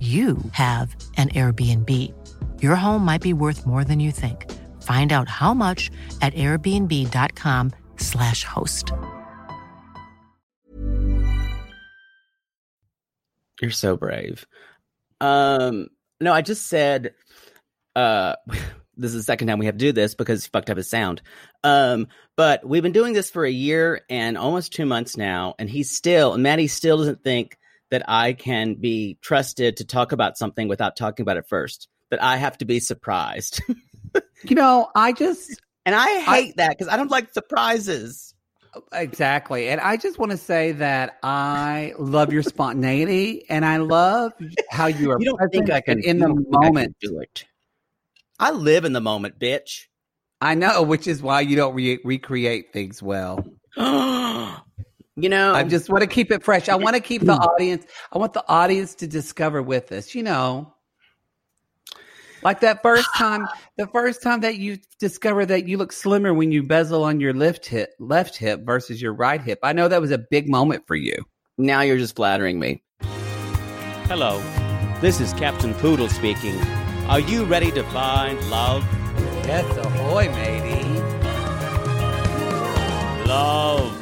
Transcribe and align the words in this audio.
you 0.00 0.38
have 0.52 0.96
an 1.16 1.28
Airbnb. 1.28 1.88
Your 2.60 2.74
home 2.74 3.04
might 3.04 3.22
be 3.22 3.32
worth 3.32 3.64
more 3.64 3.84
than 3.84 4.00
you 4.00 4.10
think. 4.10 4.50
Find 4.82 5.12
out 5.12 5.28
how 5.28 5.54
much 5.54 5.92
at 6.20 6.34
airbnb.com/slash 6.34 8.42
host. 8.42 8.92
You're 13.60 13.70
so 13.70 13.96
brave. 13.96 14.44
Um, 15.20 15.86
no, 16.20 16.32
I 16.32 16.42
just 16.42 16.66
said, 16.66 17.14
uh, 17.94 18.34
this 18.96 19.14
is 19.14 19.20
the 19.20 19.22
second 19.22 19.46
time 19.46 19.58
we 19.58 19.66
have 19.66 19.76
to 19.76 19.78
do 19.78 19.92
this 19.92 20.14
because 20.14 20.44
he 20.44 20.50
fucked 20.50 20.68
up 20.68 20.76
his 20.76 20.90
sound. 20.90 21.22
Um, 21.62 22.08
but 22.36 22.66
we've 22.66 22.82
been 22.82 22.92
doing 22.92 23.12
this 23.12 23.30
for 23.30 23.44
a 23.44 23.50
year 23.50 24.00
and 24.10 24.36
almost 24.36 24.72
two 24.72 24.84
months 24.84 25.16
now, 25.16 25.54
and 25.58 25.70
he's 25.70 25.96
still, 25.96 26.34
and 26.34 26.42
Maddie 26.42 26.66
still 26.66 26.98
doesn't 26.98 27.22
think 27.22 27.56
that 27.92 28.02
I 28.08 28.32
can 28.32 28.74
be 28.74 29.18
trusted 29.20 29.76
to 29.76 29.84
talk 29.84 30.12
about 30.12 30.38
something 30.38 30.66
without 30.66 30.96
talking 30.96 31.22
about 31.22 31.36
it 31.36 31.46
first. 31.46 31.88
That 32.10 32.22
I 32.22 32.38
have 32.38 32.58
to 32.58 32.64
be 32.64 32.80
surprised. 32.80 33.62
You 34.44 34.56
know, 34.56 34.90
I 34.94 35.12
just 35.12 35.62
and 35.86 35.94
I 35.94 36.20
hate 36.20 36.56
that 36.56 36.70
because 36.70 36.92
I 36.92 36.96
don't 36.96 37.10
like 37.10 37.32
surprises. 37.32 38.34
exactly, 38.92 39.68
and 39.68 39.80
I 39.80 39.96
just 39.96 40.18
want 40.18 40.32
to 40.32 40.36
say 40.36 40.72
that 40.72 41.18
I 41.22 41.94
love 41.96 42.32
your 42.32 42.42
spontaneity, 42.42 43.46
and 43.48 43.64
I 43.64 43.76
love 43.76 44.32
how 44.68 44.86
you 44.86 45.12
are. 45.12 45.20
You 45.20 45.26
don't 45.26 45.38
think 45.50 45.66
present 45.66 45.72
I 45.72 45.80
can 45.80 46.00
in 46.00 46.18
the 46.18 46.26
don't 46.26 46.46
I 46.52 46.66
moment? 46.66 46.96
do 47.00 47.20
it? 47.20 47.46
I 48.38 48.50
live 48.50 48.84
in 48.84 48.92
the 48.92 49.00
moment, 49.00 49.38
bitch. 49.38 49.86
I 50.40 50.56
know, 50.56 50.82
which 50.82 51.06
is 51.06 51.22
why 51.22 51.40
you 51.42 51.54
don't 51.54 51.74
re- 51.74 52.00
recreate 52.04 52.72
things 52.72 53.00
well. 53.00 53.46
you 55.16 55.28
know, 55.28 55.52
I 55.52 55.64
just 55.64 55.90
want 55.90 56.02
to 56.02 56.06
keep 56.06 56.30
it 56.30 56.42
fresh. 56.42 56.68
I 56.68 56.76
want 56.76 56.96
to 56.96 57.02
keep 57.02 57.22
the 57.22 57.34
mm. 57.34 57.46
audience. 57.46 57.86
I 58.12 58.18
want 58.18 58.32
the 58.32 58.44
audience 58.48 58.94
to 58.96 59.06
discover 59.06 59.62
with 59.62 59.92
us. 59.92 60.14
You 60.14 60.22
know, 60.22 60.74
like 62.42 62.60
that 62.60 62.82
first 62.82 63.08
time, 63.16 63.46
the 63.76 63.86
first 63.88 64.22
time 64.22 64.40
that 64.40 64.56
you 64.56 64.78
discover 64.98 65.44
that 65.46 65.68
you 65.68 65.76
look 65.76 65.92
slimmer 65.92 66.32
when 66.32 66.50
you 66.50 66.62
bezel 66.62 67.04
on 67.04 67.20
your 67.20 67.34
left 67.34 67.66
hip, 67.66 67.90
left 67.98 68.36
hip 68.36 68.64
versus 68.64 69.02
your 69.02 69.12
right 69.12 69.40
hip. 69.40 69.58
I 69.62 69.72
know 69.72 69.88
that 69.88 70.00
was 70.00 70.10
a 70.10 70.18
big 70.18 70.48
moment 70.48 70.86
for 70.86 70.96
you. 70.96 71.16
now 71.58 71.82
you're 71.82 71.98
just 71.98 72.16
flattering 72.16 72.58
me. 72.58 72.82
Hello, 74.08 74.42
this 75.00 75.20
is 75.20 75.32
Captain 75.34 75.74
Poodle 75.74 76.08
speaking. 76.08 76.58
Are 77.08 77.20
you 77.20 77.44
ready 77.44 77.70
to 77.72 77.82
find 77.84 78.40
love? 78.50 78.84
Yes, 79.44 79.76
ahoy, 79.76 80.28
matey. 80.30 80.82
Love. 83.28 84.01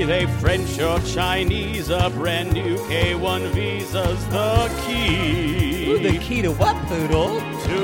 Be 0.00 0.06
they 0.06 0.24
French 0.40 0.80
or 0.80 0.98
Chinese, 1.00 1.90
a 1.90 2.08
brand 2.08 2.54
new 2.54 2.78
K1 2.88 3.50
visa's 3.52 4.26
the 4.28 4.74
key. 4.86 5.90
Ooh, 5.90 5.98
the 5.98 6.16
key 6.16 6.40
to 6.40 6.52
what, 6.52 6.74
Poodle? 6.86 7.38
to 7.38 7.78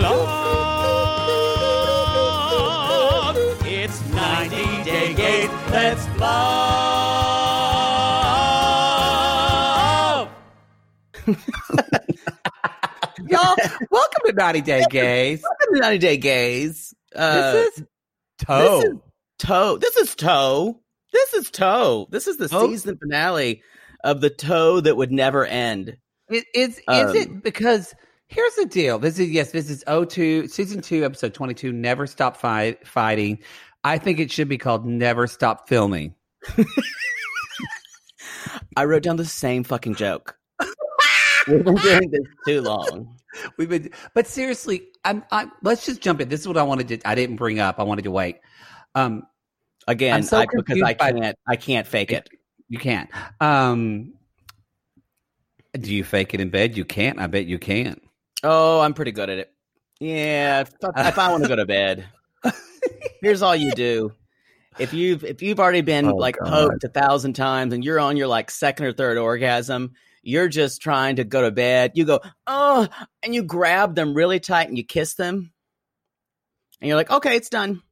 love. 0.00 0.86
It's 3.66 4.00
90 4.10 4.84
Day 4.84 5.12
Gate. 5.12 5.50
Let's 5.70 6.06
love. 6.20 6.28
Y'all, 13.26 13.56
welcome 13.90 14.22
to 14.26 14.32
90 14.32 14.60
Day 14.60 14.84
Gays. 14.88 15.42
Welcome 15.42 15.74
to 15.74 15.80
90 15.80 15.98
Day 15.98 16.16
Gays. 16.16 16.94
Uh, 17.12 17.52
this 17.54 17.78
is 17.78 17.84
Toe. 18.38 18.78
This 18.78 18.84
is 18.84 18.98
Toe. 19.40 19.78
This 19.78 19.96
is 19.96 20.14
Toe. 20.14 20.80
This 21.14 21.32
is 21.34 21.50
Toe. 21.50 22.08
This 22.10 22.26
is 22.26 22.36
the 22.38 22.48
Oh. 22.52 22.68
season 22.68 22.98
finale 22.98 23.62
of 24.02 24.20
the 24.20 24.28
Toe 24.30 24.80
that 24.80 24.96
would 24.96 25.12
never 25.12 25.46
end. 25.46 25.96
It, 26.28 26.44
is 26.54 26.78
is 26.78 26.82
Um, 26.88 27.16
it 27.16 27.42
because 27.42 27.94
here's 28.26 28.54
the 28.56 28.66
deal. 28.66 28.98
This 28.98 29.18
is 29.20 29.30
yes, 29.30 29.52
this 29.52 29.70
is 29.70 29.84
02, 29.86 30.48
season 30.48 30.80
two, 30.82 31.04
episode 31.04 31.32
22, 31.32 31.72
Never 31.72 32.08
Stop 32.08 32.36
fight, 32.36 32.84
Fighting. 32.86 33.38
I 33.84 33.96
think 33.98 34.18
it 34.18 34.32
should 34.32 34.48
be 34.48 34.58
called 34.58 34.84
Never 34.84 35.26
Stop 35.28 35.68
Filming. 35.68 36.14
I 38.76 38.84
wrote 38.84 39.04
down 39.04 39.16
the 39.16 39.24
same 39.24 39.62
fucking 39.62 39.94
joke. 39.94 40.36
We've 41.46 41.64
been 41.64 41.76
doing 41.76 42.10
this 42.10 42.26
too 42.46 42.60
long. 42.60 43.16
We've 43.56 43.68
been, 43.68 43.90
but 44.14 44.26
seriously, 44.26 44.88
I'm, 45.04 45.22
I'm. 45.30 45.52
Let's 45.62 45.86
just 45.86 46.00
jump 46.00 46.20
in. 46.20 46.28
This 46.28 46.40
is 46.40 46.48
what 46.48 46.56
I 46.56 46.62
wanted 46.64 46.88
to. 46.88 46.98
I 47.08 47.14
didn't 47.14 47.36
bring 47.36 47.60
up. 47.60 47.78
I 47.78 47.82
wanted 47.84 48.02
to 48.04 48.10
wait. 48.10 48.38
Um, 48.94 49.24
Again, 49.86 50.22
so 50.22 50.38
I, 50.38 50.46
because 50.54 50.82
I 50.82 50.94
can't. 50.94 51.38
I 51.46 51.56
can't 51.56 51.86
fake 51.86 52.10
it. 52.12 52.28
you 52.68 52.78
can't. 52.78 53.10
Um, 53.40 54.14
do 55.78 55.92
you 55.94 56.04
fake 56.04 56.32
it 56.34 56.40
in 56.40 56.50
bed? 56.50 56.76
You 56.76 56.84
can't. 56.84 57.18
I 57.18 57.26
bet 57.26 57.46
you 57.46 57.58
can't. 57.58 58.00
Oh, 58.42 58.80
I'm 58.80 58.94
pretty 58.94 59.12
good 59.12 59.28
at 59.30 59.38
it. 59.38 59.52
Yeah, 60.00 60.60
if, 60.62 60.70
if 60.96 61.18
I 61.18 61.30
want 61.30 61.42
to 61.44 61.48
go 61.48 61.56
to 61.56 61.66
bed, 61.66 62.06
here's 63.20 63.42
all 63.42 63.54
you 63.56 63.72
do. 63.72 64.12
If 64.78 64.92
you've 64.92 65.22
if 65.24 65.40
you've 65.42 65.60
already 65.60 65.82
been 65.82 66.06
Oh, 66.08 66.16
like 66.16 66.36
God. 66.38 66.70
poked 66.70 66.84
a 66.84 66.88
thousand 66.88 67.34
times 67.34 67.72
and 67.72 67.84
you're 67.84 68.00
on 68.00 68.16
your 68.16 68.26
like 68.26 68.50
second 68.50 68.86
or 68.86 68.92
third 68.92 69.18
orgasm, 69.18 69.92
you're 70.22 70.48
just 70.48 70.82
trying 70.82 71.16
to 71.16 71.24
go 71.24 71.42
to 71.42 71.50
bed. 71.50 71.92
You 71.94 72.04
go, 72.06 72.20
oh, 72.46 72.88
and 73.22 73.34
you 73.34 73.42
grab 73.44 73.94
them 73.94 74.14
really 74.14 74.40
tight 74.40 74.68
and 74.68 74.76
you 74.76 74.84
kiss 74.84 75.14
them, 75.14 75.52
and 76.80 76.88
you're 76.88 76.96
like, 76.96 77.10
okay, 77.10 77.36
it's 77.36 77.50
done. 77.50 77.82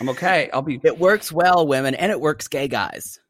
I'm 0.00 0.08
okay. 0.08 0.50
I'll 0.52 0.62
be 0.62 0.80
It 0.82 0.98
works 0.98 1.30
well, 1.32 1.66
women, 1.66 1.94
and 1.94 2.10
it 2.10 2.20
works 2.20 2.48
gay 2.48 2.68
guys. 2.68 3.20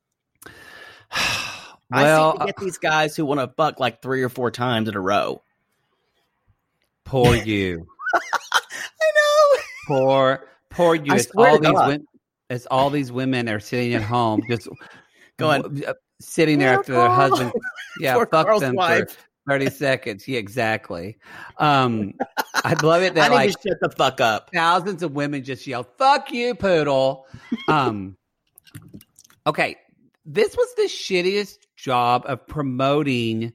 well. 1.90 2.36
I 2.40 2.46
get 2.46 2.56
these 2.56 2.78
guys 2.78 3.16
who 3.16 3.24
want 3.24 3.40
to 3.40 3.48
fuck 3.48 3.80
like 3.80 4.02
three 4.02 4.22
or 4.22 4.28
four 4.28 4.50
times 4.50 4.88
in 4.88 4.96
a 4.96 5.00
row. 5.00 5.42
poor 7.04 7.34
you. 7.34 7.86
I 8.14 9.10
know. 9.14 9.62
Poor, 9.86 10.46
poor 10.70 10.94
you. 10.94 11.12
I 11.12 11.16
It's 11.16 11.30
all 11.36 11.58
these 11.58 11.72
women. 11.72 12.06
It's 12.48 12.66
all 12.70 12.90
these 12.90 13.12
women 13.12 13.48
are 13.48 13.60
sitting 13.60 13.94
at 13.94 14.02
home, 14.02 14.42
just 14.48 14.68
Going, 15.40 15.82
sitting 16.20 16.58
there 16.58 16.78
after 16.78 16.92
their 16.92 17.08
husband. 17.08 17.52
Yeah, 17.98 18.14
Poor 18.14 18.26
fuck 18.26 18.46
Carl's 18.46 18.60
them 18.60 18.76
for 18.76 19.06
thirty 19.50 19.70
seconds. 19.70 20.26
Yeah, 20.28 20.38
exactly. 20.38 21.18
Um, 21.58 22.14
I'd 22.64 22.82
love 22.82 23.02
it 23.02 23.12
I 23.12 23.14
that 23.14 23.30
need 23.30 23.34
like 23.36 23.50
shut 23.50 23.78
the 23.80 23.90
fuck 23.90 24.20
up. 24.20 24.50
thousands 24.54 25.02
of 25.02 25.12
women 25.12 25.42
just 25.44 25.66
yell 25.66 25.84
"fuck 25.98 26.30
you, 26.32 26.54
poodle." 26.54 27.26
Um, 27.68 28.16
okay, 29.46 29.76
this 30.24 30.56
was 30.56 30.74
the 30.76 30.84
shittiest 30.84 31.58
job 31.76 32.24
of 32.26 32.46
promoting 32.46 33.52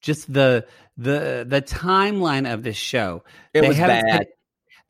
just 0.00 0.32
the 0.32 0.66
the 0.96 1.44
the 1.48 1.62
timeline 1.62 2.52
of 2.52 2.62
this 2.62 2.76
show. 2.76 3.24
It 3.54 3.62
They 3.62 3.68
was 3.68 3.76
haven't 3.76 4.04
bad. 4.06 4.16
said- 4.18 4.26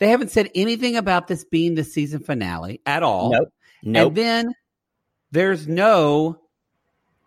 they 0.01 0.11
haven't 0.11 0.31
said 0.31 0.49
anything 0.55 0.97
about 0.97 1.27
this 1.27 1.45
being 1.45 1.75
the 1.75 1.83
season 1.83 2.21
finale 2.21 2.81
at 2.87 3.03
all. 3.03 3.33
Nope. 3.33 3.49
Nope. 3.83 4.07
And 4.09 4.17
then 4.17 4.55
there's 5.33 5.67
no 5.67 6.39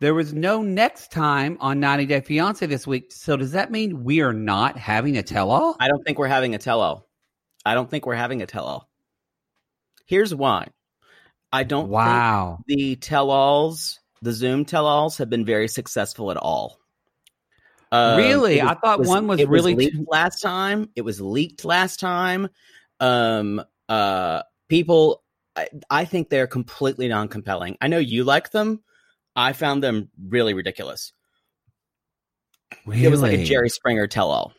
there 0.01 0.13
was 0.15 0.33
no 0.33 0.63
next 0.63 1.11
time 1.11 1.57
on 1.61 1.79
90 1.79 2.07
Day 2.07 2.21
Fiance 2.21 2.65
this 2.65 2.87
week. 2.87 3.11
So 3.11 3.37
does 3.37 3.51
that 3.51 3.71
mean 3.71 4.03
we 4.03 4.21
are 4.21 4.33
not 4.33 4.75
having 4.75 5.15
a 5.17 5.23
tell 5.23 5.51
all? 5.51 5.77
I 5.79 5.87
don't 5.87 6.03
think 6.03 6.17
we're 6.17 6.27
having 6.27 6.55
a 6.55 6.57
tell 6.57 6.81
all. 6.81 7.07
I 7.63 7.75
don't 7.75 7.87
think 7.89 8.07
we're 8.07 8.15
having 8.15 8.41
a 8.41 8.47
tell 8.47 8.65
all. 8.65 8.89
Here's 10.07 10.33
why. 10.33 10.67
I 11.53 11.63
don't 11.63 11.83
think 11.83 11.93
Wow. 11.93 12.59
the 12.65 12.95
tell 12.95 13.29
alls, 13.29 13.99
the 14.23 14.33
Zoom 14.33 14.65
tell 14.65 14.87
alls, 14.87 15.19
have 15.19 15.29
been 15.29 15.45
very 15.45 15.67
successful 15.67 16.31
at 16.31 16.37
all. 16.37 16.79
Um, 17.91 18.17
Really? 18.17 18.57
it 18.57 18.65
I 18.65 18.73
thought 18.73 19.01
one 19.05 19.27
was 19.27 19.39
it 19.39 19.49
really 19.49 19.75
leaked 19.75 19.95
too- 19.97 20.05
last 20.09 20.41
time. 20.41 20.89
It 20.95 21.01
was 21.01 21.21
leaked 21.21 21.63
last 21.63 21.99
time. 21.99 22.49
Um, 22.99 23.61
uh, 23.87 24.41
people, 24.67 25.23
I, 25.55 25.67
I 25.89 26.05
think 26.05 26.29
they're 26.29 26.47
completely 26.47 27.07
non 27.07 27.27
compelling. 27.27 27.77
I 27.81 27.87
know 27.87 27.99
you 27.99 28.23
like 28.23 28.49
them. 28.51 28.81
I 29.35 29.53
found 29.53 29.83
them 29.83 30.09
really 30.27 30.53
ridiculous. 30.53 31.13
really? 32.85 33.05
It 33.05 33.09
was 33.09 33.21
like 33.21 33.33
a 33.33 33.43
Jerry 33.43 33.69
Springer 33.69 34.07
tell 34.07 34.31
all. 34.31 34.53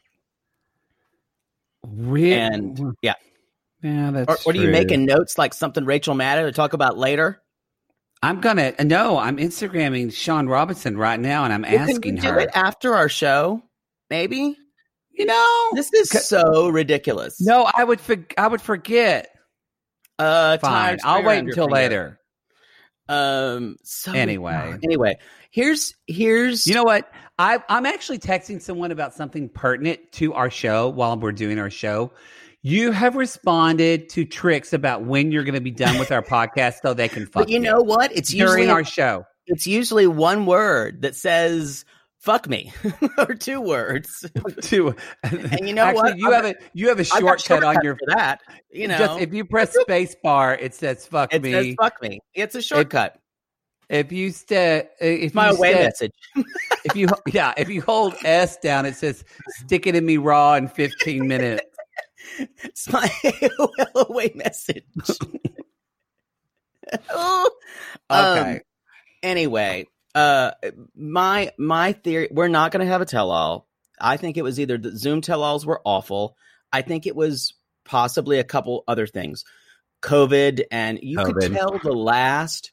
Really? 1.86 2.34
And 2.34 2.94
yeah, 3.02 3.14
yeah, 3.82 4.08
or, 4.08 4.12
that's 4.12 4.46
or 4.46 4.52
do 4.52 4.60
you 4.60 4.69
making 4.69 5.04
notes 5.04 5.36
like 5.36 5.52
something 5.52 5.84
Rachel 5.84 6.14
Maddow 6.14 6.44
to 6.44 6.52
talk 6.52 6.72
about 6.72 6.96
later? 6.96 7.42
I'm 8.22 8.40
gonna 8.40 8.72
no. 8.84 9.19
I'm 9.19 9.36
Instagramming 9.36 10.12
Sean 10.12 10.46
Robinson 10.46 10.96
right 10.96 11.19
now, 11.19 11.44
and 11.44 11.52
I'm 11.52 11.62
Well, 11.62 11.72
can 11.72 11.96
asking 11.96 12.16
you 12.16 12.22
do 12.22 12.38
it 12.38 12.50
after 12.54 12.94
our 12.94 13.08
show? 13.08 13.62
Maybe 14.10 14.56
You 15.10 15.26
know, 15.26 15.70
this 15.74 15.92
is 15.92 16.10
so 16.10 16.69
ridiculous. 16.69 17.40
no, 17.40 17.69
I 17.74 17.82
would. 17.82 18.00
For, 18.00 18.16
I 18.38 18.46
would 18.46 18.62
forget. 18.62 19.28
uh, 20.20 20.58
Fine, 20.58 20.98
I'll 21.04 21.24
wait 21.24 21.40
until 21.40 21.69
later. 21.69 22.20
Um. 23.12 23.76
So 23.82 24.12
Anyway. 24.12 24.76
anyway, 24.82 25.19
here's 25.50 25.94
here's 26.06 26.67
You 26.67 26.75
know 26.75 26.85
what? 26.85 27.11
I, 27.38 27.59
I'm 27.69 27.87
actually 27.87 28.19
texting 28.19 28.61
someone 28.61 28.91
about 28.91 29.14
something 29.14 29.49
pertinent 29.49 30.12
to 30.12 30.35
our 30.35 30.50
show 30.50 30.88
while 30.88 31.19
we're 31.19 31.32
doing 31.32 31.59
our 31.59 31.70
show. 31.70 32.12
You 32.62 32.93
have 32.93 33.17
responded 33.17 34.09
to 34.11 34.25
tricks 34.25 34.73
about 34.73 35.05
when 35.05 35.32
you're 35.32 35.43
going 35.43 35.55
to 35.55 35.61
be 35.61 35.73
done 35.73 35.99
with 35.99 36.12
our 36.12 36.23
podcast, 36.37 36.75
so 36.82 36.94
they 36.94 37.09
can 37.09 37.26
fuck 37.26 37.43
But 37.44 37.49
you 37.49 37.59
know 37.59 37.81
what? 37.81 38.12
It's 38.17 38.31
during 38.31 38.59
usually 38.64 38.70
our 38.70 38.85
show. 38.85 39.25
it's 39.47 39.67
usually 39.67 40.06
one 40.06 40.47
word 40.47 41.03
that 41.03 41.17
says 41.17 41.85
"fuck 42.22 42.48
me" 42.48 42.72
or 43.19 43.34
two 43.34 43.60
words. 43.60 44.24
two. 44.62 44.94
And 45.22 45.69
you 45.69 45.74
know 45.74 45.84
Actually, 45.84 46.02
what? 46.02 46.19
You 46.19 46.28
I've 46.28 46.44
have 46.44 46.56
a 46.56 46.58
you 46.72 46.88
have 46.88 47.00
a 47.00 47.04
shortcut 47.04 47.64
on 47.64 47.76
your. 47.82 47.96
for 47.96 48.14
that. 48.14 48.40
You 48.70 48.88
know, 48.88 48.98
just 48.98 49.20
if 49.20 49.34
you 49.34 49.44
press 49.44 49.74
space 49.80 50.16
bar, 50.22 50.54
it 50.54 50.74
says 50.74 51.06
"fuck 51.06 51.34
it 51.34 51.42
me." 51.42 51.52
says 51.52 51.74
"fuck 51.78 52.00
me." 52.00 52.20
It's 52.34 52.54
a 52.54 52.62
shortcut. 52.62 53.19
if 53.90 54.12
you 54.12 54.30
stay, 54.30 54.88
if 55.00 55.34
my 55.34 55.50
you 55.50 55.56
away 55.56 55.74
message. 55.74 56.12
if 56.84 56.96
you 56.96 57.08
yeah, 57.26 57.52
if 57.56 57.69
you 57.69 57.82
hold 57.82 58.14
S 58.24 58.56
down, 58.58 58.86
it 58.86 58.96
says 58.96 59.24
"stick 59.48 59.86
it 59.86 59.94
in 59.94 60.06
me 60.06 60.16
raw 60.16 60.54
in 60.54 60.69
15 60.69 61.26
minutes." 61.26 61.64
It's 62.62 62.90
my 62.90 63.06
AOL 63.24 64.08
away 64.08 64.32
message. 64.34 64.84
Oh. 67.10 67.50
Okay. 68.10 68.54
Um, 68.54 68.60
anyway, 69.22 69.86
uh, 70.14 70.53
my 70.94 71.53
my 71.59 71.93
theory: 71.93 72.29
we're 72.31 72.49
not 72.49 72.73
going 72.73 72.85
to 72.85 72.91
have 72.91 73.00
a 73.00 73.06
tell-all. 73.06 73.67
I 74.00 74.17
think 74.17 74.37
it 74.37 74.43
was 74.43 74.59
either 74.59 74.79
the 74.79 74.97
Zoom 74.97 75.20
tell-alls 75.20 75.64
were 75.64 75.81
awful. 75.85 76.37
I 76.73 76.82
think 76.82 77.06
it 77.06 77.17
was 77.17 77.55
possibly 77.85 78.38
a 78.38 78.44
couple 78.44 78.85
other 78.88 79.06
things, 79.06 79.44
COVID, 80.03 80.64
and 80.70 80.99
you 81.03 81.19
could 81.19 81.53
tell 81.53 81.79
the 81.79 81.93
last 81.93 82.73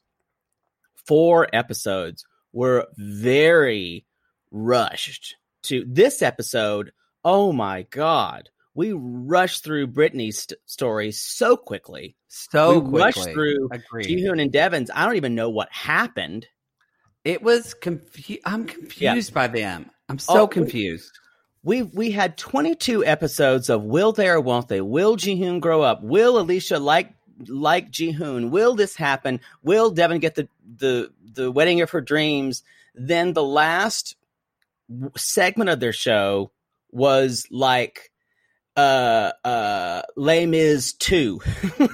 four 1.06 1.48
episodes 1.54 2.26
were 2.54 2.88
very 2.98 4.06
rushed. 4.52 5.36
To 5.64 5.84
this 5.86 6.22
episode, 6.22 6.94
oh 7.26 7.52
my 7.52 7.84
god, 7.84 8.50
we 8.74 8.94
rushed 8.94 9.64
through 9.64 9.88
Brittany's 9.88 10.44
st- 10.44 10.60
story 10.66 11.12
so 11.12 11.58
quickly. 11.58 12.16
so 12.28 12.80
we 12.80 13.02
rushed 13.02 13.18
quickly. 13.18 13.34
through 13.34 13.70
Agreed. 13.72 14.08
Jihoon 14.08 14.42
and 14.42 14.52
Deavan's. 14.52 14.90
I 14.94 15.06
don't 15.06 15.18
even 15.18 15.36
know 15.36 15.50
what 15.50 15.72
happened. 15.72 16.48
It 17.24 17.42
was 17.42 17.74
confused. 17.74 18.42
I'm 18.46 18.66
confused 18.66 19.34
by 19.34 19.48
them. 19.48 19.90
I'm 20.08 20.20
so 20.20 20.42
Oh, 20.42 20.48
confused. 20.48 21.12
We 21.64 21.84
we 21.84 22.12
had 22.12 22.38
22 22.38 23.06
episodes 23.06 23.70
of 23.70 23.84
will 23.84 24.12
they 24.14 24.30
or 24.30 24.40
won't 24.40 24.70
they? 24.70 24.82
Will 24.82 25.18
Jihoon 25.18 25.60
grow 25.60 25.82
up? 25.82 26.02
Will 26.02 26.44
Elicia 26.44 26.82
like 26.82 27.14
like 27.48 27.92
Jihoon? 27.92 28.50
Will 28.50 28.76
this 28.76 28.96
happen? 28.96 29.42
Will 29.62 29.94
Deavan 29.94 30.22
get 30.22 30.36
the 30.36 30.48
the 30.78 31.12
the 31.22 31.52
wedding 31.52 31.82
of 31.82 31.90
her 31.92 32.02
dreams? 32.02 32.64
Then 32.96 33.34
the 33.34 33.44
last 33.44 34.16
segment 35.18 35.70
of 35.70 35.80
their 35.80 35.94
show 35.94 36.52
was 36.92 37.46
like 37.52 38.12
uh 38.78 39.32
uh 39.44 40.02
Les 40.16 40.46
Mis 40.46 40.94
2. 40.94 41.42
yes. 41.80 41.94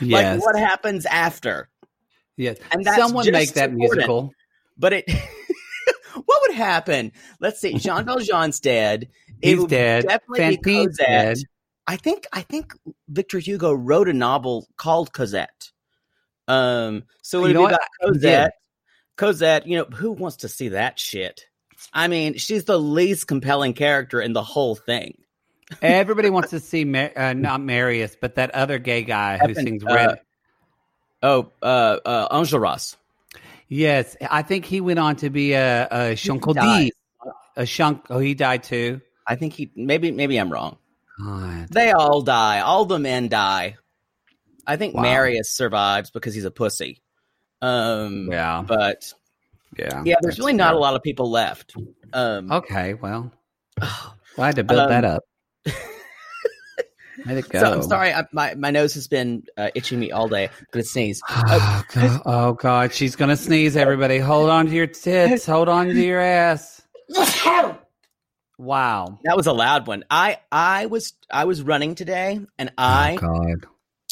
Like 0.00 0.40
what 0.40 0.56
happens 0.56 1.04
after? 1.06 1.68
Yes. 2.36 2.58
and 2.70 2.84
that's 2.84 2.96
Someone 2.96 3.30
make 3.30 3.52
that 3.54 3.70
important. 3.70 3.96
musical. 3.96 4.32
But 4.78 4.92
it, 4.92 5.10
what 6.14 6.42
would 6.46 6.54
happen? 6.56 7.12
Let's 7.40 7.60
see. 7.60 7.74
Jean 7.78 8.04
Valjean's 8.06 8.60
dead. 8.60 9.08
He's 9.42 9.64
dead. 9.64 10.06
Definitely 10.06 10.38
Fantine's 10.38 10.98
dead. 10.98 11.38
I 11.86 11.96
think. 11.96 12.26
I 12.32 12.42
think 12.42 12.72
Victor 13.08 13.38
Hugo 13.38 13.72
wrote 13.72 14.08
a 14.08 14.12
novel 14.12 14.66
called 14.76 15.12
Cosette. 15.12 15.70
Um. 16.48 17.04
So 17.22 17.44
it 17.44 17.52
You 17.52 17.60
would 17.60 17.62
know 17.62 17.68
be 17.68 17.74
about. 17.74 17.80
Cosette. 18.02 18.52
Cosette. 19.16 19.66
You 19.66 19.78
know 19.78 19.84
who 19.84 20.12
wants 20.12 20.38
to 20.38 20.48
see 20.48 20.68
that 20.68 20.98
shit? 20.98 21.46
I 21.92 22.08
mean, 22.08 22.36
she's 22.38 22.64
the 22.64 22.78
least 22.78 23.26
compelling 23.26 23.74
character 23.74 24.20
in 24.20 24.32
the 24.32 24.42
whole 24.42 24.74
thing. 24.74 25.18
Everybody 25.82 26.30
wants 26.30 26.50
to 26.50 26.60
see 26.60 26.84
Mar- 26.84 27.12
uh, 27.16 27.32
not 27.32 27.60
Marius, 27.60 28.16
but 28.20 28.36
that 28.36 28.50
other 28.52 28.78
gay 28.78 29.02
guy 29.02 29.38
who 29.38 29.50
Evan, 29.50 29.64
sings 29.66 29.84
uh, 29.84 29.94
Red. 29.94 30.20
Oh, 31.22 31.50
uh, 31.62 31.98
uh, 32.04 32.36
Enjolras. 32.36 32.96
yes, 33.68 34.16
I 34.30 34.42
think 34.42 34.64
he 34.64 34.80
went 34.80 34.98
on 34.98 35.16
to 35.16 35.30
be 35.30 35.52
a, 35.54 35.88
a 35.90 36.14
died. 36.54 36.90
A 37.56 37.64
Shank. 37.66 38.06
Oh, 38.10 38.18
he 38.18 38.34
died 38.34 38.62
too. 38.62 39.00
I 39.26 39.34
think 39.36 39.54
he. 39.54 39.70
Maybe. 39.74 40.10
Maybe 40.10 40.36
I'm 40.36 40.52
wrong. 40.52 40.76
God. 41.18 41.68
They 41.70 41.92
all 41.92 42.20
die. 42.22 42.60
All 42.60 42.84
the 42.84 42.98
men 42.98 43.28
die. 43.28 43.76
I 44.66 44.76
think 44.76 44.94
Wow. 44.94 45.02
Marius 45.02 45.50
survives 45.50 46.10
because 46.10 46.34
he's 46.34 46.44
a 46.44 46.50
pussy. 46.50 47.00
Um, 47.62 48.28
Yeah. 48.30 48.62
but 48.66 49.12
Yeah. 49.78 50.02
yeah, 50.04 50.16
there's 50.20 50.38
really 50.38 50.52
not 50.52 50.70
fair. 50.72 50.76
a 50.76 50.80
lot 50.80 50.94
of 50.94 51.02
people 51.02 51.30
left. 51.30 51.74
Um, 52.12 52.52
Okay. 52.52 52.92
Well, 52.94 53.32
glad 54.36 54.56
to 54.56 54.64
build 54.64 54.80
Um, 54.80 54.88
that 54.90 55.04
up. 55.04 55.22
Let 57.24 57.38
it 57.38 57.48
go. 57.48 57.60
so 57.60 57.72
I'm 57.72 57.82
sorry, 57.82 58.12
I, 58.12 58.24
my 58.32 58.54
my 58.54 58.70
nose 58.70 58.94
has 58.94 59.08
been 59.08 59.44
uh, 59.56 59.70
itching 59.74 59.98
me 59.98 60.12
all 60.12 60.28
day. 60.28 60.44
I'm 60.44 60.66
gonna 60.70 60.84
sneeze. 60.84 61.22
Oh 61.48 61.82
God. 61.94 62.20
oh 62.26 62.52
God, 62.52 62.92
she's 62.92 63.16
gonna 63.16 63.36
sneeze. 63.36 63.76
Everybody, 63.76 64.18
hold 64.18 64.50
on 64.50 64.66
to 64.66 64.72
your 64.72 64.86
tits. 64.86 65.46
Hold 65.46 65.68
on 65.68 65.86
to 65.86 65.94
your 65.94 66.20
ass. 66.20 66.82
Wow. 68.58 69.18
That 69.24 69.36
was 69.36 69.46
a 69.46 69.52
loud 69.52 69.86
one. 69.86 70.04
I 70.10 70.38
I 70.50 70.86
was 70.86 71.12
I 71.30 71.44
was 71.44 71.62
running 71.62 71.94
today, 71.94 72.40
and 72.58 72.72
I 72.78 73.14
oh 73.14 73.26
God. 73.26 73.66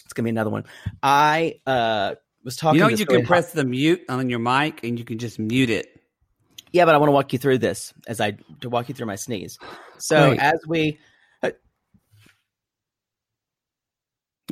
it's 0.05 0.13
gonna 0.13 0.25
be 0.25 0.31
another 0.31 0.51
one. 0.51 0.65
I 1.03 1.61
uh 1.67 2.15
was 2.43 2.57
talking. 2.57 2.81
You 2.81 2.89
know 2.89 2.89
you 2.97 3.07
can 3.07 3.25
press 3.25 3.53
the 3.53 3.65
mute 3.65 4.03
on 4.09 4.29
your 4.29 4.39
mic, 4.39 4.85
and 4.85 4.99
you 4.99 5.05
can 5.05 5.19
just 5.19 5.39
mute 5.39 5.71
it. 5.71 5.89
Yeah, 6.73 6.85
but 6.85 6.95
I 6.95 6.99
want 6.99 7.09
to 7.09 7.13
walk 7.13 7.33
you 7.33 7.39
through 7.39 7.59
this 7.59 7.95
as 8.07 8.21
I 8.21 8.37
to 8.61 8.69
walk 8.69 8.89
you 8.89 8.95
through 8.95 9.07
my 9.07 9.17
sneeze. 9.17 9.59
So 9.99 10.31
Great. 10.31 10.41
as 10.41 10.61
we 10.67 10.99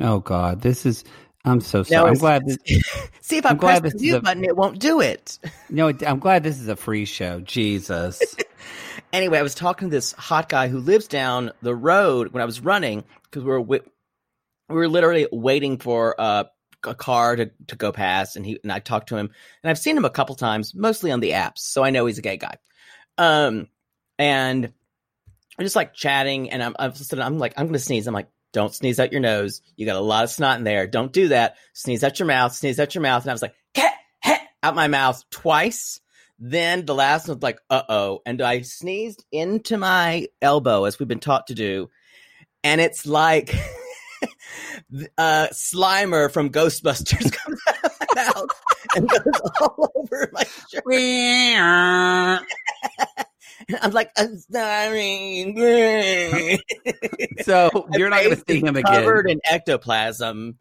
Oh 0.01 0.19
God, 0.19 0.61
this 0.61 0.85
is. 0.85 1.03
I'm 1.45 1.59
so 1.59 1.83
sorry. 1.83 2.09
I'm 2.09 2.17
glad. 2.17 2.45
This, 2.45 2.57
see 3.21 3.37
if 3.37 3.45
I 3.45 3.49
I'm 3.49 3.57
press 3.57 3.81
the 3.81 3.93
mute 3.99 4.23
button, 4.23 4.45
it 4.45 4.55
won't 4.55 4.79
do 4.79 5.01
it. 5.01 5.39
no, 5.69 5.89
I'm 5.89 6.19
glad 6.19 6.43
this 6.43 6.59
is 6.59 6.67
a 6.67 6.75
free 6.75 7.05
show. 7.05 7.41
Jesus. 7.41 8.35
anyway, 9.13 9.39
I 9.39 9.43
was 9.43 9.55
talking 9.55 9.89
to 9.89 9.95
this 9.95 10.13
hot 10.13 10.49
guy 10.49 10.67
who 10.69 10.79
lives 10.79 11.07
down 11.07 11.51
the 11.61 11.75
road 11.75 12.31
when 12.31 12.41
I 12.41 12.45
was 12.45 12.61
running 12.61 13.03
because 13.23 13.43
we 13.43 13.49
were 13.49 13.59
wi- 13.59 13.85
we 14.69 14.75
were 14.75 14.87
literally 14.87 15.27
waiting 15.31 15.77
for 15.77 16.19
uh, 16.19 16.45
a 16.83 16.95
car 16.95 17.35
to, 17.35 17.51
to 17.67 17.75
go 17.75 17.91
past, 17.91 18.35
and 18.35 18.45
he 18.45 18.59
and 18.63 18.71
I 18.71 18.79
talked 18.79 19.09
to 19.09 19.17
him, 19.17 19.29
and 19.63 19.69
I've 19.69 19.79
seen 19.79 19.97
him 19.97 20.05
a 20.05 20.09
couple 20.09 20.35
times, 20.35 20.73
mostly 20.73 21.11
on 21.11 21.19
the 21.19 21.31
apps, 21.31 21.59
so 21.59 21.83
I 21.83 21.89
know 21.89 22.05
he's 22.05 22.17
a 22.17 22.23
gay 22.23 22.37
guy. 22.37 22.57
Um, 23.17 23.67
and 24.17 24.65
I'm 25.57 25.65
just 25.65 25.75
like 25.75 25.93
chatting, 25.93 26.49
and 26.51 26.63
I'm 26.63 26.75
I'm, 26.79 26.93
just, 26.93 27.13
I'm 27.13 27.37
like 27.37 27.53
I'm 27.57 27.67
gonna 27.67 27.79
sneeze. 27.79 28.07
I'm 28.07 28.13
like, 28.13 28.29
don't 28.53 28.73
sneeze 28.73 28.99
out 28.99 29.11
your 29.11 29.21
nose. 29.21 29.61
You 29.75 29.85
got 29.85 29.97
a 29.97 30.01
lot 30.01 30.23
of 30.23 30.29
snot 30.29 30.59
in 30.59 30.63
there. 30.63 30.87
Don't 30.87 31.11
do 31.11 31.29
that. 31.29 31.57
Sneeze 31.73 32.03
out 32.03 32.19
your 32.19 32.27
mouth. 32.27 32.53
Sneeze 32.53 32.79
out 32.79 32.95
your 32.95 33.01
mouth. 33.01 33.23
And 33.23 33.31
I 33.31 33.33
was 33.33 33.41
like, 33.41 33.55
heh, 33.75 33.89
heh, 34.21 34.37
out 34.61 34.75
my 34.75 34.87
mouth 34.87 35.21
twice. 35.29 35.99
Then 36.39 36.85
the 36.85 36.95
last 36.95 37.27
one 37.27 37.37
was 37.37 37.43
like, 37.43 37.59
uh 37.69 37.83
oh. 37.89 38.21
And 38.25 38.41
I 38.41 38.61
sneezed 38.61 39.25
into 39.31 39.77
my 39.77 40.27
elbow 40.41 40.85
as 40.85 40.99
we've 40.99 41.07
been 41.07 41.19
taught 41.19 41.47
to 41.47 41.55
do. 41.55 41.89
And 42.63 42.79
it's 42.79 43.05
like 43.05 43.53
uh, 45.17 45.47
Slimer 45.51 46.31
from 46.31 46.49
Ghostbusters 46.49 47.31
comes 47.43 47.59
out 47.67 47.85
of 47.85 47.91
my 48.15 48.23
mouth 48.23 48.49
and 48.95 49.09
goes 49.09 49.41
all 49.59 49.91
over 49.95 50.29
my 50.31 50.43
shirt. 50.69 50.83
I'm 53.81 53.91
like, 53.91 54.11
I'm 54.17 54.37
sorry. 54.39 56.59
So 57.43 57.87
you're 57.93 58.09
not 58.09 58.23
going 58.23 58.35
to 58.37 58.43
see 58.47 58.59
him 58.59 58.75
again. 58.75 58.83
Covered 58.83 59.29
in 59.29 59.39
ectoplasm. 59.49 60.57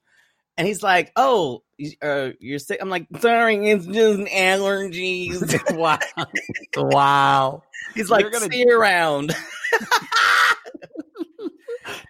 And 0.58 0.66
he's 0.66 0.82
like, 0.82 1.12
"Oh, 1.16 1.62
uh, 2.02 2.30
you're 2.40 2.58
sick." 2.58 2.78
I'm 2.80 2.90
like, 2.90 3.06
"Sorry, 3.20 3.56
it's 3.70 3.86
just 3.86 4.18
an 4.18 4.26
allergies." 4.26 5.76
wow. 5.76 5.98
Wow. 6.76 7.62
He's 7.94 8.10
like, 8.10 8.30
gonna- 8.30 8.50
"See 8.50 8.60
you 8.60 8.78
around." 8.78 9.34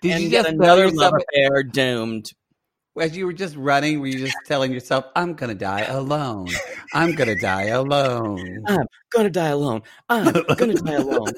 Did 0.00 0.10
and 0.12 0.24
you 0.24 0.30
get 0.30 0.44
just 0.44 0.54
another 0.54 0.90
love 0.90 1.14
affair 1.14 1.62
doomed? 1.62 2.32
As 3.00 3.16
you 3.16 3.24
were 3.26 3.32
just 3.32 3.56
running? 3.56 4.00
Were 4.00 4.06
you 4.06 4.18
just 4.18 4.36
telling 4.44 4.72
yourself, 4.72 5.06
"I'm 5.16 5.34
gonna 5.34 5.54
die 5.54 5.84
alone. 5.84 6.48
I'm 6.92 7.14
gonna 7.14 7.36
die 7.36 7.68
alone." 7.68 8.64
I'm 8.66 8.86
gonna 9.10 9.30
die 9.30 9.48
alone. 9.48 9.82
I'm 10.08 10.32
gonna 10.32 10.74
die 10.74 10.92
alone. 10.92 11.32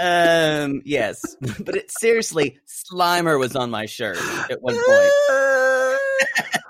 Um, 0.00 0.82
yes, 0.84 1.36
but 1.40 1.76
it 1.76 1.90
seriously, 1.90 2.60
Slimer 2.66 3.38
was 3.38 3.56
on 3.56 3.70
my 3.70 3.86
shirt 3.86 4.18
at 4.50 4.62
one 4.62 4.74
point. 4.74 4.86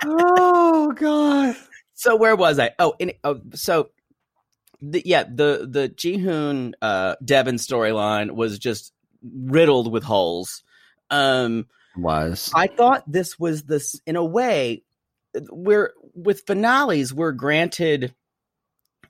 oh 0.05 0.93
God. 0.97 1.57
So 1.95 2.17
where 2.17 2.37
was 2.37 2.59
I? 2.59 2.71
Oh, 2.79 2.95
and, 2.99 3.13
oh 3.25 3.41
so 3.55 3.91
the, 4.81 5.03
yeah, 5.05 5.25
the 5.25 5.69
the 5.71 5.89
Jihoon 5.89 6.73
uh 6.81 7.17
Deavan 7.23 7.55
storyline 7.55 8.33
was 8.33 8.59
just 8.59 8.93
riddled 9.23 9.93
with 9.93 10.05
holes. 10.05 10.63
Um 11.11 11.67
Was. 12.01 12.51
I 12.55 12.67
thought 12.69 13.05
this 13.11 13.39
was 13.39 13.65
this 13.65 14.01
in 14.07 14.17
a 14.17 14.25
way 14.25 14.85
we're 15.51 15.93
with 16.15 16.47
finales 16.47 17.13
we're 17.13 17.33
granted 17.33 18.15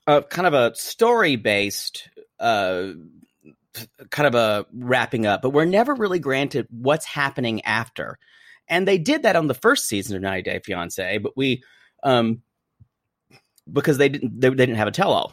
a 0.07 0.23
kind 0.23 0.47
of 0.47 0.55
a 0.55 0.75
story 0.75 1.37
based 1.37 2.09
uh 2.41 2.89
kind 4.11 4.27
of 4.27 4.35
a 4.35 4.67
wrapping 4.73 5.27
up 5.27 5.43
but 5.43 5.51
we're 5.51 5.65
never 5.65 5.95
really 5.95 6.19
granted 6.19 6.67
what's 6.71 7.07
happening 7.07 7.65
after. 7.65 8.19
And 8.71 8.87
they 8.87 8.99
did 8.99 9.23
that 9.23 9.37
on 9.37 9.47
the 9.47 9.55
first 9.55 9.87
season 9.87 10.17
of 10.17 10.23
90 10.23 10.43
Day 10.43 10.61
Fiance 10.65 11.19
but 11.19 11.37
we 11.37 11.63
um 12.03 12.43
because 13.71 13.99
they 13.99 14.09
didn't 14.09 14.41
they, 14.41 14.49
they 14.49 14.67
didn't 14.67 14.77
have 14.77 14.89
a 14.89 14.93
tell 14.93 15.13
all 15.13 15.33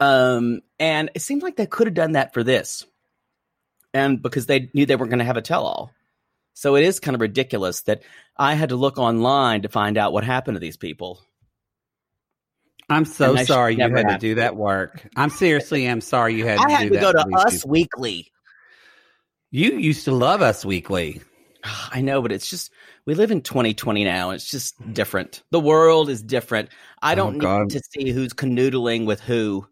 um 0.00 0.60
and 0.78 1.10
it 1.14 1.20
seemed 1.20 1.42
like 1.42 1.56
they 1.56 1.66
could 1.66 1.86
have 1.86 1.94
done 1.94 2.12
that 2.12 2.32
for 2.34 2.42
this. 2.42 2.84
And 3.92 4.20
because 4.20 4.46
they 4.46 4.70
knew 4.74 4.86
they 4.86 4.96
weren't 4.96 5.10
going 5.10 5.20
to 5.20 5.24
have 5.24 5.36
a 5.36 5.42
tell 5.42 5.64
all 5.64 5.92
so 6.54 6.76
it 6.76 6.84
is 6.84 7.00
kind 7.00 7.14
of 7.14 7.20
ridiculous 7.20 7.82
that 7.82 8.02
I 8.36 8.54
had 8.54 8.70
to 8.70 8.76
look 8.76 8.98
online 8.98 9.62
to 9.62 9.68
find 9.68 9.98
out 9.98 10.12
what 10.12 10.24
happened 10.24 10.54
to 10.56 10.60
these 10.60 10.76
people. 10.76 11.20
I'm 12.88 13.04
so 13.04 13.30
And 13.30 13.38
I 13.38 13.42
should 13.42 13.48
sorry 13.48 13.74
you 13.76 13.90
had 13.90 14.08
to 14.08 14.18
do 14.18 14.34
that 14.36 14.56
work. 14.56 15.06
I'm 15.16 15.30
seriously 15.30 15.86
I'm 15.86 16.00
sorry 16.00 16.34
you 16.34 16.46
had 16.46 16.58
I 16.60 16.64
to 16.68 16.70
had 16.74 16.92
to 16.92 16.98
go 16.98 17.12
to 17.12 17.26
Us 17.36 17.52
people. 17.52 17.70
Weekly. 17.70 18.30
You 19.50 19.72
used 19.78 20.04
to 20.06 20.12
love 20.12 20.42
Us 20.42 20.64
Weekly. 20.64 21.22
I 21.90 22.02
know, 22.02 22.20
but 22.20 22.30
it's 22.30 22.48
just 22.48 22.70
we 23.06 23.14
live 23.14 23.30
in 23.30 23.40
2020 23.40 24.04
now. 24.04 24.30
It's 24.30 24.50
just 24.50 24.74
different. 24.92 25.42
The 25.50 25.60
world 25.60 26.08
is 26.10 26.22
different. 26.22 26.68
I 27.00 27.12
Oh, 27.12 27.16
don't 27.16 27.38
God. 27.38 27.62
need 27.62 27.70
to 27.70 27.80
see 27.92 28.10
who's 28.10 28.32
canoodling 28.34 29.06
with 29.06 29.20
who. 29.20 29.66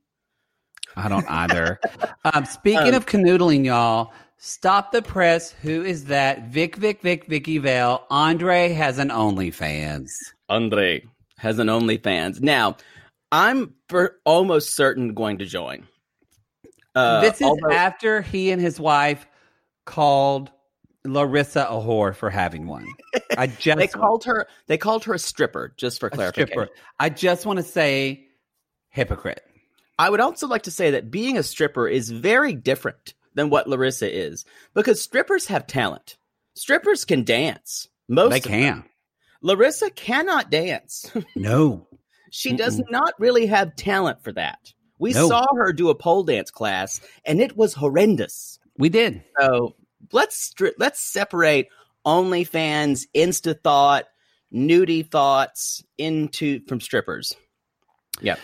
I 0.97 1.09
don't 1.09 1.29
either. 1.29 1.81
um, 2.25 2.45
speaking 2.45 2.89
Um, 2.89 2.95
of 2.95 3.07
canoodling, 3.07 3.65
y'all, 3.65 4.13
stop 4.43 4.91
the 4.91 5.01
press. 5.01 5.53
Who 5.53 5.85
is 5.85 6.07
that? 6.07 6.49
Vic, 6.49 6.77
Vic, 6.77 7.01
Vic, 7.01 7.27
Vicky 7.27 7.59
Vale. 7.59 8.05
Andre 8.11 8.73
has 8.73 8.99
an 8.99 9.09
OnlyFans. 9.09 10.11
Andre 10.49 11.05
has 11.39 11.59
an 11.59 11.69
OnlyFans. 11.69 12.41
Now, 12.41 12.77
I'm 13.31 13.75
for 13.89 14.17
almost 14.25 14.75
certain 14.75 15.15
going 15.15 15.39
to 15.39 15.47
join. 15.47 15.87
Uh, 16.95 17.23
this 17.23 17.37
is 17.37 17.43
although- 17.43 17.71
after 17.71 18.21
he 18.21 18.51
and 18.51 18.61
his 18.61 18.79
wife 18.79 19.27
called 19.87 20.51
Larissa 21.05 21.67
a 21.69 21.75
whore 21.81 22.15
for 22.15 22.29
having 22.29 22.67
one. 22.67 22.87
I 23.37 23.47
just 23.59 23.79
they 23.79 23.87
called 23.87 24.25
her 24.25 24.47
they 24.67 24.77
called 24.77 25.05
her 25.05 25.15
a 25.15 25.19
stripper 25.19 25.73
just 25.77 26.01
for 26.01 26.09
a 26.09 26.11
clarification. 26.11 26.49
stripper. 26.49 26.73
I 27.01 27.09
just 27.09 27.47
want 27.47 27.59
to 27.59 27.63
say 27.63 28.27
hypocrite. 28.91 29.43
I 29.99 30.11
would 30.11 30.21
also 30.21 30.47
like 30.47 30.65
to 30.65 30.71
say 30.71 30.93
that 30.93 31.11
being 31.11 31.39
a 31.39 31.43
stripper 31.43 31.89
is 31.89 32.11
very 32.11 32.55
different 32.55 33.15
than 33.35 33.51
what 33.51 33.69
Larissa 33.69 34.15
is 34.15 34.45
because 34.75 35.01
strippers 35.03 35.47
have 35.47 35.67
talent. 35.67 36.17
Strippers 36.55 37.05
can 37.05 37.25
dance. 37.25 37.89
Most 38.09 38.31
they 38.31 38.37
of 38.39 38.43
them. 38.45 38.51
can. 38.53 38.85
Larissa 39.43 39.91
cannot 39.91 40.51
dance. 40.51 41.11
No. 41.37 41.87
she 42.31 42.53
does 42.55 42.81
not 42.91 43.15
really 43.19 43.47
have 43.47 43.75
talent 43.77 44.23
for 44.23 44.33
that. 44.33 44.73
We 44.99 45.13
No. 45.13 45.29
saw 45.29 45.47
her 45.57 45.73
do 45.73 45.89
a 45.91 45.95
pole 45.95 46.23
dance 46.23 46.51
class 46.51 47.01
and 47.25 47.41
it 47.41 47.57
was 47.57 47.75
horrendous. 47.75 48.59
We 48.79 48.89
did. 48.89 49.23
So 49.41 49.75
let's 50.13 50.53
stri- 50.53 50.75
let's 50.79 51.01
separate 51.01 51.69
OnlyFans, 52.07 53.07
Insta 53.15 53.61
thought, 53.63 54.05
nudie 54.53 55.09
thoughts 55.09 55.83
into 55.99 56.61
from 56.67 56.81
strippers. 56.81 57.35
Yep. 58.21 58.39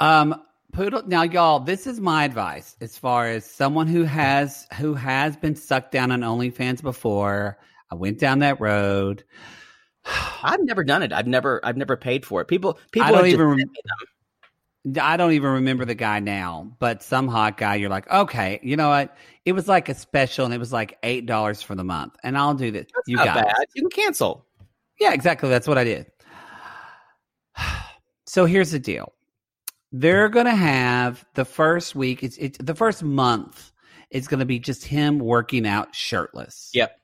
Um, 0.00 0.40
Poodle. 0.74 1.02
Now, 1.06 1.22
y'all, 1.22 1.60
this 1.60 1.86
is 1.86 2.00
my 2.00 2.24
advice 2.24 2.76
as 2.80 2.98
far 2.98 3.28
as 3.28 3.48
someone 3.48 3.86
who 3.86 4.02
has 4.02 4.66
who 4.76 4.94
has 4.94 5.36
been 5.36 5.54
sucked 5.54 5.92
down 5.92 6.10
on 6.10 6.20
OnlyFans 6.20 6.82
before. 6.82 7.58
I 7.90 7.94
went 7.94 8.18
down 8.18 8.40
that 8.40 8.60
road. 8.60 9.22
I've 10.42 10.62
never 10.64 10.82
done 10.82 11.02
it. 11.02 11.12
I've 11.12 11.28
never 11.28 11.64
I've 11.64 11.76
never 11.76 11.96
paid 11.96 12.26
for 12.26 12.40
it. 12.40 12.48
People 12.48 12.78
people 12.90 13.08
I 13.08 13.12
don't 13.12 13.26
even. 13.26 13.46
rem- 13.46 13.58
them. 13.58 14.98
I 15.00 15.16
don't 15.16 15.32
even 15.32 15.52
remember 15.52 15.86
the 15.86 15.94
guy 15.94 16.18
now, 16.20 16.76
but 16.78 17.02
some 17.02 17.28
hot 17.28 17.56
guy. 17.56 17.76
You're 17.76 17.88
like, 17.88 18.10
okay, 18.10 18.60
you 18.62 18.76
know 18.76 18.88
what? 18.88 19.16
It 19.46 19.52
was 19.52 19.66
like 19.68 19.88
a 19.88 19.94
special, 19.94 20.44
and 20.44 20.52
it 20.52 20.58
was 20.58 20.72
like 20.72 20.98
eight 21.04 21.24
dollars 21.24 21.62
for 21.62 21.74
the 21.74 21.84
month, 21.84 22.16
and 22.22 22.36
I'll 22.36 22.52
do 22.52 22.70
this. 22.70 22.86
That's 22.92 23.08
you 23.08 23.16
guys, 23.16 23.44
bad. 23.44 23.54
You 23.74 23.82
can 23.82 23.90
cancel. 23.90 24.44
Yeah, 24.98 25.12
exactly. 25.12 25.48
That's 25.48 25.68
what 25.68 25.78
I 25.78 25.84
did. 25.84 26.06
So 28.26 28.46
here's 28.46 28.70
the 28.70 28.80
deal. 28.80 29.13
They're 29.96 30.28
going 30.28 30.46
to 30.46 30.54
have 30.56 31.24
the 31.34 31.44
first 31.44 31.94
week, 31.94 32.24
it's, 32.24 32.36
it's 32.38 32.58
the 32.58 32.74
first 32.74 33.04
month, 33.04 33.70
it's 34.10 34.26
going 34.26 34.40
to 34.40 34.44
be 34.44 34.58
just 34.58 34.84
him 34.84 35.20
working 35.20 35.66
out 35.68 35.94
shirtless. 35.94 36.70
Yep. 36.74 36.98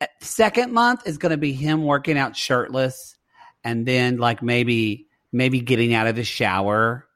Uh, 0.00 0.06
Second 0.20 0.72
month 0.72 1.06
is 1.06 1.18
going 1.18 1.30
to 1.30 1.36
be 1.36 1.52
him 1.52 1.84
working 1.84 2.16
out 2.16 2.34
shirtless 2.34 3.16
and 3.62 3.84
then 3.84 4.16
like 4.16 4.42
maybe 4.42 5.06
maybe 5.32 5.60
getting 5.60 5.92
out 5.92 6.06
of 6.06 6.16
the 6.16 6.24
shower 6.24 7.06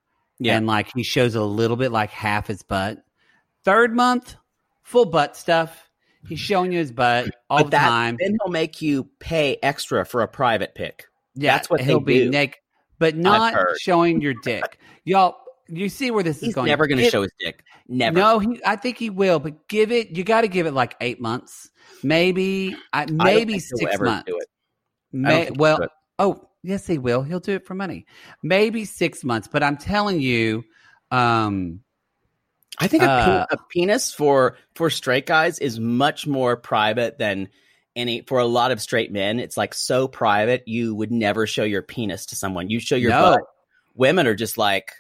Yeah. 0.41 0.57
and 0.59 0.67
like 0.67 0.91
he 0.95 1.03
shows 1.03 1.35
a 1.35 1.43
little 1.43 1.77
bit 1.79 1.91
like 1.91 2.11
half 2.11 2.47
his 2.49 2.63
butt. 2.63 3.03
Third 3.65 3.95
month, 3.97 4.37
full 4.83 5.07
butt 5.07 5.37
stuff. 5.37 5.89
He's 6.29 6.39
showing 6.41 6.71
you 6.73 6.81
his 6.81 6.93
butt 6.93 7.31
all 7.49 7.59
but 7.59 7.65
the 7.65 7.71
that 7.71 7.89
time. 7.89 8.17
then 8.21 8.37
he'll 8.43 8.53
make 8.53 8.83
you 8.83 9.09
pay 9.21 9.57
extra 9.63 10.05
for 10.05 10.21
a 10.21 10.29
private 10.29 10.75
pick. 10.75 11.07
Yeah, 11.35 11.55
That's 11.55 11.71
what 11.71 11.81
he'll 11.81 12.01
be 12.01 12.29
naked, 12.29 12.59
but 12.99 13.17
not 13.17 13.55
showing 13.81 14.21
your 14.21 14.35
dick. 14.35 14.79
Y'all, 15.05 15.37
you 15.69 15.89
see 15.89 16.11
where 16.11 16.23
this 16.23 16.39
is 16.39 16.43
He's 16.45 16.55
going? 16.55 16.67
never 16.67 16.87
going 16.87 16.99
to 16.99 17.11
show 17.11 17.23
his 17.23 17.33
dick. 17.39 17.63
Never. 17.89 18.19
No, 18.19 18.39
he, 18.39 18.61
I 18.65 18.77
think 18.77 18.99
he 18.99 19.11
will, 19.11 19.39
but 19.39 19.69
give 19.69 19.93
it. 19.93 20.11
You 20.11 20.25
got 20.25 20.43
to 20.43 20.49
give 20.49 20.67
it 20.67 20.73
like 20.73 20.97
eight 21.01 21.21
months, 21.21 21.71
maybe, 22.03 22.77
I, 22.93 23.03
I 23.03 23.07
maybe 23.07 23.53
he'll 23.55 23.61
six 23.61 24.01
months. 24.01 24.27
do 24.27 24.39
it. 24.39 24.47
I 25.25 25.31
don't 25.31 25.51
May, 25.51 25.57
well, 25.59 25.87
oh 26.19 26.49
yes, 26.63 26.87
he 26.87 26.99
will. 26.99 27.23
He'll 27.23 27.41
do 27.41 27.55
it 27.55 27.67
for 27.67 27.75
money. 27.75 28.07
Maybe 28.43 28.85
six 28.85 29.25
months, 29.25 29.49
but 29.51 29.63
I'm 29.63 29.77
telling 29.77 30.21
you, 30.21 30.65
um, 31.11 31.81
I 32.79 32.87
think 32.89 33.03
a, 33.03 33.07
pe- 33.07 33.13
Uh, 33.13 33.47
a 33.51 33.57
penis 33.71 34.13
for 34.13 34.59
for 34.75 34.91
straight 34.91 35.27
guys 35.27 35.59
is 35.59 35.81
much 35.81 36.27
more 36.27 36.57
private 36.57 37.19
than 37.19 37.49
any 37.99 38.23
for 38.23 38.39
a 38.39 38.47
lot 38.47 38.71
of 38.71 38.81
straight 38.81 39.13
men. 39.13 39.41
It's 39.41 39.57
like 39.57 39.75
so 39.75 40.09
private 40.09 40.67
you 40.67 40.95
would 40.95 41.11
never 41.13 41.47
show 41.47 41.65
your 41.65 41.83
penis 41.83 42.27
to 42.27 42.37
someone. 42.37 42.71
You 42.71 42.81
show 42.81 42.97
your 42.97 43.11
No. 43.11 43.21
butt. 43.33 43.41
Women 43.95 44.27
are 44.27 44.35
just 44.35 44.57
like, 44.57 44.93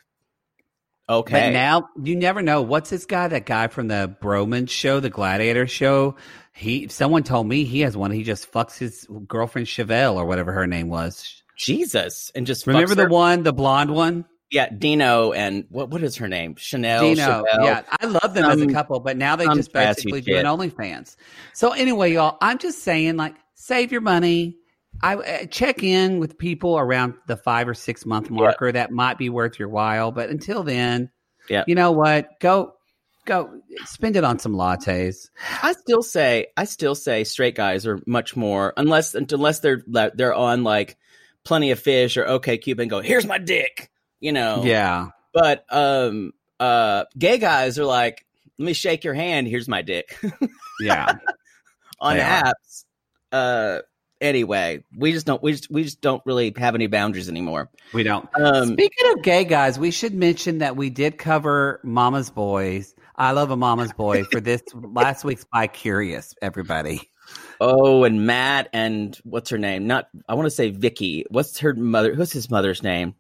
okay, 1.09 1.47
But 1.49 1.52
now 1.52 1.88
you 2.02 2.17
never 2.17 2.43
know. 2.43 2.62
What's 2.62 2.90
this 2.90 3.07
guy? 3.07 3.28
That 3.28 3.47
guy 3.47 3.69
from 3.69 3.88
the 3.88 4.14
Broman 4.21 4.69
show, 4.69 5.00
the 5.00 5.11
Gladiator 5.11 5.67
show. 5.67 6.17
He. 6.52 6.88
Someone 6.88 7.23
told 7.23 7.47
me 7.47 7.64
he 7.64 7.81
has 7.81 7.97
one. 7.97 8.11
He 8.11 8.25
just 8.25 8.50
fucks 8.50 8.76
his 8.76 9.07
girlfriend 9.26 9.69
Chevelle 9.69 10.17
or 10.17 10.26
whatever 10.26 10.52
her 10.52 10.67
name 10.67 10.88
was. 10.88 11.43
Jesus, 11.57 12.31
and 12.35 12.47
just 12.47 12.67
Remember 12.67 12.95
fucks 12.95 12.97
the 12.97 13.09
one, 13.09 13.43
the 13.43 13.52
blonde 13.52 13.90
one, 13.95 14.25
Yeah, 14.50 14.71
Dino 14.71 15.33
and 15.33 15.64
what 15.69 15.90
what 15.90 16.02
is 16.02 16.17
her 16.17 16.28
name? 16.28 16.55
Chanel. 16.57 17.02
Dino. 17.02 17.45
Chevelle. 17.45 17.64
Yeah, 17.64 17.83
I 18.00 18.07
love 18.07 18.33
them 18.33 18.47
as 18.47 18.61
a 18.61 18.67
couple, 18.69 18.99
but 19.00 19.17
now 19.17 19.37
they 19.37 19.47
just 19.47 19.73
basically 19.73 20.23
do 20.23 20.37
an. 20.37 20.47
OnlyFans. 20.47 21.17
So 21.52 21.73
anyway, 21.73 22.14
y'all, 22.14 22.38
I'm 22.40 22.59
just 22.59 22.83
saying, 22.83 23.17
like, 23.17 23.35
save 23.55 23.93
your 23.93 24.00
money. 24.00 24.57
I 25.02 25.17
uh, 25.17 25.45
check 25.47 25.83
in 25.83 26.19
with 26.19 26.38
people 26.38 26.78
around 26.78 27.14
the 27.26 27.37
five 27.37 27.69
or 27.69 27.75
six 27.75 28.07
month 28.07 28.31
marker. 28.31 28.73
That 28.73 28.90
might 28.90 29.19
be 29.19 29.28
worth 29.28 29.59
your 29.59 29.69
while, 29.69 30.12
but 30.12 30.31
until 30.31 30.62
then, 30.62 31.11
Yeah. 31.50 31.64
you 31.67 31.75
know 31.75 31.93
what? 31.93 32.40
Go, 32.40 32.73
go, 33.26 33.61
spend 33.85 34.17
it 34.17 34.25
on 34.25 34.38
some 34.38 34.55
lattes. 34.55 35.28
I 35.62 35.75
still 35.75 36.02
say 36.02 36.47
I 36.57 36.64
still 36.64 36.95
say 36.95 37.25
straight 37.25 37.55
guys 37.55 37.87
are 37.87 38.00
much 38.07 38.35
more 38.35 38.73
unless 38.78 39.14
unless 39.14 39.61
they're 39.61 39.83
they're 39.87 40.35
on 40.35 40.64
like 40.64 40.97
plenty 41.45 41.71
of 41.71 41.78
fish 41.78 42.17
or 42.17 42.25
OkCupid 42.25 42.88
go 42.88 43.00
here's 43.00 43.26
my 43.26 43.38
dick 43.38 43.90
you 44.21 44.33
know 44.33 44.63
Yeah, 44.65 45.09
but 45.33 45.65
um 45.71 46.33
uh 46.61 47.05
gay 47.17 47.39
guys 47.39 47.79
are 47.79 47.85
like 47.85 48.25
let 48.59 48.67
me 48.67 48.73
shake 48.73 49.05
your 49.05 49.15
hand 49.15 49.47
here's 49.47 49.69
my 49.69 49.83
dick 49.83 50.19
yeah. 50.81 51.13
on 52.01 52.17
They 52.17 52.23
are. 52.23 52.43
apps 52.43 52.85
uh 53.33 53.79
anyway 54.21 54.83
we 54.97 55.13
just 55.13 55.27
don't 55.27 55.41
we 55.43 55.53
just 55.53 55.71
we 55.71 55.85
just 55.85 56.01
don't 56.01 56.23
really 56.27 56.53
have 56.57 56.75
any 56.75 56.89
boundaries 56.89 57.29
anymore 57.29 57.71
we 57.93 58.03
don't. 58.03 58.29
um 58.41 58.73
Speaking 58.73 59.13
of 59.13 59.23
gay 59.23 59.45
guys, 59.45 59.79
we 59.79 59.91
should 59.93 60.13
mention 60.15 60.59
that 60.59 60.77
we 60.77 60.91
did 60.91 61.17
cover 61.19 61.81
Mama's 61.85 62.29
Boys. 62.31 62.95
I 63.17 63.31
love 63.33 63.51
a 63.51 63.57
Mama's 63.57 63.93
Boy 63.93 64.25
for 64.25 64.41
this 64.41 64.63
last 64.75 65.25
week's 65.25 65.45
Bi 65.53 65.69
Curious. 65.69 66.35
Everybody. 66.43 67.01
oh 67.61 68.03
and 68.05 68.27
Matt 68.27 68.69
and 68.73 69.17
what's 69.25 69.51
her 69.51 69.59
name 69.59 69.87
not 69.87 70.09
I 70.29 70.35
want 70.35 70.47
to 70.47 70.51
say 70.51 70.71
Vicky 70.71 71.25
what's 71.31 71.59
her 71.61 71.75
mother 71.75 72.15
what's 72.15 72.33
his 72.33 72.51
mother's 72.51 72.83
name 72.83 73.15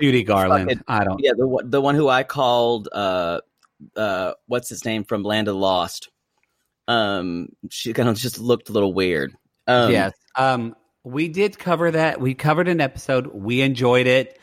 Judy 0.00 0.22
Garland. 0.24 0.68
Fucking- 0.70 0.84
I 0.88 1.04
don't. 1.04 1.20
Yeah, 1.22 1.32
the 1.36 1.46
one- 1.46 1.70
the 1.70 1.80
one 1.80 1.94
who 1.94 2.08
I 2.08 2.22
called 2.24 2.88
uh 2.92 3.40
uh 3.96 4.32
what's 4.46 4.68
his 4.68 4.84
name 4.84 5.04
from 5.04 5.22
Land 5.22 5.48
of 5.48 5.56
Lost. 5.56 6.10
Um 6.88 7.48
she 7.70 7.92
kind 7.92 8.08
of 8.08 8.16
just 8.16 8.38
looked 8.38 8.68
a 8.68 8.72
little 8.72 8.92
weird. 8.92 9.34
Um 9.66 9.90
yes. 9.92 10.12
Um, 10.36 10.74
we 11.04 11.28
did 11.28 11.58
cover 11.58 11.90
that. 11.92 12.20
We 12.20 12.34
covered 12.34 12.66
an 12.68 12.80
episode. 12.80 13.26
We 13.28 13.60
enjoyed 13.60 14.06
it. 14.06 14.38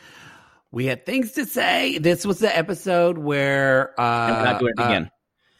We 0.70 0.86
had 0.86 1.04
things 1.04 1.32
to 1.32 1.44
say. 1.44 1.98
This 1.98 2.24
was 2.24 2.38
the 2.38 2.56
episode 2.56 3.18
where 3.18 3.98
uh, 4.00 4.28
we're 4.38 4.44
not 4.44 4.60
doing 4.60 4.72
it 4.78 4.80
uh, 4.80 4.84
again. 4.86 5.10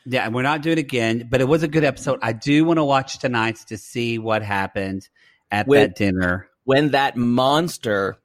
yeah, 0.06 0.24
and 0.24 0.34
we're 0.34 0.42
not 0.42 0.62
doing 0.62 0.78
it 0.78 0.80
again, 0.80 1.26
but 1.30 1.40
it 1.42 1.48
was 1.48 1.62
a 1.62 1.68
good 1.68 1.84
episode. 1.84 2.20
I 2.22 2.32
do 2.32 2.64
want 2.64 2.78
to 2.78 2.84
watch 2.84 3.18
tonight's 3.18 3.64
to 3.66 3.76
see 3.78 4.18
what 4.18 4.42
happened 4.42 5.06
at 5.50 5.66
With- 5.66 5.80
that 5.80 5.96
dinner. 5.96 6.48
when 6.64 6.92
that 6.92 7.16
monster 7.16 8.16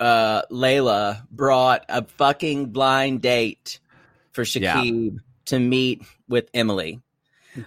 uh 0.00 0.42
Layla 0.50 1.26
brought 1.30 1.84
a 1.88 2.04
fucking 2.04 2.66
blind 2.66 3.22
date 3.22 3.80
for 4.32 4.42
Yeah. 4.42 4.76
Shakib 4.76 5.18
to 5.46 5.58
meet 5.58 6.02
with 6.28 6.48
Emily. 6.54 7.00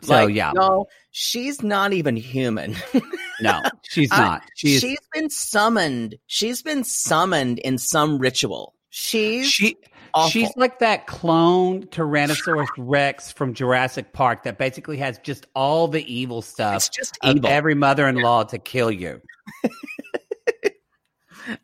So 0.01 0.25
like, 0.25 0.36
yeah, 0.36 0.51
No, 0.53 0.88
she's 1.12 1.63
not 1.63 1.93
even 1.93 2.17
human. 2.17 2.75
no, 3.41 3.62
she's 3.84 4.10
not. 4.10 4.41
She's 4.55 4.81
she's 4.81 5.00
been 5.13 5.29
summoned. 5.29 6.17
She's 6.27 6.62
been 6.62 6.84
summoned 6.84 7.60
in 7.60 7.77
some 7.77 8.17
ritual. 8.17 8.74
She's 8.89 9.48
she 9.50 9.77
awful. 10.13 10.29
she's 10.29 10.50
like 10.57 10.79
that 10.79 11.07
clone 11.07 11.84
Tyrannosaurus 11.88 12.67
Rex 12.77 13.31
from 13.31 13.53
Jurassic 13.53 14.12
Park 14.12 14.43
that 14.43 14.57
basically 14.57 14.98
has 14.98 15.19
just 15.19 15.46
all 15.55 15.88
the 15.88 16.03
evil 16.13 16.41
stuff 16.41 16.75
it's 16.77 16.89
just 16.89 17.17
of 17.22 17.38
evil. 17.38 17.50
every 17.50 17.75
mother-in-law 17.75 18.43
to 18.46 18.57
kill 18.57 18.91
you. 18.91 19.22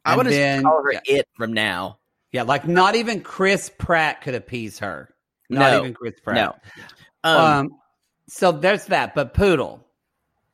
I 0.06 0.16
want 0.16 0.30
to 0.30 0.62
call 0.64 0.84
her 0.84 0.94
yeah. 0.94 1.00
it 1.06 1.28
from 1.36 1.54
now. 1.54 2.00
Yeah, 2.32 2.44
like 2.44 2.68
not 2.68 2.96
even 2.96 3.22
Chris 3.22 3.70
Pratt 3.78 4.22
could 4.22 4.36
appease 4.36 4.80
her. 4.80 5.14
Not 5.50 5.72
No. 5.72 5.80
even 5.80 5.94
Chris 5.94 6.16
Pratt. 6.24 6.36
No. 6.36 6.56
Um, 7.24 7.38
Um, 7.38 7.70
so 8.28 8.52
there's 8.52 8.86
that. 8.86 9.14
But 9.16 9.34
Poodle, 9.34 9.86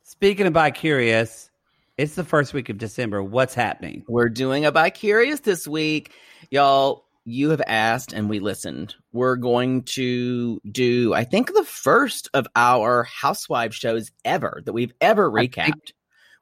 speaking 0.04 0.46
of 0.48 0.54
bi 0.54 0.72
curious, 0.72 1.50
it's 1.98 2.16
the 2.16 2.24
first 2.26 2.54
week 2.54 2.70
of 2.70 2.78
December. 2.78 3.24
What's 3.24 3.54
happening? 3.54 4.04
we're 4.08 4.30
doing 4.30 4.66
a 4.66 4.72
bi 4.72 4.90
curious 4.90 5.40
this 5.42 5.68
week, 5.68 6.12
y'all. 6.52 7.06
You 7.26 7.52
have 7.52 7.62
asked 7.68 8.12
and 8.14 8.28
we 8.28 8.40
listened. 8.40 8.96
We're 9.12 9.36
going 9.36 9.84
to 9.84 10.60
do, 10.72 11.14
I 11.14 11.26
think, 11.26 11.54
the 11.54 11.64
first 11.64 12.28
of 12.34 12.48
our 12.56 13.04
housewife 13.04 13.74
shows 13.74 14.10
ever 14.26 14.62
that 14.66 14.74
we've 14.74 14.94
ever 15.00 15.30
I 15.38 15.42
think- 15.48 15.54
recapped. 15.56 15.92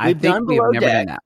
We've 0.06 0.22
think 0.22 0.34
done 0.34 0.46
we've 0.46 0.62
never 0.62 0.80
Deck. 0.80 0.94
done 0.94 1.06
that. 1.08 1.24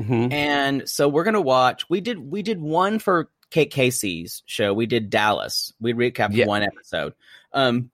Mhm. 0.00 0.32
and 0.32 0.88
so 0.88 1.08
we're 1.08 1.24
gonna 1.24 1.40
watch. 1.40 1.88
We 1.90 2.00
did 2.00 2.18
we 2.18 2.42
did 2.42 2.60
one 2.60 2.98
for 2.98 3.30
Kate 3.50 3.70
Casey's 3.70 4.42
show. 4.46 4.72
We 4.72 4.86
did 4.86 5.10
Dallas. 5.10 5.72
We 5.80 5.92
recapped 5.92 6.34
Yeah. 6.34 6.46
one 6.46 6.62
episode. 6.62 7.14
Um, 7.52 7.90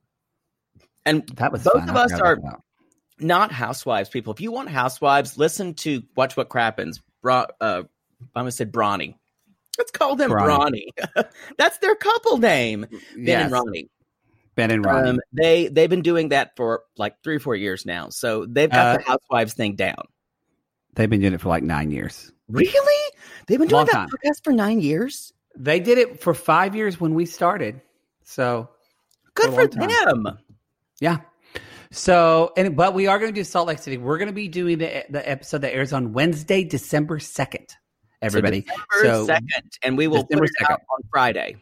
and 1.05 1.27
That 1.37 1.53
was 1.53 1.65
Both 1.65 1.81
fun. 1.81 1.91
of 1.91 1.97
us 1.97 2.13
are- 2.21 2.39
not 3.19 3.51
housewives 3.51 4.11
people. 4.11 4.33
If 4.35 4.41
you 4.43 4.53
want 4.53 4.69
housewives, 4.69 5.39
listen 5.39 5.73
to 5.77 6.03
Watch 6.17 6.37
What 6.37 6.51
Crappens. 6.51 7.01
Bra- 7.23 7.47
uh, 7.61 7.85
I 8.35 8.39
almost 8.39 8.59
said 8.59 8.71
Brawny. 8.73 9.17
Let's 9.79 9.91
call 9.91 10.17
them 10.17 10.31
Brawny. 10.31 10.89
Brawny. 10.97 11.27
That's 11.59 11.79
their 11.79 11.95
couple 11.95 12.37
name, 12.39 12.87
Ben 12.91 13.01
Yes, 13.17 13.43
and 13.45 13.53
Ronnie. 13.53 13.89
Ben 14.55 14.71
and 14.71 14.85
Ronnie. 14.85 15.11
Um, 15.11 15.21
they 15.33 15.69
they've 15.69 15.89
been 15.91 16.03
doing 16.03 16.29
that 16.31 16.57
for 16.57 16.83
like 16.99 17.15
three 17.23 17.37
or 17.37 17.41
four 17.41 17.55
years 17.55 17.85
now. 17.87 18.09
So 18.11 18.45
they've 18.47 18.71
got 18.71 18.87
Uh, 18.87 18.97
the 18.99 19.05
housewives 19.05 19.55
thing 19.55 19.77
down. 19.77 19.97
They've 20.97 21.09
been 21.09 21.21
doing 21.21 21.33
it 21.35 21.41
for 21.41 21.49
like 21.49 21.63
nine 21.63 21.91
years. 21.91 22.33
Really? 22.49 23.13
They've 23.47 23.59
been 23.59 23.69
doing 23.69 23.79
Long 23.79 23.87
that 23.87 23.93
time. 23.93 24.09
podcast 24.09 24.43
for 24.45 24.53
nine 24.53 24.81
years. 24.81 25.33
They 25.57 25.79
did 25.81 25.99
it 25.99 26.21
for 26.21 26.35
five 26.35 26.75
years 26.75 27.01
when 27.01 27.15
we 27.15 27.27
started. 27.27 27.81
So 28.25 28.69
Good 29.35 29.51
For 29.55 29.69
for 29.69 29.87
them. 29.87 30.39
Yeah. 31.01 31.19
So, 31.93 32.53
and 32.57 32.75
but 32.77 32.95
we 32.95 33.07
are 33.07 33.19
going 33.19 33.33
to 33.33 33.39
do 33.39 33.45
Salt 33.45 33.69
Lake 33.69 33.79
City. 33.79 33.97
We're 33.99 34.19
going 34.19 34.29
to 34.29 34.35
be 34.35 34.49
doing 34.49 34.79
the 34.79 35.05
the 35.09 35.27
episode 35.29 35.59
that 35.63 35.73
airs 35.75 35.93
on 35.93 36.13
Wednesday, 36.13 36.65
December 36.65 37.19
second. 37.21 37.67
Everybody. 38.23 38.63
December 38.63 38.85
So, 39.03 39.27
second, 39.27 39.73
and 39.83 39.97
we 39.97 40.07
will 40.09 40.23
December 40.25 40.47
put 40.47 40.51
it 40.61 40.71
out 40.71 40.81
2nd. 40.81 40.85
on 40.95 41.01
Friday. 41.13 41.57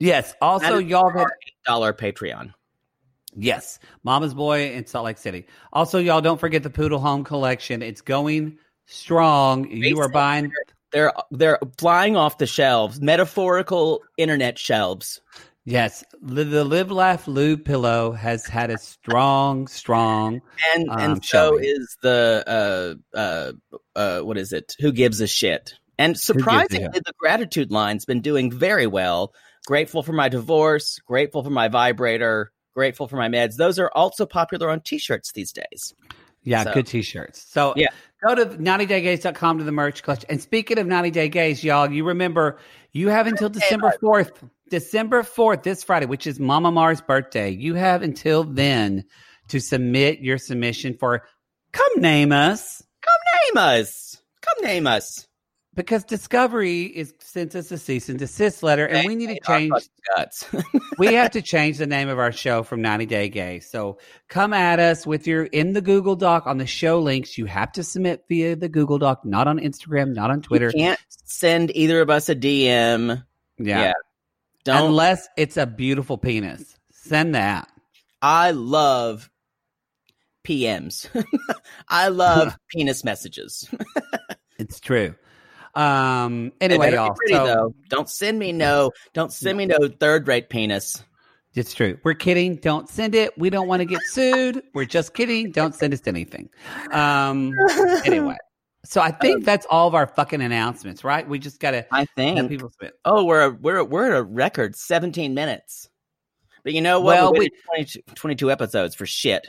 yes. 0.00 0.34
Also, 0.40 0.78
y'all 0.78 1.10
have 1.10 1.28
dollar 1.66 1.92
Patreon. 1.92 2.52
Yes, 3.36 3.78
Mama's 4.02 4.34
Boy 4.34 4.72
in 4.72 4.86
Salt 4.86 5.06
Lake 5.06 5.18
City. 5.18 5.46
Also, 5.72 5.98
y'all 5.98 6.20
don't 6.20 6.40
forget 6.40 6.62
the 6.62 6.70
Poodle 6.70 6.98
Home 6.98 7.24
collection. 7.24 7.82
It's 7.82 8.00
going 8.00 8.58
strong. 8.86 9.70
You 9.70 9.98
are 10.00 10.08
buying. 10.08 10.52
They're 10.92 11.12
they're 11.30 11.58
flying 11.78 12.16
off 12.16 12.38
the 12.38 12.46
shelves, 12.46 13.00
metaphorical 13.00 14.02
internet 14.16 14.58
shelves. 14.58 15.20
Yes, 15.66 16.04
the, 16.20 16.44
Live 16.62 16.90
Laugh 16.90 17.26
Lube 17.26 17.64
pillow 17.64 18.12
has 18.12 18.46
had 18.46 18.70
a 18.70 18.76
strong, 18.76 19.66
strong. 19.66 20.42
And 20.74 20.90
Um, 20.90 20.98
and 20.98 21.24
so 21.24 21.52
showing. 21.52 21.64
is 21.64 21.96
the 22.02 22.44
uh 23.14 23.16
uh 23.18 23.52
uh 23.96 24.20
what 24.20 24.36
is 24.36 24.52
it? 24.52 24.74
Who 24.78 24.92
gives 24.92 25.20
a 25.20 25.26
shit? 25.26 25.74
And 25.98 26.18
surprisingly, 26.18 26.88
the 26.88 27.12
gratitude 27.18 27.70
line's 27.70 28.04
been 28.04 28.20
doing 28.20 28.52
very 28.52 28.86
well. 28.86 29.32
Grateful 29.66 30.02
for 30.02 30.12
my 30.12 30.28
divorce. 30.28 30.98
Grateful 31.06 31.42
for 31.42 31.50
my 31.50 31.68
vibrator. 31.68 32.52
Grateful 32.74 33.08
for 33.08 33.16
my 33.16 33.28
meds. 33.28 33.56
Those 33.56 33.78
are 33.78 33.90
also 33.94 34.26
popular 34.26 34.70
on 34.70 34.80
T-shirts 34.80 35.32
these 35.32 35.52
days. 35.52 35.94
Yeah, 36.42 36.64
So- 36.64 36.74
good 36.74 36.86
t-shirts. 36.86 37.42
So 37.48 37.72
Yeah. 37.76 37.88
go 38.26 38.34
to 38.34 38.44
90daygays.com 38.46 39.58
to 39.58 39.64
the 39.64 39.72
merch 39.72 40.02
collection. 40.02 40.28
And 40.30 40.42
speaking 40.42 40.78
of 40.78 40.86
90 40.86 41.10
Day 41.10 41.28
Gays, 41.30 41.64
y'all, 41.64 41.90
you 41.90 42.04
remember 42.04 42.58
you 42.92 43.08
have 43.08 43.26
until 43.26 43.48
December 43.48 43.94
4th. 44.02 44.42
December 44.68 45.22
4th, 45.22 45.62
this 45.62 45.82
Friday, 45.82 46.06
which 46.06 46.26
is 46.26 46.38
Mama 46.38 46.70
Mars' 46.70 47.00
birthday. 47.00 47.48
You 47.50 47.74
have 47.74 48.02
until 48.02 48.44
then 48.44 49.04
to 49.48 49.58
submit 49.60 50.20
your 50.20 50.36
submission 50.36 50.96
for 50.98 51.22
Come 51.72 51.92
Name 52.00 52.32
Us. 52.32 52.82
Come 53.00 53.14
Name 53.54 53.62
us. 53.62 54.16
Come 54.40 54.64
name 54.64 54.86
us. 54.86 55.26
Because 55.74 56.04
Discovery 56.04 56.84
is 56.84 57.14
sent 57.18 57.54
us 57.54 57.72
a 57.72 57.78
cease 57.78 58.08
and 58.08 58.18
desist 58.18 58.62
letter, 58.62 58.86
and 58.86 59.08
we 59.08 59.16
need 59.16 59.28
to 59.28 59.40
change 59.40 59.72
guts. 60.14 60.46
we 60.98 61.14
have 61.14 61.32
to 61.32 61.42
change 61.42 61.78
the 61.78 61.86
name 61.86 62.08
of 62.08 62.18
our 62.18 62.30
show 62.30 62.62
from 62.62 62.80
90 62.80 63.06
Day 63.06 63.28
Gay. 63.28 63.60
So 63.60 63.98
come 64.28 64.52
at 64.52 64.78
us 64.78 65.06
with 65.06 65.26
your 65.26 65.44
in 65.44 65.72
the 65.72 65.80
Google 65.80 66.16
Doc 66.16 66.46
on 66.46 66.58
the 66.58 66.66
show 66.66 67.00
links. 67.00 67.36
You 67.36 67.46
have 67.46 67.72
to 67.72 67.82
submit 67.82 68.24
via 68.28 68.54
the 68.54 68.68
Google 68.68 68.98
Doc, 68.98 69.24
not 69.24 69.48
on 69.48 69.58
Instagram, 69.58 70.14
not 70.14 70.30
on 70.30 70.42
Twitter. 70.42 70.66
You 70.66 70.80
can't 70.84 71.00
send 71.08 71.74
either 71.76 72.00
of 72.00 72.10
us 72.10 72.28
a 72.28 72.36
DM. 72.36 73.24
Yeah. 73.58 73.80
Yeah. 73.80 73.92
Don't. 74.64 74.86
Unless 74.86 75.28
it's 75.36 75.56
a 75.56 75.66
beautiful 75.66 76.18
penis. 76.18 76.76
Send 76.92 77.34
that. 77.34 77.68
I 78.22 78.52
love 78.52 79.28
PMs. 80.44 81.08
I 81.88 82.08
love 82.08 82.56
penis 82.70 83.04
messages. 83.04 83.68
It's 84.58 84.80
true. 84.80 85.14
Um 85.76 86.52
anyway, 86.60 86.92
y'all. 86.92 87.16
So 87.28 87.46
though. 87.46 87.74
Don't 87.88 88.08
send 88.08 88.38
me 88.38 88.52
no. 88.52 88.92
Don't 89.12 89.32
send 89.32 89.58
me 89.58 89.66
no 89.66 89.88
third 89.88 90.28
rate 90.28 90.48
penis. 90.48 91.02
it's 91.54 91.74
true. 91.74 91.98
We're 92.04 92.14
kidding. 92.14 92.56
Don't 92.56 92.88
send 92.88 93.14
it. 93.14 93.36
We 93.38 93.50
don't 93.50 93.66
want 93.68 93.80
to 93.80 93.86
get 93.86 94.00
sued. 94.06 94.62
We're 94.74 94.84
just 94.84 95.14
kidding. 95.14 95.50
Don't 95.52 95.74
send 95.74 95.92
us 95.94 96.02
anything. 96.06 96.48
Um 96.92 97.52
anyway. 98.04 98.36
So 98.84 99.00
I 99.00 99.10
think 99.10 99.44
that's 99.46 99.66
all 99.70 99.88
of 99.88 99.94
our 99.94 100.06
fucking 100.06 100.40
announcements, 100.42 101.04
right? 101.04 101.28
We 101.28 101.38
just 101.38 101.58
gotta 101.58 101.86
I 101.92 102.04
think. 102.16 102.48
people. 102.48 102.70
Oh, 103.04 103.24
we're 103.24 103.42
a, 103.46 103.50
we're 103.50 103.82
we're 103.82 104.12
at 104.12 104.16
a 104.16 104.22
record 104.22 104.76
seventeen 104.76 105.34
minutes. 105.34 105.88
But 106.62 106.72
you 106.72 106.80
know 106.80 107.00
what? 107.00 107.16
Well, 107.16 107.32
we 107.32 107.38
we- 107.40 107.50
22, 107.74 108.00
22 108.14 108.50
episodes 108.50 108.94
for 108.94 109.06
shit. 109.06 109.48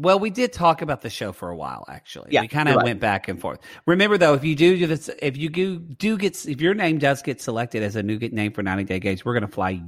Well, 0.00 0.18
we 0.18 0.30
did 0.30 0.54
talk 0.54 0.80
about 0.80 1.02
the 1.02 1.10
show 1.10 1.30
for 1.32 1.50
a 1.50 1.56
while, 1.56 1.84
actually. 1.86 2.28
Yeah, 2.30 2.40
we 2.40 2.48
kind 2.48 2.70
of 2.70 2.76
right. 2.76 2.84
went 2.86 3.00
back 3.00 3.28
and 3.28 3.38
forth. 3.38 3.58
Remember, 3.84 4.16
though, 4.16 4.32
if 4.32 4.42
you 4.44 4.56
do 4.56 4.78
do 4.78 4.86
this, 4.86 5.10
if 5.20 5.36
you 5.36 5.50
do, 5.50 5.78
do 5.78 6.16
get, 6.16 6.46
if 6.46 6.58
your 6.62 6.72
name 6.72 6.96
does 6.96 7.20
get 7.20 7.42
selected 7.42 7.82
as 7.82 7.96
a 7.96 8.02
new 8.02 8.16
get 8.16 8.32
name 8.32 8.52
for 8.52 8.62
90 8.62 8.84
Day 8.84 8.98
Gays, 8.98 9.26
we're 9.26 9.34
going 9.34 9.46
to 9.46 9.52
fly 9.52 9.82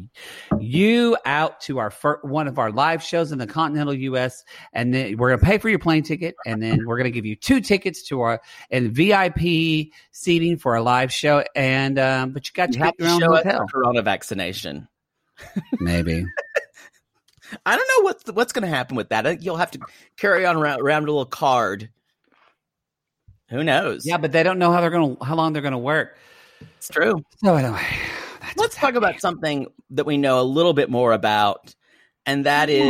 you 0.61 1.17
out 1.25 1.63
to 1.63 1.79
our 1.79 1.91
fir- 1.91 2.21
one 2.21 2.47
of 2.47 2.59
our 2.59 2.71
live 2.71 3.03
shows 3.03 3.33
in 3.33 3.39
the 3.39 3.47
continental 3.47 3.95
U.S. 3.95 4.45
And 4.75 4.93
then 4.93 5.17
we're 5.17 5.31
going 5.31 5.41
to 5.41 5.47
pay 5.47 5.57
for 5.57 5.71
your 5.71 5.79
plane 5.79 6.03
ticket, 6.03 6.35
and 6.45 6.63
then 6.63 6.87
we're 6.87 6.99
going 6.99 7.11
to 7.11 7.11
give 7.11 7.25
you 7.25 7.35
two 7.35 7.63
tickets 7.63 8.03
to 8.09 8.21
our 8.21 8.43
and 8.71 8.93
VIP 8.93 9.93
seating 10.11 10.59
for 10.59 10.75
our 10.75 10.83
live 10.83 11.11
show. 11.11 11.43
And 11.57 11.99
um, 11.99 12.33
but 12.33 12.47
you 12.47 12.53
got 12.53 12.73
to 12.73 12.79
You 12.79 12.85
have 12.85 12.97
get 12.99 13.07
your 13.07 13.15
own 13.15 13.23
hotel, 13.23 13.67
corona 13.67 14.03
vaccination. 14.03 14.89
maybe. 15.81 16.27
I 17.67 17.77
don't 17.77 17.89
know 17.99 18.05
what's 18.05 18.31
what's 18.33 18.53
going 18.53 18.63
to 18.63 18.69
happen 18.69 18.97
with 18.97 19.09
that. 19.11 19.27
Uh, 19.27 19.37
You'll 19.41 19.57
have 19.57 19.71
to 19.73 19.81
carry 20.17 20.47
on 20.47 20.57
around, 20.57 20.81
around 20.81 21.05
a 21.05 21.07
little 21.07 21.27
card. 21.27 21.91
Who 23.51 23.63
knows? 23.63 24.07
Yeah, 24.07 24.17
but 24.17 24.33
they 24.33 24.43
don't 24.43 24.59
know 24.59 24.73
how 24.73 24.81
they're 24.81 24.91
going 24.91 25.17
to 25.17 25.25
how 25.25 25.35
long 25.35 25.53
they're 25.53 25.63
going 25.63 25.73
to 25.73 25.79
work. 25.79 26.17
it's 26.79 26.89
true. 26.89 27.23
So 27.43 27.55
anyway, 27.57 27.87
Let's 28.57 28.77
talk 28.77 28.95
about 28.95 29.21
something 29.21 29.67
that 29.91 30.07
we 30.07 30.17
know 30.17 30.41
a 30.41 30.45
little 30.45 30.73
bit 30.73 30.91
more 30.91 31.13
about, 31.13 31.75
and 32.27 32.47
that 32.47 32.69
is 32.69 32.85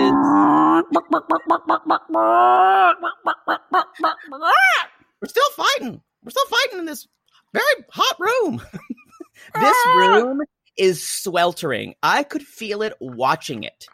we're 5.21 5.29
still 5.29 5.51
fighting. 5.57 6.01
We're 6.25 6.31
still 6.31 6.47
fighting 6.47 6.79
in 6.81 6.87
this 6.87 7.07
very 7.53 7.85
hot 7.91 8.17
room. 8.19 8.63
this 9.61 9.77
room 9.97 10.41
is 10.77 11.07
sweltering. 11.07 11.95
I 12.03 12.23
could 12.23 12.43
feel 12.43 12.83
it 12.83 12.95
watching 13.01 13.65
it. 13.65 13.87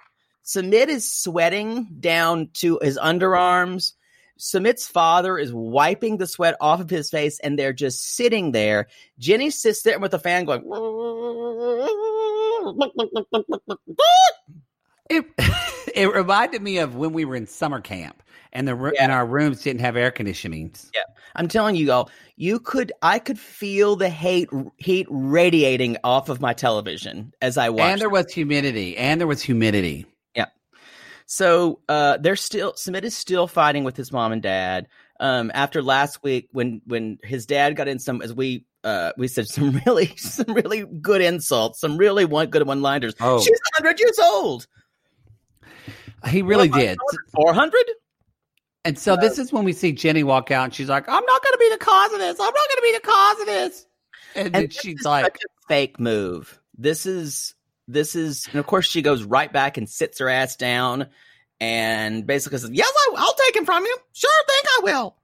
Sumit 0.49 0.89
is 0.89 1.13
sweating 1.13 1.89
down 2.01 2.49
to 2.55 2.79
his 2.81 2.97
underarms. 2.97 3.93
Sumit's 4.39 4.89
father 4.89 5.37
is 5.37 5.53
wiping 5.53 6.17
the 6.17 6.27
sweat 6.27 6.57
off 6.59 6.81
of 6.81 6.89
his 6.89 7.11
face, 7.11 7.39
and 7.41 7.59
they're 7.59 7.75
just 7.75 8.15
sitting 8.15 8.53
there. 8.53 8.87
Jenny 9.19 9.51
sits 9.51 9.83
there 9.83 9.99
with 9.99 10.13
the 10.13 10.19
fan 10.19 10.47
going. 10.47 10.63
It 15.11 15.25
it 15.95 16.15
reminded 16.15 16.63
me 16.63 16.79
of 16.79 16.95
when 16.97 17.13
we 17.13 17.27
were 17.27 17.37
in 17.37 17.47
summer 17.47 17.83
camp 17.83 18.23
and 18.53 18.67
the 18.67 18.93
Yeah. 18.95 19.03
and 19.03 19.13
our 19.13 19.27
rooms 19.27 19.63
didn't 19.63 19.81
have 19.83 19.97
air 19.97 20.11
conditionings. 20.11 20.91
I'm 21.37 21.49
telling 21.49 21.77
you 21.77 21.93
all, 21.93 22.11
you 22.37 22.59
could, 22.59 22.91
I 23.03 23.19
could 23.19 23.39
feel 23.39 23.97
the 23.97 24.09
hate 24.09 24.49
heat 24.79 25.07
radiating 25.11 25.99
off 26.03 26.31
of 26.31 26.41
my 26.41 26.55
television 26.55 27.35
as 27.43 27.59
I 27.59 27.69
watched. 27.69 27.93
And 27.93 28.01
there 28.01 28.09
was 28.09 28.33
humidity. 28.33 28.97
And 28.97 29.21
there 29.21 29.29
was 29.29 29.43
humidity. 29.43 30.07
So 31.31 31.81
uh, 31.91 32.17
they're 32.17 32.37
still 32.37 32.73
Sumit 32.73 33.05
is 33.05 33.15
still 33.15 33.47
fighting 33.47 33.85
with 33.85 33.99
his 33.99 34.11
mom 34.11 34.33
and 34.33 34.43
dad. 34.43 34.89
Um, 35.21 35.51
after 35.53 35.83
last 35.83 36.23
week, 36.23 36.49
when 36.53 36.81
when 36.87 37.19
his 37.23 37.45
dad 37.45 37.77
got 37.77 37.87
in 37.87 37.99
some, 37.99 38.23
as 38.23 38.33
we 38.33 38.65
uh, 38.83 39.13
we 39.19 39.29
said 39.29 39.47
some 39.49 39.79
really 39.85 40.07
some 40.17 40.55
really 40.55 40.85
good 40.85 41.21
insults, 41.21 41.81
some 41.81 41.99
really 41.99 42.25
one 42.25 42.49
good 42.49 42.67
one 42.67 42.81
liners. 42.81 43.15
Oh. 43.21 43.43
She's 43.43 43.61
hundred 43.75 44.01
years 44.01 44.19
old. 44.19 44.67
He 46.29 46.41
really 46.41 46.69
did. 46.69 46.99
Four 47.35 47.53
hundred. 47.53 47.85
And 48.87 48.99
so 48.99 49.15
this 49.15 49.39
is 49.39 49.53
when 49.53 49.65
we 49.65 49.75
see 49.75 49.93
Jenny 49.93 50.23
walk 50.23 50.51
out 50.51 50.65
and 50.65 50.75
she's 50.75 50.89
like, 50.89 51.07
I'm 51.09 51.25
not 51.25 51.45
going 51.45 51.53
to 51.53 51.59
be 51.59 51.69
the 51.69 51.85
cause 51.85 52.13
of 52.15 52.21
this. 52.21 52.41
I'm 52.41 52.47
not 52.47 52.55
going 52.55 52.77
to 52.77 52.83
be 52.83 52.93
the 52.93 53.01
cause 53.01 53.41
of 53.41 53.47
this. 53.47 53.87
And, 54.35 54.57
And 54.57 54.73
she's 54.73 55.05
like, 55.05 55.37
fake 55.69 56.01
move. 56.01 56.59
This 56.79 57.05
is 57.05 57.55
this 57.89 58.15
is, 58.15 58.47
and 58.49 58.57
of 58.61 58.67
course 58.67 58.87
she 58.87 59.03
goes 59.03 59.25
right 59.25 59.53
back 59.53 59.77
and 59.77 59.89
sits 59.89 60.19
her 60.19 60.29
ass 60.29 60.57
down 60.57 61.09
and 61.61 62.27
basically 62.27 62.59
says, 62.59 62.71
"Yes, 62.73 62.93
I, 62.95 63.15
I'll 63.17 63.35
take 63.35 63.57
him 63.57 63.65
from 63.65 63.85
you. 63.85 63.97
Sure, 64.13 64.31
think 64.47 64.67
I 64.67 64.81
will." 64.85 65.17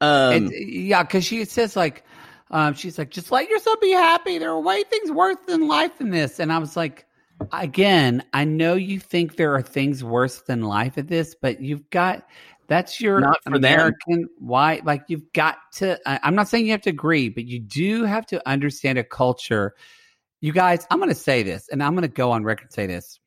Um, 0.00 0.32
and, 0.32 0.52
yeah, 0.52 1.02
because 1.02 1.24
she 1.24 1.44
says 1.44 1.76
like, 1.76 2.04
um, 2.50 2.74
she's 2.74 2.98
like, 2.98 3.10
just 3.10 3.32
let 3.32 3.48
yourself 3.48 3.80
be 3.80 3.92
happy. 3.92 4.38
There 4.38 4.50
are 4.50 4.60
way 4.60 4.82
things 4.84 5.10
worse 5.10 5.38
than 5.46 5.68
life 5.68 6.00
in 6.00 6.10
this. 6.10 6.38
And 6.38 6.52
I 6.52 6.58
was 6.58 6.76
like, 6.76 7.06
again, 7.52 8.22
I 8.32 8.44
know 8.44 8.74
you 8.74 9.00
think 9.00 9.36
there 9.36 9.54
are 9.54 9.62
things 9.62 10.04
worse 10.04 10.42
than 10.42 10.62
life 10.62 10.98
in 10.98 11.06
this, 11.06 11.34
but 11.40 11.60
you've 11.60 11.88
got 11.90 12.26
that's 12.68 13.00
your 13.00 13.20
Not. 13.20 13.38
American 13.46 14.28
white. 14.38 14.84
Like 14.84 15.04
you've 15.08 15.32
got 15.32 15.56
to. 15.74 15.98
I, 16.06 16.20
I'm 16.22 16.34
not 16.34 16.48
saying 16.48 16.66
you 16.66 16.72
have 16.72 16.82
to 16.82 16.90
agree, 16.90 17.28
but 17.28 17.44
you 17.44 17.58
do 17.58 18.04
have 18.04 18.26
to 18.26 18.48
understand 18.48 18.98
a 18.98 19.04
culture. 19.04 19.74
You 20.42 20.52
guys, 20.52 20.84
I'm 20.90 20.98
going 20.98 21.08
to 21.08 21.14
say 21.14 21.44
this, 21.44 21.68
and 21.68 21.80
I'm 21.80 21.92
going 21.92 22.02
to 22.02 22.08
go 22.08 22.32
on 22.32 22.42
record 22.42 22.64
and 22.64 22.72
say 22.72 22.86
this. 22.88 23.20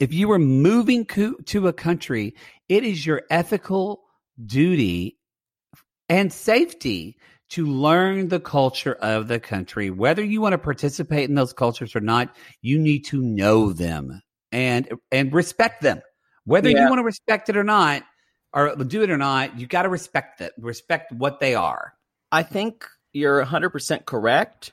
If 0.00 0.12
you 0.12 0.32
are 0.32 0.38
moving 0.38 1.06
co- 1.06 1.36
to 1.46 1.68
a 1.68 1.72
country, 1.72 2.34
it 2.68 2.82
is 2.82 3.06
your 3.06 3.22
ethical 3.30 4.02
duty 4.44 5.16
and 6.08 6.32
safety 6.32 7.16
to 7.50 7.66
learn 7.66 8.28
the 8.28 8.40
culture 8.40 8.94
of 8.94 9.28
the 9.28 9.38
country. 9.38 9.90
Whether 9.90 10.24
you 10.24 10.40
want 10.40 10.54
to 10.54 10.58
participate 10.58 11.28
in 11.28 11.36
those 11.36 11.52
cultures 11.52 11.94
or 11.94 12.00
not, 12.00 12.34
you 12.60 12.80
need 12.80 13.04
to 13.06 13.22
know 13.22 13.72
them 13.72 14.20
and 14.50 14.88
and 15.12 15.32
respect 15.32 15.82
them. 15.82 16.02
Whether 16.44 16.68
you 16.68 16.88
want 16.88 16.98
to 16.98 17.04
respect 17.04 17.48
it 17.48 17.56
or 17.56 17.64
not, 17.64 18.02
or 18.52 18.74
do 18.74 19.02
it 19.02 19.10
or 19.10 19.18
not, 19.18 19.58
you 19.58 19.68
got 19.68 19.82
to 19.82 19.88
respect 19.88 20.40
it. 20.40 20.52
Respect 20.58 21.12
what 21.12 21.38
they 21.38 21.54
are. 21.54 21.92
I 22.32 22.42
think 22.42 22.84
you're 23.12 23.44
100% 23.44 24.04
correct. 24.04 24.72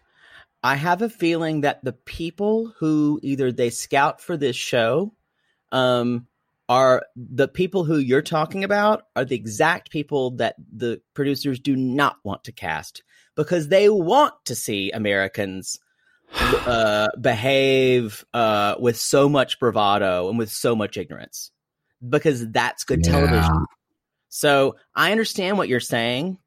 I 0.63 0.75
have 0.75 1.01
a 1.01 1.09
feeling 1.09 1.61
that 1.61 1.83
the 1.83 1.93
people 1.93 2.73
who 2.79 3.19
either 3.21 3.51
they 3.51 3.69
scout 3.69 4.21
for 4.21 4.37
this 4.37 4.55
show 4.55 5.13
um, 5.71 6.27
are 6.69 7.05
the 7.15 7.49
people 7.49 7.83
who 7.83 7.97
you're 7.97 8.21
talking 8.21 8.63
about 8.63 9.03
are 9.15 9.25
the 9.25 9.35
exact 9.35 9.91
people 9.91 10.31
that 10.37 10.55
the 10.73 11.01
producers 11.13 11.59
do 11.59 11.75
not 11.75 12.15
want 12.23 12.45
to 12.45 12.53
cast 12.53 13.03
because 13.35 13.67
they 13.67 13.89
want 13.89 14.33
to 14.45 14.55
see 14.55 14.91
Americans 14.91 15.79
uh, 16.33 17.09
behave 17.19 18.23
uh, 18.33 18.75
with 18.79 18.97
so 18.97 19.27
much 19.27 19.59
bravado 19.59 20.29
and 20.29 20.37
with 20.37 20.49
so 20.49 20.75
much 20.75 20.97
ignorance 20.97 21.51
because 22.07 22.49
that's 22.51 22.85
good 22.85 23.03
television. 23.03 23.65
So 24.29 24.77
I 24.95 25.11
understand 25.11 25.57
what 25.57 25.67
you're 25.67 25.79
saying, 25.79 26.37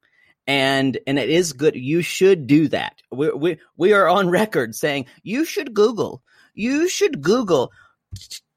and 0.46 0.98
and 1.06 1.18
it 1.18 1.28
is 1.30 1.52
good. 1.52 1.74
You 1.74 2.02
should 2.02 2.46
do 2.46 2.68
that. 2.68 3.00
We 3.10 3.30
we 3.30 3.58
we 3.76 3.92
are 3.92 4.08
on 4.08 4.28
record 4.28 4.74
saying 4.74 5.06
you 5.22 5.44
should 5.44 5.74
Google. 5.74 6.22
You 6.54 6.88
should 6.88 7.20
Google. 7.22 7.72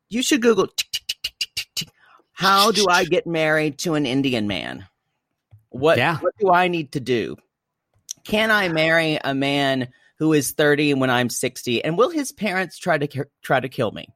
You 0.10 0.22
should 0.24 0.42
Google. 0.42 0.68
How 2.34 2.72
do 2.72 2.86
I 2.90 3.04
get 3.04 3.28
married 3.28 3.80
to 3.80 3.96
an 3.96 4.06
Indian 4.06 4.48
man? 4.48 4.86
What 5.70 5.98
Yeah. 5.98 6.18
what 6.18 6.34
do 6.40 6.50
I 6.50 6.68
need 6.68 6.94
to 6.94 7.00
do? 7.00 7.36
Can 8.24 8.52
I 8.52 8.70
marry 8.70 9.20
a 9.24 9.34
man 9.34 9.90
who 10.18 10.34
is 10.34 10.52
30 10.52 10.94
when 10.96 11.10
I'm 11.10 11.30
60? 11.30 11.84
And 11.84 11.98
will 11.98 12.10
his 12.10 12.32
parents 12.32 12.78
try 12.78 12.98
to 12.98 13.26
try 13.42 13.60
to 13.60 13.70
kill 13.70 13.92
me? 13.92 14.08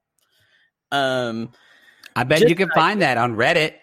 Um 0.92 1.52
I 2.16 2.24
bet 2.24 2.40
Just 2.40 2.50
you 2.50 2.56
can 2.56 2.70
like- 2.70 2.76
find 2.76 3.02
that 3.02 3.18
on 3.18 3.36
Reddit. 3.36 3.74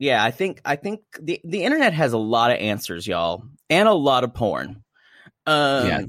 Yeah, 0.00 0.24
I 0.24 0.32
think 0.32 0.60
I 0.64 0.74
think 0.74 1.02
the 1.20 1.40
the 1.44 1.62
internet 1.62 1.92
has 1.92 2.12
a 2.14 2.18
lot 2.18 2.50
of 2.50 2.56
answers, 2.58 3.06
y'all, 3.06 3.44
and 3.68 3.86
a 3.86 3.92
lot 3.92 4.24
of 4.24 4.34
porn. 4.34 4.82
Um, 5.46 5.86
Yeah. 5.86 6.00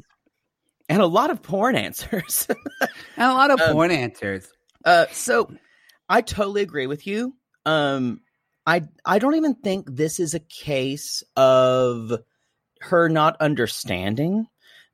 and 0.89 1.01
a 1.01 1.05
lot 1.05 1.29
of 1.29 1.43
porn 1.43 1.75
answers. 1.87 2.47
And 2.79 3.29
a 3.31 3.33
lot 3.33 3.51
of 3.51 3.59
Um, 3.61 3.73
porn 3.73 3.91
answers. 3.91 4.47
uh, 4.85 5.05
so 5.11 5.51
I 6.09 6.21
totally 6.21 6.61
agree 6.61 6.87
with 6.87 7.05
you. 7.05 7.35
Um, 7.65 8.21
I 8.65 8.83
I 9.05 9.19
don't 9.19 9.35
even 9.35 9.55
think 9.55 9.85
this 9.89 10.19
is 10.19 10.33
a 10.33 10.39
case 10.39 11.21
of 11.35 12.13
her 12.79 13.09
not 13.09 13.35
understanding. 13.41 14.47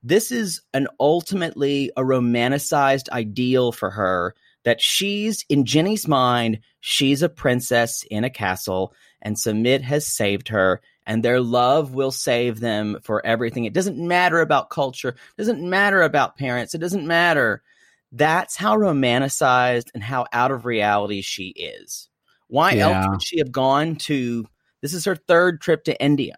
This 0.03 0.31
is 0.31 0.61
an 0.73 0.87
ultimately 0.99 1.91
a 1.97 2.01
romanticized 2.01 3.09
ideal 3.09 3.71
for 3.71 3.89
her 3.91 4.33
that 4.67 4.81
she's 4.81 5.45
in 5.47 5.63
Jenny's 5.63 6.09
mind, 6.09 6.59
she's 6.81 7.21
a 7.21 7.29
princess 7.29 8.03
in 8.11 8.25
a 8.25 8.29
castle, 8.29 8.93
and 9.21 9.37
Sumit 9.37 9.79
has 9.79 10.05
saved 10.05 10.49
her, 10.49 10.81
and 11.05 11.23
their 11.23 11.39
love 11.39 11.93
will 11.93 12.11
save 12.11 12.59
them 12.59 12.97
for 13.01 13.25
everything. 13.25 13.63
It 13.63 13.71
doesn't 13.71 13.97
matter 13.97 14.41
about 14.41 14.69
culture, 14.69 15.07
it 15.11 15.37
doesn't 15.37 15.61
matter 15.61 16.01
about 16.01 16.35
parents, 16.35 16.75
it 16.75 16.79
doesn't 16.79 17.07
matter. 17.07 17.63
That's 18.11 18.57
how 18.57 18.75
romanticized 18.75 19.87
and 19.93 20.03
how 20.03 20.25
out 20.33 20.51
of 20.51 20.65
reality 20.65 21.21
she 21.21 21.47
is. 21.51 22.09
Why 22.49 22.75
else 22.75 23.07
would 23.07 23.23
she 23.23 23.37
have 23.39 23.53
gone 23.53 23.95
to 24.07 24.49
this 24.81 24.93
is 24.93 25.05
her 25.05 25.15
third 25.15 25.61
trip 25.61 25.85
to 25.85 25.97
India? 26.03 26.35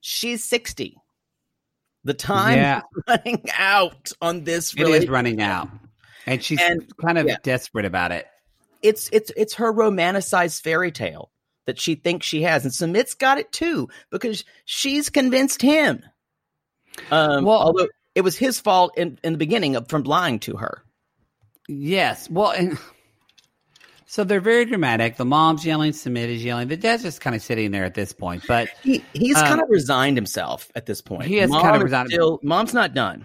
She's 0.00 0.42
60. 0.44 0.96
The 2.04 2.14
time 2.14 2.56
Yeah. 2.56 2.78
is 2.78 3.02
running 3.06 3.44
out 3.54 4.12
on 4.22 4.44
this 4.44 4.72
It 4.74 4.88
is 4.88 5.10
running 5.10 5.42
out. 5.42 5.68
And 6.26 6.42
she's 6.42 6.60
And- 6.60 6.86
kind 6.98 7.18
of 7.18 7.26
yeah. 7.26 7.36
desperate 7.42 7.84
about 7.86 8.12
it. 8.12 8.26
it's 8.82 9.08
it's 9.12 9.30
it's 9.36 9.54
her 9.54 9.72
romanticized 9.72 10.62
fairy 10.62 10.90
tale 10.92 11.30
that 11.66 11.78
she 11.78 11.94
thinks 11.94 12.26
she 12.26 12.42
has, 12.42 12.64
and 12.64 12.72
Sumit's 12.72 13.14
got 13.14 13.38
it 13.38 13.52
too 13.52 13.88
because 14.10 14.44
she's 14.64 15.10
convinced 15.10 15.60
him. 15.62 16.02
Um, 17.10 17.44
Well- 17.44 17.60
although 17.60 17.88
it 18.14 18.22
was 18.22 18.36
his 18.36 18.58
fault 18.60 18.96
in, 18.98 19.18
in 19.22 19.32
the 19.32 19.38
beginning 19.38 19.76
of, 19.76 19.88
from 19.88 20.02
lying 20.04 20.38
to 20.40 20.56
her. 20.56 20.82
Yes. 21.68 22.28
Well, 22.30 22.50
and 22.50 22.78
So 24.06 24.24
they're 24.24 24.40
very 24.40 24.64
dramatic. 24.64 25.16
The 25.18 25.24
mom's 25.24 25.64
yelling, 25.64 25.92
Sumit 25.92 26.26
is 26.28 26.42
yelling. 26.42 26.66
The 26.66 26.76
dad's 26.76 27.04
just 27.04 27.20
kind 27.20 27.36
of 27.36 27.42
sitting 27.42 27.70
there 27.70 27.84
at 27.84 27.94
this 27.94 28.12
point. 28.12 28.42
But 28.48 28.68
He 28.82 29.04
he's 29.12 29.36
Um, 29.36 29.44
kind 29.46 29.60
of 29.62 29.68
resigned 29.70 30.16
himself 30.16 30.68
at 30.74 30.86
this 30.86 31.00
point. 31.00 31.26
he 31.26 31.36
has 31.36 31.48
Mom 31.50 31.62
kind 31.62 31.76
of 31.76 31.82
resigned- 31.82 32.08
Still, 32.10 32.40
mom's 32.42 32.74
not 32.74 32.92
done. 32.92 33.24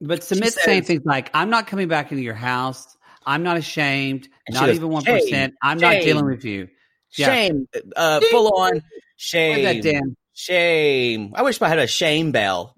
But 0.00 0.24
She 0.24 0.34
Sumit's 0.34 0.62
saying 0.62 0.84
things 0.84 1.02
like, 1.04 1.30
I'm 1.34 1.50
not 1.50 1.66
coming 1.66 1.88
back 1.88 2.10
into 2.10 2.22
your 2.22 2.34
house. 2.34 2.96
I'm 3.26 3.42
not 3.42 3.56
ashamed. 3.56 4.28
Not 4.48 4.66
goes, 4.66 4.76
even 4.76 4.88
one 4.88 5.04
"Shame, 5.04 5.52
I'm 5.62 5.78
not 5.78 6.00
dealing 6.00 6.24
with 6.24 6.44
you. 6.44 6.68
Yeah. 7.16 7.26
Shame, 7.26 7.68
uh, 7.96 8.20
full 8.30 8.56
on 8.58 8.82
shame. 9.16 9.64
That 9.64 9.82
damn 9.82 10.16
Shame. 10.40 11.32
I 11.34 11.42
wish 11.42 11.60
I 11.60 11.68
had 11.68 11.78
a 11.78 11.86
shame 11.86 12.32
bell. 12.32 12.74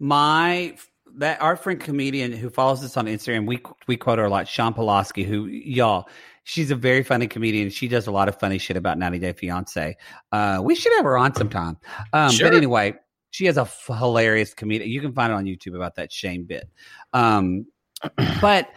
my 0.00 0.76
that 1.18 1.40
our 1.40 1.54
friend 1.56 1.78
comedian 1.80 2.32
who 2.32 2.50
follows 2.50 2.82
us 2.82 2.96
on 2.96 3.06
Instagram, 3.06 3.46
we 3.46 3.60
we 3.86 3.96
quote 3.96 4.18
her 4.18 4.24
a 4.24 4.28
lot, 4.30 4.48
Sean 4.48 4.74
Pulaski, 4.74 5.22
who 5.22 5.46
y'all, 5.46 6.08
she's 6.42 6.72
a 6.72 6.74
very 6.74 7.04
funny 7.04 7.28
comedian. 7.28 7.70
She 7.70 7.86
does 7.86 8.08
a 8.08 8.10
lot 8.10 8.28
of 8.28 8.40
funny 8.40 8.58
shit 8.58 8.76
about 8.76 8.98
90 8.98 9.20
Day 9.20 9.32
Fiance. 9.34 9.96
Uh, 10.32 10.60
we 10.62 10.74
should 10.74 10.92
have 10.94 11.04
her 11.04 11.16
on 11.16 11.32
sometime. 11.34 11.76
Um, 12.12 12.32
Sure. 12.32 12.48
But 12.48 12.56
anyway, 12.56 12.94
she 13.30 13.46
has 13.46 13.56
a 13.56 13.62
f- 13.62 13.86
hilarious 13.86 14.54
comedian. 14.54 14.90
You 14.90 15.00
can 15.00 15.12
find 15.12 15.32
it 15.32 15.36
on 15.36 15.44
YouTube 15.44 15.76
about 15.76 15.96
that 15.96 16.12
shame 16.12 16.44
bit. 16.44 16.68
Um, 17.12 17.66
but 18.40 18.68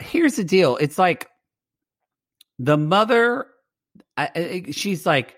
here's 0.00 0.36
the 0.36 0.44
deal: 0.44 0.76
it's 0.76 0.98
like 0.98 1.28
the 2.58 2.76
mother. 2.76 3.46
I, 4.16 4.30
I, 4.34 4.64
she's 4.72 5.06
like 5.06 5.36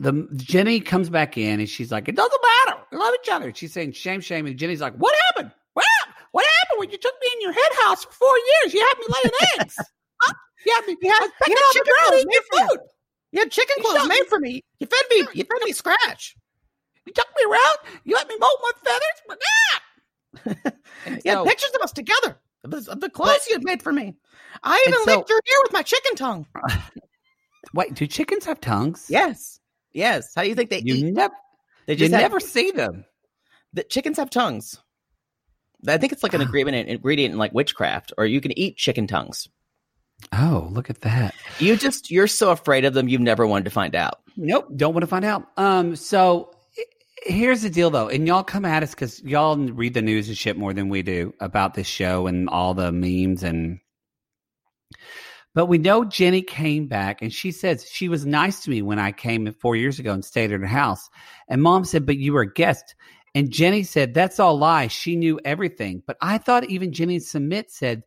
the 0.00 0.26
Jenny 0.36 0.80
comes 0.80 1.10
back 1.10 1.36
in 1.36 1.60
and 1.60 1.68
she's 1.68 1.92
like, 1.92 2.08
"It 2.08 2.16
doesn't 2.16 2.40
matter. 2.66 2.80
We 2.90 2.98
love 2.98 3.14
each 3.22 3.30
other." 3.30 3.52
She's 3.54 3.72
saying, 3.72 3.92
"Shame, 3.92 4.20
shame," 4.20 4.46
and 4.46 4.56
Jenny's 4.56 4.80
like, 4.80 4.94
"What 4.96 5.14
happened? 5.28 5.52
What? 5.74 5.86
What 6.32 6.44
happened 6.62 6.80
when 6.80 6.90
you 6.90 6.98
took 6.98 7.14
me 7.20 7.28
in 7.34 7.40
your 7.42 7.52
head 7.52 7.72
house 7.84 8.04
for 8.04 8.12
four 8.12 8.36
years? 8.62 8.74
You 8.74 8.80
had 8.80 8.94
me 8.98 9.06
laying 9.14 9.34
eggs. 9.60 9.76
Huh? 10.22 10.34
You 10.66 10.74
had 10.74 10.86
me. 10.86 10.96
You 11.00 11.10
had- 11.10 11.22
I 11.22 11.24
was 11.24 11.32
pecking 11.40 11.56
you 11.56 11.62
had 11.62 11.72
chicken 11.72 11.92
clothes 11.98 12.26
made 12.26 12.42
for 12.50 12.68
food. 12.68 12.80
You 13.32 13.40
had 13.40 13.50
chicken 13.50 13.76
clothes 13.82 14.08
made 14.08 14.26
for 14.28 14.38
me. 14.38 14.64
You 14.80 14.86
fed 14.86 15.04
me. 15.10 15.16
You 15.32 15.44
fed 15.44 15.64
me 15.64 15.72
scratch. 15.72 16.36
You 17.10 17.14
took 17.14 17.28
me 17.36 17.50
around. 17.50 17.76
You 18.04 18.14
let 18.14 18.28
me 18.28 18.36
mold 18.38 18.58
my 18.62 18.70
feathers, 18.84 19.22
but 19.26 19.38
nah." 20.64 20.70
And 21.06 21.20
You 21.24 21.30
had 21.36 21.44
pictures 21.46 21.70
of 21.74 21.80
us 21.82 21.92
together. 21.92 22.38
Of 22.62 22.70
the, 22.70 22.94
the 23.00 23.10
clothes 23.10 23.46
you 23.48 23.54
had 23.54 23.64
made 23.64 23.82
for 23.82 23.92
me. 23.92 24.14
I 24.62 24.84
even 24.86 25.00
so- 25.04 25.16
licked 25.16 25.28
your 25.30 25.38
ear 25.38 25.58
with 25.64 25.72
my 25.72 25.82
chicken 25.82 26.14
tongue. 26.14 26.46
Wait, 27.74 27.94
do 27.94 28.06
chickens 28.06 28.44
have 28.44 28.60
tongues? 28.60 29.06
Yes. 29.08 29.58
Yes. 29.92 30.32
How 30.36 30.42
do 30.42 30.48
you 30.48 30.54
think 30.54 30.70
they 30.70 30.82
You 30.84 30.94
eat? 30.94 31.12
never, 31.14 31.34
They 31.86 31.94
you 31.94 31.98
just 31.98 32.12
have- 32.12 32.20
never 32.22 32.38
see 32.40 32.70
them. 32.70 33.04
the 33.72 33.82
chickens 33.82 34.18
have 34.18 34.30
tongues. 34.30 34.78
I 35.88 35.96
think 35.98 36.12
it's 36.12 36.22
like 36.22 36.34
an 36.34 36.42
agreement 36.42 36.76
an 36.76 36.88
ingredient 36.88 37.32
in 37.32 37.38
like 37.38 37.52
witchcraft, 37.54 38.12
or 38.18 38.26
you 38.26 38.40
can 38.42 38.56
eat 38.58 38.76
chicken 38.76 39.06
tongues. 39.06 39.48
Oh, 40.32 40.68
look 40.70 40.90
at 40.90 41.00
that. 41.00 41.34
You 41.58 41.76
just 41.76 42.10
you're 42.10 42.26
so 42.26 42.50
afraid 42.50 42.84
of 42.84 42.92
them, 42.92 43.08
you've 43.08 43.22
never 43.22 43.46
wanted 43.46 43.64
to 43.64 43.70
find 43.70 43.94
out. 43.96 44.20
Nope, 44.36 44.68
don't 44.76 44.92
want 44.92 45.02
to 45.02 45.06
find 45.06 45.24
out. 45.24 45.46
Um, 45.56 45.96
so 45.96 46.52
here's 47.22 47.62
the 47.62 47.70
deal, 47.70 47.90
though, 47.90 48.08
and 48.08 48.26
y'all 48.26 48.44
come 48.44 48.64
at 48.64 48.82
us 48.82 48.90
because 48.90 49.22
y'all 49.22 49.56
read 49.56 49.94
the 49.94 50.02
news 50.02 50.28
and 50.28 50.36
shit 50.36 50.56
more 50.56 50.72
than 50.72 50.88
we 50.88 51.02
do 51.02 51.34
about 51.40 51.74
this 51.74 51.86
show 51.86 52.26
and 52.26 52.48
all 52.48 52.74
the 52.74 52.92
memes 52.92 53.42
and. 53.42 53.80
But 55.52 55.66
we 55.66 55.78
know 55.78 56.04
Jenny 56.04 56.42
came 56.42 56.86
back 56.86 57.22
and 57.22 57.32
she 57.32 57.50
says 57.50 57.84
she 57.90 58.08
was 58.08 58.24
nice 58.24 58.60
to 58.60 58.70
me 58.70 58.82
when 58.82 59.00
I 59.00 59.10
came 59.10 59.52
four 59.54 59.74
years 59.74 59.98
ago 59.98 60.12
and 60.12 60.24
stayed 60.24 60.52
at 60.52 60.60
her 60.60 60.66
house. 60.66 61.10
And 61.48 61.60
mom 61.60 61.84
said, 61.84 62.06
But 62.06 62.18
you 62.18 62.32
were 62.32 62.42
a 62.42 62.52
guest. 62.52 62.94
And 63.34 63.50
Jenny 63.50 63.82
said, 63.82 64.14
That's 64.14 64.38
all 64.38 64.56
lies. 64.56 64.92
She 64.92 65.16
knew 65.16 65.40
everything. 65.44 66.04
But 66.06 66.18
I 66.20 66.38
thought 66.38 66.70
even 66.70 66.92
Jenny 66.92 67.18
Sumit 67.18 67.68
said 67.68 68.04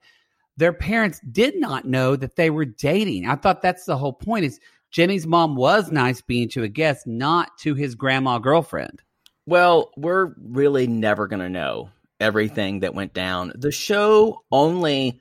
their 0.55 0.71
parents 0.71 1.19
did 1.31 1.59
not 1.59 1.85
know 1.85 2.15
that 2.15 2.37
they 2.37 2.49
were 2.49 2.65
dating. 2.65 3.27
I 3.27 3.35
thought 3.35 3.61
that's 3.61 3.85
the 3.85 3.97
whole 3.97 4.13
point 4.13 4.45
is 4.45 4.59
Jenny's 4.93 5.27
mom 5.27 5.55
was 5.55 5.91
nice 5.91 6.21
being 6.21 6.47
to 6.49 6.63
a 6.63 6.69
guest, 6.69 7.05
not 7.05 7.57
to 7.59 7.73
his 7.73 7.95
grandma 7.95 8.37
girlfriend. 8.39 9.01
Well, 9.45 9.91
we're 9.97 10.33
really 10.37 10.87
never 10.87 11.27
gonna 11.27 11.49
know 11.49 11.89
everything 12.19 12.79
that 12.81 12.93
went 12.95 13.13
down. 13.13 13.51
The 13.55 13.71
show 13.71 14.43
only 14.51 15.19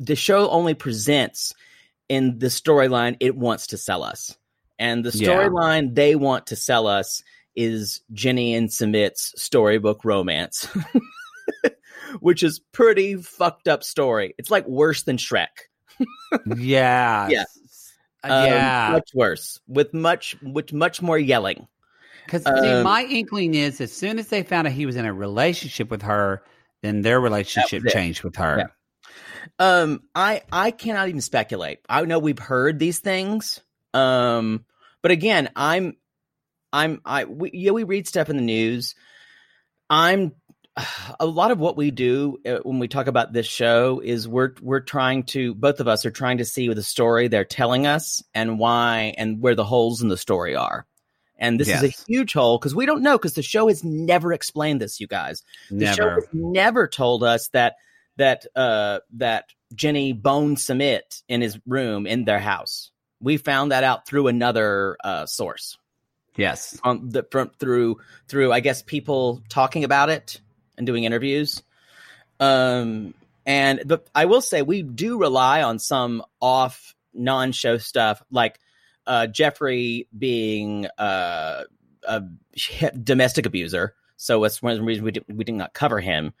the 0.00 0.16
show 0.16 0.48
only 0.48 0.74
presents 0.74 1.52
in 2.08 2.38
the 2.38 2.46
storyline 2.46 3.16
it 3.20 3.36
wants 3.36 3.66
to 3.66 3.76
sell 3.76 4.02
us. 4.04 4.36
And 4.78 5.04
the 5.04 5.10
Yeah. 5.18 5.28
storyline 5.28 5.94
they 5.96 6.14
want 6.14 6.46
to 6.46 6.56
sell 6.56 6.86
us 6.86 7.22
is 7.56 8.00
Jenny 8.12 8.54
and 8.54 8.68
Sumit's 8.70 9.34
storybook 9.36 10.04
romance. 10.04 10.68
Which 12.20 12.42
is 12.44 12.60
pretty 12.72 13.16
fucked 13.16 13.68
up 13.68 13.82
story. 13.82 14.34
It's 14.38 14.50
like 14.50 14.66
worse 14.68 15.02
than 15.02 15.16
Shrek. 15.16 15.48
Yeah. 16.56 17.28
Yeah. 17.28 17.44
Um, 18.24 18.46
yeah. 18.46 18.90
much 18.92 19.10
worse 19.14 19.60
with 19.68 19.94
much 19.94 20.36
with 20.42 20.72
much 20.72 21.00
more 21.00 21.18
yelling. 21.18 21.68
Because 22.24 22.44
um, 22.46 22.82
my 22.82 23.04
inkling 23.04 23.54
is 23.54 23.80
as 23.80 23.92
soon 23.92 24.18
as 24.18 24.28
they 24.28 24.42
found 24.42 24.66
out 24.66 24.72
he 24.72 24.86
was 24.86 24.96
in 24.96 25.06
a 25.06 25.14
relationship 25.14 25.90
with 25.90 26.02
her, 26.02 26.42
then 26.82 27.02
their 27.02 27.20
relationship 27.20 27.84
changed 27.86 28.22
with 28.22 28.36
her. 28.36 28.58
Yeah. 28.58 28.66
Um, 29.58 30.02
I 30.14 30.42
I 30.52 30.70
cannot 30.70 31.08
even 31.08 31.20
speculate. 31.20 31.78
I 31.88 32.02
know 32.02 32.18
we've 32.18 32.38
heard 32.38 32.78
these 32.78 32.98
things. 32.98 33.60
Um, 33.94 34.64
but 35.00 35.10
again, 35.10 35.48
I'm 35.56 35.96
I'm 36.72 37.00
I 37.04 37.24
we, 37.24 37.50
yeah 37.54 37.70
we 37.70 37.84
read 37.84 38.06
stuff 38.06 38.28
in 38.28 38.36
the 38.36 38.42
news. 38.42 38.94
I'm 39.88 40.32
a 41.20 41.26
lot 41.26 41.50
of 41.50 41.58
what 41.58 41.76
we 41.76 41.90
do 41.90 42.38
uh, 42.46 42.58
when 42.62 42.78
we 42.78 42.88
talk 42.88 43.06
about 43.06 43.32
this 43.32 43.46
show 43.46 44.00
is 44.00 44.28
we're 44.28 44.54
we're 44.60 44.80
trying 44.80 45.24
to 45.24 45.54
both 45.54 45.80
of 45.80 45.88
us 45.88 46.04
are 46.06 46.10
trying 46.10 46.38
to 46.38 46.44
see 46.44 46.72
the 46.72 46.82
story 46.82 47.28
they're 47.28 47.44
telling 47.44 47.86
us 47.86 48.22
and 48.34 48.58
why 48.58 49.14
and 49.16 49.40
where 49.40 49.54
the 49.54 49.64
holes 49.64 50.02
in 50.02 50.08
the 50.08 50.16
story 50.16 50.54
are. 50.54 50.86
And 51.40 51.60
this 51.60 51.68
is 51.68 51.84
a 51.84 52.12
huge 52.12 52.32
hole 52.32 52.58
because 52.58 52.74
we 52.74 52.84
don't 52.84 53.02
know 53.02 53.16
because 53.16 53.34
the 53.34 53.42
show 53.42 53.68
has 53.68 53.84
never 53.84 54.32
explained 54.32 54.80
this, 54.80 54.98
you 54.98 55.06
guys. 55.06 55.44
The 55.70 55.86
show 55.94 56.04
Never. 56.04 56.14
has 56.16 56.28
never 56.32 56.88
told 56.88 57.22
us 57.22 57.48
that 57.52 57.76
that 58.16 58.44
uh 58.56 58.98
that 59.14 59.44
Jenny 59.72 60.12
boned 60.12 60.56
Sumit 60.56 61.22
in 61.28 61.40
his 61.40 61.56
room 61.64 62.08
in 62.08 62.24
their 62.24 62.40
house. 62.40 62.90
We 63.20 63.36
found 63.36 63.70
that 63.70 63.84
out 63.84 64.04
through 64.04 64.26
another 64.26 64.96
uh 65.04 65.26
source. 65.26 65.78
Yes. 66.34 66.76
On 66.82 67.08
the 67.08 67.24
from 67.30 67.50
through 67.60 67.98
through 68.26 68.52
I 68.52 68.58
guess 68.58 68.82
people 68.82 69.40
talking 69.48 69.84
about 69.84 70.10
it 70.10 70.40
and 70.78 70.86
doing 70.86 71.04
interviews. 71.04 71.62
Um 72.40 73.14
and 73.44 73.82
but 73.84 74.08
I 74.14 74.24
will 74.24 74.40
say 74.40 74.62
we 74.62 74.82
do 74.82 75.18
rely 75.18 75.62
on 75.62 75.78
some 75.78 76.22
off 76.40 76.94
non-show 77.12 77.78
stuff 77.78 78.22
like 78.30 78.58
uh 79.06 79.26
Jeffrey 79.26 80.08
being 80.16 80.86
uh 80.98 81.64
a 82.04 82.22
domestic 83.02 83.46
abuser. 83.46 83.94
So 84.16 84.42
that's 84.42 84.60
one 84.60 84.72
of 84.72 84.78
the 84.78 84.84
reasons 84.84 85.04
we 85.04 85.10
did, 85.12 85.24
we 85.28 85.44
did 85.44 85.54
not 85.54 85.74
cover 85.74 86.00
him. 86.00 86.32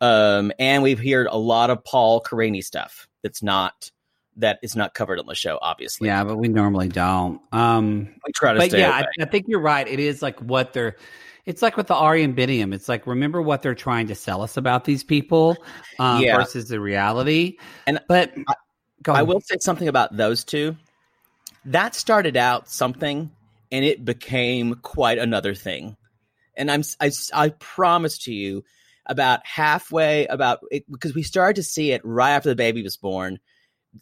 Um, 0.00 0.52
and 0.58 0.82
we've 0.82 1.02
heard 1.02 1.26
a 1.26 1.36
lot 1.36 1.70
of 1.70 1.84
Paul 1.84 2.20
Karine 2.22 2.62
stuff 2.62 3.08
that's 3.22 3.42
not 3.42 3.90
that 4.38 4.58
is 4.62 4.76
not 4.76 4.92
covered 4.94 5.18
on 5.18 5.26
the 5.26 5.34
show. 5.34 5.58
Obviously, 5.60 6.08
Yeah, 6.08 6.24
but 6.24 6.36
we 6.36 6.48
normally 6.48 6.88
don't. 6.88 7.40
Um, 7.52 8.14
we 8.26 8.32
try 8.34 8.52
to 8.52 8.58
but 8.58 8.72
yeah. 8.72 8.90
I, 8.90 9.04
I 9.22 9.24
think 9.24 9.46
you're 9.48 9.60
right. 9.60 9.86
It 9.86 9.98
is 10.00 10.22
like 10.22 10.38
what 10.40 10.72
they're. 10.72 10.96
It's 11.46 11.62
like 11.62 11.76
with 11.76 11.86
the 11.86 11.94
Ari 11.94 12.22
and 12.24 12.36
Biniam. 12.36 12.74
It's 12.74 12.88
like 12.88 13.06
remember 13.06 13.40
what 13.40 13.62
they're 13.62 13.74
trying 13.74 14.08
to 14.08 14.14
sell 14.14 14.42
us 14.42 14.56
about 14.56 14.84
these 14.84 15.04
people 15.04 15.56
um, 15.98 16.20
Yeah. 16.22 16.36
versus 16.36 16.68
the 16.68 16.80
reality. 16.80 17.56
And 17.86 18.00
but 18.08 18.32
I- 18.48 18.54
go 19.02 19.12
I 19.12 19.22
will 19.22 19.40
say 19.40 19.56
something 19.60 19.88
about 19.88 20.16
those 20.16 20.42
two. 20.44 20.76
That 21.64 21.94
started 21.94 22.36
out 22.36 22.68
something, 22.68 23.30
and 23.72 23.84
it 23.84 24.04
became 24.04 24.74
quite 24.76 25.18
another 25.18 25.54
thing. 25.54 25.96
And 26.56 26.70
I'm 26.70 26.82
I, 27.00 27.10
I 27.32 27.48
promise 27.50 28.18
to 28.20 28.32
you, 28.32 28.64
about 29.06 29.46
halfway 29.46 30.26
about 30.26 30.60
it, 30.70 30.90
because 30.90 31.14
we 31.14 31.22
started 31.22 31.56
to 31.56 31.62
see 31.62 31.92
it 31.92 32.00
right 32.04 32.32
after 32.32 32.48
the 32.48 32.56
baby 32.56 32.82
was 32.82 32.96
born. 32.96 33.38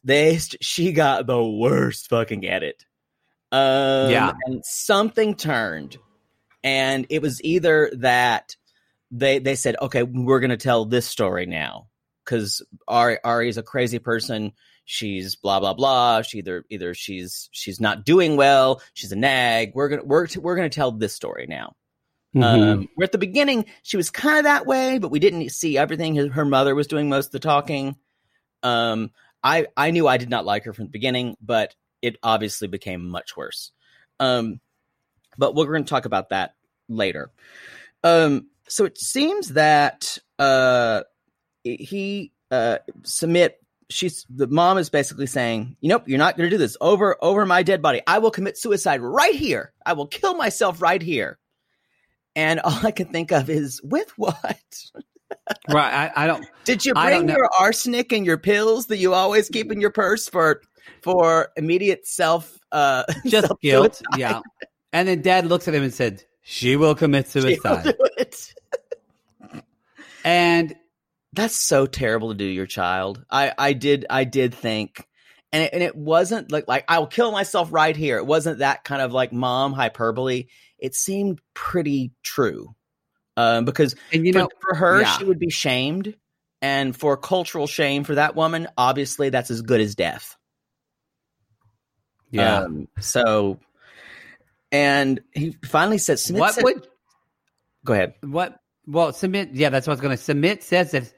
They 0.02 0.38
she 0.61 0.92
got 0.92 1.26
the 1.26 1.44
worst 1.44 2.09
fucking 2.09 2.46
at 2.46 2.62
it. 2.62 2.85
Um, 3.52 4.11
Yeah. 4.11 4.33
and 4.46 4.64
something 4.64 5.35
turned, 5.35 5.96
and 6.64 7.07
it 7.11 7.22
was 7.22 7.40
either 7.44 7.92
that 7.98 8.57
they 9.11 9.38
they 9.38 9.55
said, 9.55 9.77
okay, 9.81 10.03
we're 10.03 10.40
going 10.40 10.50
to 10.50 10.57
tell 10.57 10.87
this 10.87 11.07
story 11.07 11.46
now 11.46 11.88
because 12.24 12.62
Ari 12.88 13.18
Ari 13.22 13.48
is 13.48 13.59
a 13.59 13.62
crazy 13.62 14.00
person. 14.00 14.53
She's 14.87 15.37
blah 15.37 15.61
blah 15.61 15.74
blah. 15.74 16.22
She 16.22 16.38
either 16.38 16.64
either 16.70 16.94
she's 16.94 17.48
she's 17.53 17.81
not 17.81 18.05
doing 18.05 18.37
well. 18.37 18.83
She's 18.94 19.12
a 19.12 19.16
nag. 19.16 19.72
We're 19.74 19.88
gonna 19.90 20.05
we're 20.05 20.27
we're 20.40 20.57
gonna 20.57 20.68
tell 20.70 20.90
this 20.90 21.14
story 21.14 21.46
now. 21.46 21.77
Mhm. 22.35 22.42
Um, 22.42 22.88
where 22.96 23.05
at 23.05 23.12
the 23.12 23.18
beginning 23.18 23.66
she 23.83 23.96
was 23.96 24.11
kind 24.11 24.38
of 24.38 24.44
that 24.44 24.66
way, 24.66 24.98
but 24.98 25.11
we 25.11 25.20
didn't 25.20 25.48
see 25.50 25.79
everything. 25.79 26.16
Her, 26.16 26.29
her 26.29 26.44
mother 26.44 26.74
was 26.74 26.88
doing 26.88 27.09
most 27.09 27.27
of 27.27 27.33
the 27.33 27.38
talking. 27.38 27.96
Um, 28.62 29.11
I 29.42 29.66
I 29.77 29.90
knew 29.90 30.09
I 30.09 30.16
did 30.16 30.31
not 30.31 30.44
like 30.44 30.64
her 30.64 30.72
from 30.72 30.87
the 30.87 30.90
beginning, 30.90 31.37
but 31.40 31.74
it 32.03 32.16
obviously 32.22 32.68
became 32.68 33.09
much 33.09 33.37
worse. 33.37 33.70
Um, 34.18 34.61
but 35.38 35.55
we're 35.55 35.66
going 35.66 35.85
to 35.85 35.90
talk 35.90 36.05
about 36.05 36.31
that 36.31 36.55
later. 36.88 37.31
Um, 38.03 38.49
so 38.68 38.85
it 38.85 38.99
seems 38.99 39.51
that 39.51 40.18
uh, 40.38 41.03
he 41.62 42.33
uh, 42.51 42.79
Sumit 43.03 43.53
she's 43.90 44.27
the 44.29 44.47
mom 44.47 44.79
is 44.79 44.90
basically 44.90 45.27
saying, 45.27 45.77
you 45.81 45.88
know, 45.88 46.03
you're 46.07 46.18
not 46.18 46.37
going 46.37 46.49
to 46.49 46.55
do 46.55 46.59
this 46.59 46.77
over 46.81 47.16
over 47.23 47.47
my 47.47 47.62
dead 47.62 47.83
body. 47.83 48.03
I 48.07 48.18
will 48.18 48.31
commit 48.31 48.59
suicide 48.59 49.01
right 49.01 49.35
here. 49.35 49.73
I 49.85 49.94
will 49.94 50.07
kill 50.07 50.35
myself 50.35 50.83
right 50.83 51.03
here. 51.03 51.38
And 52.37 52.61
all 52.61 52.85
I 52.85 52.90
can 52.90 53.09
think 53.09 53.33
of 53.33 53.49
is 53.49 53.81
with 53.83 54.11
what? 54.16 54.35
right. 55.70 56.11
I, 56.16 56.25
I 56.25 56.27
don't. 56.27 56.47
Did 56.64 56.85
you 56.85 56.94
bring 56.94 57.29
your 57.29 57.49
arsenic 57.59 58.12
and 58.12 58.27
your 58.27 58.38
pills 58.38 58.87
that 58.87 58.99
you 58.99 59.14
always 59.14 59.49
keep 59.49 59.70
in 59.70 59.81
your 59.81 59.90
purse 59.90 60.29
for 60.29 60.62
for 61.03 61.49
immediate 61.57 62.07
self 62.07 62.59
uh 62.73 63.05
Just 63.27 63.49
self- 63.49 63.61
guilt. 63.61 64.03
Yeah. 64.16 64.40
And 64.94 65.09
then 65.09 65.22
dad 65.22 65.46
looks 65.46 65.66
at 65.66 65.74
him 65.74 65.83
and 65.83 65.92
said, 65.92 66.22
She 66.42 66.76
will 66.76 66.94
commit 66.94 67.26
will 67.35 67.42
suicide. 67.42 67.94
it. 68.16 68.54
And 70.26 70.74
That's 71.35 71.57
so 71.57 71.85
terrible 71.85 72.28
to 72.30 72.35
do 72.35 72.44
your 72.46 72.64
child. 72.64 73.22
I 73.28 73.52
I 73.59 73.72
did 73.74 74.07
I 74.09 74.24
did 74.24 74.54
think 74.54 75.07
and 75.52 75.64
it, 75.64 75.74
and 75.74 75.83
it 75.83 75.94
wasn't 75.94 76.50
like 76.50 76.66
like 76.66 76.85
I'll 76.88 77.09
kill 77.09 77.30
myself 77.30 77.70
right 77.72 77.94
here. 77.94 78.16
It 78.16 78.24
wasn't 78.24 78.61
that 78.61 78.85
kind 78.85 79.02
of 79.02 79.12
like 79.12 79.35
mom 79.35 79.74
hyperbole. 79.74 80.46
It 80.78 80.94
seemed 80.94 81.40
pretty 81.52 82.12
true. 82.22 82.74
Um 83.37 83.66
because 83.66 83.96
and 84.12 84.24
you 84.24 84.33
for, 84.33 84.38
know, 84.38 84.48
for 84.61 84.74
her 84.76 85.00
yeah. 85.02 85.18
she 85.18 85.24
would 85.24 85.40
be 85.40 85.50
shamed 85.50 86.14
and 86.62 86.96
for 86.96 87.18
cultural 87.18 87.66
shame 87.66 88.04
for 88.04 88.14
that 88.14 88.35
woman, 88.35 88.68
obviously 88.78 89.28
that's 89.28 89.50
as 89.50 89.61
good 89.61 89.83
as 89.83 89.94
death. 89.94 90.37
yeah. 92.30 92.61
Um, 92.61 92.88
so 93.00 93.59
and 94.74 95.20
he 95.32 95.56
finally 95.64 95.98
said 95.98 96.16
Sumit 96.18 96.38
what 96.38 96.54
said- 96.54 96.64
would 96.64 96.87
go 97.84 97.92
ahead. 97.92 98.14
what 98.22 98.58
well 98.87 99.12
submit 99.12 99.50
yeah, 99.54 99.70
that's 99.70 99.87
what 99.87 99.92
I 99.92 99.94
was 99.94 100.00
gonna 100.00 100.16
submit 100.16 100.62
says 100.62 100.90
that 100.92 101.12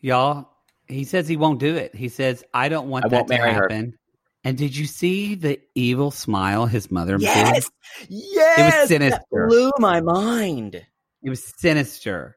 y'all 0.00 0.48
he 0.88 1.04
says 1.04 1.28
he 1.28 1.36
won't 1.36 1.60
do 1.60 1.76
it. 1.76 1.94
He 1.94 2.08
says, 2.08 2.42
I 2.52 2.68
don't 2.68 2.88
want 2.88 3.04
I 3.04 3.08
that 3.10 3.26
to 3.28 3.32
marry 3.34 3.52
her. 3.52 3.62
happen. 3.68 3.94
And 4.42 4.58
did 4.58 4.74
you 4.76 4.86
see 4.86 5.36
the 5.36 5.60
evil 5.76 6.10
smile 6.10 6.66
his 6.66 6.90
mother? 6.90 7.16
Yes. 7.20 7.70
Yes. 8.08 8.88
sinister. 8.88 9.20
That 9.30 9.48
blew 9.48 9.70
my 9.78 10.00
mind. 10.00 10.84
It 11.22 11.30
was 11.30 11.44
sinister. 11.58 12.36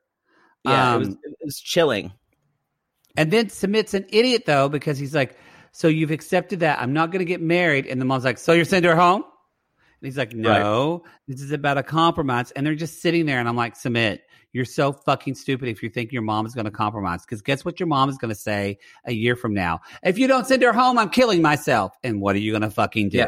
Yeah, 0.65 0.95
it, 0.95 0.97
was, 0.99 1.07
Um, 1.07 1.19
it 1.23 1.37
was 1.45 1.59
chilling. 1.59 2.11
And 3.17 3.31
then 3.31 3.47
Sumit's 3.47 3.93
an 3.95 4.05
idiot 4.09 4.43
though, 4.45 4.69
because 4.69 4.99
he's 4.99 5.15
like, 5.15 5.35
So 5.71 5.87
you've 5.87 6.11
accepted 6.11 6.59
that. 6.59 6.79
I'm 6.79 6.93
not 6.93 7.11
gonna 7.11 7.23
get 7.25 7.41
married. 7.41 7.87
And 7.87 7.99
the 7.99 8.05
mom's 8.05 8.23
like, 8.25 8.37
So 8.37 8.53
you're 8.53 8.65
sending 8.65 8.91
her 8.91 8.97
home? 8.97 9.23
He's 10.03 10.17
like, 10.17 10.33
No, 10.33 11.03
this 11.27 11.41
is 11.41 11.51
about 11.51 11.77
a 11.77 11.83
compromise. 11.83 12.51
And 12.51 12.65
they're 12.65 12.75
just 12.75 13.01
sitting 13.01 13.25
there, 13.25 13.39
and 13.39 13.47
I'm 13.47 13.55
like, 13.55 13.75
Sumit, 13.75 14.19
you're 14.51 14.65
so 14.65 14.93
fucking 14.93 15.35
stupid 15.35 15.69
if 15.69 15.81
you 15.81 15.89
think 15.89 16.11
your 16.11 16.21
mom 16.21 16.45
is 16.45 16.53
gonna 16.53 16.71
compromise. 16.71 17.25
Because 17.25 17.41
guess 17.41 17.65
what 17.65 17.79
your 17.79 17.87
mom 17.87 18.09
is 18.09 18.17
gonna 18.17 18.35
say 18.35 18.79
a 19.05 19.13
year 19.13 19.35
from 19.35 19.53
now? 19.53 19.81
If 20.03 20.17
you 20.17 20.27
don't 20.27 20.45
send 20.45 20.61
her 20.63 20.73
home, 20.73 20.97
I'm 20.97 21.09
killing 21.09 21.41
myself. 21.41 21.95
And 22.03 22.21
what 22.21 22.35
are 22.35 22.39
you 22.39 22.51
gonna 22.51 22.71
fucking 22.71 23.09
do? 23.09 23.17
Yeah. 23.17 23.27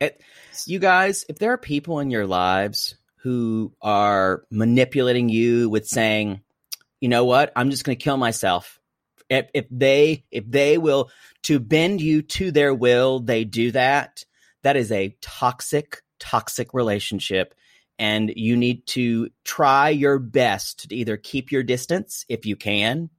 It, 0.00 0.20
you 0.66 0.80
guys, 0.80 1.24
if 1.28 1.38
there 1.38 1.52
are 1.52 1.58
people 1.58 2.00
in 2.00 2.10
your 2.10 2.26
lives 2.26 2.96
who 3.22 3.72
are 3.80 4.42
manipulating 4.50 5.28
you 5.28 5.70
with 5.70 5.86
saying, 5.86 6.40
you 7.00 7.08
know 7.08 7.24
what, 7.24 7.52
I'm 7.54 7.70
just 7.70 7.84
going 7.84 7.96
to 7.96 8.02
kill 8.02 8.16
myself. 8.16 8.80
If, 9.28 9.46
if 9.54 9.66
they 9.70 10.24
if 10.30 10.44
they 10.48 10.76
will 10.76 11.10
to 11.42 11.58
bend 11.58 12.00
you 12.00 12.22
to 12.22 12.50
their 12.50 12.74
will, 12.74 13.20
they 13.20 13.44
do 13.44 13.72
that. 13.72 14.24
That 14.62 14.76
is 14.76 14.92
a 14.92 15.16
toxic, 15.20 16.02
toxic 16.18 16.72
relationship. 16.74 17.54
And 17.98 18.32
you 18.36 18.56
need 18.56 18.86
to 18.88 19.28
try 19.44 19.90
your 19.90 20.18
best 20.18 20.88
to 20.90 20.94
either 20.96 21.16
keep 21.16 21.52
your 21.52 21.62
distance 21.62 22.24
if 22.28 22.46
you 22.46 22.56
can 22.56 23.10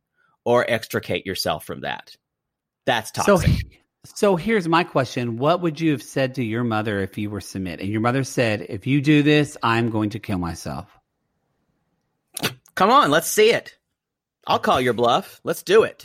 or 0.46 0.66
extricate 0.70 1.26
yourself 1.26 1.66
from 1.66 1.82
that. 1.82 2.16
That's 2.86 3.12
So, 3.24 3.38
toxic. 3.38 3.82
so 4.04 4.36
here's 4.36 4.68
my 4.68 4.84
question: 4.84 5.38
What 5.38 5.62
would 5.62 5.80
you 5.80 5.92
have 5.92 6.04
said 6.04 6.36
to 6.36 6.44
your 6.44 6.64
mother 6.64 7.00
if 7.02 7.18
you 7.18 7.30
were 7.30 7.40
Sumit? 7.40 7.80
And 7.80 7.90
your 7.90 8.02
mother 8.02 8.24
said, 8.26 8.66
"If 8.68 8.88
you 8.88 9.00
do 9.00 9.24
this, 9.24 9.56
I'm 9.64 9.90
going 9.90 10.10
to 10.12 10.20
kill 10.20 10.40
myself." 10.40 10.90
Come 12.76 12.90
on, 12.90 13.12
let's 13.12 13.30
see 13.30 13.52
it. 13.52 13.78
I'll 14.48 14.60
call 14.60 14.82
your 14.82 14.94
bluff. 14.94 15.40
Let's 15.44 15.64
do 15.64 15.84
it. 15.84 16.04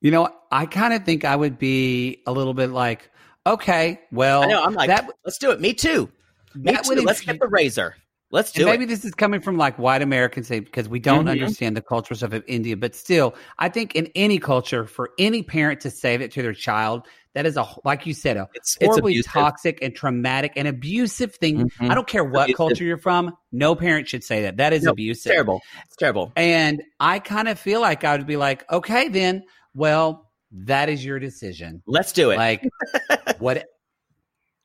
You 0.00 0.10
know, 0.10 0.28
I 0.50 0.66
kind 0.66 0.92
of 0.92 1.04
think 1.04 1.24
I 1.24 1.34
would 1.34 1.58
be 1.58 2.22
a 2.26 2.32
little 2.32 2.54
bit 2.54 2.70
like, 2.70 3.10
okay, 3.46 4.00
well, 4.12 4.42
I 4.42 4.46
know. 4.46 4.62
I'm 4.62 4.74
like, 4.74 4.88
that. 4.88 5.08
let's 5.24 5.38
do 5.38 5.50
it. 5.50 5.60
Me 5.60 5.74
too. 5.74 6.10
Me 6.54 6.72
That 6.72 6.84
too. 6.84 6.94
would 6.94 7.04
Let's 7.04 7.20
get 7.20 7.40
the 7.40 7.48
razor. 7.48 7.96
Let's 8.30 8.50
And 8.56 8.64
do 8.64 8.66
maybe 8.66 8.84
it. 8.84 8.86
this 8.86 9.04
is 9.04 9.14
coming 9.14 9.40
from 9.42 9.58
like 9.58 9.78
white 9.78 10.00
Americans 10.00 10.48
say 10.48 10.60
because 10.60 10.88
we 10.88 10.98
don't 10.98 11.26
Mhm. 11.26 11.32
understand 11.32 11.76
the 11.76 11.82
cultures 11.82 12.22
of 12.22 12.32
India, 12.46 12.76
but 12.78 12.94
still, 12.94 13.34
I 13.58 13.68
think 13.68 13.94
in 13.94 14.08
any 14.14 14.38
culture, 14.38 14.86
for 14.86 15.10
any 15.18 15.42
parent 15.42 15.80
to 15.82 15.90
say 15.90 16.16
that 16.16 16.30
to 16.32 16.40
their 16.42 16.54
child, 16.54 17.06
that 17.34 17.44
is 17.44 17.58
a 17.58 17.66
like 17.84 18.06
you 18.06 18.14
said, 18.14 18.38
a 18.38 18.48
It's 18.54 18.78
horribly 18.82 19.22
toxic 19.22 19.78
and 19.82 19.94
traumatic 19.94 20.52
and 20.56 20.66
abusive 20.66 21.34
thing. 21.34 21.68
Mhm. 21.68 21.90
I 21.90 21.94
don't 21.94 22.06
care 22.06 22.24
what 22.24 22.44
Abusive. 22.44 22.56
culture 22.56 22.84
you're 22.84 22.96
from, 22.96 23.34
no 23.52 23.74
parent 23.74 24.08
should 24.08 24.24
say 24.24 24.40
that. 24.42 24.56
That 24.56 24.72
is 24.72 24.84
No, 24.84 24.92
abusive. 24.92 25.26
It's 25.30 25.34
terrible. 25.34 25.60
It's 25.86 25.96
terrible. 25.96 26.32
And 26.34 26.82
I 27.00 27.18
kind 27.18 27.48
of 27.48 27.58
feel 27.58 27.82
like 27.82 28.02
I 28.02 28.16
would 28.16 28.26
be 28.26 28.36
like, 28.38 28.70
okay, 28.72 29.08
then, 29.08 29.42
well, 29.74 30.30
that 30.52 30.88
is 30.88 31.04
your 31.04 31.18
decision. 31.18 31.82
Let's 31.86 32.12
do 32.12 32.30
it. 32.30 32.36
Like, 32.36 32.68
what? 33.38 33.66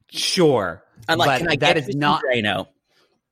Sure, 0.10 0.84
I'm 1.08 1.18
like, 1.18 1.28
but 1.28 1.38
can 1.40 1.48
I 1.48 1.56
that 1.58 1.76
get 1.76 1.78
is 1.78 1.96
not. 1.96 2.24
Drano? 2.24 2.68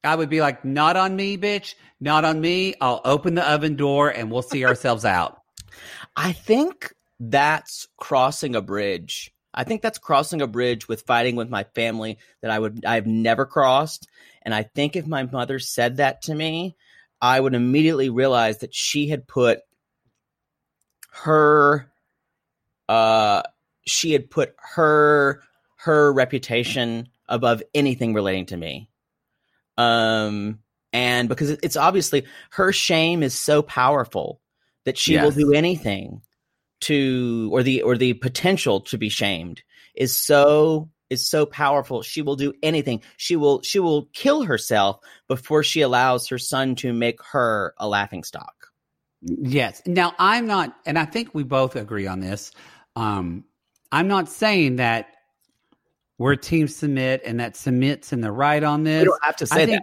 I 0.04 0.16
would 0.16 0.30
be 0.30 0.42
like, 0.42 0.64
not 0.64 0.98
on 0.98 1.16
me, 1.16 1.38
bitch. 1.38 1.76
Not 2.00 2.26
on 2.26 2.40
me. 2.40 2.76
I'll 2.80 3.02
open 3.04 3.34
the 3.36 3.50
oven 3.50 3.76
door 3.76 4.10
and 4.10 4.32
we'll 4.32 4.44
see 4.44 4.66
ourselves 4.66 5.04
out. 5.04 5.42
I 6.16 6.32
think 6.32 6.94
that's 7.20 7.88
crossing 7.98 8.56
a 8.56 8.62
bridge. 8.62 9.32
I 9.54 9.64
think 9.64 9.82
that's 9.82 9.98
crossing 9.98 10.42
a 10.42 10.48
bridge 10.48 10.88
with 10.88 11.04
fighting 11.04 11.36
with 11.36 11.50
my 11.50 11.64
family 11.76 12.20
that 12.42 12.52
I 12.52 12.60
would 12.60 12.86
I've 12.86 13.08
never 13.08 13.46
crossed. 13.46 14.08
And 14.42 14.54
I 14.54 14.64
think 14.64 14.96
if 14.96 15.08
my 15.08 15.24
mother 15.24 15.60
said 15.60 15.98
that 15.98 16.24
to 16.24 16.36
me, 16.36 16.76
I 17.22 17.40
would 17.40 17.56
immediately 17.56 18.10
realize 18.10 18.60
that 18.60 18.76
she 18.76 19.08
had 19.08 19.28
put 19.28 19.60
her 21.12 21.90
uh 22.90 23.44
she 23.86 24.14
had 24.14 24.30
put 24.30 24.56
her 24.58 25.42
her 25.78 26.12
reputation 26.12 27.08
above 27.28 27.62
anything 27.74 28.14
relating 28.14 28.46
to 28.48 28.58
me. 28.58 28.90
Um 29.78 30.60
and 30.94 31.28
because 31.28 31.50
it's 31.52 31.76
obviously 31.76 32.26
her 32.52 32.72
shame 32.72 33.22
is 33.22 33.38
so 33.38 33.62
powerful 33.62 34.40
that 34.86 34.98
she 34.98 35.18
will 35.18 35.32
do 35.32 35.52
anything 35.54 36.22
to 36.82 37.50
or 37.52 37.64
the 37.64 37.82
or 37.82 37.98
the 37.98 38.14
potential 38.14 38.80
to 38.82 38.98
be 38.98 39.10
shamed 39.10 39.62
is 39.96 40.18
so 40.18 40.90
is 41.10 41.28
so 41.28 41.46
powerful 41.46 42.02
she 42.02 42.22
will 42.22 42.36
do 42.36 42.54
anything 42.64 43.02
she 43.18 43.36
will 43.36 43.62
she 43.62 43.80
will 43.80 44.06
kill 44.14 44.44
herself 44.44 45.00
before 45.28 45.64
she 45.64 45.82
allows 45.82 46.28
her 46.28 46.38
son 46.38 46.76
to 46.76 46.94
make 46.94 47.22
her 47.24 47.74
a 47.78 47.88
laughing 47.88 48.24
stock 48.24 48.66
Yes. 49.26 49.82
Now, 49.86 50.14
I'm 50.20 50.46
not, 50.46 50.78
and 50.86 51.00
I 51.00 51.06
think 51.06 51.34
we 51.34 51.44
both 51.44 51.76
agree 51.76 52.06
on 52.06 52.20
this. 52.20 52.52
Um, 52.96 53.44
I'm 53.92 54.08
not 54.08 54.30
saying 54.30 54.78
that 54.78 55.08
we're 56.18 56.36
team 56.36 56.68
Sumit 56.68 57.22
and 57.26 57.40
that 57.40 57.54
Sumit's 57.56 58.14
in 58.14 58.22
the 58.22 58.32
right 58.32 58.64
on 58.64 58.84
this. 58.84 59.02
you 59.04 59.06
don't 59.06 59.24
have 59.24 59.36
to 59.38 59.46
say 59.46 59.64
I 59.64 59.66
that 59.66 59.82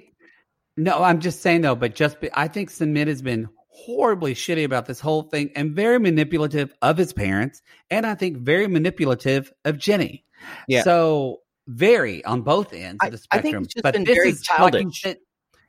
No, 0.77 1.03
I'm 1.03 1.21
just 1.21 1.43
saying 1.43 1.61
though, 1.61 1.75
but 1.75 1.95
just 1.95 2.21
be, 2.21 2.31
I 2.33 2.49
think 2.49 2.71
Sumit 2.71 3.07
has 3.07 3.23
been 3.23 3.49
horribly 3.69 4.35
shitty 4.35 4.65
about 4.65 4.87
this 4.87 5.01
whole 5.01 5.23
thing 5.23 5.51
and 5.57 5.75
very 5.75 5.99
manipulative 5.99 6.73
of 6.83 6.97
his 6.97 7.13
parents, 7.13 7.63
and 7.91 8.07
I 8.07 8.15
think 8.15 8.39
very 8.39 8.67
manipulative 8.67 9.53
of 9.65 9.79
Jenny. 9.79 10.25
Yeah. 10.69 10.83
So 10.83 11.41
very 11.69 12.25
on 12.25 12.43
both 12.43 12.73
ends 12.73 12.99
I- 13.03 13.07
of 13.07 13.13
the 13.13 13.19
think 13.19 13.45
spectrum. 13.45 13.67
but 13.83 13.95
this 14.05 14.19
is 14.19 14.43
childish. 14.43 15.01
said- 15.03 15.19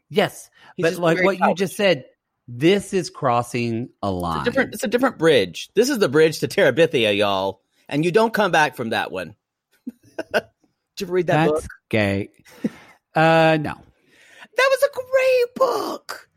yes, 0.10 0.50
He's 0.76 0.84
but 0.84 0.96
like 0.98 1.24
what 1.24 1.40
you 1.40 1.54
just 1.56 1.76
said, 1.76 2.06
this 2.48 2.94
is 2.94 3.10
crossing 3.10 3.90
a 4.02 4.12
line. 4.12 4.40
It's 4.40 4.48
a 4.48 4.52
different 4.52 4.74
it's 4.74 4.84
a 4.84 4.88
different 4.88 5.18
bridge 5.18 5.70
this 5.76 5.90
is 5.90 6.00
the 6.00 6.10
bridge 6.10 6.40
to 6.40 6.48
terabithia 6.48 7.16
y'all 7.16 7.62
and 7.88 8.04
you 8.04 8.12
don't 8.12 8.34
come 8.34 8.52
back 8.52 8.76
from 8.76 8.90
that 8.90 9.12
one 9.12 9.36
did 10.34 10.44
you 11.00 11.08
read 11.08 11.28
that 11.28 11.46
That's 11.48 11.62
book 11.62 11.70
gay. 11.90 12.30
Uh, 13.16 13.58
no. 13.62 13.76
that 14.58 14.70
was 14.72 14.84
a 14.84 14.90
great 14.96 15.56
book 15.56 16.28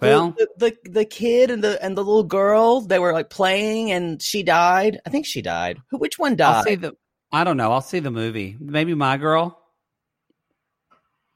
Well, 0.00 0.34
the, 0.36 0.48
the 0.56 0.90
the 0.90 1.04
kid 1.04 1.52
and 1.52 1.62
the 1.62 1.80
and 1.80 1.96
the 1.96 2.02
little 2.02 2.24
girl 2.24 2.80
they 2.80 2.98
were 2.98 3.12
like 3.12 3.30
playing 3.30 3.92
and 3.92 4.20
she 4.20 4.42
died 4.42 5.00
i 5.06 5.10
think 5.10 5.24
she 5.24 5.40
died 5.40 5.78
who 5.88 5.98
which 5.98 6.18
one 6.18 6.32
I'll 6.32 6.36
died 6.36 6.64
see 6.64 6.74
the. 6.74 6.96
I 7.32 7.44
don't 7.44 7.56
know. 7.56 7.70
I'll 7.70 7.80
see 7.80 8.00
the 8.00 8.10
movie. 8.10 8.56
Maybe 8.58 8.92
my 8.94 9.16
girl. 9.18 9.56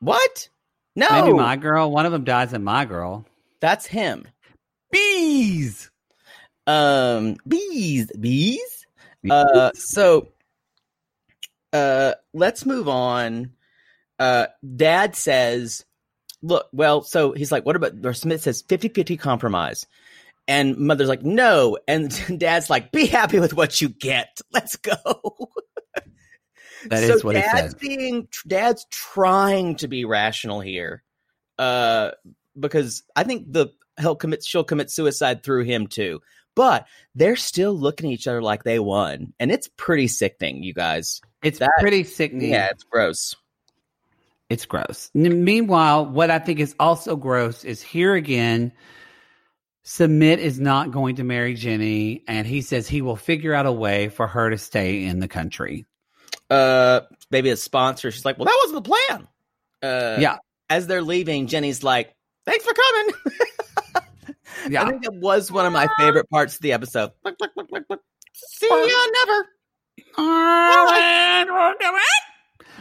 what 0.00 0.48
no 0.96 1.08
Maybe 1.22 1.32
my 1.32 1.54
girl. 1.56 1.90
One 1.90 2.04
of 2.04 2.10
them 2.10 2.24
dies 2.24 2.52
in 2.52 2.64
my 2.64 2.84
girl. 2.84 3.24
That's 3.64 3.86
him 3.86 4.28
Bees. 4.92 5.90
um 6.66 7.36
bees 7.48 8.12
bees 8.20 8.86
uh 9.30 9.70
so 9.74 10.28
uh 11.72 12.12
let's 12.34 12.66
move 12.66 12.88
on 12.90 13.52
uh 14.18 14.46
dad 14.76 15.16
says 15.16 15.86
look 16.42 16.68
well 16.72 17.00
so 17.02 17.32
he's 17.32 17.50
like 17.50 17.64
what 17.64 17.74
about 17.76 17.92
or 18.04 18.12
Sumit 18.12 18.40
says 18.40 18.62
50-50 18.62 19.18
compromise 19.18 19.86
And 20.46 20.76
mother's 20.76 21.08
like, 21.08 21.22
no. 21.22 21.78
And 21.88 22.12
dad's 22.38 22.68
like, 22.68 22.92
be 22.92 23.06
happy 23.06 23.40
with 23.40 23.54
what 23.54 23.80
you 23.80 23.88
get. 23.88 24.40
Let's 24.52 24.76
go. 24.76 24.92
That 26.90 27.02
is 27.02 27.22
so 27.22 27.26
what 27.26 27.36
he 27.36 27.40
dad's 27.40 27.72
said. 27.72 27.80
being 27.80 28.28
dad's 28.46 28.84
trying 28.90 29.76
to 29.76 29.88
be 29.88 30.04
rational 30.04 30.60
here. 30.60 31.02
Uh 31.58 32.10
because 32.58 33.02
I 33.16 33.24
think 33.24 33.52
the 33.52 33.68
he'll 34.00 34.16
commit 34.16 34.44
she'll 34.44 34.64
commit 34.64 34.90
suicide 34.90 35.42
through 35.42 35.64
him 35.64 35.86
too. 35.86 36.20
But 36.56 36.86
they're 37.16 37.36
still 37.36 37.72
looking 37.72 38.10
at 38.10 38.14
each 38.14 38.28
other 38.28 38.40
like 38.42 38.62
they 38.62 38.78
won. 38.78 39.32
And 39.40 39.50
it's 39.50 39.68
pretty 39.76 40.06
sickening, 40.06 40.62
you 40.62 40.72
guys. 40.72 41.20
It's 41.42 41.58
that- 41.58 41.70
pretty 41.80 42.04
sickening. 42.04 42.52
Yeah, 42.52 42.68
it's 42.70 42.84
gross. 42.84 43.34
It's 44.48 44.66
gross. 44.66 45.10
N- 45.16 45.42
meanwhile, 45.44 46.06
what 46.06 46.30
I 46.30 46.38
think 46.38 46.60
is 46.60 46.74
also 46.78 47.16
gross 47.16 47.64
is 47.64 47.82
here 47.82 48.14
again, 48.14 48.72
Sumit 49.84 50.38
is 50.38 50.60
not 50.60 50.92
going 50.92 51.16
to 51.16 51.24
marry 51.24 51.54
Jenny, 51.54 52.22
and 52.28 52.46
he 52.46 52.62
says 52.62 52.86
he 52.88 53.02
will 53.02 53.16
figure 53.16 53.52
out 53.52 53.66
a 53.66 53.72
way 53.72 54.08
for 54.08 54.26
her 54.26 54.50
to 54.50 54.58
stay 54.58 55.04
in 55.04 55.18
the 55.18 55.28
country. 55.28 55.86
Uh 56.50 57.00
maybe 57.30 57.50
a 57.50 57.56
sponsor. 57.56 58.10
She's 58.10 58.24
like, 58.24 58.38
Well, 58.38 58.44
that 58.46 58.60
wasn't 58.64 58.84
the 58.84 58.90
plan. 58.90 59.28
Uh 59.82 60.20
yeah, 60.20 60.36
as 60.70 60.86
they're 60.86 61.02
leaving, 61.02 61.46
Jenny's 61.46 61.82
like, 61.82 62.14
Thanks 62.46 62.64
for 62.64 62.74
coming. 62.74 63.14
yeah. 64.70 64.82
I 64.82 64.90
think 64.90 65.04
it 65.04 65.14
was 65.14 65.50
one 65.50 65.66
of 65.66 65.72
my 65.72 65.88
favorite 65.98 66.28
parts 66.30 66.56
of 66.56 66.62
the 66.62 66.72
episode. 66.72 67.12
See 68.34 68.68
ya 68.68 69.06
never. 69.24 69.48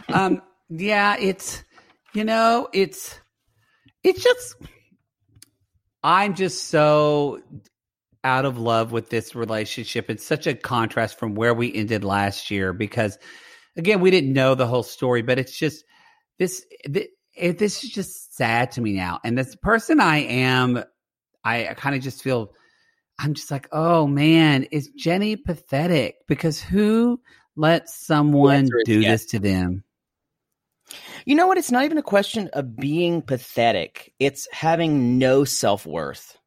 um, 0.09 0.41
yeah, 0.69 1.15
it's 1.19 1.63
you 2.13 2.23
know, 2.23 2.67
it's 2.73 3.19
it's 4.03 4.23
just 4.23 4.55
I'm 6.03 6.35
just 6.35 6.65
so 6.65 7.41
out 8.23 8.45
of 8.45 8.57
love 8.57 8.91
with 8.91 9.09
this 9.09 9.35
relationship. 9.35 10.09
It's 10.09 10.25
such 10.25 10.47
a 10.47 10.53
contrast 10.53 11.19
from 11.19 11.35
where 11.35 11.53
we 11.53 11.73
ended 11.73 12.03
last 12.03 12.51
year 12.51 12.73
because 12.73 13.17
again, 13.77 14.01
we 14.01 14.11
didn't 14.11 14.33
know 14.33 14.55
the 14.55 14.67
whole 14.67 14.83
story, 14.83 15.21
but 15.21 15.39
it's 15.39 15.57
just 15.57 15.83
this 16.39 16.65
this, 16.85 17.07
this 17.41 17.83
is 17.83 17.89
just 17.89 18.35
sad 18.35 18.71
to 18.73 18.81
me 18.81 18.93
now. 18.93 19.19
And 19.23 19.37
this 19.37 19.55
person 19.55 19.99
I 19.99 20.17
am 20.19 20.83
I 21.43 21.73
kind 21.75 21.95
of 21.95 22.01
just 22.01 22.21
feel 22.23 22.53
I'm 23.19 23.33
just 23.33 23.51
like, 23.51 23.67
"Oh 23.71 24.07
man, 24.07 24.63
is 24.71 24.89
Jenny 24.95 25.35
pathetic?" 25.35 26.15
Because 26.27 26.59
who 26.61 27.21
lets 27.55 27.95
someone 27.95 28.67
do 28.85 28.99
yes. 29.01 29.21
this 29.23 29.31
to 29.31 29.39
them? 29.39 29.83
You 31.25 31.35
know 31.35 31.47
what? 31.47 31.57
It's 31.57 31.71
not 31.71 31.85
even 31.85 31.97
a 31.97 32.03
question 32.03 32.49
of 32.53 32.75
being 32.75 33.21
pathetic. 33.21 34.13
It's 34.19 34.47
having 34.51 35.17
no 35.19 35.43
self 35.43 35.85
worth, 35.85 36.37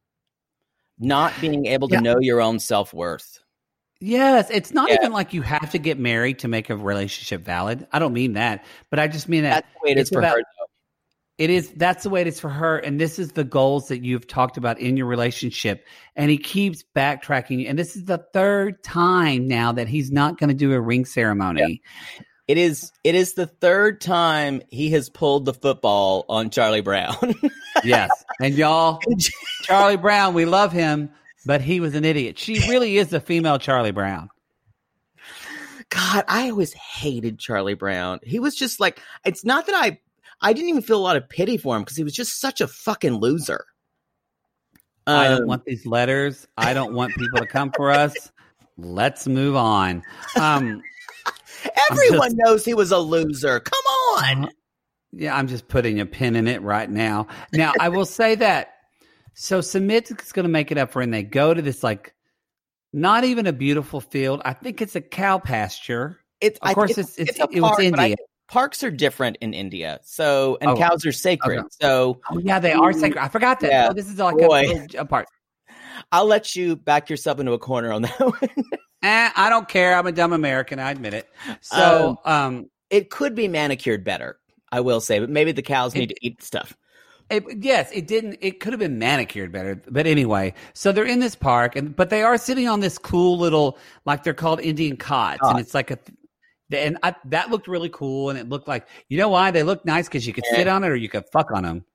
not 0.99 1.33
being 1.41 1.65
able 1.67 1.87
to 1.89 1.95
Yeah. 1.95 2.01
know 2.01 2.19
your 2.19 2.41
own 2.41 2.59
self 2.59 2.93
worth. 2.93 3.39
Yes, 3.99 4.49
it's 4.51 4.73
not 4.73 4.89
Yeah. 4.89 4.95
even 4.99 5.11
like 5.11 5.33
you 5.33 5.41
have 5.41 5.71
to 5.71 5.79
get 5.79 5.97
married 5.97 6.39
to 6.39 6.47
make 6.47 6.69
a 6.69 6.75
relationship 6.75 7.41
valid. 7.43 7.87
I 7.91 7.97
don't 7.99 8.13
mean 8.13 8.33
that, 8.33 8.63
but 8.91 8.99
I 8.99 9.07
just 9.07 9.27
mean 9.27 9.43
that 9.43 9.63
That's 9.63 9.73
the 9.73 9.79
way 9.85 9.91
it 9.91 9.97
is 9.97 10.01
it's 10.01 10.09
for 10.11 10.19
about- 10.19 10.35
her. 10.37 10.43
It 11.37 11.49
is 11.49 11.69
that's 11.75 12.03
the 12.03 12.09
way 12.09 12.21
it 12.21 12.27
is 12.27 12.39
for 12.39 12.49
her 12.49 12.77
and 12.77 12.99
this 12.99 13.19
is 13.19 13.33
the 13.33 13.43
goals 13.43 13.89
that 13.89 14.03
you've 14.03 14.27
talked 14.27 14.57
about 14.57 14.79
in 14.79 14.97
your 14.97 15.05
relationship 15.05 15.85
and 16.15 16.31
he 16.31 16.37
keeps 16.37 16.83
backtracking 16.95 17.69
and 17.69 17.77
this 17.77 17.95
is 17.95 18.05
the 18.05 18.25
third 18.33 18.83
time 18.83 19.47
now 19.47 19.71
that 19.71 19.87
he's 19.87 20.11
not 20.11 20.39
going 20.39 20.49
to 20.49 20.55
do 20.55 20.73
a 20.73 20.81
ring 20.81 21.05
ceremony. 21.05 21.81
It 22.47 22.57
is. 22.57 22.91
It 23.03 23.13
is 23.13 23.33
the 23.33 23.45
third 23.45 23.99
time 23.99 24.61
he 24.69 24.91
has 24.91 25.09
pulled 25.09 25.45
the 25.45 25.53
football 25.53 26.23
on 26.29 26.49
Charlie 26.49 26.81
Brown. 26.81 27.15
yes. 27.83 28.09
And 28.39 28.55
y'all 28.55 29.01
Charlie 29.63 29.97
Brown, 29.97 30.33
we 30.33 30.45
love 30.45 30.71
him, 30.71 31.09
but 31.45 31.59
he 31.59 31.81
was 31.81 31.93
an 31.93 32.05
idiot. 32.05 32.39
She 32.39 32.59
really 32.69 32.97
is 32.97 33.11
a 33.11 33.19
female 33.19 33.59
Charlie 33.59 33.91
Brown. 33.91 34.29
God, 35.89 36.23
I 36.27 36.49
always 36.49 36.73
hated 36.73 37.37
Charlie 37.37 37.73
Brown. 37.73 38.19
He 38.23 38.39
was 38.39 38.55
just 38.55 38.79
like. 38.79 39.01
It's 39.25 39.43
not 39.43 39.65
that 39.65 39.75
I. 39.75 39.99
I 40.41 40.53
didn't 40.53 40.69
even 40.69 40.81
feel 40.81 40.97
a 40.99 41.01
lot 41.01 41.17
of 41.17 41.27
pity 41.29 41.57
for 41.57 41.75
him 41.75 41.81
because 41.83 41.97
he 41.97 42.03
was 42.03 42.13
just 42.13 42.39
such 42.39 42.61
a 42.61 42.67
fucking 42.67 43.13
loser. 43.15 43.65
I 45.07 45.29
don't 45.29 45.43
Um, 45.43 45.47
want 45.47 45.65
these 45.65 45.85
letters. 45.85 46.47
I 46.57 46.73
don't 46.73 46.93
want 46.93 47.13
people 47.15 47.39
to 47.39 47.47
come 47.47 47.71
for 47.75 47.91
us. 47.91 48.13
Let's 48.77 49.25
move 49.27 49.55
on. 49.55 50.03
Um, 50.39 50.81
Everyone 51.89 52.27
just- 52.29 52.35
knows 52.37 52.65
he 52.65 52.73
was 52.73 52.91
a 52.91 52.99
loser. 52.99 53.59
Come 53.61 53.83
on. 54.17 54.45
Uh, 54.45 54.49
yeah, 55.13 55.35
I'm 55.35 55.47
just 55.47 55.67
putting 55.67 55.99
a 55.99 56.05
pin 56.05 56.35
in 56.35 56.47
it 56.47 56.61
right 56.61 56.89
now. 56.89 57.27
Now, 57.53 57.73
I 57.79 57.89
will 57.89 58.05
say 58.05 58.35
that. 58.35 58.73
So 59.33 59.59
Sumit 59.59 60.11
is 60.21 60.31
going 60.31 60.43
to 60.43 60.49
make 60.49 60.71
it 60.71 60.77
up 60.77 60.91
for, 60.91 61.01
and 61.01 61.13
they 61.13 61.23
go 61.23 61.53
to 61.53 61.61
this 61.61 61.83
like, 61.83 62.13
not 62.93 63.23
even 63.23 63.47
a 63.47 63.53
beautiful 63.53 64.01
field. 64.01 64.41
I 64.45 64.53
think 64.53 64.81
it's 64.81 64.95
a 64.95 65.01
cow 65.01 65.39
pasture. 65.39 66.19
It's 66.41 66.59
Of 66.59 66.67
I- 66.69 66.73
course, 66.73 66.91
it's- 66.91 67.17
it's- 67.17 67.39
a 67.39 67.43
it 67.51 67.61
was 67.61 67.69
park, 67.69 67.77
but 67.91 67.99
I 67.99 68.03
India. 68.03 68.15
Parks 68.47 68.83
are 68.83 68.91
different 68.91 69.37
in 69.41 69.53
India. 69.53 69.99
So 70.03 70.57
and 70.61 70.71
Oh, 70.71 70.75
cows 70.75 71.05
are 71.05 71.11
sacred. 71.11 71.59
okay. 71.59 71.67
So 71.81 72.19
Oh 72.31 72.39
yeah, 72.39 72.59
they 72.59 72.73
are 72.73 72.93
sacred. 72.93 73.21
I 73.21 73.27
forgot 73.27 73.59
that. 73.61 73.69
Yeah. 73.69 73.87
Oh, 73.89 73.93
this 73.93 74.09
is 74.09 74.19
like 74.19 74.37
Boy. 74.37 74.65
a, 74.95 75.01
a 75.01 75.05
part. 75.05 75.27
I'll 76.11 76.25
let 76.25 76.55
you 76.55 76.75
back 76.75 77.09
yourself 77.09 77.39
into 77.39 77.53
a 77.53 77.59
corner 77.59 77.91
on 77.91 78.03
that 78.03 78.19
one. 78.19 78.49
Eh, 79.03 79.29
I 79.35 79.49
don't 79.49 79.67
care. 79.67 79.95
I'm 79.95 80.07
a 80.07 80.11
dumb 80.11 80.33
American. 80.33 80.79
I 80.79 80.91
admit 80.91 81.13
it. 81.13 81.29
So, 81.61 82.19
um, 82.25 82.69
it 82.89 83.09
could 83.09 83.35
be 83.35 83.47
manicured 83.47 84.03
better, 84.03 84.39
I 84.71 84.79
will 84.79 85.01
say, 85.01 85.19
but 85.19 85.29
maybe 85.29 85.51
the 85.51 85.61
cows 85.61 85.93
need 85.93 86.09
to 86.09 86.15
eat 86.21 86.41
stuff. 86.41 86.75
It, 87.29 87.43
yes, 87.61 87.91
it 87.91 88.07
didn't. 88.07 88.37
It 88.39 88.61
could 88.61 88.71
have 88.71 88.79
been 88.79 88.97
manicured 88.99 89.51
better, 89.51 89.75
but 89.89 90.07
anyway. 90.07 90.53
So 90.73 90.93
they're 90.93 91.03
in 91.03 91.19
this 91.19 91.35
park, 91.35 91.75
and 91.75 91.93
but 91.93 92.09
they 92.09 92.23
are 92.23 92.37
sitting 92.37 92.69
on 92.69 92.79
this 92.79 92.97
cool 92.97 93.37
little, 93.37 93.77
like 94.05 94.23
they're 94.23 94.33
called 94.33 94.61
Indian 94.61 94.95
cots, 94.95 95.41
and 95.43 95.59
it's 95.59 95.73
like 95.73 95.91
a, 95.91 95.99
and 96.71 96.97
I, 97.03 97.15
that 97.25 97.49
looked 97.49 97.67
really 97.67 97.89
cool, 97.89 98.29
and 98.29 98.37
it 98.37 98.49
looked 98.49 98.67
like 98.67 98.87
you 99.09 99.17
know 99.17 99.29
why 99.29 99.51
they 99.51 99.63
look 99.63 99.85
nice 99.85 100.07
because 100.07 100.25
you 100.25 100.33
could 100.33 100.45
sit 100.45 100.67
on 100.67 100.83
it 100.83 100.89
or 100.89 100.95
you 100.95 101.09
could 101.09 101.25
fuck 101.31 101.51
on 101.51 101.63
them. 101.63 101.85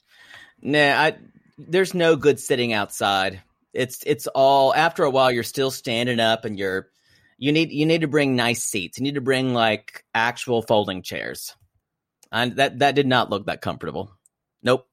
Nah, 0.62 0.79
I, 0.79 1.16
there's 1.59 1.95
no 1.95 2.16
good 2.16 2.41
sitting 2.41 2.73
outside. 2.73 3.43
It's 3.73 4.03
it's 4.07 4.27
all 4.29 4.75
after 4.75 5.05
a 5.05 5.11
while 5.11 5.31
you're 5.31 5.43
still 5.43 5.70
standing 5.70 6.20
up 6.20 6.45
and 6.45 6.59
you're 6.59 6.89
you 7.39 7.53
need 7.53 7.73
you 7.73 7.87
need 7.87 8.03
to 8.03 8.09
bring 8.09 8.37
nice 8.37 8.62
seats. 8.62 8.99
You 8.99 9.05
need 9.05 9.14
to 9.14 9.20
bring 9.20 9.55
like 9.55 10.05
actual 10.14 10.62
folding 10.62 11.03
chairs. 11.03 11.55
And 12.31 12.57
that 12.57 12.79
that 12.79 12.95
did 12.95 13.07
not 13.07 13.31
look 13.31 13.47
that 13.47 13.61
comfortable. 13.61 14.12
Nope. 14.62 14.87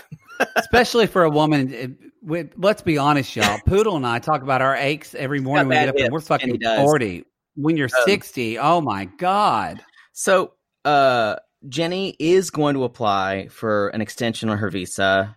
Especially 0.56 1.06
for 1.06 1.24
a 1.24 1.30
woman. 1.30 1.72
It, 1.72 1.90
with, 2.20 2.52
let's 2.56 2.82
be 2.82 2.98
honest, 2.98 3.34
y'all. 3.34 3.58
Poodle 3.64 3.96
and 3.96 4.06
I 4.06 4.18
talk 4.18 4.42
about 4.42 4.60
our 4.60 4.76
aches 4.76 5.14
every 5.14 5.40
morning 5.40 5.68
when 5.68 5.78
we 5.78 5.82
get 5.82 5.88
up, 5.88 5.94
hips, 5.96 6.04
and 6.04 6.12
we're 6.12 6.20
fucking 6.20 6.60
forty. 6.62 7.24
When 7.60 7.76
you're 7.76 7.88
Um, 7.92 8.02
sixty, 8.04 8.56
oh 8.58 8.80
my 8.80 9.06
god. 9.06 9.84
So, 10.12 10.52
uh, 10.84 11.36
Jenny 11.68 12.14
is 12.18 12.50
going 12.50 12.74
to 12.74 12.84
apply 12.84 13.48
for 13.48 13.88
an 13.88 14.00
extension 14.00 14.48
on 14.48 14.58
her 14.58 14.70
visa, 14.70 15.36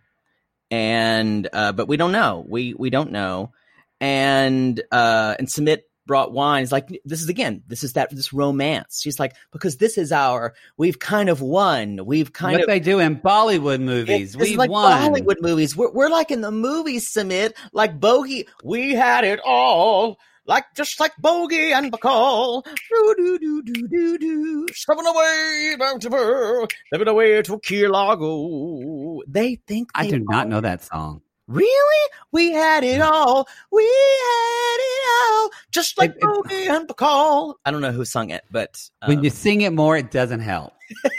and 0.69 1.49
uh, 1.51 1.71
but 1.71 1.87
we 1.87 1.97
don't 1.97 2.11
know. 2.11 2.45
We 2.47 2.75
we 2.75 2.91
don't 2.91 3.11
know, 3.11 3.53
and 3.99 4.79
uh, 4.91 5.35
and 5.39 5.47
Sumit 5.47 5.79
brought 6.05 6.31
wine. 6.31 6.63
It's 6.63 6.71
like 6.71 7.01
this 7.05 7.21
is 7.21 7.29
again. 7.29 7.63
This 7.67 7.83
is 7.83 7.93
that 7.93 8.09
this 8.11 8.33
romance. 8.33 9.01
She's 9.01 9.19
like 9.19 9.35
because 9.51 9.77
this 9.77 9.97
is 9.97 10.11
our. 10.11 10.53
We've 10.77 10.99
kind 10.99 11.29
of 11.29 11.41
won. 11.41 12.05
We've 12.05 12.31
kind 12.31 12.53
what 12.53 12.61
of. 12.61 12.67
they 12.67 12.79
do 12.79 12.99
in 12.99 13.19
Bollywood 13.19 13.81
movies, 13.81 14.37
we 14.37 14.51
is 14.51 14.57
like 14.57 14.69
won. 14.69 15.13
Bollywood 15.13 15.41
movies. 15.41 15.75
We're, 15.75 15.91
we're 15.91 16.09
like 16.09 16.29
in 16.29 16.41
the 16.41 16.51
movies, 16.51 17.11
Sumit, 17.11 17.53
like 17.73 17.99
Bogey. 17.99 18.47
We 18.63 18.93
had 18.93 19.23
it 19.23 19.39
all, 19.43 20.19
like 20.45 20.65
just 20.75 20.99
like 20.99 21.13
Bogey 21.19 21.71
and 21.71 21.91
Bacall. 21.91 22.63
Do 22.65 23.15
do 23.17 23.39
do 23.39 23.61
do 23.63 23.87
do 23.87 24.17
do. 24.17 24.67
Shoving 24.73 25.05
away, 25.05 25.75
bountiful, 25.79 26.67
living 26.91 27.07
away 27.07 27.41
to 27.41 27.59
Key 27.59 27.87
Largo. 27.87 29.21
They 29.27 29.55
think 29.67 29.89
I 29.95 30.05
they 30.05 30.17
do 30.17 30.25
not 30.27 30.47
know 30.47 30.61
that 30.61 30.83
song. 30.83 31.21
Really? 31.47 32.09
We 32.31 32.51
had 32.51 32.83
it 32.83 33.01
all. 33.01 33.47
We 33.71 33.83
had 33.83 34.77
it 34.79 35.09
all, 35.33 35.49
just 35.71 35.97
like 35.97 36.11
It- 36.11 36.21
Bogey 36.21 36.67
and 36.67 36.87
Bacall. 36.87 37.55
I 37.65 37.71
don't 37.71 37.81
know 37.81 37.91
who 37.91 38.05
sung 38.05 38.29
it, 38.29 38.43
but 38.51 38.81
When 39.05 39.17
um, 39.19 39.23
you 39.23 39.29
sing 39.29 39.61
it 39.61 39.73
more, 39.73 39.97
it 39.97 40.11
doesn't 40.11 40.39
help. 40.41 40.73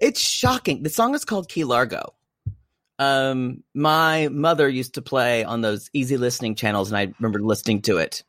It's 0.00 0.20
shocking. 0.20 0.82
The 0.82 0.88
song 0.90 1.14
is 1.14 1.24
called 1.24 1.48
Key 1.48 1.64
Largo. 1.64 2.14
Um, 2.98 3.64
my 3.74 4.28
mother 4.28 4.68
used 4.68 4.94
to 4.94 5.02
play 5.02 5.44
on 5.44 5.60
those 5.60 5.90
easy 5.92 6.16
listening 6.16 6.54
channels, 6.54 6.90
and 6.90 6.98
I 6.98 7.12
remember 7.18 7.40
listening 7.40 7.82
to 7.82 7.98
it 7.98 8.22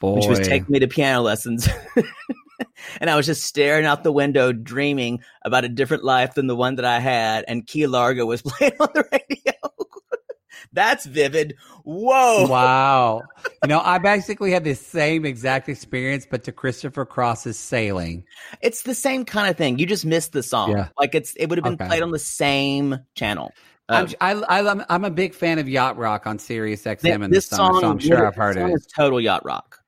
Boy, 0.00 0.20
she 0.20 0.28
was 0.28 0.40
taking 0.40 0.66
me 0.68 0.80
to 0.80 0.88
piano 0.88 1.22
lessons. 1.22 1.68
and 3.00 3.08
I 3.08 3.16
was 3.16 3.26
just 3.26 3.44
staring 3.44 3.86
out 3.86 4.02
the 4.04 4.12
window, 4.12 4.52
dreaming 4.52 5.22
about 5.42 5.64
a 5.64 5.68
different 5.68 6.04
life 6.04 6.34
than 6.34 6.46
the 6.46 6.56
one 6.56 6.76
that 6.76 6.84
I 6.84 7.00
had, 7.00 7.44
and 7.48 7.66
Key 7.66 7.86
Largo 7.86 8.26
was 8.26 8.42
playing 8.46 8.74
on 8.80 8.88
the 8.94 9.04
radio. 9.10 9.52
That's 10.72 11.06
vivid. 11.06 11.54
Whoa. 11.84 12.48
wow. 12.48 13.22
You 13.62 13.68
know, 13.68 13.80
I 13.80 13.98
basically 13.98 14.50
had 14.50 14.64
the 14.64 14.74
same 14.74 15.24
exact 15.24 15.68
experience, 15.68 16.26
but 16.28 16.42
to 16.44 16.52
Christopher 16.52 17.04
Cross's 17.04 17.56
Sailing. 17.56 18.24
It's 18.60 18.82
the 18.82 18.94
same 18.94 19.24
kind 19.24 19.48
of 19.48 19.56
thing. 19.56 19.78
You 19.78 19.86
just 19.86 20.04
missed 20.04 20.32
the 20.32 20.42
song. 20.42 20.72
Yeah. 20.72 20.88
Like 20.98 21.14
it's 21.14 21.34
it 21.36 21.48
would 21.48 21.58
have 21.58 21.64
been 21.64 21.74
Okay. 21.74 21.86
played 21.86 22.02
on 22.02 22.10
the 22.10 22.18
same 22.18 22.98
channel. 23.14 23.52
I'm, 23.88 24.06
Um, 24.06 24.14
I, 24.20 24.32
I, 24.32 24.70
I'm, 24.70 24.84
I'm 24.88 25.04
a 25.04 25.10
big 25.10 25.34
fan 25.34 25.58
of 25.58 25.68
Yacht 25.68 25.98
Rock 25.98 26.26
on 26.26 26.38
Sirius 26.38 26.84
XM 26.84 27.02
th- 27.02 27.14
in 27.14 27.20
the 27.22 27.28
this 27.28 27.46
summer, 27.46 27.72
song, 27.72 27.80
so 27.80 27.90
I'm 27.90 27.98
sure 27.98 28.26
I've 28.26 28.34
heard 28.34 28.56
it. 28.56 28.70
is 28.70 28.86
total 28.86 29.20
yacht 29.20 29.44
rock. 29.44 29.80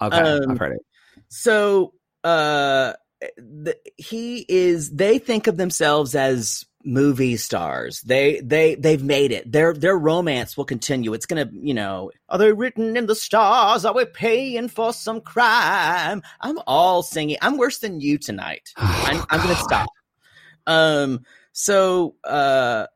Okay, 0.00 0.16
um, 0.16 0.50
I've 0.52 0.58
heard 0.58 0.72
it. 0.74 0.82
So 1.28 1.94
uh 2.24 2.92
the, 3.36 3.76
he 3.96 4.46
is 4.48 4.90
they 4.90 5.18
think 5.18 5.46
of 5.46 5.56
themselves 5.56 6.14
as 6.14 6.64
movie 6.84 7.36
stars. 7.36 8.00
They 8.02 8.40
they 8.40 8.74
they've 8.76 9.02
made 9.02 9.32
it. 9.32 9.50
Their 9.50 9.74
their 9.74 9.98
romance 9.98 10.56
will 10.56 10.64
continue. 10.64 11.12
It's 11.12 11.26
gonna, 11.26 11.50
you 11.52 11.74
know, 11.74 12.10
are 12.28 12.38
they 12.38 12.52
written 12.52 12.96
in 12.96 13.06
the 13.06 13.14
stars? 13.14 13.84
Are 13.84 13.94
we 13.94 14.06
paying 14.06 14.68
for 14.68 14.92
some 14.92 15.20
crime? 15.20 16.22
I'm 16.40 16.58
all 16.66 17.02
singing. 17.02 17.36
I'm 17.42 17.58
worse 17.58 17.78
than 17.78 18.00
you 18.00 18.16
tonight. 18.16 18.70
I'm, 18.76 19.22
I'm 19.28 19.40
gonna 19.40 19.56
stop. 19.56 19.88
Um 20.66 21.24
so 21.52 22.14
uh 22.24 22.86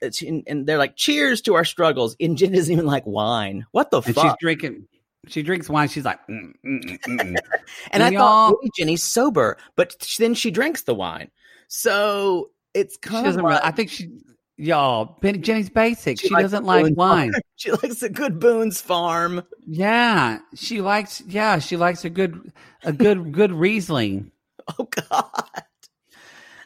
it's, 0.00 0.22
and, 0.22 0.42
and 0.46 0.66
they're 0.66 0.78
like, 0.78 0.96
cheers 0.96 1.40
to 1.42 1.54
our 1.54 1.64
struggles. 1.64 2.16
And 2.20 2.36
Jen 2.36 2.52
doesn't 2.52 2.72
even 2.72 2.86
like 2.86 3.06
wine. 3.06 3.66
What 3.72 3.90
the 3.90 4.02
And 4.02 4.14
she's 4.14 4.32
drinking. 4.40 4.86
She 5.28 5.42
drinks 5.42 5.68
wine. 5.68 5.88
She's 5.88 6.04
like, 6.04 6.18
mm, 6.28 6.52
mm, 6.64 6.84
mm, 6.84 6.98
mm, 6.98 7.18
mm. 7.20 7.36
And 7.92 8.02
I 8.02 8.10
Y'all- 8.10 8.50
thought 8.50 8.58
Jenny's 8.76 9.02
sober, 9.02 9.56
but 9.76 9.94
then 10.18 10.34
she 10.34 10.50
drinks 10.50 10.82
the 10.82 10.94
wine. 10.94 11.30
So 11.68 12.50
it's 12.74 12.96
kind 12.96 13.26
of 13.26 13.36
like, 13.36 13.44
Really, 13.44 13.60
I 13.62 13.70
think 13.70 13.90
she, 13.90 14.10
y'all. 14.56 15.18
Jenny's 15.22 15.70
basic. 15.70 16.20
She, 16.20 16.28
likes 16.28 16.44
doesn't 16.44 16.64
like 16.64 16.96
wine. 16.96 17.32
Farm. 17.32 17.42
She 17.56 17.70
likes 17.70 18.02
a 18.02 18.08
good 18.08 18.40
Boone's 18.40 18.80
Farm. 18.80 19.44
Yeah, 19.64 20.40
she 20.56 20.80
likes. 20.80 21.22
Yeah, 21.28 21.60
she 21.60 21.76
likes 21.76 22.04
a 22.04 22.10
good, 22.10 22.52
a 22.82 22.92
good, 22.92 23.32
good 23.32 23.52
Riesling. 23.52 24.30
Oh 24.78 24.84
God, 24.84 25.62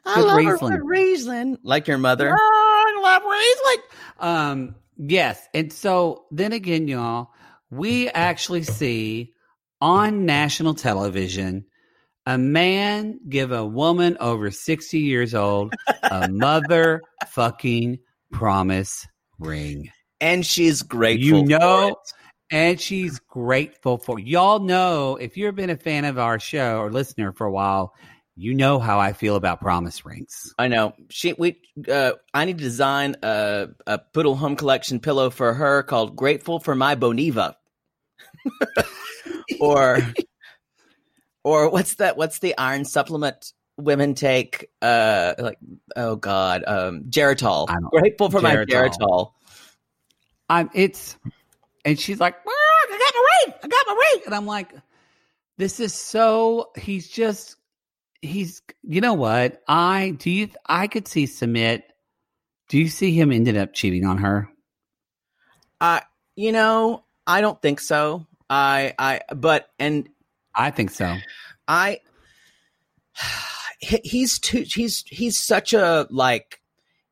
I 0.06 0.14
Good 0.16 0.24
love 0.26 0.36
Riesling. 0.36 0.72
her 0.72 0.78
good 0.78 0.88
Riesling, 0.88 1.58
like 1.62 1.86
your 1.88 1.98
mother. 1.98 2.34
I 2.38 3.00
love 3.02 3.22
Riesling. 3.24 3.82
Um, 4.20 4.74
yes, 4.96 5.40
and 5.52 5.72
so 5.72 6.24
then 6.30 6.52
again, 6.52 6.88
y'all, 6.88 7.30
we 7.70 8.08
actually 8.10 8.62
see 8.62 9.32
on 9.80 10.24
national 10.24 10.74
television 10.74 11.66
a 12.24 12.38
man 12.38 13.20
give 13.28 13.52
a 13.52 13.64
woman 13.66 14.16
over 14.20 14.50
sixty 14.50 15.00
years 15.00 15.34
old 15.34 15.74
a 15.88 16.28
motherfucking 16.28 17.98
promise 18.32 19.06
ring. 19.38 19.90
And 20.20 20.46
she's 20.46 20.82
grateful. 20.82 21.24
You 21.26 21.40
for 21.42 21.46
know, 21.46 21.88
it. 21.88 21.96
and 22.50 22.80
she's 22.80 23.18
grateful 23.18 23.98
for 23.98 24.18
y'all 24.18 24.60
know 24.60 25.16
if 25.16 25.36
you've 25.36 25.54
been 25.54 25.70
a 25.70 25.76
fan 25.76 26.04
of 26.04 26.18
our 26.18 26.38
show 26.38 26.78
or 26.78 26.90
listener 26.90 27.32
for 27.32 27.46
a 27.46 27.52
while, 27.52 27.92
you 28.36 28.54
know 28.54 28.78
how 28.78 29.00
I 29.00 29.14
feel 29.14 29.34
about 29.34 29.60
promise 29.60 30.04
rings. 30.04 30.54
I 30.58 30.68
know. 30.68 30.92
She 31.08 31.32
we 31.32 31.60
uh 31.88 32.12
I 32.34 32.44
need 32.44 32.58
to 32.58 32.64
design 32.64 33.16
a 33.22 33.68
a 33.86 33.98
Poodle 33.98 34.36
Home 34.36 34.56
Collection 34.56 35.00
pillow 35.00 35.30
for 35.30 35.54
her 35.54 35.82
called 35.82 36.14
Grateful 36.14 36.60
for 36.60 36.74
My 36.74 36.94
Boniva. 36.94 37.54
or 39.60 39.98
or 41.44 41.70
what's 41.70 41.94
that 41.96 42.16
what's 42.16 42.38
the 42.40 42.56
iron 42.58 42.84
supplement 42.84 43.52
women 43.78 44.14
take 44.14 44.68
uh 44.82 45.34
like 45.38 45.58
oh 45.96 46.16
god 46.16 46.62
um 46.66 47.04
Geritol. 47.08 47.68
Grateful 47.90 48.30
for 48.30 48.42
my 48.42 48.54
Geritol. 48.56 48.66
Geritol. 48.68 49.32
I'm 50.48 50.70
it's 50.74 51.16
and 51.86 51.98
she's 51.98 52.20
like, 52.20 52.34
"Ah, 52.46 52.50
I 52.50 52.98
got 52.98 53.14
my 53.14 53.26
ring, 53.46 53.60
I 53.62 53.68
got 53.68 53.86
my 53.86 54.10
ring. 54.12 54.22
And 54.26 54.34
I'm 54.34 54.46
like, 54.46 54.72
this 55.56 55.80
is 55.80 55.94
so 55.94 56.70
he's 56.76 57.08
just 57.08 57.56
he's 58.26 58.62
you 58.82 59.00
know 59.00 59.14
what? 59.14 59.62
I 59.68 60.14
do 60.18 60.30
you 60.30 60.48
I 60.66 60.86
could 60.86 61.08
see 61.08 61.24
Sumit. 61.24 61.82
Do 62.68 62.78
you 62.78 62.88
see 62.88 63.12
him 63.12 63.30
ended 63.32 63.56
up 63.56 63.72
cheating 63.72 64.04
on 64.04 64.18
her? 64.18 64.48
I 65.80 66.02
you 66.34 66.52
know, 66.52 67.04
I 67.26 67.40
don't 67.40 67.60
think 67.60 67.80
so. 67.80 68.26
I 68.48 68.94
I 68.98 69.20
but 69.34 69.70
and 69.78 70.08
I 70.54 70.70
think 70.70 70.90
so. 70.90 71.16
I 71.68 72.00
he's 73.80 74.38
too 74.38 74.64
he's 74.66 75.04
he's 75.06 75.38
such 75.38 75.72
a 75.72 76.06
like 76.10 76.60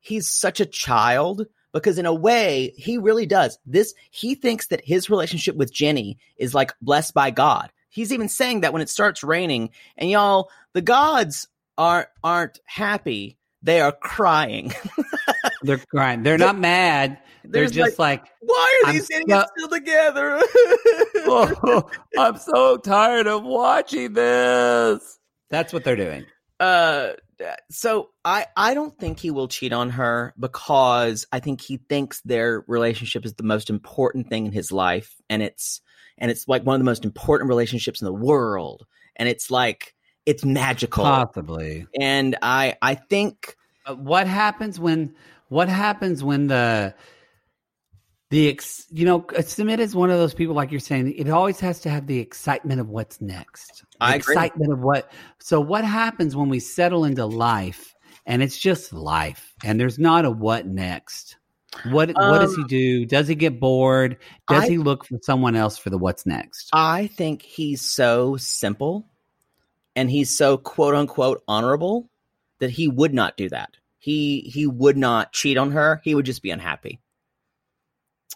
he's 0.00 0.28
such 0.28 0.60
a 0.60 0.66
child 0.66 1.46
because 1.72 1.98
in 1.98 2.06
a 2.06 2.14
way 2.14 2.72
he 2.76 2.98
really 2.98 3.26
does 3.26 3.58
this 3.66 3.94
he 4.10 4.34
thinks 4.34 4.68
that 4.68 4.84
his 4.84 5.10
relationship 5.10 5.56
with 5.56 5.72
Jenny 5.72 6.18
is 6.36 6.54
like 6.54 6.72
blessed 6.80 7.14
by 7.14 7.30
God. 7.30 7.70
He's 7.88 8.12
even 8.12 8.28
saying 8.28 8.62
that 8.62 8.72
when 8.72 8.82
it 8.82 8.88
starts 8.88 9.22
raining 9.22 9.70
and 9.96 10.10
y'all 10.10 10.50
the 10.74 10.82
gods 10.82 11.48
aren't 11.78 12.08
aren't 12.22 12.60
happy. 12.66 13.38
They 13.62 13.80
are 13.80 13.92
crying. 13.92 14.72
They're 15.62 15.78
crying. 15.78 16.22
They're 16.22 16.36
not 16.38 16.58
mad. 16.58 17.18
They're 17.44 17.68
just 17.68 17.98
like, 17.98 18.24
Why 18.40 18.82
are 18.84 18.88
I'm 18.88 18.94
these 18.94 19.10
idiots 19.10 19.32
so- 19.56 19.66
still 19.66 19.68
together? 19.78 20.40
oh, 21.26 21.90
I'm 22.18 22.36
so 22.36 22.76
tired 22.76 23.26
of 23.26 23.42
watching 23.44 24.12
this. 24.12 25.18
That's 25.50 25.72
what 25.72 25.84
they're 25.84 25.96
doing. 25.96 26.24
uh 26.60 27.12
so 27.68 28.10
i 28.24 28.46
i 28.56 28.74
don't 28.74 28.96
think 28.98 29.18
he 29.18 29.30
will 29.32 29.48
cheat 29.48 29.72
on 29.72 29.90
her 29.90 30.32
because 30.38 31.26
i 31.32 31.40
think 31.40 31.60
he 31.60 31.78
thinks 31.88 32.20
their 32.22 32.64
relationship 32.68 33.26
is 33.26 33.34
the 33.34 33.42
most 33.42 33.70
important 33.70 34.28
thing 34.28 34.46
in 34.46 34.52
his 34.52 34.70
life 34.70 35.16
and 35.28 35.42
it's 35.42 35.80
and 36.16 36.30
it's 36.30 36.46
like 36.46 36.62
one 36.64 36.76
of 36.76 36.80
the 36.80 36.84
most 36.84 37.04
important 37.04 37.48
relationships 37.48 38.00
in 38.00 38.04
the 38.04 38.12
world 38.14 38.86
and 39.16 39.28
it's 39.28 39.50
like 39.50 39.93
it's 40.26 40.44
magical. 40.44 41.04
Possibly. 41.04 41.86
and 42.00 42.36
i 42.42 42.76
i 42.82 42.94
think 42.94 43.56
Uh, 43.86 43.94
what 43.94 44.26
happens 44.26 44.80
when 44.80 45.14
what 45.48 45.68
happens 45.68 46.24
when 46.24 46.46
the 46.46 46.94
the 48.30 48.48
ex, 48.48 48.86
you 48.90 49.04
know 49.04 49.20
Sumit 49.20 49.78
is 49.78 49.94
one 49.94 50.10
of 50.10 50.18
those 50.18 50.34
people 50.34 50.54
like 50.54 50.70
you're 50.70 50.80
saying 50.80 51.12
it 51.16 51.28
always 51.28 51.60
has 51.60 51.80
to 51.80 51.90
have 51.90 52.06
the 52.06 52.18
excitement 52.18 52.80
of 52.80 52.88
what's 52.88 53.20
next. 53.20 53.84
The 53.92 54.04
I 54.06 54.16
agree. 54.16 54.34
excitement 54.34 54.72
of 54.72 54.80
what 54.80 55.12
so 55.38 55.60
what 55.60 55.84
happens 55.84 56.34
when 56.34 56.48
we 56.48 56.58
settle 56.58 57.04
into 57.04 57.26
life 57.26 57.94
and 58.26 58.42
it's 58.42 58.58
just 58.58 58.92
life 58.92 59.52
and 59.62 59.78
there's 59.78 59.98
not 59.98 60.24
a 60.24 60.30
what 60.30 60.66
next? 60.66 61.36
What 61.90 62.08
what 62.16 62.38
does 62.40 62.54
he 62.56 62.62
Um, 62.62 62.68
do? 62.68 63.04
Does 63.06 63.28
he 63.28 63.34
get 63.34 63.60
bored? 63.60 64.16
Does 64.48 64.64
I- 64.64 64.68
he 64.68 64.78
look 64.78 65.04
for 65.04 65.18
someone 65.22 65.54
else 65.54 65.76
for 65.76 65.90
the 65.90 65.98
what's 65.98 66.24
next? 66.24 66.70
I 66.72 67.08
think 67.08 67.42
he's 67.42 67.82
so 67.82 68.36
simple 68.38 69.06
and 69.96 70.10
he's 70.10 70.36
so 70.36 70.56
quote 70.56 70.94
unquote 70.94 71.42
honorable 71.48 72.08
that 72.60 72.70
he 72.70 72.88
would 72.88 73.14
not 73.14 73.36
do 73.36 73.48
that 73.48 73.76
he 73.98 74.40
he 74.40 74.66
would 74.66 74.96
not 74.96 75.32
cheat 75.32 75.56
on 75.56 75.72
her 75.72 76.00
he 76.04 76.14
would 76.14 76.26
just 76.26 76.42
be 76.42 76.50
unhappy 76.50 77.00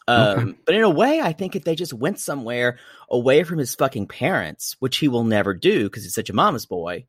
Um, 0.06 0.56
But 0.64 0.74
in 0.74 0.84
a 0.84 0.90
way, 0.90 1.20
I 1.20 1.32
think 1.34 1.54
if 1.54 1.64
they 1.64 1.74
just 1.74 1.92
went 1.92 2.18
somewhere 2.18 2.78
away 3.10 3.44
from 3.44 3.58
his 3.58 3.74
fucking 3.74 4.06
parents, 4.06 4.74
which 4.78 4.96
he 4.96 5.06
will 5.08 5.24
never 5.24 5.52
do 5.52 5.84
because 5.84 6.02
he's 6.02 6.14
such 6.14 6.30
a 6.30 6.34
mama's 6.34 6.64
boy, 6.64 7.04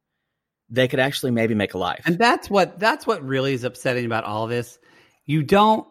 they 0.70 0.89
could 0.89 1.00
actually 1.00 1.32
maybe 1.32 1.56
make 1.56 1.74
a 1.74 1.78
life. 1.78 2.04
And 2.06 2.20
that's 2.20 2.50
what 2.50 2.78
that's 2.78 3.08
what 3.08 3.24
really 3.24 3.54
is 3.54 3.64
upsetting 3.64 4.06
about 4.06 4.26
all 4.26 4.47
this. 4.47 4.78
You 5.26 5.43
don't 5.43 5.88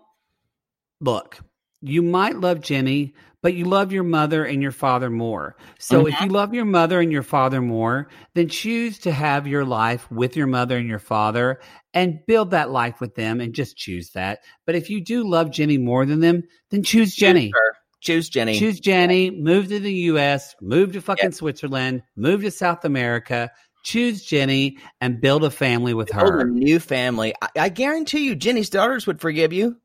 look. 1.00 1.38
You 1.80 2.02
might 2.02 2.36
love 2.36 2.60
Jenny, 2.60 3.14
but 3.42 3.54
you 3.54 3.64
love 3.64 3.92
your 3.92 4.02
mother 4.02 4.44
and 4.44 4.60
your 4.62 4.72
father 4.72 5.10
more. 5.10 5.56
So 5.78 6.06
if 6.06 6.14
mm-hmm. 6.14 6.24
you 6.24 6.30
love 6.30 6.54
your 6.54 6.64
mother 6.64 7.00
and 7.00 7.12
your 7.12 7.22
father 7.22 7.62
more, 7.62 8.08
then 8.34 8.48
choose 8.48 8.98
to 9.00 9.12
have 9.12 9.46
your 9.46 9.64
life 9.64 10.10
with 10.10 10.36
your 10.36 10.48
mother 10.48 10.76
and 10.76 10.88
your 10.88 10.98
father 10.98 11.60
and 11.94 12.18
build 12.26 12.50
that 12.50 12.70
life 12.70 13.00
with 13.00 13.14
them 13.14 13.40
and 13.40 13.54
just 13.54 13.76
choose 13.76 14.10
that. 14.10 14.40
But 14.66 14.74
if 14.74 14.90
you 14.90 15.00
do 15.00 15.28
love 15.28 15.52
Jenny 15.52 15.78
more 15.78 16.04
than 16.04 16.20
them, 16.20 16.42
then 16.70 16.82
choose 16.82 17.14
Jenny. 17.14 17.52
Choose 18.00 18.28
Jenny. 18.28 18.58
Choose 18.58 18.78
Jenny, 18.80 19.30
move 19.30 19.68
to 19.68 19.80
the 19.80 19.92
US, 19.92 20.54
move 20.60 20.92
to 20.92 21.00
fucking 21.00 21.32
Switzerland, 21.32 22.02
move 22.16 22.42
to 22.42 22.50
South 22.50 22.84
America, 22.84 23.50
choose 23.84 24.24
Jenny 24.24 24.78
and 25.00 25.20
build 25.20 25.44
a 25.44 25.50
family 25.50 25.94
with 25.94 26.08
Build 26.08 26.28
a 26.28 26.32
her. 26.32 26.44
new 26.44 26.78
family. 26.78 27.34
I, 27.40 27.48
I 27.56 27.68
guarantee 27.68 28.24
you, 28.24 28.34
Jenny's 28.34 28.70
daughters 28.70 29.06
would 29.06 29.20
forgive 29.20 29.52
you. 29.52 29.76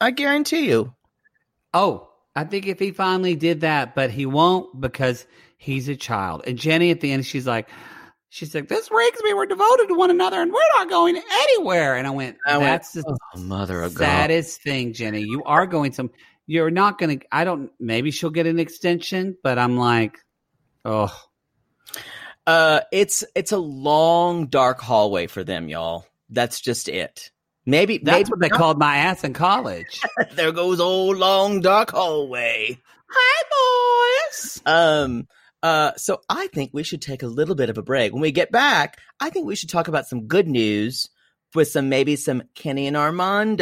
I 0.00 0.10
guarantee 0.10 0.68
you. 0.68 0.94
Oh, 1.74 2.08
I 2.34 2.44
think 2.44 2.66
if 2.66 2.78
he 2.78 2.90
finally 2.90 3.34
did 3.36 3.60
that, 3.62 3.94
but 3.94 4.10
he 4.10 4.26
won't 4.26 4.80
because 4.80 5.26
he's 5.56 5.88
a 5.88 5.96
child. 5.96 6.42
And 6.46 6.58
Jenny 6.58 6.90
at 6.90 7.00
the 7.00 7.12
end, 7.12 7.24
she's 7.26 7.46
like, 7.46 7.68
she's 8.28 8.54
like, 8.54 8.68
this 8.68 8.90
rings 8.90 9.18
me. 9.22 9.34
We're 9.34 9.46
devoted 9.46 9.88
to 9.88 9.94
one 9.94 10.10
another 10.10 10.40
and 10.40 10.52
we're 10.52 10.60
not 10.76 10.88
going 10.88 11.16
anywhere. 11.16 11.96
And 11.96 12.06
I 12.06 12.10
went, 12.10 12.36
I 12.46 12.58
went, 12.58 12.66
that's 12.68 12.92
the 12.92 13.04
Oh, 13.34 13.38
mother 13.40 13.82
of 13.82 13.94
God. 13.94 14.04
saddest 14.04 14.62
thing, 14.62 14.92
Jenny. 14.92 15.22
You 15.22 15.42
are 15.44 15.66
going 15.66 15.92
some, 15.92 16.10
you're 16.46 16.70
not 16.70 16.98
going 16.98 17.18
to, 17.20 17.26
I 17.32 17.44
don't, 17.44 17.70
maybe 17.80 18.10
she'll 18.10 18.30
get 18.30 18.46
an 18.46 18.58
extension, 18.58 19.36
but 19.42 19.58
I'm 19.58 19.76
like, 19.76 20.18
oh, 20.84 21.12
Uh, 22.46 22.80
it's 22.92 23.24
it's 23.34 23.50
a 23.50 23.58
long, 23.58 24.46
dark 24.46 24.80
hallway 24.80 25.26
for 25.26 25.42
them, 25.42 25.68
y'all. 25.68 26.06
That's 26.30 26.60
just 26.60 26.88
it. 26.88 27.32
Maybe 27.66 27.98
that's 27.98 28.16
maybe 28.16 28.30
what 28.30 28.40
they 28.40 28.48
called 28.48 28.78
my 28.78 28.96
ass 28.96 29.24
in 29.24 29.32
college. 29.32 30.00
there 30.34 30.52
goes 30.52 30.78
old 30.78 31.16
long 31.16 31.60
dark 31.60 31.90
hallway. 31.90 32.78
Hi, 33.10 34.22
boys. 34.30 34.62
Um. 34.64 35.26
Uh. 35.62 35.90
So 35.96 36.20
I 36.28 36.46
think 36.48 36.70
we 36.72 36.84
should 36.84 37.02
take 37.02 37.24
a 37.24 37.26
little 37.26 37.56
bit 37.56 37.68
of 37.68 37.76
a 37.76 37.82
break. 37.82 38.12
When 38.12 38.22
we 38.22 38.30
get 38.30 38.52
back, 38.52 38.98
I 39.18 39.30
think 39.30 39.46
we 39.46 39.56
should 39.56 39.68
talk 39.68 39.88
about 39.88 40.06
some 40.06 40.28
good 40.28 40.46
news 40.46 41.08
with 41.56 41.66
some 41.68 41.88
maybe 41.88 42.14
some 42.14 42.44
Kenny 42.54 42.86
and 42.86 42.96
Armando. 42.96 43.56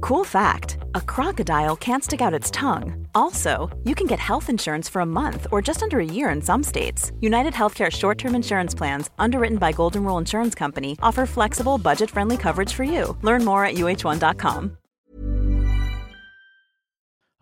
Cool 0.00 0.24
fact 0.24 0.78
a 0.94 1.00
crocodile 1.00 1.76
can't 1.76 2.04
stick 2.04 2.20
out 2.20 2.34
its 2.34 2.50
tongue. 2.50 3.06
Also, 3.14 3.70
you 3.84 3.94
can 3.94 4.06
get 4.06 4.18
health 4.18 4.48
insurance 4.48 4.88
for 4.88 5.00
a 5.00 5.06
month 5.06 5.46
or 5.50 5.62
just 5.62 5.82
under 5.82 5.98
a 6.00 6.04
year 6.04 6.30
in 6.30 6.42
some 6.42 6.62
states. 6.62 7.12
United 7.20 7.54
Healthcare 7.54 7.90
short 7.90 8.18
term 8.18 8.34
insurance 8.34 8.74
plans, 8.74 9.10
underwritten 9.18 9.58
by 9.58 9.72
Golden 9.72 10.04
Rule 10.04 10.18
Insurance 10.18 10.54
Company, 10.54 10.98
offer 11.02 11.26
flexible, 11.26 11.78
budget 11.78 12.10
friendly 12.10 12.36
coverage 12.36 12.72
for 12.72 12.84
you. 12.84 13.16
Learn 13.22 13.44
more 13.44 13.64
at 13.64 13.74
uh1.com. 13.76 14.76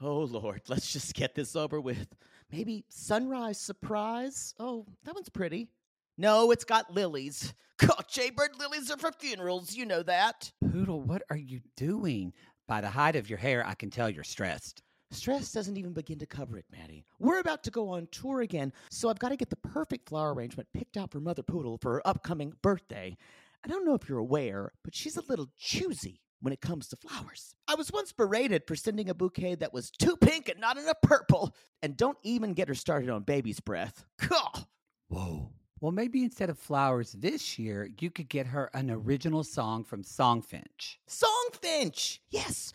Oh, 0.03 0.21
Lord, 0.21 0.63
let's 0.69 0.93
just 0.93 1.15
get 1.15 1.35
this 1.35 1.55
over 1.55 1.81
with. 1.81 2.15
Maybe 2.51 2.85
sunrise 2.89 3.61
surprise? 3.61 4.55
Oh, 4.59 4.87
that 5.05 5.15
one's 5.15 5.29
pretty. 5.29 5.69
No, 6.17 6.51
it's 6.51 6.65
got 6.65 6.93
lilies. 6.93 7.55
God, 7.79 8.05
Jaybird 8.09 8.59
lilies 8.59 8.91
are 8.91 8.99
for 8.99 9.13
funerals. 9.13 9.75
You 9.75 9.87
know 9.87 10.03
that. 10.03 10.53
Poodle, 10.71 11.01
what 11.01 11.23
are 11.31 11.37
you 11.37 11.61
doing? 11.77 12.33
By 12.71 12.81
the 12.81 12.89
height 12.89 13.17
of 13.17 13.29
your 13.29 13.41
hair, 13.41 13.67
I 13.67 13.75
can 13.75 13.91
tell 13.91 14.09
you're 14.09 14.23
stressed. 14.23 14.85
Stress 15.11 15.51
doesn't 15.51 15.77
even 15.77 15.93
begin 15.93 16.21
to 16.21 16.27
cover 16.27 16.57
it, 16.57 16.67
Maddie. 16.71 17.05
We're 17.19 17.41
about 17.41 17.65
to 17.65 17.71
go 17.73 17.89
on 17.89 18.07
tour 18.13 18.43
again, 18.43 18.73
so 18.93 19.09
I've 19.09 19.19
got 19.19 19.31
to 19.31 19.37
get 19.37 19.51
the 19.51 19.57
perfect 19.57 20.09
flower 20.09 20.33
arrangement 20.33 20.69
picked 20.73 20.97
out 20.97 21.11
for 21.11 21.19
Mother 21.19 21.43
Poodle 21.43 21.79
for 21.79 21.95
her 21.95 22.07
upcoming 22.07 22.53
birthday. 22.63 23.17
I 23.65 23.69
don't 23.69 23.85
know 23.85 23.95
if 23.95 24.09
you're 24.09 24.19
aware, 24.19 24.71
but 24.85 24.95
she's 24.95 25.17
a 25.17 25.25
little 25.29 25.49
choosy 25.59 26.21
when 26.43 26.53
it 26.53 26.61
comes 26.61 26.87
to 26.91 26.97
flowers. 26.97 27.57
I 27.67 27.75
was 27.75 27.91
once 27.91 28.13
berated 28.13 28.69
for 28.69 28.77
sending 28.77 29.11
a 29.11 29.15
bouquet 29.15 29.57
that 29.57 29.75
was 29.75 29.91
too 29.91 30.17
pink 30.17 30.49
and 30.49 30.61
not 30.61 30.79
enough 30.79 31.03
purple. 31.03 31.53
And 31.83 31.97
don't 31.97 32.19
even 32.23 32.53
get 32.53 32.69
her 32.69 32.77
started 32.77 33.11
on 33.11 33.25
baby's 33.25 33.59
breath. 33.59 34.05
Whoa. 35.09 35.51
Well, 35.81 35.93
maybe 35.93 36.23
instead 36.25 36.51
of 36.51 36.59
flowers 36.59 37.13
this 37.13 37.59
year, 37.59 37.89
you 37.99 38.11
could 38.11 38.29
get 38.29 38.47
her 38.49 38.71
an 38.75 38.89
mm-hmm. 38.89 39.09
original 39.09 39.43
song 39.43 39.83
from 39.83 40.03
Songfinch. 40.03 40.99
Songfinch! 41.09 42.19
Yes, 42.29 42.75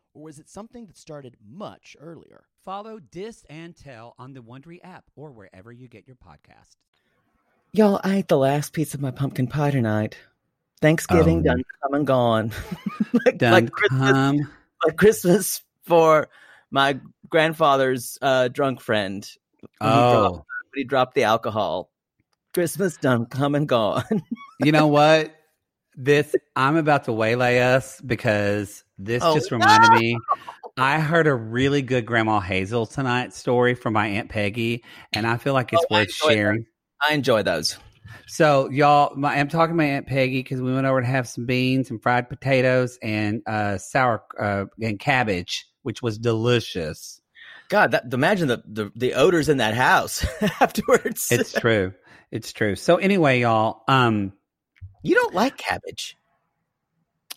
or 0.13 0.23
was 0.23 0.39
it 0.39 0.49
something 0.49 0.85
that 0.87 0.97
started 0.97 1.37
much 1.45 1.95
earlier? 1.99 2.45
Follow 2.63 2.99
Dis 2.99 3.43
and 3.49 3.75
Tell 3.75 4.15
on 4.19 4.33
the 4.33 4.41
Wondery 4.41 4.79
app 4.83 5.05
or 5.15 5.31
wherever 5.31 5.71
you 5.71 5.87
get 5.87 6.07
your 6.07 6.15
podcast. 6.17 6.75
Y'all, 7.73 8.01
I 8.03 8.17
ate 8.17 8.27
the 8.27 8.37
last 8.37 8.73
piece 8.73 8.93
of 8.93 9.01
my 9.01 9.11
pumpkin 9.11 9.47
pie 9.47 9.71
tonight. 9.71 10.17
Thanksgiving 10.81 11.39
Oh. 11.39 11.43
done 11.43 11.63
come 11.83 11.93
and 11.93 12.07
gone. 12.07 12.51
like, 13.25 13.37
Done 13.37 13.51
like 13.53 13.71
Christmas, 13.71 14.11
come. 14.11 14.37
like 14.85 14.97
Christmas 14.97 15.63
for 15.83 16.27
my 16.71 16.99
grandfather's 17.29 18.17
uh, 18.21 18.47
drunk 18.49 18.81
friend. 18.81 19.25
when 19.79 19.89
he 19.91 19.95
dropped- 19.95 20.35
Oh, 20.35 20.45
he 20.75 20.83
dropped 20.83 21.15
the 21.15 21.23
alcohol. 21.23 21.89
Christmas 22.53 22.97
done 22.97 23.25
come 23.27 23.55
and 23.55 23.67
gone. 23.69 24.03
you 24.59 24.71
know 24.73 24.87
what? 24.87 25.33
This 25.95 26.35
I'm 26.55 26.75
about 26.77 27.05
to 27.05 27.13
waylay 27.13 27.59
us 27.59 28.01
because 28.01 28.83
this 29.05 29.23
Oh, 29.23 29.33
just 29.33 29.51
reminded 29.51 29.91
me. 29.91 30.19
I 30.77 30.99
heard 30.99 31.27
a 31.27 31.33
really 31.33 31.81
good 31.81 32.05
Grandma 32.05 32.39
Hazel 32.39 32.85
tonight 32.85 33.33
story 33.33 33.75
from 33.75 33.93
my 33.93 34.07
Aunt 34.07 34.29
Peggy, 34.29 34.83
and 35.13 35.27
I 35.27 35.37
feel 35.37 35.53
like 35.53 35.73
it's 35.73 35.85
Oh, 35.89 35.95
worth 35.95 36.09
enjoyed 36.09 36.33
sharing. 36.35 36.65
I 37.07 37.13
enjoy 37.13 37.43
those. 37.43 37.77
So, 38.27 38.69
y'all, 38.69 39.15
my, 39.15 39.35
I'm 39.35 39.49
talking 39.49 39.73
to 39.73 39.77
my 39.77 39.85
Aunt 39.85 40.07
Peggy 40.07 40.41
because 40.41 40.61
we 40.61 40.73
went 40.73 40.87
over 40.87 41.01
to 41.01 41.07
have 41.07 41.27
some 41.27 41.45
beans 41.45 41.89
and 41.89 42.01
fried 42.01 42.29
potatoes 42.29 42.97
and 43.01 43.41
uh, 43.47 43.77
sour 43.77 44.23
uh, 44.39 44.65
and 44.81 44.99
cabbage, 44.99 45.65
which 45.83 46.01
was 46.01 46.17
delicious. 46.17 47.19
God, 47.69 47.91
that 47.91 48.13
imagine 48.13 48.47
the, 48.47 48.63
the 48.65 48.91
the 48.95 49.13
odors 49.13 49.49
in 49.49 49.57
that 49.57 49.73
house 49.73 50.25
afterwards. 50.61 51.27
It's 51.31 51.53
true. 51.53 51.93
It's 52.31 52.51
true. 52.53 52.75
So 52.75 52.97
anyway, 52.97 53.41
y'all, 53.41 53.83
um, 53.87 54.33
you 55.03 55.15
don't 55.15 55.33
like 55.33 55.57
cabbage. 55.57 56.17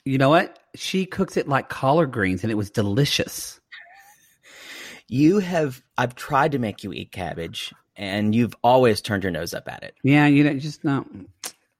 You 0.04 0.18
know 0.18 0.28
what? 0.30 0.58
She 0.74 1.06
cooks 1.06 1.36
it 1.36 1.48
like 1.48 1.68
collard 1.68 2.12
greens, 2.12 2.42
and 2.42 2.50
it 2.50 2.56
was 2.56 2.70
delicious. 2.70 3.60
You 5.08 5.38
have 5.38 5.82
I've 5.98 6.14
tried 6.14 6.52
to 6.52 6.58
make 6.58 6.82
you 6.82 6.92
eat 6.92 7.12
cabbage, 7.12 7.72
and 7.96 8.34
you've 8.34 8.54
always 8.64 9.00
turned 9.00 9.22
your 9.22 9.32
nose 9.32 9.52
up 9.54 9.68
at 9.70 9.82
it. 9.82 9.94
Yeah, 10.02 10.26
you 10.26 10.42
know, 10.44 10.54
just 10.54 10.82
no. 10.84 11.06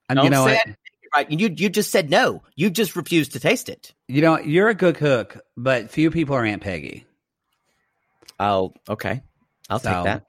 And 0.09 0.17
Don't 0.17 0.25
you 0.25 0.31
know, 0.31 0.47
say 0.47 0.53
what? 0.55 0.61
I 0.61 0.65
didn't 0.65 0.69
make 0.69 1.03
it 1.03 1.11
right. 1.15 1.31
You 1.31 1.55
you 1.57 1.69
just 1.71 1.91
said 1.91 2.11
no. 2.11 2.43
You 2.55 2.71
just 2.71 2.95
refused 2.97 3.33
to 3.33 3.41
taste 3.41 3.69
it. 3.69 3.95
you 4.09 4.21
know, 4.21 4.39
you're 4.39 4.69
a 4.69 4.75
good 4.75 4.97
cook, 4.97 5.39
but 5.57 5.91
few 5.91 6.11
people 6.11 6.37
are 6.37 6.45
Aunt 6.45 6.63
Peggy. 6.63 7.07
Oh, 8.39 8.75
okay. 8.89 9.23
I'll 9.71 9.79
So, 9.79 9.91
take 9.91 10.05
that. 10.05 10.27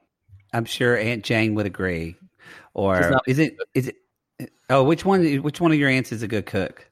I'm 0.52 0.64
sure 0.64 0.96
Aunt 0.96 1.22
Jane 1.24 1.54
would 1.56 1.66
agree. 1.66 2.16
Or 2.72 3.10
not 3.10 3.22
is 3.26 3.38
it? 3.38 3.56
Is 3.74 3.88
it? 3.88 4.50
Oh, 4.70 4.82
which 4.84 5.04
one? 5.04 5.42
Which 5.42 5.60
one 5.60 5.70
of 5.72 5.78
your 5.78 5.90
aunts 5.90 6.12
is 6.12 6.22
a 6.22 6.28
good 6.28 6.46
cook? 6.46 6.88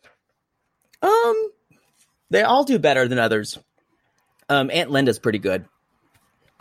Um, 1.04 1.50
they 2.30 2.42
all 2.42 2.64
do 2.64 2.78
better 2.78 3.06
than 3.06 3.18
others. 3.18 3.58
Um, 4.48 4.70
Aunt 4.70 4.90
Linda's 4.90 5.18
pretty 5.18 5.38
good. 5.38 5.66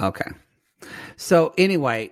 Okay. 0.01 0.29
So 1.15 1.53
anyway, 1.57 2.11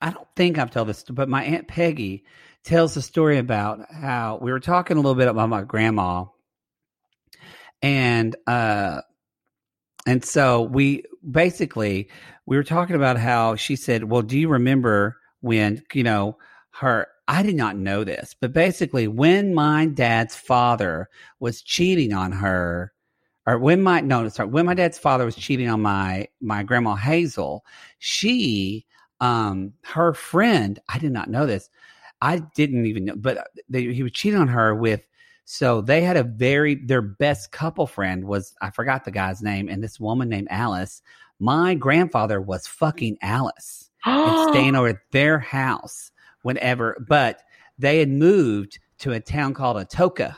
I 0.00 0.10
don't 0.10 0.28
think 0.36 0.58
I've 0.58 0.70
told 0.70 0.88
this, 0.88 1.04
but 1.04 1.28
my 1.28 1.44
aunt 1.44 1.68
Peggy 1.68 2.24
tells 2.64 2.94
the 2.94 3.02
story 3.02 3.38
about 3.38 3.92
how 3.92 4.38
we 4.40 4.52
were 4.52 4.60
talking 4.60 4.96
a 4.96 5.00
little 5.00 5.14
bit 5.14 5.28
about 5.28 5.48
my 5.48 5.62
grandma, 5.62 6.26
and 7.82 8.34
uh, 8.46 9.00
and 10.06 10.24
so 10.24 10.62
we 10.62 11.04
basically 11.28 12.08
we 12.46 12.56
were 12.56 12.64
talking 12.64 12.96
about 12.96 13.18
how 13.18 13.56
she 13.56 13.76
said, 13.76 14.04
"Well, 14.04 14.22
do 14.22 14.38
you 14.38 14.48
remember 14.48 15.16
when 15.40 15.82
you 15.92 16.02
know 16.02 16.38
her?" 16.72 17.08
I 17.30 17.44
did 17.44 17.54
not 17.54 17.76
know 17.76 18.02
this, 18.02 18.34
but 18.38 18.52
basically, 18.52 19.06
when 19.06 19.54
my 19.54 19.86
dad's 19.86 20.34
father 20.34 21.08
was 21.38 21.62
cheating 21.62 22.12
on 22.12 22.32
her, 22.32 22.92
or 23.46 23.56
when 23.56 23.82
my 23.82 24.00
no, 24.00 24.28
sorry, 24.28 24.48
when 24.48 24.66
my 24.66 24.74
dad's 24.74 24.98
father 24.98 25.24
was 25.24 25.36
cheating 25.36 25.70
on 25.70 25.80
my 25.80 26.26
my 26.40 26.64
grandma 26.64 26.96
Hazel, 26.96 27.64
she, 28.00 28.84
um, 29.20 29.72
her 29.84 30.12
friend, 30.12 30.80
I 30.88 30.98
did 30.98 31.12
not 31.12 31.30
know 31.30 31.46
this. 31.46 31.70
I 32.20 32.40
didn't 32.56 32.86
even 32.86 33.04
know, 33.04 33.14
but 33.16 33.46
they, 33.68 33.94
he 33.94 34.02
was 34.02 34.10
cheating 34.10 34.40
on 34.40 34.48
her 34.48 34.74
with. 34.74 35.06
So 35.44 35.82
they 35.82 36.00
had 36.00 36.16
a 36.16 36.24
very 36.24 36.74
their 36.74 37.02
best 37.02 37.52
couple 37.52 37.86
friend 37.86 38.24
was 38.24 38.56
I 38.60 38.70
forgot 38.70 39.04
the 39.04 39.12
guy's 39.12 39.40
name, 39.40 39.68
and 39.68 39.84
this 39.84 40.00
woman 40.00 40.28
named 40.28 40.48
Alice. 40.50 41.00
My 41.38 41.76
grandfather 41.76 42.40
was 42.40 42.66
fucking 42.66 43.18
Alice 43.22 43.88
and 44.04 44.48
staying 44.50 44.74
over 44.74 44.88
at 44.88 45.12
their 45.12 45.38
house 45.38 46.10
whenever, 46.42 47.04
but 47.08 47.42
they 47.78 47.98
had 47.98 48.08
moved 48.08 48.78
to 48.98 49.12
a 49.12 49.20
town 49.20 49.54
called 49.54 49.76
Atoka. 49.76 50.36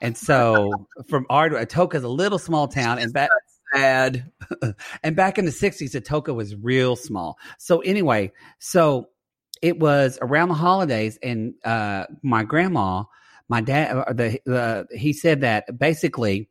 And 0.00 0.16
so 0.16 0.70
from 1.08 1.26
Ardmore, 1.30 1.64
Atoka 1.64 1.94
is 1.94 2.04
a 2.04 2.08
little 2.08 2.38
small 2.38 2.68
town 2.68 2.98
and 2.98 3.12
back 3.12 3.30
Sad. 3.72 4.30
and 5.02 5.14
back 5.14 5.38
in 5.38 5.44
the 5.44 5.52
60s 5.52 5.94
Atoka 5.94 6.34
was 6.34 6.56
real 6.56 6.96
small. 6.96 7.38
So 7.58 7.80
anyway, 7.80 8.32
so 8.58 9.08
it 9.62 9.78
was 9.78 10.18
around 10.20 10.48
the 10.48 10.54
holidays 10.54 11.18
and 11.22 11.54
uh 11.64 12.06
my 12.22 12.42
grandma, 12.42 13.04
my 13.48 13.60
dad 13.60 13.96
uh, 13.96 14.12
the 14.12 14.40
the 14.44 14.86
he 14.96 15.12
said 15.12 15.42
that 15.42 15.78
basically 15.78 16.48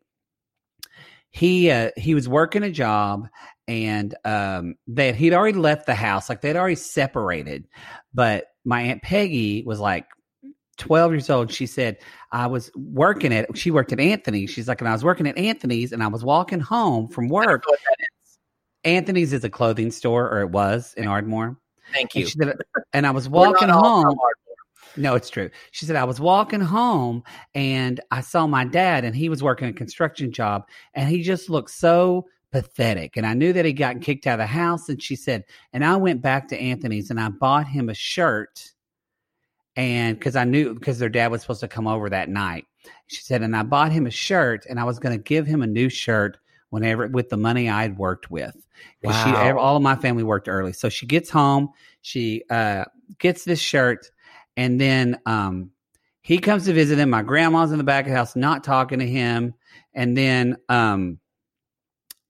he 1.32 1.70
uh, 1.72 1.92
he 1.98 2.14
was 2.16 2.28
working 2.28 2.64
a 2.64 2.72
job 2.72 3.28
and 3.68 4.16
um 4.26 4.76
that 4.88 5.16
he'd 5.16 5.34
already 5.34 5.58
left 5.58 5.86
the 5.86 5.96
house 5.96 6.28
like 6.28 6.42
they'd 6.42 6.56
already 6.56 6.76
separated 6.76 7.68
but 8.14 8.48
my 8.70 8.82
aunt 8.82 9.02
peggy 9.02 9.64
was 9.64 9.80
like 9.80 10.06
12 10.78 11.12
years 11.12 11.30
old 11.30 11.52
she 11.52 11.66
said 11.66 11.98
i 12.32 12.48
was 12.48 12.72
working 12.76 13.34
at 13.34 13.58
she 13.58 13.72
worked 13.72 13.92
at 13.92 14.00
anthony's 14.00 14.50
she's 14.50 14.68
like 14.68 14.80
and 14.80 14.88
i 14.88 14.94
was 14.94 15.04
working 15.04 15.28
at 15.28 15.38
anthony's 15.38 15.92
and 15.92 16.02
i 16.02 16.08
was 16.08 16.24
walking 16.24 16.60
home 16.62 17.08
from 17.10 17.28
work 17.28 17.64
What 17.66 17.80
that 17.86 17.98
is. 18.00 18.38
anthony's 18.86 19.34
is 19.34 19.44
a 19.44 19.50
clothing 19.50 19.92
store 19.92 20.30
or 20.30 20.42
it 20.42 20.52
was 20.52 20.94
in 20.96 21.08
ardmore 21.08 21.58
Thank 21.92 22.14
and, 22.16 22.22
you. 22.22 22.28
she 22.28 22.38
said, 22.38 22.56
and 22.94 23.06
i 23.06 23.12
was 23.12 23.28
walking 23.28 23.68
home 23.70 24.16
no, 24.98 25.16
it's 25.16 25.30
true. 25.30 25.50
She 25.72 25.86
said, 25.86 25.96
I 25.96 26.04
was 26.04 26.20
walking 26.20 26.60
home 26.60 27.24
and 27.54 28.02
I 28.12 28.22
saw 28.22 28.48
my 28.48 28.66
dad, 28.66 29.06
and 29.06 29.16
he 29.16 29.30
was 29.30 29.42
working 29.42 29.70
a 29.70 29.74
construction 29.74 30.32
job, 30.32 30.64
and 30.94 31.08
he 31.08 31.22
just 31.22 31.50
looked 31.50 31.70
so 31.70 32.26
pathetic. 32.52 33.18
And 33.18 33.26
I 33.26 33.34
knew 33.34 33.54
that 33.54 33.66
he'd 33.66 33.74
gotten 33.74 34.02
kicked 34.02 34.28
out 34.28 34.34
of 34.34 34.44
the 34.44 34.48
house. 34.48 34.90
And 34.90 35.02
she 35.02 35.16
said, 35.16 35.44
and 35.74 35.84
I 35.86 35.96
went 35.98 36.22
back 36.22 36.48
to 36.50 36.60
Anthony's 36.60 37.10
and 37.10 37.20
I 37.20 37.30
bought 37.30 37.68
him 37.68 37.90
a 37.90 37.94
shirt. 37.94 38.72
And 39.76 40.18
because 40.18 40.36
I 40.36 40.44
knew, 40.44 40.74
because 40.74 41.00
their 41.00 41.10
dad 41.10 41.32
was 41.32 41.42
supposed 41.42 41.62
to 41.62 41.68
come 41.68 41.88
over 41.88 42.10
that 42.10 42.30
night. 42.30 42.66
She 43.08 43.22
said, 43.22 43.42
and 43.42 43.56
I 43.56 43.64
bought 43.64 43.92
him 43.92 44.08
a 44.08 44.12
shirt, 44.12 44.66
and 44.70 44.80
I 44.80 44.84
was 44.84 45.00
going 45.00 45.16
to 45.18 45.22
give 45.24 45.46
him 45.46 45.62
a 45.62 45.68
new 45.68 45.90
shirt 45.90 46.38
whenever 46.70 47.08
with 47.08 47.30
the 47.30 47.38
money 47.38 47.70
I 47.70 47.82
had 47.84 47.98
worked 47.98 48.32
with. 48.32 48.56
'Cause 49.04 49.16
She, 49.24 49.30
all 49.32 49.76
of 49.76 49.82
my 49.84 49.96
family 49.96 50.24
worked 50.24 50.48
early. 50.48 50.74
So 50.74 50.90
she 50.90 51.06
gets 51.06 51.30
home, 51.30 51.70
she 52.02 52.44
uh, 52.50 52.86
gets 53.20 53.44
this 53.44 53.60
shirt, 53.60 54.10
and 54.58 54.80
then 54.80 55.20
um, 55.26 55.72
he 56.22 56.38
comes 56.40 56.66
to 56.66 56.74
visit 56.74 56.98
him. 57.00 57.10
My 57.10 57.22
grandma's 57.22 57.72
in 57.72 57.78
the 57.78 57.84
back 57.84 58.06
of 58.06 58.12
the 58.12 58.18
house, 58.18 58.36
not 58.36 58.64
talking 58.64 59.00
to 59.00 59.08
him. 59.08 59.54
And 59.94 60.18
then, 60.18 60.58
um, 60.70 61.20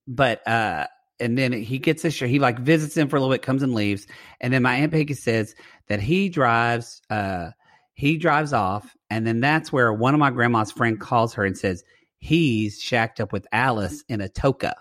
but, 0.09 0.45
uh, 0.47 0.87
and 1.21 1.37
then 1.37 1.53
he 1.53 1.79
gets 1.79 2.01
this 2.01 2.13
shirt. 2.13 2.29
He 2.29 2.39
like 2.39 2.59
visits 2.59 2.97
him 2.97 3.07
for 3.09 3.17
a 3.17 3.19
little 3.19 3.33
bit, 3.33 3.41
comes 3.41 3.63
and 3.63 3.73
leaves. 3.73 4.07
And 4.41 4.51
then 4.53 4.63
my 4.63 4.75
Aunt 4.75 4.91
Peggy 4.91 5.13
says 5.13 5.53
that 5.87 6.01
he 6.01 6.29
drives, 6.29 7.01
uh, 7.09 7.51
he 7.93 8.17
drives 8.17 8.51
off. 8.53 8.95
And 9.09 9.27
then 9.27 9.39
that's 9.39 9.71
where 9.71 9.93
one 9.93 10.13
of 10.13 10.19
my 10.19 10.31
grandma's 10.31 10.71
friend 10.71 10.99
calls 10.99 11.33
her 11.35 11.43
and 11.45 11.57
says, 11.57 11.83
he's 12.17 12.79
shacked 12.79 13.19
up 13.19 13.31
with 13.31 13.47
Alice 13.51 14.03
in 14.09 14.19
Atoka. 14.19 14.73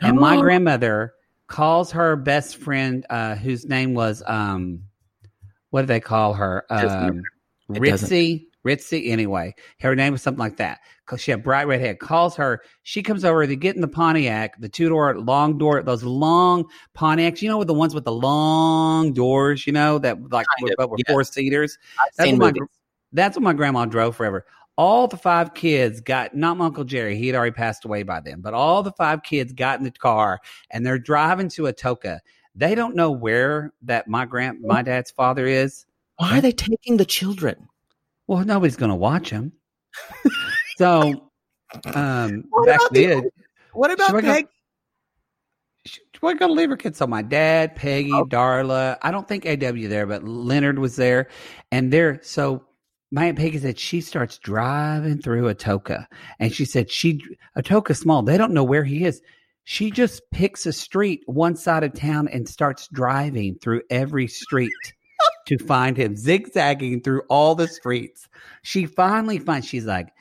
And 0.00 0.16
my 0.18 0.36
Oh. 0.36 0.40
grandmother 0.42 1.12
calls 1.46 1.92
her 1.92 2.16
best 2.16 2.56
friend, 2.56 3.04
uh, 3.10 3.34
whose 3.34 3.66
name 3.66 3.92
was, 3.94 4.22
um, 4.26 4.84
what 5.70 5.82
do 5.82 5.86
they 5.86 6.00
call 6.00 6.34
her? 6.34 6.64
Doesn't 6.70 6.98
Um, 6.98 7.06
matter. 7.06 7.22
Doesn't. 7.90 8.08
Ritzy, 8.08 8.46
Ritzy. 8.66 9.10
Anyway, 9.10 9.54
her 9.80 9.96
name 9.96 10.12
was 10.12 10.22
something 10.22 10.38
like 10.38 10.56
that 10.58 10.80
because 11.06 11.20
she 11.20 11.30
had 11.30 11.42
bright 11.42 11.66
red 11.66 11.80
hair. 11.80 11.94
Calls 11.94 12.36
her. 12.36 12.62
She 12.82 13.02
comes 13.02 13.24
over. 13.24 13.46
They 13.46 13.56
get 13.56 13.74
in 13.74 13.80
the 13.80 13.88
Pontiac, 13.88 14.60
the 14.60 14.68
two 14.68 14.88
door, 14.88 15.18
long 15.18 15.58
door, 15.58 15.82
those 15.82 16.02
long 16.02 16.66
Pontiacs. 16.96 17.42
You 17.42 17.48
know, 17.48 17.58
with 17.58 17.68
the 17.68 17.74
ones 17.74 17.94
with 17.94 18.04
the 18.04 18.12
long 18.12 19.12
doors. 19.12 19.66
You 19.66 19.72
know 19.72 19.98
that 19.98 20.30
like 20.30 20.46
Kind 20.58 20.74
but 20.76 20.90
were 20.90 20.98
yes. 20.98 21.12
four 21.12 21.24
seaters. 21.24 21.78
That's 22.16 22.32
what, 22.32 22.54
my, 22.54 22.66
that's 23.12 23.36
what 23.36 23.42
my 23.42 23.52
grandma 23.52 23.86
drove 23.86 24.16
forever. 24.16 24.44
All 24.76 25.08
the 25.08 25.16
five 25.16 25.52
kids 25.52 26.00
got 26.00 26.34
not 26.34 26.56
my 26.56 26.66
Uncle 26.66 26.84
Jerry, 26.84 27.16
he 27.16 27.26
had 27.26 27.36
already 27.36 27.52
passed 27.52 27.84
away 27.84 28.02
by 28.02 28.20
then, 28.20 28.40
but 28.40 28.54
all 28.54 28.82
the 28.82 28.92
five 28.92 29.22
kids 29.22 29.52
got 29.52 29.78
in 29.78 29.84
the 29.84 29.90
car 29.90 30.40
and 30.70 30.86
they're 30.86 30.98
driving 30.98 31.50
to 31.50 31.64
Atoka. 31.64 32.20
They 32.54 32.74
don't 32.74 32.96
know 32.96 33.10
where 33.10 33.74
that 33.82 34.08
my 34.08 34.24
grand 34.24 34.62
my 34.62 34.82
dad's 34.82 35.10
father 35.10 35.46
is. 35.46 35.84
Why 36.16 36.38
are 36.38 36.40
they 36.40 36.52
taking 36.52 36.96
the 36.96 37.04
children? 37.04 37.68
Well, 38.30 38.44
nobody's 38.44 38.76
going 38.76 38.90
to 38.90 38.94
watch 38.96 39.28
him. 39.28 39.50
so, 40.76 41.30
um, 41.92 42.44
What 42.50 42.66
back 42.66 42.76
about 42.76 42.92
the- 42.92 43.06
then, 43.06 43.30
What 43.72 43.90
about 43.90 44.06
Should 44.10 44.16
I 44.18 44.20
go- 44.20 44.32
Peg? 44.34 44.46
she- 45.84 46.00
we're 46.22 46.34
going 46.34 46.50
to 46.50 46.54
leave 46.54 46.70
her 46.70 46.76
kids. 46.76 46.98
So, 46.98 47.08
my 47.08 47.22
dad, 47.22 47.74
Peggy, 47.74 48.12
Oh. 48.12 48.24
Darla. 48.24 48.98
I 49.02 49.10
don't 49.10 49.26
think 49.26 49.46
AW 49.46 49.88
there, 49.88 50.06
but 50.06 50.22
Leonard 50.22 50.78
was 50.78 50.94
there, 50.94 51.26
and 51.72 51.92
there. 51.92 52.20
So, 52.22 52.64
my 53.10 53.24
aunt 53.26 53.36
Peggy 53.36 53.58
said 53.58 53.76
she 53.80 54.00
starts 54.00 54.38
driving 54.38 55.20
through 55.20 55.52
Atoka, 55.52 56.06
and 56.38 56.52
she 56.54 56.64
said 56.64 56.88
she 56.88 57.20
Atoka 57.58 57.96
small. 57.96 58.22
They 58.22 58.38
don't 58.38 58.52
know 58.52 58.62
where 58.62 58.84
he 58.84 59.04
is. 59.06 59.20
She 59.64 59.90
just 59.90 60.22
picks 60.30 60.66
a 60.66 60.72
street 60.72 61.22
one 61.26 61.56
side 61.56 61.82
of 61.82 61.94
town 61.94 62.28
and 62.28 62.48
starts 62.48 62.86
driving 62.92 63.56
through 63.60 63.82
every 63.90 64.28
street 64.28 64.70
to 65.46 65.58
find 65.58 65.96
him, 65.96 66.16
zigzagging 66.16 67.02
through 67.02 67.22
all 67.28 67.54
the 67.54 67.68
streets. 67.68 68.28
She 68.62 68.86
finally 68.86 69.38
finds. 69.38 69.66
She's 69.66 69.86
like, 69.86 70.12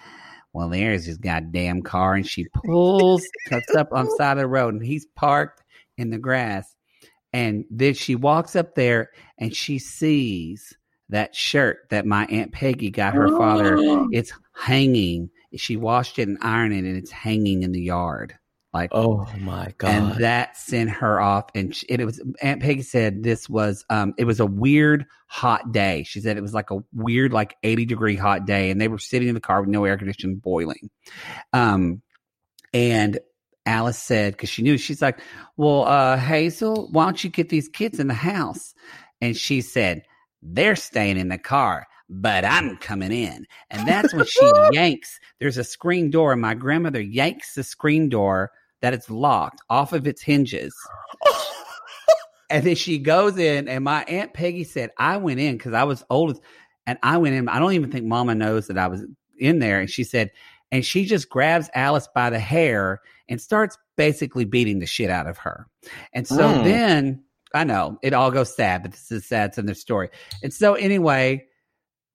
"Well, 0.53 0.69
there's 0.69 1.05
his 1.05 1.17
goddamn 1.17 1.81
car," 1.83 2.15
and 2.15 2.27
she 2.27 2.45
pulls 2.53 3.23
cuts 3.47 3.75
up 3.75 3.89
on 3.91 4.05
the 4.05 4.15
side 4.17 4.37
of 4.37 4.39
the 4.39 4.47
road, 4.47 4.73
and 4.73 4.83
he's 4.83 5.05
parked 5.15 5.63
in 5.97 6.09
the 6.09 6.17
grass. 6.17 6.75
And 7.31 7.65
then 7.69 7.93
she 7.93 8.15
walks 8.15 8.55
up 8.55 8.73
there, 8.73 9.11
and 9.37 9.55
she 9.55 9.77
sees 9.77 10.75
that 11.09 11.35
shirt 11.35 11.87
that 11.89 12.05
my 12.05 12.25
aunt 12.25 12.51
Peggy 12.51 12.89
got 12.89 13.13
her 13.13 13.29
father. 13.29 13.77
It's 14.11 14.33
hanging. 14.55 15.29
She 15.55 15.75
washed 15.75 16.17
it 16.17 16.27
and 16.27 16.37
ironed 16.41 16.73
it, 16.73 16.85
and 16.85 16.97
it's 16.97 17.11
hanging 17.11 17.63
in 17.63 17.71
the 17.71 17.81
yard. 17.81 18.35
Like 18.73 18.91
Oh 18.93 19.27
my 19.39 19.73
god! 19.77 19.89
and 19.89 20.23
that 20.23 20.55
sent 20.55 20.91
her 20.91 21.19
off 21.19 21.45
and 21.55 21.75
sh 21.75 21.85
it 21.89 22.05
was 22.05 22.21
aunt 22.41 22.61
peggy 22.61 22.83
said 22.83 23.23
this 23.23 23.49
was 23.49 23.83
um 23.89 24.13
it 24.17 24.25
was 24.25 24.39
a 24.39 24.45
weird 24.45 25.05
hot 25.27 25.71
day 25.71 26.03
she 26.03 26.21
said 26.21 26.37
it 26.37 26.41
was 26.41 26.53
like 26.53 26.69
a 26.69 26.77
weird 26.93 27.33
like 27.33 27.55
80 27.63 27.85
degree 27.85 28.15
hot 28.15 28.45
day 28.45 28.69
and 28.69 28.79
they 28.79 28.87
were 28.87 28.99
sitting 28.99 29.27
in 29.27 29.33
the 29.33 29.41
car 29.41 29.61
with 29.61 29.69
no 29.69 29.85
air 29.85 29.97
conditioning 29.97 30.37
boiling 30.37 30.91
um 31.51 32.03
and 32.73 33.19
Alice 33.65 33.97
said, 33.99 34.33
because 34.33 34.49
she 34.49 34.63
knew, 34.63 34.77
she's 34.77 35.01
like, 35.01 35.19
Well, 35.57 35.83
uh, 35.83 36.17
Hazel, 36.17 36.89
why 36.91 37.05
don't 37.05 37.23
you 37.23 37.29
get 37.29 37.49
these 37.49 37.69
kids 37.69 37.99
in 37.99 38.07
the 38.07 38.13
house? 38.13 38.73
And 39.21 39.37
she 39.37 39.61
said, 39.61 40.03
They're 40.41 40.75
staying 40.75 41.17
in 41.17 41.29
the 41.29 41.37
car, 41.37 41.85
but 42.09 42.45
I'm 42.45 42.77
coming 42.77 43.11
in. 43.11 43.45
And 43.69 43.87
that's 43.87 44.13
when 44.13 44.25
she 44.25 44.51
yanks, 44.71 45.19
there's 45.39 45.57
a 45.57 45.63
screen 45.63 46.09
door, 46.09 46.31
and 46.31 46.41
my 46.41 46.55
grandmother 46.55 47.01
yanks 47.01 47.53
the 47.53 47.63
screen 47.63 48.09
door 48.09 48.51
that 48.81 48.93
it's 48.93 49.09
locked 49.09 49.61
off 49.69 49.93
of 49.93 50.07
its 50.07 50.21
hinges. 50.21 50.73
and 52.49 52.63
then 52.65 52.75
she 52.75 52.97
goes 52.97 53.37
in, 53.37 53.67
and 53.67 53.83
my 53.83 54.03
Aunt 54.03 54.33
Peggy 54.33 54.63
said, 54.63 54.91
I 54.97 55.17
went 55.17 55.39
in 55.39 55.57
because 55.57 55.73
I 55.73 55.83
was 55.83 56.03
old, 56.09 56.39
and 56.87 56.97
I 57.03 57.17
went 57.17 57.35
in. 57.35 57.47
I 57.49 57.59
don't 57.59 57.73
even 57.73 57.91
think 57.91 58.05
Mama 58.05 58.35
knows 58.35 58.67
that 58.67 58.77
I 58.77 58.87
was 58.87 59.05
in 59.37 59.59
there. 59.59 59.79
And 59.79 59.89
she 59.89 60.03
said, 60.03 60.31
and 60.71 60.85
she 60.85 61.05
just 61.05 61.29
grabs 61.29 61.69
Alice 61.73 62.07
by 62.13 62.29
the 62.29 62.39
hair 62.39 63.01
and 63.27 63.39
starts 63.41 63.77
basically 63.95 64.45
beating 64.45 64.79
the 64.79 64.85
shit 64.85 65.09
out 65.09 65.27
of 65.27 65.37
her. 65.39 65.67
And 66.13 66.27
so 66.27 66.53
Mm. 66.53 66.63
then 66.63 67.23
I 67.53 67.63
know 67.63 67.97
it 68.03 68.13
all 68.13 68.31
goes 68.31 68.55
sad, 68.55 68.83
but 68.83 68.91
this 68.91 69.11
is 69.11 69.25
sad 69.25 69.57
in 69.57 69.65
their 69.65 69.75
story. 69.75 70.09
And 70.43 70.53
so 70.53 70.75
anyway, 70.75 71.45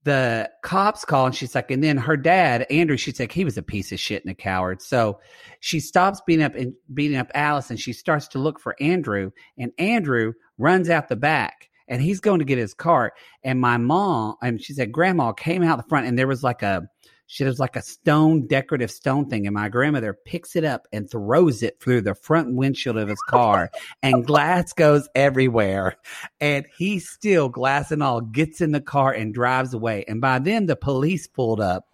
the 0.05 0.51
cops 0.63 1.05
call 1.05 1.27
and 1.27 1.35
she's 1.35 1.55
like, 1.55 1.71
and 1.71 1.83
then 1.83 1.97
her 1.97 2.17
dad, 2.17 2.67
Andrew, 2.71 2.97
she's 2.97 3.19
like, 3.19 3.33
he 3.33 3.45
was 3.45 3.57
a 3.57 3.63
piece 3.63 3.91
of 3.91 3.99
shit 3.99 4.23
and 4.23 4.31
a 4.31 4.35
coward. 4.35 4.83
So 4.83 5.19
she 5.61 5.81
stops 5.81 6.21
beating 6.27 6.45
up 6.45 6.55
and 6.55 6.75
beating 6.93 7.17
up 7.17 7.31
Alice 7.35 7.71
and 7.71 7.81
she 7.81 7.93
starts 7.93 8.29
to 8.29 8.39
look 8.39 8.61
for 8.61 8.77
Andrew. 8.81 9.31
And 9.59 9.73
Andrew 9.79 10.35
runs 10.59 10.91
out 10.91 11.09
the 11.09 11.17
back 11.17 11.71
and 11.89 12.03
he's 12.03 12.21
going 12.21 12.41
to 12.41 12.45
get 12.45 12.59
his 12.59 12.75
cart. 12.75 13.15
And 13.43 13.61
my 13.61 13.79
mom, 13.79 14.37
and 14.43 14.63
she 14.63 14.75
said, 14.75 14.93
Grandma 14.93 15.33
came 15.33 15.63
out 15.63 15.79
the 15.79 15.89
front 15.89 16.07
and 16.07 16.19
there 16.19 16.29
was 16.29 16.43
like 16.43 16.63
a 16.63 16.89
she 17.27 17.45
was 17.45 17.59
like 17.59 17.77
a 17.77 17.83
stone 17.83 18.47
decorative 18.47 18.91
stone 18.91 19.29
thing 19.29 19.47
and 19.47 19.55
my 19.55 19.69
grandmother 19.69 20.13
picks 20.13 20.57
it 20.57 20.65
up 20.65 20.87
and 20.93 21.11
throws 21.11 21.63
it 21.63 21.81
through 21.81 22.03
the 22.03 22.15
front 22.15 22.55
windshield 22.55 22.97
of 22.97 23.09
his 23.09 23.23
car 23.29 23.71
and 24.03 24.27
glass 24.27 24.73
goes 24.73 25.09
everywhere. 25.15 25.97
And 26.41 26.67
he 26.77 26.99
still 26.99 27.49
glass 27.49 27.91
and 27.91 28.03
all 28.03 28.21
gets 28.21 28.61
in 28.61 28.73
the 28.73 28.81
car 28.81 29.13
and 29.13 29.33
drives 29.33 29.73
away. 29.75 30.05
And 30.07 30.21
by 30.21 30.39
then 30.39 30.67
the 30.67 30.77
police 30.77 31.27
pulled 31.27 31.61
up 31.61 31.89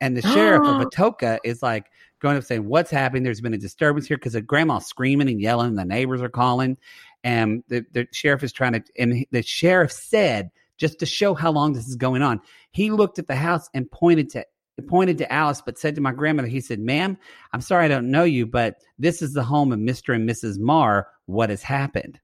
and 0.00 0.16
the 0.16 0.22
sheriff 0.22 0.66
of 0.66 0.80
atoka 0.90 1.38
is 1.44 1.62
like 1.62 1.90
going 2.20 2.36
up 2.36 2.44
saying 2.44 2.66
what's 2.66 2.90
happening? 2.90 3.22
There's 3.22 3.40
been 3.40 3.54
a 3.54 3.58
disturbance 3.58 4.06
here 4.06 4.16
because 4.16 4.32
the 4.32 4.40
grandma's 4.40 4.86
screaming 4.86 5.28
and 5.28 5.40
yelling 5.40 5.68
and 5.68 5.78
the 5.78 5.84
neighbors 5.84 6.22
are 6.22 6.30
calling 6.30 6.78
and 7.22 7.62
the, 7.68 7.84
the 7.92 8.08
sheriff 8.12 8.42
is 8.42 8.52
trying 8.52 8.72
to 8.72 8.82
and 8.98 9.26
the 9.30 9.42
sheriff 9.42 9.92
said 9.92 10.50
just 10.78 10.98
to 11.00 11.06
show 11.06 11.34
how 11.34 11.50
long 11.50 11.74
this 11.74 11.86
is 11.86 11.96
going 11.96 12.22
on 12.22 12.40
he 12.72 12.90
looked 12.90 13.18
at 13.18 13.26
the 13.26 13.36
house 13.36 13.68
and 13.74 13.90
pointed 13.90 14.30
to 14.30 14.44
pointed 14.80 15.18
to 15.18 15.32
Alice, 15.32 15.62
but 15.64 15.78
said 15.78 15.94
to 15.94 16.00
my 16.00 16.12
grandmother, 16.12 16.48
he 16.48 16.60
said, 16.60 16.80
Ma'am, 16.80 17.16
I'm 17.52 17.60
sorry 17.60 17.84
I 17.84 17.88
don't 17.88 18.10
know 18.10 18.24
you, 18.24 18.46
but 18.46 18.76
this 18.98 19.22
is 19.22 19.32
the 19.32 19.42
home 19.42 19.72
of 19.72 19.78
Mr. 19.78 20.14
and 20.14 20.28
Mrs. 20.28 20.58
Marr. 20.58 21.08
What 21.26 21.50
has 21.50 21.62
happened? 21.62 22.20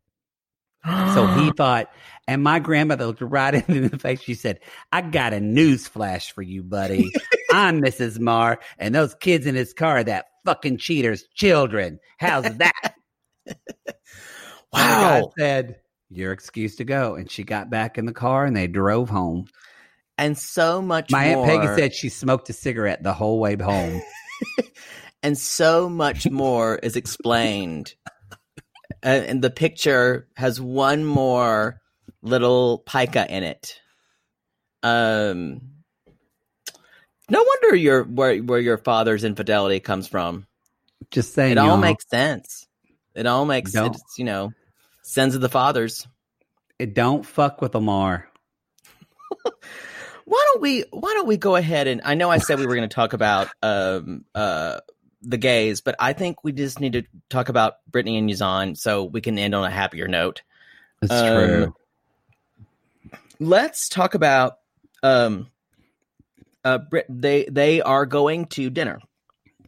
So 1.15 1.27
he 1.27 1.51
thought, 1.57 1.91
and 2.29 2.43
my 2.43 2.59
grandmother 2.59 3.07
looked 3.07 3.21
right 3.21 3.55
into 3.69 3.89
the 3.89 3.99
face. 3.99 4.21
She 4.21 4.35
said, 4.35 4.61
I 4.93 5.03
got 5.03 5.33
a 5.33 5.41
news 5.41 5.87
flash 5.87 6.33
for 6.33 6.43
you, 6.43 6.63
buddy. 6.63 7.11
I'm 7.53 7.81
Mrs. 7.83 8.19
Marr, 8.19 8.61
and 8.79 8.95
those 8.95 9.15
kids 9.17 9.47
in 9.47 9.55
his 9.55 9.73
car 9.73 9.99
are 9.99 10.05
that 10.05 10.27
fucking 10.45 10.79
cheater's 10.79 11.25
children. 11.35 11.99
How's 12.19 12.57
that? 12.59 12.95
Wow. 14.73 15.33
said, 15.39 15.77
You're 16.11 16.33
excused 16.33 16.79
to 16.79 16.85
go. 16.85 17.15
And 17.15 17.31
she 17.31 17.45
got 17.45 17.71
back 17.71 17.97
in 17.97 18.05
the 18.05 18.13
car 18.13 18.45
and 18.45 18.55
they 18.55 18.67
drove 18.67 19.09
home. 19.09 19.47
And 20.19 20.37
so 20.39 20.81
much 20.81 21.11
more 21.11 21.21
My 21.21 21.35
more. 21.35 21.51
Aunt 21.51 21.63
Peggy 21.63 21.81
said 21.81 21.95
she 21.95 22.09
smoked 22.09 22.49
a 22.49 22.53
cigarette 22.53 23.03
the 23.03 23.13
whole 23.13 23.39
way 23.39 23.57
home. 23.57 24.03
and 25.23 25.37
so 25.37 25.89
much 25.89 26.29
more 26.31 26.77
is 26.77 26.97
explained. 26.97 27.95
Uh, 29.05 29.09
and 29.09 29.43
the 29.43 29.51
picture 29.51 30.27
has 30.37 30.61
one 30.61 31.05
more 31.05 31.81
little 32.23 32.79
pica 32.79 33.27
in 33.29 33.43
it. 33.43 33.81
Um, 34.83 35.61
no 37.29 37.43
wonder 37.43 37.77
your 37.77 38.05
where 38.05 38.39
where 38.39 38.61
your 38.61 38.79
father's 38.79 39.25
infidelity 39.25 39.81
comes 39.81 40.09
from. 40.09 40.47
Just 41.11 41.35
saying, 41.35 41.53
It 41.53 41.59
all 41.59 41.69
y'all, 41.69 41.77
makes 41.77 42.09
sense. 42.09 42.67
It 43.15 43.27
all 43.27 43.45
makes 43.45 43.73
sense. 43.73 44.01
You 44.17 44.25
know, 44.25 44.53
sins 45.03 45.35
of 45.35 45.41
the 45.41 45.49
fathers. 45.49 46.07
it 46.79 46.95
don't 46.95 47.25
fuck 47.25 47.61
with 47.61 47.75
Lamar. 47.75 48.29
Why 50.27 50.45
don't 50.53 50.61
we 50.61 50.85
why 50.91 51.15
don't 51.15 51.29
we 51.29 51.37
go 51.37 51.55
ahead 51.55 51.87
and 51.87 52.03
I 52.05 52.15
know 52.15 52.29
I 52.29 52.39
said 52.39 52.59
we 52.59 52.67
were 52.67 52.75
going 52.75 52.89
to 52.89 52.95
talk 52.95 53.13
about 53.13 53.49
um 53.63 54.25
uh 54.35 54.81
the 55.23 55.39
gays, 55.39 55.81
but 55.81 55.95
I 56.01 56.13
think 56.13 56.43
we 56.45 56.53
just 56.53 56.81
need 56.81 56.95
to 56.95 57.05
talk 57.31 57.49
about 57.49 57.75
Brittany 57.91 58.19
and 58.19 58.29
Yazan 58.29 58.77
so 58.77 59.05
we 59.05 59.21
can 59.21 59.39
end 59.39 59.55
on 59.55 59.65
a 59.65 59.71
happier 59.71 60.09
note. 60.09 60.43
That's 61.01 61.13
Um, 61.13 61.35
true. 61.35 61.75
Let's 63.39 63.89
talk 63.89 64.15
about 64.15 64.59
um 65.03 65.49
uh 66.65 66.79
Brit- 66.79 67.07
they 67.09 67.45
they 67.45 67.81
are 67.81 68.05
going 68.05 68.47
to 68.47 68.69
dinner. 68.69 68.99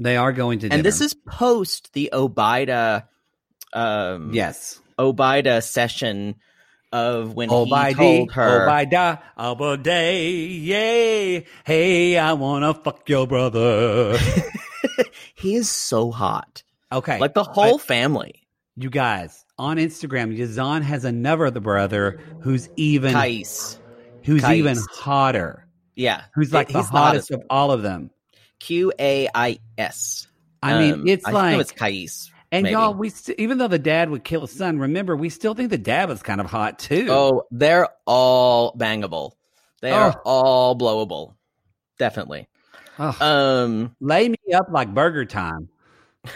They 0.00 0.16
are 0.16 0.32
going 0.32 0.58
to 0.60 0.68
And 0.70 0.84
this 0.84 1.00
is 1.00 1.14
post 1.14 1.92
the 1.92 2.10
Obida 2.12 3.04
um 3.72 4.34
yes. 4.34 4.80
Obida 4.98 5.62
session 5.62 6.34
of 6.92 7.34
when 7.34 7.50
Oh 7.50 7.64
he 7.64 7.70
by 7.70 7.92
told 7.92 8.32
her 8.32 8.62
oh 8.64 8.66
by 8.66 8.84
da, 8.84 9.16
oh 9.36 9.76
day, 9.76 10.30
yay, 10.30 11.44
hey, 11.64 12.16
I 12.18 12.32
wanna 12.34 12.74
fuck 12.74 13.08
your 13.08 13.26
brother. 13.26 14.18
he 15.34 15.54
is 15.56 15.68
so 15.70 16.10
hot. 16.10 16.62
Okay, 16.90 17.18
Like 17.18 17.34
the 17.34 17.44
whole 17.44 17.78
family. 17.78 18.46
you 18.76 18.88
guys 18.90 19.44
on 19.58 19.76
Instagram, 19.76 20.36
Yazan 20.36 20.82
has 20.82 21.04
another 21.04 21.50
the 21.50 21.60
brother 21.60 22.20
who's 22.40 22.68
even 22.76 23.12
Kais. 23.12 23.78
who's 24.24 24.42
Kais. 24.42 24.56
even 24.58 24.78
hotter, 24.90 25.66
Yeah. 25.96 26.22
who's 26.34 26.52
like 26.52 26.68
the 26.68 26.78
He's 26.78 26.88
hottest 26.88 27.30
of 27.30 27.42
all 27.50 27.70
of 27.72 27.82
them. 27.82 28.10
Q 28.60 28.92
A 28.98 29.28
I 29.34 29.58
S. 29.76 30.26
I 30.62 30.78
mean, 30.80 30.92
Um, 30.94 31.06
it's 31.08 31.26
I 31.26 31.30
like 31.32 31.52
know 31.52 31.60
it's 31.60 31.72
Kais. 31.72 32.32
And 32.50 32.62
maybe. 32.62 32.72
y'all, 32.72 32.94
we 32.94 33.10
st- 33.10 33.38
even 33.38 33.58
though 33.58 33.68
the 33.68 33.78
dad 33.78 34.08
would 34.10 34.24
kill 34.24 34.42
his 34.42 34.52
son, 34.52 34.78
remember 34.78 35.14
we 35.16 35.28
still 35.28 35.54
think 35.54 35.70
the 35.70 35.76
dad 35.78 36.08
was 36.08 36.22
kind 36.22 36.40
of 36.40 36.46
hot 36.46 36.78
too. 36.78 37.06
Oh, 37.10 37.42
they're 37.50 37.88
all 38.06 38.72
bangable. 38.74 39.32
They 39.82 39.90
are 39.92 40.14
Oh. 40.16 40.20
all 40.24 40.78
blowable. 40.78 41.34
Definitely. 41.98 42.48
Ugh. 42.98 43.22
Um 43.22 43.94
lay 44.00 44.28
me 44.28 44.38
up 44.54 44.66
like 44.70 44.92
burger 44.94 45.24
time. 45.24 45.68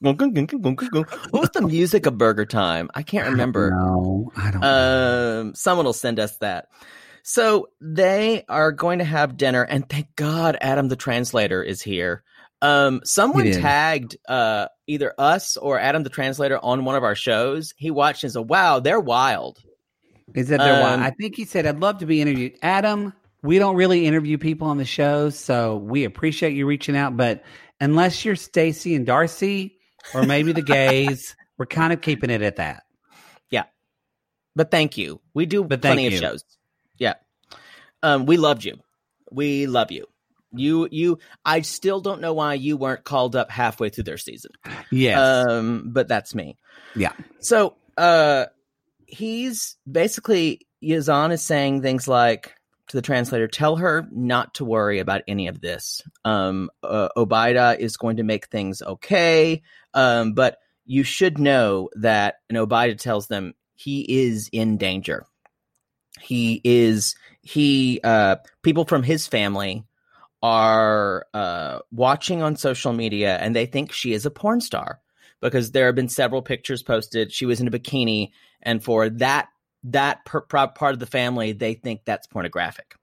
what 0.00 0.18
was 0.18 1.50
the 1.52 1.60
music 1.66 2.06
of 2.06 2.16
Burger 2.16 2.46
Time? 2.46 2.88
I 2.94 3.02
can't 3.02 3.28
remember. 3.30 3.70
No, 3.70 4.32
I 4.36 4.50
don't. 4.50 4.60
know. 4.60 5.40
Um, 5.42 5.54
someone 5.54 5.84
will 5.86 5.92
send 5.92 6.18
us 6.18 6.36
that. 6.38 6.68
So 7.22 7.68
they 7.82 8.44
are 8.48 8.72
going 8.72 8.98
to 9.00 9.04
have 9.04 9.36
dinner, 9.36 9.62
and 9.62 9.86
thank 9.88 10.16
God 10.16 10.56
Adam 10.62 10.88
the 10.88 10.96
translator 10.96 11.62
is 11.62 11.82
here. 11.82 12.24
Um, 12.62 13.00
someone 13.04 13.50
tagged 13.52 14.16
uh 14.28 14.66
either 14.86 15.14
us 15.16 15.56
or 15.56 15.78
Adam 15.80 16.02
the 16.02 16.10
translator 16.10 16.58
on 16.62 16.84
one 16.84 16.94
of 16.94 17.04
our 17.04 17.14
shows. 17.14 17.72
He 17.76 17.90
watched 17.90 18.22
and 18.24 18.32
said, 18.32 18.48
"Wow, 18.48 18.80
they're 18.80 19.00
wild." 19.00 19.58
Is 20.34 20.48
that 20.48 20.58
there? 20.58 20.86
um, 20.86 21.00
I 21.02 21.10
think 21.10 21.36
he 21.36 21.44
said, 21.44 21.66
"I'd 21.66 21.80
love 21.80 21.98
to 21.98 22.06
be 22.06 22.20
interviewed." 22.20 22.52
Adam, 22.62 23.12
we 23.42 23.58
don't 23.58 23.76
really 23.76 24.06
interview 24.06 24.36
people 24.38 24.68
on 24.68 24.76
the 24.78 24.84
show, 24.84 25.30
so 25.30 25.76
we 25.76 26.04
appreciate 26.04 26.52
you 26.52 26.66
reaching 26.66 26.96
out. 26.96 27.16
But 27.16 27.42
unless 27.80 28.24
you're 28.24 28.36
Stacey 28.36 28.94
and 28.94 29.06
Darcey, 29.06 29.72
or 30.14 30.24
maybe 30.24 30.52
the 30.52 30.62
gays, 30.62 31.34
we're 31.58 31.66
kind 31.66 31.92
of 31.92 32.00
keeping 32.02 32.30
it 32.30 32.42
at 32.42 32.56
that. 32.56 32.82
Yeah, 33.50 33.64
but 34.54 34.70
thank 34.70 34.98
you. 34.98 35.20
We 35.34 35.46
do 35.46 35.64
But 35.64 35.80
plenty 35.82 36.06
of 36.06 36.12
you. 36.12 36.18
shows. 36.18 36.44
Yeah. 36.98 37.14
Um, 38.02 38.26
we 38.26 38.36
loved 38.36 38.64
you. 38.64 38.78
We 39.32 39.66
love 39.66 39.90
you. 39.90 40.06
You 40.52 40.88
you 40.90 41.18
I 41.44 41.60
still 41.60 42.00
don't 42.00 42.20
know 42.20 42.32
why 42.34 42.54
you 42.54 42.76
weren't 42.76 43.04
called 43.04 43.36
up 43.36 43.50
halfway 43.50 43.88
through 43.88 44.04
their 44.04 44.18
season. 44.18 44.52
Yes. 44.90 45.18
Um, 45.18 45.90
but 45.92 46.08
that's 46.08 46.34
me. 46.34 46.56
yeah. 46.96 47.12
So 47.38 47.76
uh 47.96 48.46
he's 49.06 49.76
basically 49.90 50.66
Yazan 50.82 51.32
is 51.32 51.42
saying 51.42 51.82
things 51.82 52.08
like 52.08 52.54
to 52.88 52.96
the 52.96 53.02
translator, 53.02 53.46
tell 53.46 53.76
her 53.76 54.08
not 54.10 54.54
to 54.54 54.64
worry 54.64 54.98
about 54.98 55.22
any 55.28 55.46
of 55.46 55.60
this. 55.60 56.02
Um 56.24 56.70
uh, 56.82 57.08
Obida 57.16 57.78
is 57.78 57.96
going 57.96 58.16
to 58.16 58.24
make 58.24 58.48
things 58.48 58.82
okay. 58.82 59.62
Um, 59.94 60.32
but 60.32 60.58
you 60.84 61.04
should 61.04 61.38
know 61.38 61.90
that 61.94 62.36
and 62.48 62.58
Obida 62.58 62.98
tells 62.98 63.28
them 63.28 63.54
he 63.74 64.00
is 64.24 64.48
in 64.52 64.76
danger. 64.78 65.26
He 66.20 66.60
is 66.64 67.14
he 67.42 68.00
uh 68.02 68.36
people 68.62 68.84
from 68.84 69.02
his 69.04 69.26
family 69.28 69.84
are 70.42 71.26
uh 71.34 71.80
watching 71.92 72.42
on 72.42 72.56
social 72.56 72.92
media 72.94 73.36
and 73.36 73.54
they 73.54 73.66
think 73.66 73.92
she 73.92 74.14
is 74.14 74.24
a 74.24 74.30
porn 74.30 74.60
star 74.60 75.00
because 75.40 75.72
there 75.72 75.86
have 75.86 75.94
been 75.94 76.08
several 76.08 76.42
pictures 76.42 76.82
posted. 76.82 77.32
She 77.32 77.46
was 77.46 77.60
in 77.60 77.68
a 77.68 77.70
bikini, 77.70 78.30
and 78.62 78.82
for 78.82 79.08
that 79.08 79.48
that 79.84 80.24
per, 80.24 80.40
pro- 80.42 80.68
part 80.68 80.92
of 80.92 81.00
the 81.00 81.06
family, 81.06 81.52
they 81.52 81.74
think 81.74 82.02
that's 82.04 82.26
pornographic. 82.26 82.94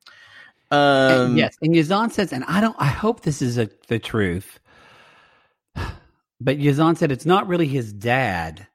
Um, 0.69 0.77
And 1.11 1.37
yes, 1.37 1.55
and 1.61 1.73
Yazan 1.73 2.11
says, 2.11 2.31
and 2.33 2.43
I 2.45 2.61
don't. 2.61 2.75
I 2.79 2.87
hope 2.87 3.21
this 3.21 3.41
is 3.41 3.57
a, 3.57 3.69
the 3.87 3.99
truth. 3.99 4.59
But 6.39 6.59
Yazan 6.59 6.97
said 6.97 7.11
it's 7.11 7.25
not 7.25 7.47
really 7.47 7.67
his 7.67 7.91
dad. 7.91 8.67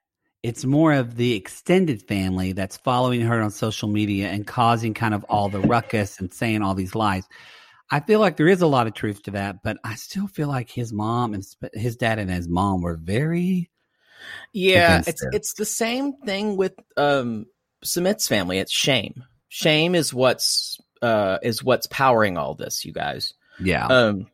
It's 0.42 0.64
more 0.64 0.92
of 0.92 1.14
the 1.14 1.34
extended 1.34 2.02
family 2.02 2.52
that's 2.52 2.76
following 2.76 3.20
her 3.20 3.40
on 3.40 3.52
social 3.52 3.88
media 3.88 4.30
and 4.30 4.44
causing 4.44 4.94
kind 4.94 5.14
of 5.14 5.24
all 5.28 5.48
the 5.48 5.60
ruckus 5.60 6.18
and 6.18 6.34
saying 6.34 6.62
all 6.62 6.74
these 6.74 6.96
lies. 6.96 7.28
I 7.92 8.00
feel 8.00 8.20
like 8.20 8.38
there 8.38 8.48
is 8.48 8.62
a 8.62 8.66
lot 8.66 8.86
of 8.86 8.94
truth 8.94 9.22
to 9.24 9.32
that, 9.32 9.62
but 9.62 9.76
I 9.84 9.96
still 9.96 10.26
feel 10.26 10.48
like 10.48 10.70
his 10.70 10.94
mom 10.94 11.34
and 11.34 11.44
his 11.74 11.96
dad 11.96 12.18
and 12.18 12.30
his 12.30 12.48
mom 12.48 12.80
were 12.80 12.96
very 12.96 13.70
Yeah, 14.54 15.02
it's 15.06 15.22
it. 15.22 15.34
it's 15.34 15.52
the 15.54 15.66
same 15.66 16.14
thing 16.14 16.56
with 16.56 16.72
um 16.96 17.44
Sumit's 17.84 18.28
family. 18.28 18.58
It's 18.58 18.72
shame. 18.72 19.24
Shame 19.48 19.94
is 19.94 20.14
what's 20.14 20.80
uh 21.02 21.38
is 21.42 21.62
what's 21.62 21.86
powering 21.86 22.38
all 22.38 22.54
this, 22.54 22.86
you 22.86 22.94
guys. 22.94 23.34
yeah. 23.60 23.86
Um 23.86 24.26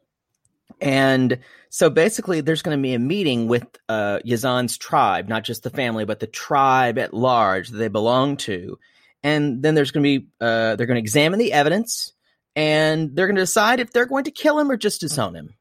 and 0.80 1.40
so 1.70 1.90
basically 1.90 2.40
there's 2.40 2.62
going 2.62 2.78
to 2.78 2.82
be 2.82 2.94
a 2.94 3.00
meeting 3.00 3.48
with 3.48 3.66
uh 3.88 4.20
Yazan's 4.24 4.78
tribe, 4.78 5.28
not 5.28 5.42
just 5.42 5.64
the 5.64 5.70
family, 5.70 6.04
but 6.04 6.20
the 6.20 6.28
tribe 6.28 6.96
at 6.96 7.12
large 7.12 7.70
that 7.70 7.78
they 7.78 7.88
belong 7.88 8.36
to. 8.36 8.78
And 9.24 9.64
then 9.64 9.74
there's 9.74 9.90
going 9.90 10.04
to 10.04 10.20
be 10.20 10.28
uh 10.40 10.76
they're 10.76 10.86
going 10.86 10.94
to 10.94 11.00
examine 11.02 11.40
the 11.40 11.52
evidence 11.52 12.12
and 12.58 13.14
they're 13.14 13.28
going 13.28 13.36
to 13.36 13.42
decide 13.42 13.78
if 13.78 13.92
they're 13.92 14.04
going 14.06 14.24
to 14.24 14.32
kill 14.32 14.58
him 14.58 14.68
or 14.68 14.76
just 14.76 15.00
disown 15.00 15.34
him. 15.36 15.54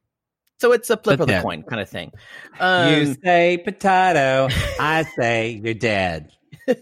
So 0.60 0.72
it's 0.72 0.89
a 0.89 0.98
flip 0.98 1.20
But 1.20 1.30
of 1.30 1.36
the 1.36 1.41
coin 1.43 1.62
kind 1.62 1.80
of 1.80 1.88
thing. 1.88 2.12
you 2.60 3.06
Um, 3.06 3.18
say 3.24 3.58
potato, 3.64 4.50
I 4.80 5.04
say 5.04 5.62
you're 5.64 5.76
dead. 5.76 6.32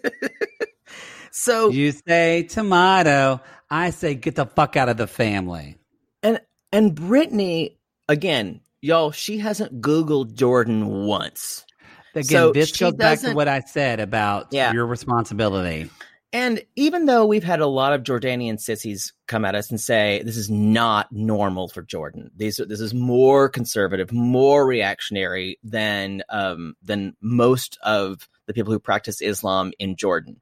so 1.32 1.70
You 1.70 1.92
say 1.92 2.44
tomato, 2.44 3.42
I 3.70 3.90
say 3.90 4.16
get 4.16 4.36
the 4.36 4.46
fuck 4.46 4.78
out 4.78 4.88
of 4.88 4.96
the 4.96 5.08
family. 5.08 5.76
And 6.24 6.40
and 6.72 6.96
Brittany 6.96 7.78
again, 8.08 8.62
y'all, 8.82 9.12
she 9.12 9.40
hasn't 9.40 9.82
Googled 9.82 10.36
Jordan 10.36 11.06
once. 11.06 11.66
Again, 12.14 12.24
So 12.24 12.52
this 12.54 12.78
goes 12.78 12.94
back 12.94 13.20
to 13.20 13.34
what 13.34 13.50
I 13.50 13.60
said 13.60 14.00
about 14.00 14.54
Yeah. 14.54 14.72
your 14.72 14.86
responsibility. 14.86 15.90
And 16.36 16.62
even 16.76 17.06
though 17.06 17.26
we've 17.26 17.46
had 17.46 17.62
a 17.62 17.66
lot 17.66 17.94
of 17.94 18.04
Jordanian 18.04 18.60
sissies 18.60 19.14
come 19.26 19.46
at 19.46 19.56
us 19.56 19.70
and 19.70 19.80
say 19.80 20.22
this 20.26 20.36
is 20.36 20.50
not 20.50 21.10
normal 21.10 21.70
for 21.70 21.82
Jordan, 21.82 22.30
these 22.36 22.58
this 22.58 22.82
is 22.82 22.94
more 22.94 23.48
conservative, 23.48 24.12
more 24.12 24.66
reactionary 24.68 25.58
than 25.64 26.24
um, 26.30 26.76
than 26.84 27.16
most 27.22 27.78
of 27.84 28.28
the 28.48 28.54
people 28.54 28.74
who 28.74 28.80
practice 28.80 29.22
Islam 29.22 29.72
in 29.80 29.96
Jordan. 29.96 30.42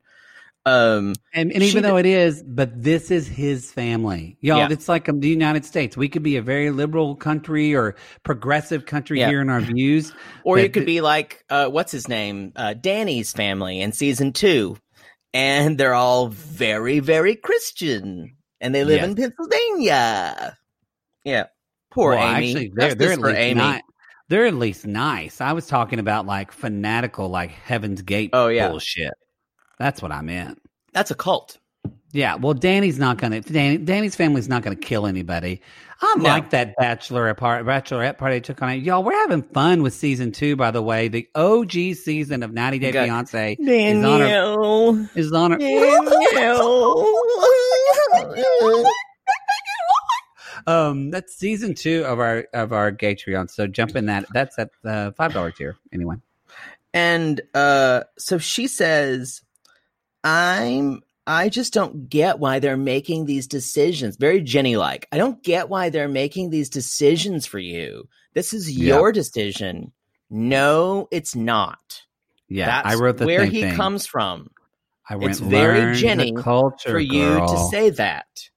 Um, 0.66 1.14
And, 1.34 1.52
and 1.52 1.62
even 1.62 1.84
d- 1.84 1.88
though 1.90 1.98
it 1.98 2.06
is, 2.08 2.42
but 2.42 2.70
this 2.82 3.12
is 3.12 3.28
his 3.28 3.70
family. 3.72 4.38
Y'all, 4.42 4.60
Yeah. 4.60 4.70
it's 4.72 4.88
like 4.90 5.10
um, 5.10 5.20
the 5.20 5.28
United 5.28 5.66
States. 5.66 5.96
We 5.98 6.08
could 6.10 6.24
be 6.24 6.38
a 6.38 6.42
very 6.42 6.72
liberal 6.72 7.16
country 7.16 7.76
or 7.76 7.96
progressive 8.24 8.86
country 8.86 9.20
Yeah. 9.20 9.28
here 9.30 9.42
in 9.42 9.50
our 9.50 9.60
views. 9.62 10.12
or 10.44 10.58
you 10.58 10.70
could 10.70 10.86
th- 10.86 10.86
be 10.88 11.02
like 11.02 11.44
uh, 11.50 11.68
what's 11.68 11.92
his 11.92 12.08
name, 12.08 12.54
uh, 12.56 12.74
Danny's 12.74 13.32
family 13.34 13.80
in 13.82 13.92
season 13.92 14.32
two, 14.32 14.78
and 15.34 15.78
they're 15.78 15.94
all 15.96 16.28
very, 16.28 17.00
very 17.00 17.36
Christian, 17.36 18.36
and 18.62 18.74
they 18.76 18.84
live 18.84 18.98
Yes. 19.02 19.10
in 19.10 19.16
Pennsylvania. 19.16 20.58
Yeah, 21.24 21.46
poor 21.92 22.16
Well, 22.16 22.36
Amy. 22.38 22.50
Actually, 22.52 22.72
they're, 22.76 22.96
they're 22.96 23.12
at 23.14 23.20
least 23.22 23.38
Amy. 23.38 23.62
ni- 23.62 23.82
They're 24.30 24.46
at 24.46 24.56
least 24.56 24.86
nice. 24.86 25.42
I 25.42 25.54
was 25.54 25.68
talking 25.68 26.00
about 26.00 26.26
like 26.26 26.52
fanatical, 26.52 27.30
like 27.30 27.52
Heaven's 27.52 28.02
Gate 28.02 28.30
Oh, 28.34 28.48
yeah. 28.48 28.70
bullshit. 28.70 29.14
That's 29.80 30.02
what 30.02 30.12
I 30.12 30.22
meant. 30.22 30.62
That's 30.94 31.12
a 31.12 31.16
cult. 31.16 31.58
Yeah, 32.12 32.36
well, 32.36 32.54
Danny's 32.54 33.00
not 33.00 33.18
going 33.18 33.32
to. 33.32 33.42
Danny, 33.54 33.78
Danny's 33.78 34.16
family's 34.16 34.48
not 34.48 34.62
going 34.62 34.78
to 34.78 34.82
kill 34.82 35.08
anybody. 35.08 35.62
I 36.06 36.16
No. 36.18 36.24
like 36.26 36.50
that 36.50 36.76
bachelor 36.78 37.34
part, 37.34 37.66
bachelorette 37.66 38.18
party 38.18 38.36
they 38.36 38.40
took 38.42 38.62
on 38.62 38.72
it. 38.72 38.84
Y'all, 38.84 39.04
we're 39.04 39.14
having 39.14 39.42
fun 39.42 39.84
with 39.84 39.94
season 39.94 40.34
two. 40.34 40.58
By 40.58 40.72
the 40.72 40.82
way, 40.82 41.08
the 41.08 41.30
OG 41.34 41.72
season 41.96 42.44
of 42.44 42.52
90 42.52 42.80
Day 42.80 42.92
Got- 42.92 43.06
Fiance 43.06 43.54
is 43.60 44.04
on 44.04 44.22
our, 44.22 44.28
Danielle. 44.28 45.08
is 45.16 45.32
on 45.32 45.54
our, 45.54 45.58
Danielle. 45.58 47.06
um 50.68 51.10
that's 51.12 51.36
season 51.36 51.74
two 51.74 52.04
of 52.06 52.20
our 52.20 52.46
of 52.54 52.72
our 52.74 52.92
Gatreon. 52.92 53.50
So 53.50 53.68
jump 53.68 53.96
in 53.96 54.06
that. 54.08 54.26
That's 54.34 54.58
at 54.60 54.70
the 54.82 55.14
five 55.18 55.34
dollar 55.34 55.52
tier. 55.52 55.78
Anyway, 55.94 56.16
and 56.94 57.42
uh, 57.54 58.04
so 58.18 58.38
she 58.38 58.68
says, 58.68 59.42
"I'm." 60.24 61.02
I 61.26 61.50
just 61.50 61.74
don't 61.74 62.10
get 62.10 62.40
why 62.40 62.60
they're 62.60 62.76
making 62.78 63.26
these 63.26 63.48
decisions. 63.48 64.18
Very 64.18 64.42
Jenny 64.42 64.76
like. 64.76 65.08
I 65.12 65.18
don't 65.18 65.42
get 65.42 65.70
why 65.70 65.90
they're 65.90 66.08
making 66.08 66.50
these 66.50 66.70
decisions 66.70 67.46
for 67.46 67.60
you. 67.60 68.10
This 68.34 68.54
is 68.54 68.78
your 68.78 69.12
decision. 69.12 69.92
No, 70.30 71.08
it's 71.12 71.36
not. 71.36 72.02
yeah, 72.50 72.66
That's 72.66 72.96
I 72.96 73.00
wrote 73.00 73.18
the 73.18 73.26
where 73.26 73.46
he 73.46 73.62
thing. 73.62 73.76
comes 73.76 74.06
from. 74.06 74.50
I 75.10 75.16
went 75.16 75.32
it's 75.32 75.40
very 75.40 75.96
Jenny 75.96 76.34
culture 76.34 76.90
for 76.92 77.00
you 77.00 77.36
to 77.40 77.68
say 77.70 77.90
that. 77.92 78.50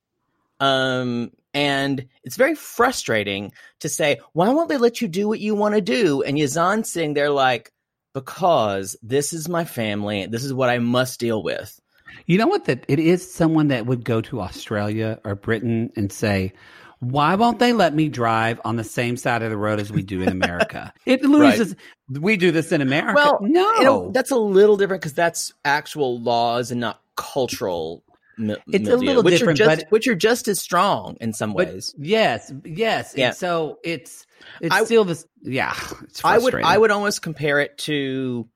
Um, 0.59 1.33
and 1.53 2.07
it's 2.23 2.37
very 2.37 2.55
frustrating 2.55 3.53
to 3.81 3.89
say, 3.89 4.21
why 4.33 4.49
won't 4.51 4.69
they 4.69 4.79
let 4.79 5.01
you 5.01 5.09
do 5.09 5.29
what 5.29 5.41
you 5.41 5.55
want 5.55 5.75
to 5.75 5.81
do? 5.81 6.23
And 6.23 6.37
Yazan's 6.37 6.91
sitting 6.91 7.15
there 7.15 7.31
like, 7.31 7.73
because 8.13 8.97
this 9.03 9.33
is 9.33 9.49
my 9.49 9.65
family. 9.65 10.27
This 10.27 10.45
is 10.45 10.55
what 10.55 10.71
I 10.71 10.79
must 10.79 11.21
deal 11.21 11.43
with. 11.43 11.79
You 12.27 12.39
know 12.39 12.47
what? 12.47 12.65
That 12.67 12.85
it 12.89 12.99
is 12.99 13.29
someone 13.33 13.69
that 13.69 13.87
would 13.87 14.05
go 14.05 14.21
to 14.23 14.41
Australia 14.41 15.21
or 15.25 15.35
Britain 15.37 15.91
and 15.97 16.11
say, 16.13 16.53
"Why 17.01 17.35
won't 17.37 17.59
they 17.61 17.73
let 17.73 17.95
me 17.95 18.09
drive 18.09 18.61
on 18.65 18.77
the 18.77 18.85
same 18.85 19.17
side 19.17 19.43
of 19.43 19.51
the 19.51 19.57
road 19.57 19.79
as 19.81 19.91
we 19.93 20.03
do 20.03 20.23
in 20.23 20.29
America?" 20.29 20.93
it 21.07 21.23
loses. 21.23 21.77
We 22.11 22.37
do 22.37 22.51
this 22.51 22.73
in 22.73 22.81
America. 22.81 23.15
Well, 23.17 23.39
no, 23.43 23.75
You 23.77 23.85
know, 23.85 24.11
that's 24.13 24.31
a 24.31 24.37
little 24.37 24.77
different 24.77 25.03
because 25.03 25.15
that's 25.15 25.53
actual 25.65 26.21
laws 26.21 26.71
and 26.71 26.81
not 26.81 27.01
cultural. 27.17 28.03
mi- 28.39 28.57
It's 28.69 28.89
a 28.89 28.97
little 28.97 29.23
which 29.23 29.39
different, 29.39 29.61
are 29.61 29.65
just, 29.67 29.81
but- 29.83 29.91
which 29.91 30.07
are 30.09 30.15
just 30.15 30.49
as 30.49 30.61
strong 30.61 31.17
in 31.21 31.33
some 31.33 31.53
But 31.55 31.69
ways. 31.69 31.95
yes, 31.99 32.53
yes. 32.65 33.15
Yeah. 33.17 33.29
And 33.29 33.37
so 33.37 33.79
it's 33.85 34.27
it's 34.61 34.75
I- 34.75 34.85
still 34.85 35.05
this. 35.05 35.27
Yeah, 35.43 35.75
it's 36.03 36.25
I 36.25 36.39
would. 36.39 36.55
I 36.57 36.77
would 36.77 36.91
almost 36.91 37.23
compare 37.23 37.61
it 37.61 37.79
to 37.79 38.49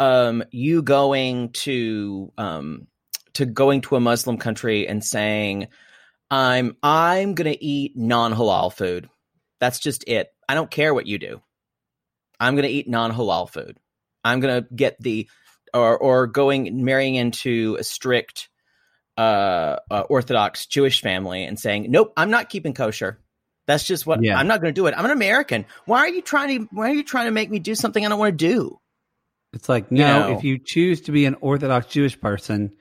um 0.00 0.42
you 0.50 0.82
going 0.82 1.50
to 1.50 2.32
um 2.36 2.86
to 3.34 3.46
going 3.46 3.82
to 3.82 3.96
a 3.96 4.00
Muslim 4.00 4.38
country 4.38 4.86
and 4.88 5.04
saying 5.04 5.68
I'm 6.30 6.76
I'm 6.82 7.34
going 7.34 7.52
to 7.52 7.64
eat 7.64 7.96
non-halal 7.96 8.72
food. 8.72 9.08
That's 9.60 9.78
just 9.78 10.04
it. 10.06 10.28
I 10.48 10.54
don't 10.54 10.70
care 10.70 10.92
what 10.92 11.06
you 11.06 11.18
do. 11.18 11.40
I'm 12.40 12.54
going 12.54 12.64
to 12.64 12.72
eat 12.72 12.88
non-halal 12.88 13.48
food. 13.48 13.78
I'm 14.24 14.40
going 14.40 14.62
to 14.62 14.74
get 14.74 14.96
the 15.00 15.28
or 15.72 15.98
or 15.98 16.26
going 16.26 16.84
marrying 16.84 17.14
into 17.16 17.76
a 17.78 17.84
strict 17.84 18.48
uh, 19.16 19.76
uh 19.90 20.00
orthodox 20.08 20.66
Jewish 20.66 21.00
family 21.00 21.44
and 21.44 21.58
saying, 21.58 21.90
"Nope, 21.90 22.12
I'm 22.16 22.30
not 22.30 22.48
keeping 22.48 22.74
kosher." 22.74 23.18
That's 23.66 23.84
just 23.84 24.06
what 24.06 24.22
Yeah. 24.22 24.38
I'm 24.38 24.46
not 24.46 24.60
going 24.60 24.74
to 24.74 24.78
do 24.78 24.86
it. 24.86 24.94
I'm 24.96 25.04
an 25.04 25.10
American. 25.10 25.64
Why 25.86 26.00
are 26.00 26.08
you 26.08 26.22
trying 26.22 26.58
to 26.58 26.68
why 26.72 26.90
are 26.90 26.94
you 26.94 27.04
trying 27.04 27.26
to 27.26 27.30
make 27.30 27.50
me 27.50 27.58
do 27.58 27.74
something 27.74 28.04
I 28.04 28.08
don't 28.08 28.18
want 28.18 28.38
to 28.38 28.46
do? 28.48 28.78
It's 29.52 29.68
like 29.68 29.86
you 29.90 29.98
no. 29.98 30.28
know. 30.28 30.36
if 30.36 30.44
you 30.44 30.58
choose 30.58 31.02
to 31.02 31.12
be 31.12 31.26
an 31.26 31.36
Orthodox 31.40 31.86
Jewish 31.86 32.20
person, 32.20 32.72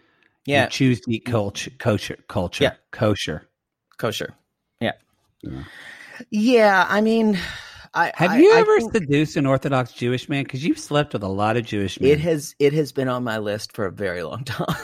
Yeah, 0.46 0.64
you 0.66 0.70
choose 0.70 1.02
to 1.02 1.12
eat 1.14 1.26
culture, 1.26 1.72
kosher, 1.80 2.18
culture, 2.28 2.64
Yeah. 2.66 2.74
kosher. 2.92 3.50
kosher. 3.98 4.34
Yeah. 4.82 4.92
Yeah. 5.42 5.64
Yeah, 6.30 6.86
I 6.90 7.02
mean, 7.02 7.40
I 7.94 8.12
Have 8.16 8.32
I- 8.32 8.38
you 8.40 8.54
I 8.54 8.60
ever 8.60 8.80
think 8.82 8.94
seduced 8.94 9.38
an 9.38 9.46
Orthodox 9.46 9.94
Jewish 9.94 10.28
man? 10.28 10.44
Because 10.44 10.64
you've 10.66 10.80
slept 10.80 11.14
with 11.14 11.24
a 11.24 11.28
lot 11.28 11.58
of 11.58 11.66
Jewish 11.66 12.00
men. 12.00 12.10
it 12.12 12.20
has 12.20 12.56
it 12.60 12.74
has 12.74 12.92
been 12.92 13.08
on 13.08 13.24
my 13.24 13.38
list 13.38 13.72
for 13.74 13.86
a 13.86 13.92
very 13.92 14.24
long 14.24 14.44
time. 14.44 14.76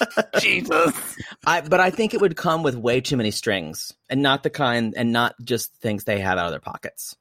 Jesus. 0.40 1.16
I 1.46 1.60
but 1.60 1.80
I 1.80 1.90
think 1.90 2.14
it 2.14 2.20
would 2.20 2.36
come 2.36 2.62
with 2.62 2.76
way 2.76 3.00
too 3.00 3.16
many 3.16 3.30
strings 3.32 3.92
and 4.08 4.22
not 4.22 4.42
the 4.44 4.50
kind 4.50 4.94
and 4.96 5.12
not 5.12 5.34
just 5.42 5.74
things 5.76 6.04
they 6.04 6.20
have 6.20 6.38
out 6.38 6.46
of 6.46 6.50
their 6.52 6.60
pockets. 6.60 7.16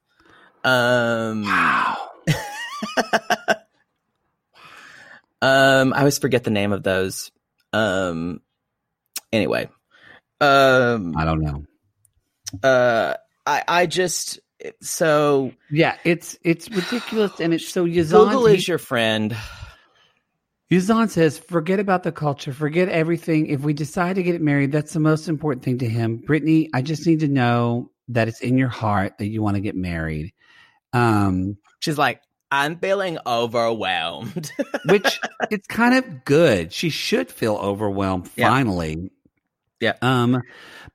Um 0.63 1.43
Wow. 1.43 1.97
um 5.41 5.93
I 5.93 5.99
always 5.99 6.19
forget 6.19 6.43
the 6.43 6.51
name 6.51 6.71
of 6.71 6.83
those. 6.83 7.31
Um 7.73 8.41
anyway. 9.31 9.69
Um 10.39 11.15
I 11.17 11.25
don't 11.25 11.41
know. 11.41 11.63
uh 12.63 13.15
I 13.45 13.63
I 13.67 13.85
just 13.85 14.39
so 14.81 15.51
Yeah, 15.69 15.97
it's 16.03 16.37
it's 16.43 16.69
ridiculous, 16.69 17.39
and 17.39 17.53
it's 17.53 17.67
so 17.67 17.85
Yazan. 17.85 18.29
Google 18.29 18.47
is 18.47 18.67
your 18.67 18.77
friend. 18.77 19.35
Yazan 20.71 21.09
says, 21.09 21.37
forget 21.37 21.81
about 21.81 22.03
the 22.03 22.13
culture, 22.13 22.53
forget 22.53 22.87
everything. 22.87 23.47
If 23.47 23.59
we 23.59 23.73
decide 23.73 24.15
to 24.15 24.23
get 24.23 24.41
married, 24.41 24.71
that's 24.71 24.93
the 24.93 25.01
most 25.01 25.27
important 25.27 25.65
thing 25.65 25.79
to 25.79 25.89
him. 25.89 26.17
Brittany, 26.17 26.69
I 26.73 26.81
just 26.81 27.05
need 27.05 27.19
to 27.19 27.27
know 27.27 27.91
that 28.07 28.29
it's 28.29 28.39
in 28.39 28.57
your 28.57 28.69
heart 28.69 29.17
that 29.17 29.27
you 29.27 29.41
want 29.41 29.55
to 29.55 29.61
get 29.61 29.75
married. 29.75 30.33
Um, 30.93 31.57
She's 31.81 31.97
like, 31.97 32.21
I'm 32.51 32.77
feeling 32.77 33.17
overwhelmed. 33.25 34.51
which 34.85 35.19
it's 35.49 35.67
kind 35.67 35.95
of 35.95 36.25
good. 36.25 36.73
She 36.73 36.89
should 36.89 37.31
feel 37.31 37.55
overwhelmed 37.55 38.29
Yeah. 38.35 38.49
finally. 38.49 39.09
Yeah. 39.79 39.93
Um, 40.01 40.41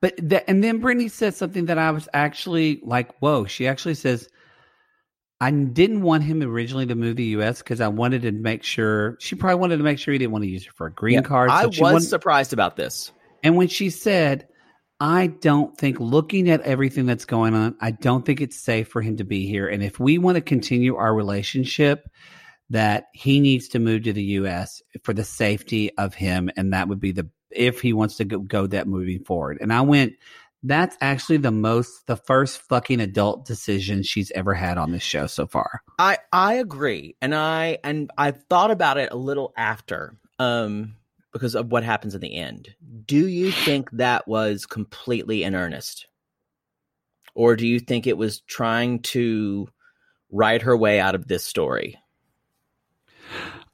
but 0.00 0.14
the, 0.18 0.48
and 0.48 0.62
then 0.62 0.78
Brittany 0.78 1.08
says 1.08 1.36
something 1.36 1.66
that 1.66 1.78
I 1.78 1.90
was 1.90 2.08
actually 2.12 2.80
like, 2.84 3.16
whoa. 3.18 3.46
She 3.46 3.66
actually 3.66 3.94
says, 3.94 4.28
I 5.40 5.50
didn't 5.50 6.02
want 6.02 6.22
him 6.24 6.42
originally 6.42 6.86
to 6.86 6.94
move 6.94 7.12
to 7.12 7.14
the 7.14 7.24
U.S. 7.24 7.58
because 7.58 7.80
I 7.80 7.88
wanted 7.88 8.22
to 8.22 8.32
make 8.32 8.62
sure 8.62 9.16
she 9.20 9.34
probably 9.34 9.56
wanted 9.60 9.78
to 9.78 9.82
make 9.82 9.98
sure 9.98 10.12
he 10.12 10.18
didn't 10.18 10.32
want 10.32 10.44
to 10.44 10.48
use 10.50 10.64
her 10.66 10.72
for 10.74 10.86
a 10.86 10.92
green 10.92 11.14
Yeah, 11.16 11.20
card. 11.22 11.50
I 11.50 11.66
was 11.66 11.80
wanted- 11.80 12.00
surprised 12.02 12.52
about 12.52 12.76
this. 12.76 13.10
and 13.42 13.56
when 13.56 13.68
she 13.68 13.90
said, 13.90 14.46
I 14.98 15.26
don't 15.26 15.76
think 15.76 16.00
looking 16.00 16.48
at 16.48 16.62
everything 16.62 17.06
that's 17.06 17.26
going 17.26 17.54
on, 17.54 17.76
I 17.80 17.90
don't 17.90 18.24
think 18.24 18.40
it's 18.40 18.56
safe 18.56 18.88
for 18.88 19.02
him 19.02 19.18
to 19.18 19.24
be 19.24 19.46
here. 19.46 19.68
And 19.68 19.82
if 19.82 20.00
we 20.00 20.18
want 20.18 20.36
to 20.36 20.40
continue 20.40 20.96
our 20.96 21.14
relationship, 21.14 22.08
that 22.70 23.08
he 23.12 23.40
needs 23.40 23.68
to 23.68 23.78
move 23.78 24.04
to 24.04 24.12
the 24.12 24.22
US 24.22 24.82
for 25.04 25.12
the 25.14 25.24
safety 25.24 25.96
of 25.96 26.14
him. 26.14 26.50
And 26.56 26.72
that 26.72 26.88
would 26.88 27.00
be 27.00 27.12
the, 27.12 27.28
if 27.50 27.80
he 27.80 27.92
wants 27.92 28.16
to 28.16 28.24
go, 28.24 28.38
go 28.38 28.66
that 28.66 28.88
moving 28.88 29.22
forward. 29.24 29.58
And 29.60 29.72
I 29.72 29.82
went, 29.82 30.14
that's 30.62 30.96
actually 31.00 31.36
the 31.38 31.52
most, 31.52 32.06
the 32.06 32.16
first 32.16 32.60
fucking 32.62 33.00
adult 33.00 33.46
decision 33.46 34.02
she's 34.02 34.30
ever 34.32 34.54
had 34.54 34.78
on 34.78 34.90
this 34.90 35.02
show 35.02 35.26
so 35.26 35.46
far. 35.46 35.82
I 35.98 36.18
I 36.32 36.54
agree, 36.54 37.14
and 37.20 37.34
I 37.34 37.78
and 37.84 38.10
I 38.18 38.32
thought 38.32 38.70
about 38.70 38.98
it 38.98 39.12
a 39.12 39.16
little 39.16 39.52
after, 39.56 40.16
um, 40.38 40.96
because 41.36 41.54
of 41.54 41.70
what 41.70 41.84
happens 41.84 42.14
in 42.14 42.20
the 42.22 42.34
end. 42.34 42.74
Do 43.04 43.28
you 43.28 43.50
think 43.50 43.90
that 43.92 44.26
was 44.26 44.64
completely 44.64 45.42
in 45.44 45.54
earnest, 45.54 46.06
or 47.34 47.56
do 47.56 47.66
you 47.66 47.78
think 47.78 48.06
it 48.06 48.16
was 48.16 48.40
trying 48.40 49.00
to 49.02 49.68
write 50.30 50.62
her 50.62 50.76
way 50.76 50.98
out 50.98 51.14
of 51.14 51.28
this 51.28 51.44
story? 51.44 51.98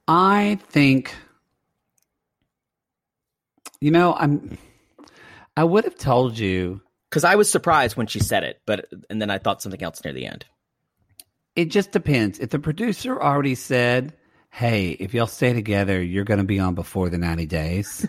I 0.09 0.59
think, 0.71 1.15
you 3.81 3.91
know, 3.93 4.15
I'm, 4.15 4.59
I 5.57 5.65
would 5.65 5.85
have 5.85 5.97
told 5.97 6.39
you 6.39 6.81
Because 7.13 7.25
I 7.25 7.35
was 7.35 7.53
surprised 7.53 7.95
when 7.95 8.07
she 8.07 8.21
said 8.21 8.43
it, 8.43 8.63
but 8.65 8.87
and 9.11 9.21
then 9.21 9.29
I 9.31 9.37
thought 9.37 9.61
something 9.61 9.83
else 9.83 10.03
near 10.03 10.15
the 10.15 10.25
end. 10.25 10.47
It 11.55 11.67
just 11.67 11.93
depends. 11.93 12.39
If 12.39 12.49
the 12.49 12.59
producer 12.59 13.21
already 13.21 13.55
said, 13.55 14.15
"Hey, 14.53 14.91
if 14.91 15.15
y'all 15.15 15.27
stay 15.27 15.53
together, 15.53 16.03
you're 16.03 16.25
going 16.25 16.39
to 16.39 16.45
be 16.45 16.61
on 16.61 16.75
before 16.75 17.09
the 17.09 17.19
90 17.19 17.47
days," 17.47 18.07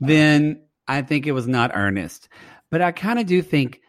then 0.00 0.62
I 0.86 1.02
think 1.02 1.26
it 1.26 1.32
was 1.32 1.48
not 1.48 1.72
earnest. 1.74 2.28
But 2.70 2.82
I 2.82 2.92
kind 2.92 3.18
of 3.18 3.26
do 3.26 3.42
think 3.42 3.80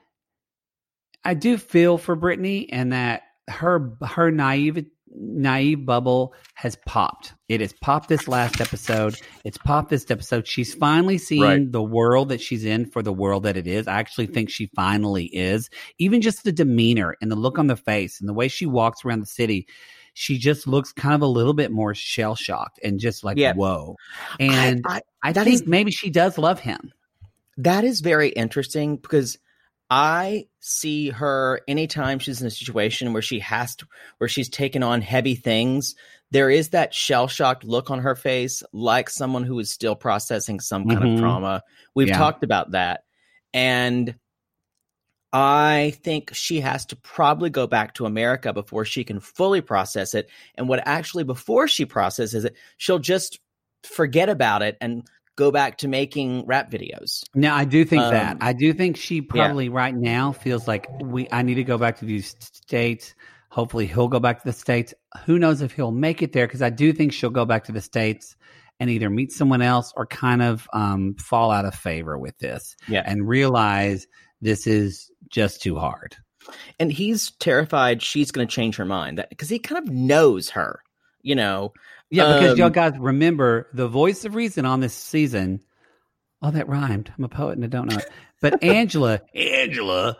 I 1.23 1.33
do 1.33 1.57
feel 1.57 1.97
for 1.97 2.15
Brittany 2.15 2.71
and 2.71 2.93
that 2.93 3.23
her 3.49 3.93
her 4.03 4.31
naive 4.31 4.85
naive 5.11 5.85
bubble 5.85 6.33
has 6.53 6.77
popped. 6.85 7.33
It 7.49 7.61
has 7.61 7.73
popped 7.81 8.09
this 8.09 8.27
last 8.27 8.61
episode. 8.61 9.19
It's 9.43 9.57
popped 9.57 9.89
this 9.89 10.09
episode. 10.09 10.47
She's 10.47 10.73
finally 10.75 11.17
seeing 11.17 11.41
Right. 11.41 11.71
the 11.71 11.81
world 11.83 12.29
that 12.29 12.39
she's 12.41 12.63
in 12.63 12.85
for 12.85 13.01
the 13.01 13.11
world 13.11 13.43
that 13.43 13.57
it 13.57 13.65
is. 13.65 13.87
I 13.87 13.99
actually 13.99 14.27
think 14.27 14.49
she 14.49 14.69
finally 14.75 15.25
is. 15.25 15.69
Even 15.97 16.21
just 16.21 16.43
the 16.43 16.51
demeanor 16.51 17.15
and 17.21 17.31
the 17.31 17.35
look 17.35 17.57
on 17.57 17.67
the 17.67 17.75
face 17.75 18.19
and 18.19 18.29
the 18.29 18.33
way 18.33 18.47
she 18.47 18.67
walks 18.67 19.03
around 19.03 19.21
the 19.21 19.25
city, 19.25 19.67
she 20.13 20.37
just 20.37 20.67
looks 20.67 20.91
kind 20.91 21.15
of 21.15 21.21
a 21.21 21.27
little 21.27 21.53
bit 21.53 21.71
more 21.71 21.93
shell 21.95 22.35
shocked 22.35 22.79
and 22.83 22.99
just 22.99 23.23
like 23.23 23.37
Yeah. 23.37 23.53
whoa. 23.53 23.95
And 24.39 24.83
I, 24.85 25.01
I, 25.23 25.29
I, 25.29 25.33
think 25.33 25.47
is 25.53 25.67
maybe 25.67 25.91
she 25.91 26.09
does 26.09 26.37
love 26.37 26.59
him. 26.59 26.91
That 27.57 27.83
is 27.83 28.01
very 28.01 28.29
interesting 28.29 28.97
because 28.97 29.37
I 29.89 30.47
see 30.59 31.09
her 31.09 31.61
anytime 31.67 32.19
she's 32.19 32.41
in 32.41 32.47
a 32.47 32.51
situation 32.51 33.11
where 33.13 33.21
she 33.21 33.39
has 33.39 33.75
to, 33.77 33.87
where 34.19 34.27
she's 34.27 34.49
taken 34.49 34.83
on 34.83 35.01
heavy 35.01 35.35
things. 35.35 35.95
There 36.31 36.49
is 36.51 36.69
that 36.69 36.93
shell 36.93 37.27
shocked 37.27 37.63
look 37.63 37.89
on 37.89 37.99
her 37.99 38.15
face, 38.15 38.61
like 38.71 39.09
someone 39.09 39.43
who 39.43 39.57
is 39.59 39.71
still 39.71 39.95
processing 39.95 40.59
some 40.59 40.87
kind 40.87 41.01
Mhm. 41.01 41.13
of 41.15 41.19
trauma. 41.19 41.63
We've 41.95 42.09
Yeah. 42.09 42.17
talked 42.17 42.43
about 42.43 42.71
that. 42.71 43.01
And 43.51 44.15
I 45.31 45.93
think 46.03 46.33
she 46.33 46.59
has 46.61 46.85
to 46.87 46.95
probably 46.95 47.49
go 47.49 47.67
back 47.67 47.93
to 47.95 48.05
America 48.05 48.51
before 48.53 48.83
she 48.85 49.03
can 49.03 49.19
fully 49.19 49.61
process 49.61 50.13
it. 50.15 50.29
And 50.55 50.67
what 50.67 50.81
actually, 50.85 51.23
before 51.23 51.67
she 51.67 51.85
processes 51.85 52.45
it, 52.45 52.55
she'll 52.77 52.99
just 52.99 53.39
forget 53.83 54.27
about 54.29 54.61
it 54.61 54.75
and 54.81 55.03
go 55.35 55.51
back 55.51 55.77
to 55.77 55.87
making 55.87 56.45
rap 56.47 56.69
videos. 56.69 57.23
Now 57.33 57.55
I 57.55 57.63
do 57.63 57.85
think 57.85 58.01
Um, 58.03 58.13
that. 58.13 58.37
I 58.41 58.53
do 58.53 58.73
think 58.73 58.97
she 58.97 59.21
probably 59.21 59.69
right 59.69 59.95
now 59.95 60.31
feels 60.33 60.67
like 60.67 60.87
we 61.01 61.27
I 61.31 61.43
need 61.43 61.55
to 61.55 61.63
go 61.63 61.77
back 61.77 61.99
to 61.99 62.05
these 62.05 62.35
states. 62.41 63.13
Hopefully 63.49 63.85
he'll 63.87 64.09
go 64.09 64.19
back 64.19 64.39
to 64.41 64.45
the 64.45 64.53
states. 64.53 64.93
Who 65.25 65.39
knows 65.39 65.61
if 65.61 65.71
he'll 65.71 65.91
make 65.91 66.21
it 66.21 66.33
there 66.33 66.45
because 66.45 66.61
I 66.61 66.69
do 66.69 66.91
think 66.91 67.13
she'll 67.13 67.29
go 67.29 67.45
back 67.45 67.63
to 67.65 67.71
the 67.71 67.81
states 67.81 68.35
and 68.81 68.89
either 68.89 69.09
meet 69.09 69.31
someone 69.31 69.61
else 69.61 69.93
or 69.95 70.05
kind 70.05 70.41
of 70.41 70.67
um, 70.73 71.15
fall 71.15 71.51
out 71.51 71.65
of 71.65 71.73
favor 71.75 72.17
with 72.17 72.37
this 72.39 72.75
Yeah. 72.87 73.03
and 73.05 73.27
realize 73.27 74.07
this 74.41 74.67
is 74.67 75.08
just 75.29 75.61
too 75.61 75.77
hard. 75.77 76.15
and 76.79 76.91
he's 76.91 77.31
terrified 77.31 78.01
she's 78.01 78.31
going 78.31 78.47
to 78.47 78.51
change 78.53 78.75
her 78.77 78.85
mind 78.85 79.17
That 79.17 79.29
because 79.29 79.49
he 79.49 79.59
kind 79.59 79.87
of 79.87 79.93
knows 79.93 80.49
her 80.51 80.81
you 81.21 81.35
know 81.35 81.73
Yeah, 82.09 82.33
because 82.39 82.57
y'all 82.57 82.67
Um, 82.67 82.73
guys 82.73 82.93
remember 82.97 83.67
the 83.73 83.87
voice 83.87 84.25
of 84.25 84.35
reason 84.35 84.65
on 84.65 84.79
this 84.79 84.93
season. 84.95 85.61
Oh, 86.41 86.51
that 86.51 86.67
rhymed. 86.69 87.11
I'm 87.17 87.23
a 87.23 87.29
poet 87.29 87.57
and 87.57 87.65
I 87.65 87.67
don't 87.67 87.91
know 87.91 87.97
it. 87.97 88.09
But 88.41 88.63
Angela, 88.63 89.21
Angela, 89.35 90.17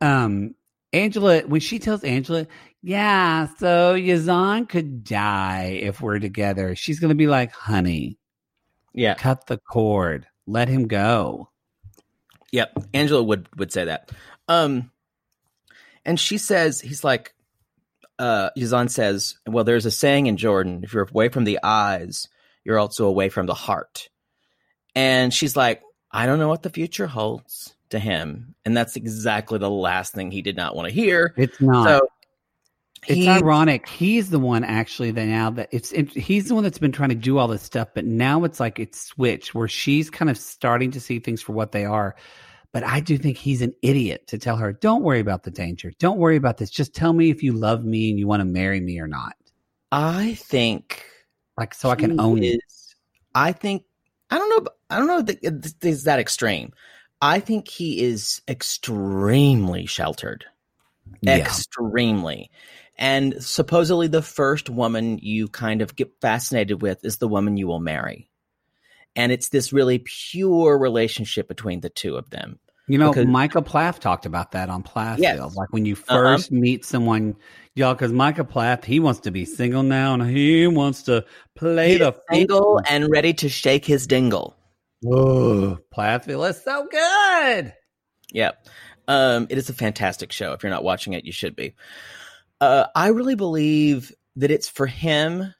um, 0.00 0.54
Angela, 0.92 1.40
when 1.40 1.60
she 1.60 1.78
tells 1.78 2.04
Angela, 2.04 2.46
yeah, 2.82 3.48
so 3.58 3.94
Yazan 3.94 4.68
could 4.68 5.04
die 5.04 5.78
if 5.82 6.00
we're 6.00 6.18
together, 6.18 6.74
she's 6.76 7.00
going 7.00 7.10
to 7.10 7.14
be 7.14 7.26
like, 7.26 7.52
honey, 7.52 8.18
yeah 8.94 9.14
cut 9.14 9.46
the 9.46 9.58
cord, 9.58 10.26
let 10.46 10.68
him 10.68 10.86
go. 10.86 11.48
Yep 12.52 12.72
angela 12.94 13.22
would 13.22 13.48
would 13.56 13.72
say 13.72 13.86
that. 13.86 14.10
Um 14.48 14.90
and 16.04 16.18
she 16.18 16.38
says 16.38 16.80
he's 16.80 17.02
like 17.02 17.34
uh 18.18 18.50
yazan 18.56 18.90
says 18.90 19.36
well 19.46 19.64
there's 19.64 19.86
a 19.86 19.90
saying 19.90 20.26
in 20.26 20.36
jordan 20.36 20.82
if 20.84 20.92
you're 20.92 21.08
away 21.10 21.28
from 21.28 21.44
the 21.44 21.58
eyes 21.62 22.28
you're 22.64 22.78
also 22.78 23.06
away 23.06 23.28
from 23.28 23.46
the 23.46 23.54
heart. 23.54 24.08
And 24.94 25.34
she's 25.34 25.56
like 25.56 25.82
i 26.10 26.26
don't 26.26 26.38
know 26.38 26.48
what 26.48 26.62
the 26.62 26.70
future 26.70 27.06
holds 27.06 27.74
to 27.92 27.98
him. 27.98 28.54
And 28.64 28.76
that's 28.76 28.96
exactly 28.96 29.58
the 29.58 29.70
last 29.70 30.12
thing 30.12 30.30
he 30.30 30.42
did 30.42 30.56
not 30.56 30.74
want 30.74 30.88
to 30.88 30.94
hear. 30.94 31.32
It's 31.36 31.60
not. 31.60 31.86
so 31.86 32.08
It's 33.08 33.16
he- 33.16 33.28
ironic. 33.28 33.88
He's 33.88 34.30
the 34.30 34.38
one 34.38 34.62
actually 34.64 35.10
that 35.12 35.26
now 35.26 35.50
that 35.50 35.68
it's 35.72 35.90
it, 35.92 36.10
he's 36.10 36.48
the 36.48 36.54
one 36.54 36.62
that's 36.64 36.78
been 36.78 36.92
trying 36.92 37.08
to 37.08 37.14
do 37.14 37.38
all 37.38 37.48
this 37.48 37.62
stuff, 37.62 37.88
but 37.94 38.04
now 38.04 38.44
it's 38.44 38.60
like 38.60 38.78
it's 38.78 39.00
switched 39.00 39.54
where 39.54 39.68
she's 39.68 40.08
kind 40.10 40.30
of 40.30 40.38
starting 40.38 40.90
to 40.92 41.00
see 41.00 41.18
things 41.18 41.42
for 41.42 41.52
what 41.52 41.72
they 41.72 41.84
are. 41.84 42.14
But 42.72 42.84
I 42.84 43.00
do 43.00 43.18
think 43.18 43.36
he's 43.36 43.60
an 43.60 43.74
idiot 43.82 44.26
to 44.28 44.38
tell 44.38 44.56
her, 44.56 44.72
"Don't 44.72 45.02
worry 45.02 45.20
about 45.20 45.42
the 45.42 45.50
danger. 45.50 45.92
Don't 45.98 46.18
worry 46.18 46.36
about 46.36 46.56
this. 46.58 46.70
Just 46.70 46.94
tell 46.94 47.12
me 47.12 47.28
if 47.28 47.42
you 47.42 47.52
love 47.52 47.84
me 47.84 48.08
and 48.10 48.18
you 48.18 48.26
want 48.26 48.40
to 48.40 48.44
marry 48.46 48.80
me 48.80 48.98
or 48.98 49.08
not." 49.08 49.34
i 49.94 50.34
think 50.34 51.04
Like 51.58 51.74
so 51.74 51.90
I 51.90 51.96
can 51.96 52.18
own 52.18 52.42
is- 52.42 52.94
I 53.34 53.52
think 53.52 53.84
I 54.30 54.38
don't 54.38 54.48
know. 54.64 54.70
I 54.88 54.96
don't 54.96 55.06
know 55.06 55.20
that 55.22 55.38
it 55.42 55.74
is 55.84 56.04
that 56.04 56.18
extreme. 56.18 56.72
I 57.20 57.40
think 57.40 57.68
he 57.68 58.00
is 58.02 58.40
extremely 58.48 59.84
sheltered, 59.86 60.46
Yeah. 61.20 61.36
extremely, 61.36 62.50
and 62.98 63.42
supposedly 63.42 64.06
the 64.08 64.22
first 64.22 64.68
woman 64.70 65.18
you 65.22 65.48
kind 65.48 65.82
of 65.82 65.96
get 65.96 66.12
fascinated 66.20 66.82
with 66.82 67.04
is 67.04 67.18
the 67.18 67.28
woman 67.28 67.56
you 67.56 67.66
will 67.66 67.80
marry, 67.80 68.28
and 69.16 69.32
it's 69.32 69.48
this 69.48 69.72
really 69.72 69.98
pure 69.98 70.78
relationship 70.78 71.48
between 71.48 71.80
the 71.80 71.90
two 71.90 72.16
of 72.16 72.30
them. 72.30 72.58
You 72.88 72.98
know, 72.98 73.10
because- 73.10 73.26
Micah 73.26 73.62
Plath 73.62 74.00
talked 74.00 74.26
about 74.26 74.52
that 74.52 74.68
on 74.68 74.82
Plathville. 74.82 75.22
Yes. 75.22 75.54
Like 75.56 75.72
when 75.72 75.84
you 75.84 75.94
Uh-huh. 75.94 76.36
1st 76.36 76.50
meet 76.50 76.84
someone, 76.84 77.36
y'all, 77.74 77.94
because 77.94 78.12
Micah 78.12 78.44
Plath, 78.44 78.84
he 78.84 78.98
wants 78.98 79.20
to 79.20 79.30
be 79.30 79.44
single 79.44 79.84
now 79.84 80.14
and 80.14 80.28
he 80.28 80.66
wants 80.66 81.04
to 81.04 81.24
play 81.54 81.92
He 81.92 81.98
the 81.98 82.14
single 82.30 82.80
and 82.88 83.08
ready 83.08 83.34
to 83.34 83.48
shake 83.48 83.84
his 83.84 84.06
dingle. 84.08 84.56
Oh, 85.06 85.78
Plathville 85.92 86.44
is 86.44 86.62
so 86.62 86.86
good. 86.90 87.72
Yeah. 88.32 88.50
Um, 89.08 89.46
it 89.48 89.58
is 89.58 89.68
a 89.70 89.74
fantastic 89.74 90.32
show. 90.32 90.52
If 90.52 90.62
you're 90.64 90.70
not 90.70 90.84
watching 90.84 91.12
it, 91.12 91.24
you 91.24 91.32
should 91.32 91.54
be. 91.54 91.74
Uh, 92.62 92.86
I 92.94 93.08
really 93.08 93.34
believe 93.34 94.12
that 94.36 94.52
it's 94.52 94.68
for 94.68 94.86
him. 94.86 95.52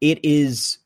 It 0.00 0.20
is 0.22 0.78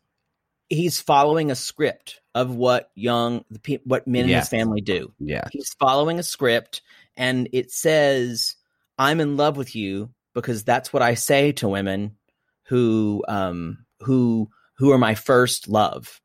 he's 0.71 1.03
following 1.03 1.51
a 1.51 1.55
script 1.55 2.23
of 2.35 2.57
what 2.57 2.91
young 2.95 3.45
the 3.51 3.79
what 3.85 4.07
men 4.07 4.25
in 4.25 4.31
his 4.31 4.49
family 4.49 4.81
do. 4.81 5.13
Yeah. 5.19 5.45
He's 5.53 5.75
following 5.79 6.19
a 6.19 6.23
script, 6.23 6.81
and 7.15 7.47
it 7.53 7.71
says, 7.71 8.57
"I'm 8.99 9.21
in 9.21 9.37
love 9.37 9.59
with 9.59 9.77
you," 9.77 10.15
because 10.33 10.65
that's 10.65 10.95
what 10.95 11.03
I 11.03 11.13
say 11.13 11.53
to 11.53 11.69
women 11.69 12.17
who 12.63 13.23
um 13.29 13.85
who 14.01 14.49
who 14.79 14.93
are 14.93 14.99
my 14.99 15.15
first 15.15 15.69
love, 15.69 16.23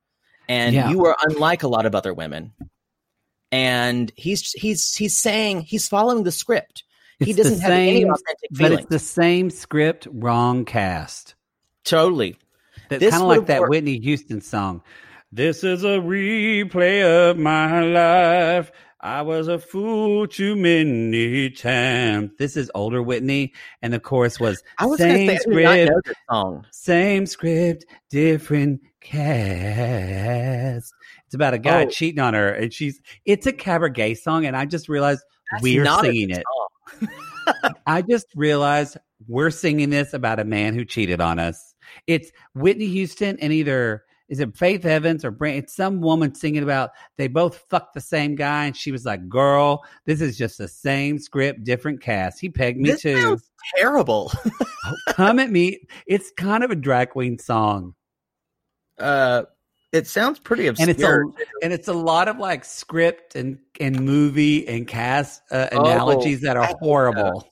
and 0.48 0.74
Yeah. 0.74 0.92
you 0.92 1.06
are 1.06 1.18
unlike 1.28 1.64
a 1.64 1.68
lot 1.68 1.86
of 1.86 1.94
other 1.94 2.14
women. 2.14 2.54
And 3.52 4.14
he's 4.16 4.54
he's 4.54 4.96
he's 4.96 5.18
saying 5.18 5.64
he's 5.64 5.90
following 5.90 6.24
the 6.24 6.32
script. 6.32 6.86
He 7.20 7.34
doesn't 7.34 7.60
have 7.60 7.72
any 7.72 8.02
same- 8.02 8.10
authentic 8.12 8.50
But 8.52 8.72
it's 8.72 8.86
the 8.88 9.00
same 9.00 9.50
script, 9.50 10.08
wrong 10.12 10.66
cast. 10.66 11.36
totally. 11.86 12.38
That's 12.90 13.04
kind 13.12 13.22
of 13.22 13.28
like 13.30 13.46
that 13.48 13.60
worked. 13.62 13.70
Whitney 13.70 14.00
Houston 14.00 14.42
song. 14.42 14.82
This 15.32 15.64
is 15.64 15.84
a 15.84 16.00
replay 16.00 17.04
of 17.30 17.38
my 17.38 17.82
life. 17.86 18.72
I 19.02 19.22
was 19.22 19.48
a 19.48 19.60
fool 19.60 20.28
too 20.28 20.56
many 20.56 21.52
times. 21.52 22.32
This 22.40 22.58
is 22.58 22.70
older 22.76 23.02
Whitney, 23.04 23.54
and 23.82 23.94
the 23.94 24.00
chorus 24.00 24.40
was 24.40 24.62
was 24.82 24.98
same 24.98 25.28
say, 25.30 25.66
I 25.66 25.86
did 25.86 25.90
not 25.96 26.04
script, 26.04 26.76
same 26.76 27.26
script, 27.28 27.86
different 28.10 28.82
cast. 29.00 30.94
It's 31.26 31.36
about 31.36 31.54
a 31.54 31.60
guy 31.60 31.86
Oh. 31.86 31.90
cheating 31.90 32.20
on 32.20 32.34
her, 32.34 32.50
and 32.50 32.74
she's. 32.74 33.00
It's 33.26 33.46
a 33.46 33.54
cabaret 33.54 34.16
song, 34.16 34.46
and 34.46 34.58
I 34.58 34.66
just 34.66 34.90
realized 34.90 35.22
That's 35.52 35.64
we're 35.64 35.86
singing 36.02 36.32
it. 36.32 36.44
song. 36.44 36.68
I 37.86 38.02
just 38.02 38.28
realized 38.36 38.98
we're 39.28 39.52
singing 39.52 39.90
this 39.90 40.14
about 40.14 40.40
a 40.40 40.46
man 40.46 40.74
who 40.74 40.86
cheated 40.86 41.22
on 41.22 41.40
us. 41.40 41.74
It's 42.08 42.32
Whitney 42.54 42.88
Houston 42.88 43.38
and 43.40 43.52
either 43.52 44.04
is 44.30 44.40
it 44.40 44.56
Faith 44.56 44.86
Evans 44.86 45.26
or 45.26 45.32
Brand? 45.32 45.58
It's 45.58 45.76
some 45.76 46.02
woman 46.02 46.36
singing 46.36 46.62
about 46.62 46.92
they 47.18 47.28
both 47.28 47.66
fucked 47.70 47.96
the 47.96 48.02
same 48.02 48.36
guy, 48.36 48.66
and 48.66 48.78
she 48.78 48.92
was 48.92 49.04
like, 49.04 49.28
"Girl, 49.28 49.84
this 50.06 50.22
is 50.22 50.38
just 50.38 50.60
the 50.60 50.68
same 50.68 51.18
script, 51.18 51.64
different 51.64 52.00
cast." 52.00 52.40
He 52.40 52.48
pegged 52.48 52.80
me 52.80 52.92
This 52.92 53.02
too. 53.02 53.40
terrible. 53.76 54.32
Come 55.10 55.40
at 55.40 55.50
me. 55.50 55.80
It's 56.06 56.32
kind 56.38 56.64
of 56.64 56.70
a 56.70 56.76
drag 56.76 57.10
queen 57.10 57.40
song, 57.40 57.96
uh, 59.00 59.46
it 59.92 60.08
sounds 60.08 60.40
pretty 60.40 60.68
obscure. 60.68 60.90
and 60.90 60.92
it's 60.92 61.04
a 61.04 61.64
and 61.64 61.74
it's 61.74 61.88
a 61.88 61.94
lot 61.94 62.28
of 62.28 62.38
like 62.38 62.64
script 62.64 63.36
and 63.36 63.60
and 63.80 64.00
movie 64.02 64.68
and 64.68 64.88
cast 64.88 65.42
uh, 65.52 65.68
Oh, 65.72 65.82
analogies 65.82 66.42
that 66.42 66.58
are 66.58 66.70
horrible. 66.80 67.52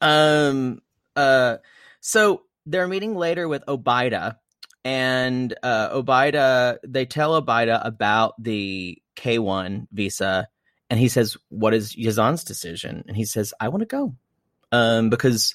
Um. 0.00 0.80
Uh. 1.14 1.58
So 2.00 2.42
they're 2.64 2.88
meeting 2.88 3.14
later 3.16 3.48
with 3.48 3.64
Obida, 3.66 4.36
and 4.84 5.54
uh, 5.62 5.90
Obida. 5.90 6.78
They 6.86 7.04
tell 7.06 7.40
Obida 7.40 7.84
about 7.84 8.34
the 8.42 9.02
K 9.14 9.38
one 9.38 9.88
visa, 9.92 10.48
and 10.88 10.98
he 10.98 11.08
says, 11.08 11.36
"What 11.48 11.74
is 11.74 11.94
Yazan's 11.94 12.44
decision?" 12.44 13.04
And 13.08 13.16
he 13.16 13.24
says, 13.24 13.52
"I 13.60 13.68
want 13.68 13.80
to 13.80 13.86
go, 13.86 14.14
um, 14.72 15.10
because 15.10 15.54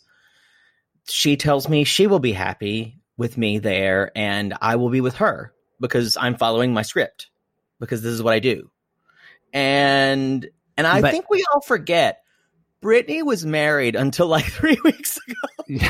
she 1.08 1.38
tells 1.38 1.68
me 1.68 1.86
she 1.86 2.06
will 2.06 2.20
be 2.20 2.34
happy 2.34 3.00
with 3.18 3.38
me 3.38 3.58
there, 3.58 4.12
and 4.16 4.54
I 4.62 4.76
will 4.76 4.90
be 4.90 5.02
with 5.02 5.16
her 5.16 5.54
because 5.84 6.18
I'm 6.18 6.36
following 6.38 6.74
my 6.74 6.82
script, 6.82 7.30
because 7.80 8.02
this 8.02 8.14
is 8.14 8.24
what 8.24 8.34
I 8.34 8.40
do." 8.40 8.72
And 9.54 10.48
and 10.78 10.88
I 10.88 11.02
But- 11.02 11.12
think 11.12 11.30
we 11.30 11.44
all 11.54 11.62
forget. 11.62 12.20
Brittany 12.82 13.24
was 13.24 13.46
married 13.46 13.96
until 13.96 14.28
like 14.28 14.46
three 14.52 14.78
weeks 14.84 15.18
ago. 15.28 15.88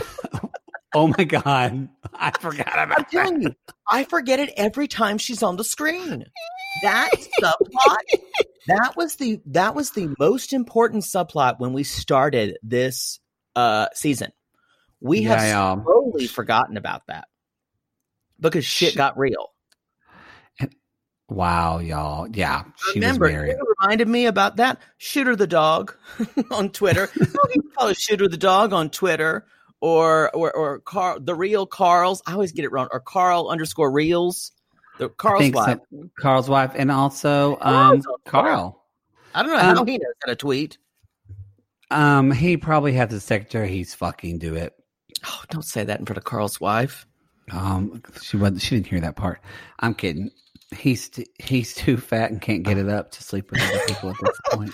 oh 0.94 1.08
my 1.18 1.24
god, 1.24 1.88
I 2.14 2.32
forgot 2.40 2.68
about 2.74 3.00
I'm 3.00 3.06
telling 3.06 3.42
you, 3.42 3.56
I 3.90 4.04
forget 4.04 4.40
it 4.40 4.52
every 4.58 4.88
time 4.88 5.18
she's 5.18 5.42
on 5.44 5.56
the 5.56 5.64
screen. 5.64 6.26
That 6.82 7.12
subplot, 7.40 8.20
that 8.66 8.94
was 8.98 9.18
the 9.18 9.40
that 9.46 9.76
was 9.76 9.92
the 9.92 10.10
most 10.18 10.54
important 10.54 11.04
subplot 11.04 11.60
when 11.60 11.72
we 11.72 11.84
started 11.84 12.58
this 12.64 13.20
uh 13.56 13.90
season. 13.94 14.32
We 15.00 15.22
have 15.22 15.38
Yeah, 15.40 15.76
yeah. 15.76 15.84
slowly 15.84 16.26
forgotten 16.26 16.76
about 16.76 17.06
that 17.10 17.28
because 18.40 18.66
shit 18.66 18.96
got 18.96 19.20
real. 19.20 19.53
Wow, 21.34 21.80
y'all. 21.80 22.28
Yeah, 22.32 22.64
she 22.92 23.00
Remember, 23.00 23.26
was 23.26 23.34
married. 23.34 23.56
reminded 23.82 24.08
me 24.08 24.28
about 24.28 24.58
that. 24.58 24.80
Shooter 24.98 25.36
the 25.36 25.48
dog 25.48 25.96
on 26.52 26.70
Twitter. 26.70 27.10
oh, 27.22 27.48
you 27.56 27.64
call 27.78 27.88
it 27.88 27.98
Shooter 27.98 28.28
the 28.28 28.38
dog 28.38 28.72
on 28.72 28.90
Twitter 28.92 29.46
or 29.82 30.30
or 30.36 30.52
or 30.56 30.80
Carl 30.80 31.20
the 31.20 31.34
real 31.36 31.66
Carl's. 31.66 32.22
I 32.28 32.34
always 32.34 32.52
get 32.52 32.66
it 32.66 32.72
wrong. 32.72 32.88
Or 32.92 33.00
Carl 33.00 33.50
underscore 33.50 33.92
reels. 33.92 34.52
The 35.00 35.10
Carl's 35.10 35.52
wife. 35.52 35.80
so. 35.92 36.10
Carl's 36.20 36.48
wife, 36.50 36.72
and 36.76 36.92
also 36.92 37.58
um. 37.62 38.04
Carl. 38.26 38.80
I 39.34 39.42
don't 39.42 39.52
know 39.52 39.58
how 39.58 39.82
Um, 39.82 39.88
he 39.88 39.98
knows 39.98 40.14
how 40.24 40.30
to 40.30 40.36
tweet. 40.36 40.78
Um, 41.90 42.32
he 42.32 42.58
probably 42.58 42.94
has 42.94 43.10
the 43.10 43.20
secretary. 43.20 43.70
He's 43.70 43.96
fucking 43.96 44.38
do 44.38 44.56
it. 44.56 44.74
Oh, 45.26 45.42
don't 45.50 45.66
say 45.66 45.84
that 45.84 46.00
in 46.00 46.06
front 46.06 46.18
of 46.18 46.24
Carl's 46.24 46.62
wife. 46.62 47.08
Um, 47.52 48.04
she 48.22 48.38
wasn't. 48.38 48.62
She 48.62 48.76
didn't 48.76 48.88
hear 48.88 49.02
that 49.02 49.16
part. 49.16 49.40
I'm 49.80 49.96
kidding. 49.96 50.30
He's 50.76 51.10
t- 51.10 51.28
he's 51.40 51.74
too 51.74 51.98
fat 51.98 52.32
and 52.32 52.42
can't 52.42 52.64
get 52.64 52.78
it 52.78 52.90
up 52.90 53.12
to 53.12 53.24
sleep 53.24 53.52
with 53.52 53.62
other 53.62 53.80
people 53.88 54.10
at 54.10 54.16
this 54.22 54.40
point. 54.52 54.74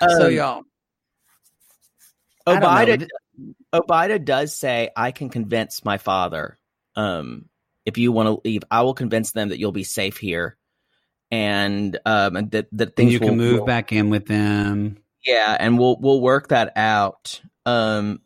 so 0.18 0.26
Um, 0.26 0.32
y'all, 0.32 0.62
I 2.46 2.60
don't 2.60 2.62
know. 2.62 3.06
Obida, 3.06 3.08
Obida 3.72 4.24
does 4.24 4.56
say, 4.56 4.90
"I 4.96 5.12
can 5.12 5.28
convince 5.28 5.84
my 5.84 5.98
father. 5.98 6.58
Um, 6.96 7.48
if 7.84 7.98
you 7.98 8.12
want 8.12 8.28
to 8.28 8.48
leave, 8.48 8.62
I 8.70 8.82
will 8.82 8.94
convince 8.94 9.32
them 9.32 9.48
that 9.48 9.58
you'll 9.58 9.72
be 9.72 9.84
safe 9.84 10.16
here, 10.18 10.56
and 11.30 11.98
um, 12.06 12.36
and 12.36 12.50
that 12.52 12.68
that 12.72 12.96
then 12.96 13.06
things 13.06 13.12
you 13.12 13.20
can 13.20 13.36
move 13.36 13.60
will- 13.60 13.66
back 13.66 13.92
in 13.92 14.10
with 14.10 14.26
them. 14.26 14.98
Yeah, 15.24 15.56
and 15.58 15.78
we'll 15.78 15.96
we'll 15.98 16.20
work 16.20 16.48
that 16.48 16.72
out. 16.76 17.40
Um, 17.66 18.20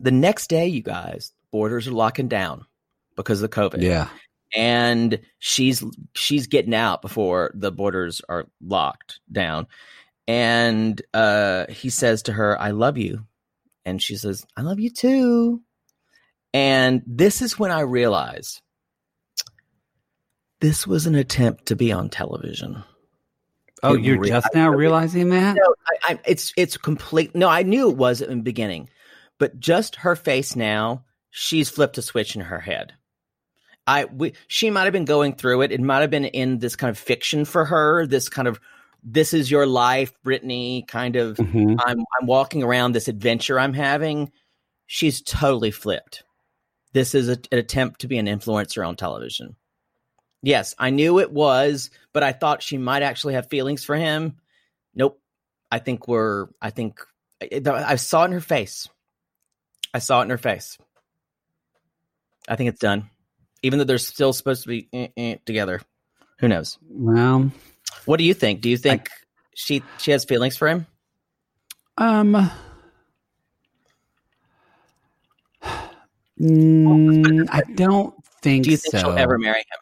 the 0.00 0.10
next 0.10 0.48
day, 0.48 0.66
you 0.66 0.82
guys, 0.82 1.32
borders 1.52 1.86
are 1.86 1.92
locking 1.92 2.28
down 2.28 2.66
because 3.16 3.42
of 3.42 3.50
COVID. 3.50 3.82
Yeah. 3.82 4.08
And 4.56 5.20
she's 5.38 5.82
she's 6.14 6.46
getting 6.46 6.74
out 6.74 7.02
before 7.02 7.50
the 7.54 7.70
borders 7.72 8.20
are 8.28 8.46
locked 8.60 9.20
down 9.30 9.66
and 10.26 11.00
uh 11.14 11.66
he 11.68 11.88
says 11.90 12.22
to 12.22 12.32
her 12.32 12.60
i 12.60 12.70
love 12.70 12.98
you 12.98 13.24
and 13.84 14.02
she 14.02 14.16
says 14.16 14.44
i 14.56 14.62
love 14.62 14.80
you 14.80 14.90
too 14.90 15.60
and 16.52 17.02
this 17.06 17.42
is 17.42 17.58
when 17.58 17.70
i 17.70 17.80
realize 17.80 18.60
this 20.60 20.86
was 20.86 21.06
an 21.06 21.14
attempt 21.14 21.66
to 21.66 21.76
be 21.76 21.92
on 21.92 22.08
television 22.08 22.82
Oh, 23.82 23.94
It 23.94 24.02
you're 24.02 24.18
re- 24.18 24.28
just 24.28 24.48
now 24.54 24.68
really- 24.68 24.80
realizing 24.82 25.30
that? 25.30 25.56
no, 25.56 25.74
I, 25.88 26.12
I, 26.12 26.20
it's 26.26 26.52
it's 26.54 26.76
complete. 26.76 27.34
No, 27.34 27.48
I 27.48 27.62
knew 27.62 27.88
it 27.88 27.96
was 27.96 28.20
in 28.20 28.28
the 28.28 28.42
beginning, 28.42 28.90
but 29.38 29.58
just 29.58 29.96
her 29.96 30.14
face 30.14 30.54
now, 30.54 31.04
she's 31.30 31.70
flipped 31.70 31.96
a 31.96 32.02
switch 32.02 32.36
in 32.36 32.42
her 32.42 32.58
head. 32.60 32.92
I 33.86 34.04
we, 34.04 34.34
she 34.46 34.70
might 34.70 34.84
have 34.84 34.92
been 34.92 35.04
going 35.04 35.34
through 35.34 35.62
it. 35.62 35.72
It 35.72 35.80
might 35.80 36.00
have 36.00 36.10
been 36.10 36.24
in 36.24 36.58
this 36.58 36.76
kind 36.76 36.90
of 36.90 36.98
fiction 36.98 37.44
for 37.44 37.64
her. 37.64 38.06
This 38.06 38.28
kind 38.28 38.48
of 38.48 38.60
this 39.02 39.32
is 39.32 39.50
your 39.50 39.66
life, 39.66 40.12
Brittany. 40.22 40.84
Kind 40.86 41.16
of 41.16 41.36
Mhm. 41.36 41.76
I'm 41.84 41.98
I'm 42.20 42.26
walking 42.26 42.62
around 42.62 42.92
this 42.92 43.08
adventure 43.08 43.58
I'm 43.58 43.74
having. 43.74 44.30
She's 44.86 45.22
totally 45.22 45.70
flipped. 45.70 46.24
This 46.92 47.14
is 47.14 47.28
a, 47.28 47.38
an 47.52 47.58
attempt 47.58 48.00
to 48.00 48.08
be 48.08 48.18
an 48.18 48.26
influencer 48.26 48.86
on 48.86 48.96
television. 48.96 49.56
Yes, 50.42 50.74
I 50.78 50.90
knew 50.90 51.20
it 51.20 51.30
was, 51.30 51.90
but 52.12 52.22
I 52.22 52.32
thought 52.32 52.62
she 52.62 52.78
might 52.78 53.02
actually 53.02 53.34
have 53.34 53.48
feelings 53.48 53.84
for 53.84 53.94
him. 53.94 54.36
Nope. 54.94 55.20
I 55.70 55.78
think 55.78 56.08
we're. 56.08 56.48
I 56.60 56.70
think 56.70 57.00
I, 57.40 57.60
I 57.66 57.96
saw 57.96 58.22
it 58.22 58.26
in 58.26 58.32
her 58.32 58.40
face. 58.40 58.88
I 59.94 59.98
saw 59.98 60.20
it 60.20 60.24
in 60.24 60.30
her 60.30 60.38
face. 60.38 60.78
I 62.48 62.56
think 62.56 62.70
it's 62.70 62.80
done, 62.80 63.08
even 63.62 63.78
though 63.78 63.84
they're 63.84 63.98
still 63.98 64.32
supposed 64.32 64.62
to 64.62 64.68
be 64.68 64.88
eh, 64.92 65.08
eh, 65.16 65.36
together. 65.44 65.80
Who 66.40 66.48
knows? 66.48 66.78
Well, 66.88 67.50
What 68.06 68.16
do 68.16 68.24
you 68.24 68.34
think? 68.34 68.60
Do 68.62 68.70
you 68.70 68.76
think 68.76 69.08
she 69.54 69.82
she 69.98 70.10
has 70.12 70.24
feelings 70.24 70.56
for 70.56 70.68
him? 70.68 70.86
um, 71.98 72.50
mm, 76.40 77.48
I 77.50 77.62
don't 77.74 78.14
think 78.40 78.64
Do 78.64 78.70
you 78.70 78.76
think 78.78 78.92
so. 78.92 78.98
she'll 79.00 79.18
ever 79.18 79.38
marry 79.38 79.58
him? 79.58 79.78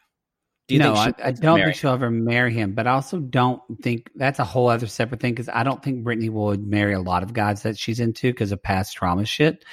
Do 0.66 0.74
you 0.74 0.80
no, 0.80 0.92
I, 0.92 1.14
I 1.24 1.30
don't 1.30 1.60
think 1.60 1.76
she'll 1.76 1.92
ever 1.92 2.10
marry 2.10 2.52
him, 2.52 2.74
but 2.74 2.86
I 2.86 2.90
also 2.90 3.18
don't 3.18 3.62
think 3.82 4.10
that's 4.14 4.38
a 4.38 4.44
whole 4.44 4.68
other 4.68 4.86
separate 4.86 5.20
thing 5.20 5.32
because 5.32 5.48
I 5.48 5.62
don't 5.62 5.82
think 5.82 6.04
Brittany 6.04 6.28
would 6.28 6.66
marry 6.66 6.92
a 6.92 7.00
lot 7.00 7.22
of 7.22 7.32
guys 7.32 7.62
that 7.62 7.78
she's 7.78 8.00
into 8.00 8.30
because 8.30 8.52
of 8.52 8.62
past 8.62 8.94
trauma 8.94 9.24
shit. 9.24 9.64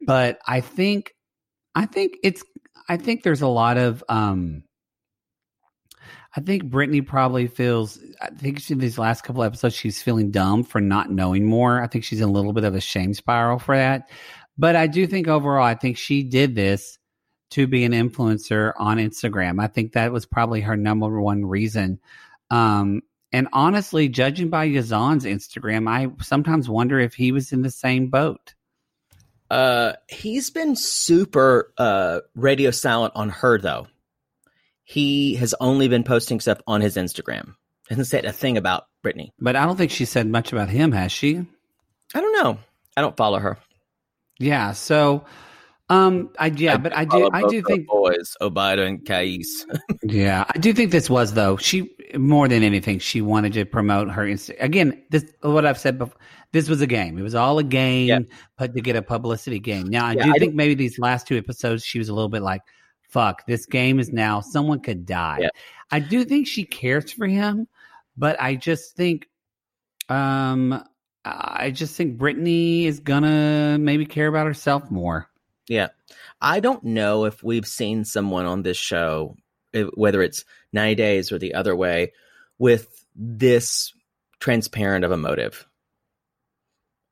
But 0.00 0.38
I 0.46 0.62
think, 0.62 1.14
I 1.74 1.84
think 1.84 2.16
it's, 2.22 2.42
I 2.88 2.96
think 2.96 3.22
there's 3.22 3.42
a 3.42 3.48
lot 3.48 3.76
of, 3.78 4.02
um, 4.08 4.62
I 6.36 6.40
think 6.40 6.64
Brittany 6.64 7.00
probably 7.00 7.46
feels, 7.46 7.98
I 8.20 8.28
think 8.30 8.60
she, 8.60 8.74
these 8.74 8.98
last 8.98 9.22
couple 9.22 9.42
episodes, 9.42 9.74
she's 9.74 10.02
feeling 10.02 10.30
dumb 10.30 10.64
for 10.64 10.80
not 10.80 11.10
knowing 11.10 11.46
more. 11.46 11.82
I 11.82 11.86
think 11.86 12.04
she's 12.04 12.20
in 12.20 12.28
a 12.28 12.32
little 12.32 12.52
bit 12.52 12.64
of 12.64 12.74
a 12.74 12.80
shame 12.80 13.14
spiral 13.14 13.58
for 13.58 13.76
that. 13.76 14.10
But 14.58 14.76
I 14.76 14.86
do 14.86 15.06
think 15.06 15.28
overall, 15.28 15.64
I 15.64 15.74
think 15.74 15.96
she 15.96 16.22
did 16.22 16.54
this 16.54 16.98
to 17.52 17.66
be 17.66 17.84
an 17.84 17.92
influencer 17.92 18.72
on 18.76 18.98
Instagram. 18.98 19.62
I 19.62 19.66
think 19.66 19.92
that 19.92 20.12
was 20.12 20.26
probably 20.26 20.60
her 20.62 20.76
number 20.76 21.20
one 21.20 21.46
reason. 21.46 22.00
Um, 22.50 23.02
and 23.32 23.48
honestly, 23.52 24.08
judging 24.08 24.50
by 24.50 24.68
Yazan's 24.68 25.24
Instagram, 25.24 25.88
I 25.88 26.08
sometimes 26.22 26.68
wonder 26.68 26.98
if 26.98 27.14
he 27.14 27.32
was 27.32 27.52
in 27.52 27.62
the 27.62 27.70
same 27.70 28.08
boat. 28.08 28.54
Uh, 29.50 29.92
he's 30.08 30.50
been 30.50 30.74
super 30.74 31.72
uh 31.78 32.20
radio 32.34 32.70
silent 32.70 33.12
on 33.14 33.30
her 33.30 33.58
though. 33.58 33.86
He 34.84 35.34
has 35.36 35.54
only 35.60 35.88
been 35.88 36.04
posting 36.04 36.40
stuff 36.40 36.60
on 36.66 36.80
his 36.80 36.96
Instagram. 36.96 37.54
Hasn't 37.88 38.06
said 38.06 38.24
a 38.24 38.32
thing 38.32 38.56
about 38.56 38.86
Brittany. 39.02 39.32
But 39.38 39.56
I 39.56 39.64
don't 39.64 39.76
think 39.76 39.90
she 39.90 40.04
said 40.04 40.26
much 40.26 40.52
about 40.52 40.68
him, 40.68 40.92
has 40.92 41.12
she? 41.12 41.44
I 42.14 42.20
don't 42.20 42.42
know. 42.42 42.58
I 42.96 43.00
don't 43.00 43.16
follow 43.16 43.38
her. 43.38 43.58
Yeah. 44.38 44.72
So, 44.72 45.24
um, 45.88 46.30
I 46.38 46.46
yeah, 46.46 46.76
but 46.78 46.96
I 46.96 47.04
do, 47.04 47.30
I 47.32 47.42
do 47.48 47.62
think, 47.62 47.86
boys, 47.86 48.36
Obida 48.40 48.86
and 48.86 49.06
Kais. 49.06 49.66
yeah, 50.02 50.44
I 50.48 50.58
do 50.58 50.72
think 50.72 50.90
this 50.90 51.08
was 51.08 51.32
though. 51.32 51.56
She 51.56 51.95
more 52.16 52.48
than 52.48 52.62
anything, 52.62 52.98
she 52.98 53.20
wanted 53.20 53.52
to 53.54 53.64
promote 53.64 54.10
her. 54.10 54.26
Inst- 54.26 54.50
Again, 54.60 55.02
this 55.10 55.24
what 55.42 55.64
I've 55.66 55.78
said 55.78 55.98
before. 55.98 56.18
This 56.52 56.68
was 56.68 56.80
a 56.80 56.86
game. 56.86 57.18
It 57.18 57.22
was 57.22 57.34
all 57.34 57.58
a 57.58 57.64
game, 57.64 58.06
Yeah. 58.08 58.18
but 58.56 58.74
to 58.74 58.80
get 58.80 58.96
a 58.96 59.02
publicity 59.02 59.58
game. 59.58 59.88
Now, 59.88 60.06
I 60.06 60.12
Yeah, 60.12 60.24
do 60.24 60.32
I 60.34 60.38
think 60.38 60.54
maybe 60.54 60.74
these 60.74 60.98
last 60.98 61.26
two 61.26 61.36
episodes, 61.36 61.84
she 61.84 61.98
was 61.98 62.08
a 62.08 62.14
little 62.14 62.28
bit 62.28 62.42
like, 62.42 62.62
"Fuck, 63.08 63.46
this 63.46 63.66
game 63.66 63.98
is 63.98 64.12
now 64.12 64.40
someone 64.40 64.80
could 64.80 65.04
die." 65.04 65.38
Yeah. 65.42 65.48
I 65.90 66.00
do 66.00 66.24
think 66.24 66.46
she 66.46 66.64
cares 66.64 67.12
for 67.12 67.26
him, 67.26 67.66
but 68.16 68.40
I 68.40 68.54
just 68.54 68.96
think, 68.96 69.28
um, 70.08 70.82
I 71.24 71.70
just 71.72 71.96
think 71.96 72.16
Brittany 72.16 72.86
is 72.86 73.00
gonna 73.00 73.76
maybe 73.80 74.06
care 74.06 74.28
about 74.28 74.46
herself 74.46 74.90
more. 74.90 75.28
Yeah. 75.68 75.88
I 76.40 76.60
don't 76.60 76.84
know 76.84 77.24
if 77.24 77.42
we've 77.42 77.66
seen 77.66 78.04
someone 78.04 78.46
on 78.46 78.62
this 78.62 78.76
show, 78.76 79.36
whether 79.94 80.22
it's 80.22 80.44
90 80.76 80.94
Days 80.94 81.32
or 81.32 81.38
the 81.38 81.54
other 81.54 81.74
way, 81.74 82.12
with 82.58 83.04
this 83.16 83.92
transparent 84.38 85.04
of 85.04 85.10
a 85.10 85.16
motive. 85.16 85.66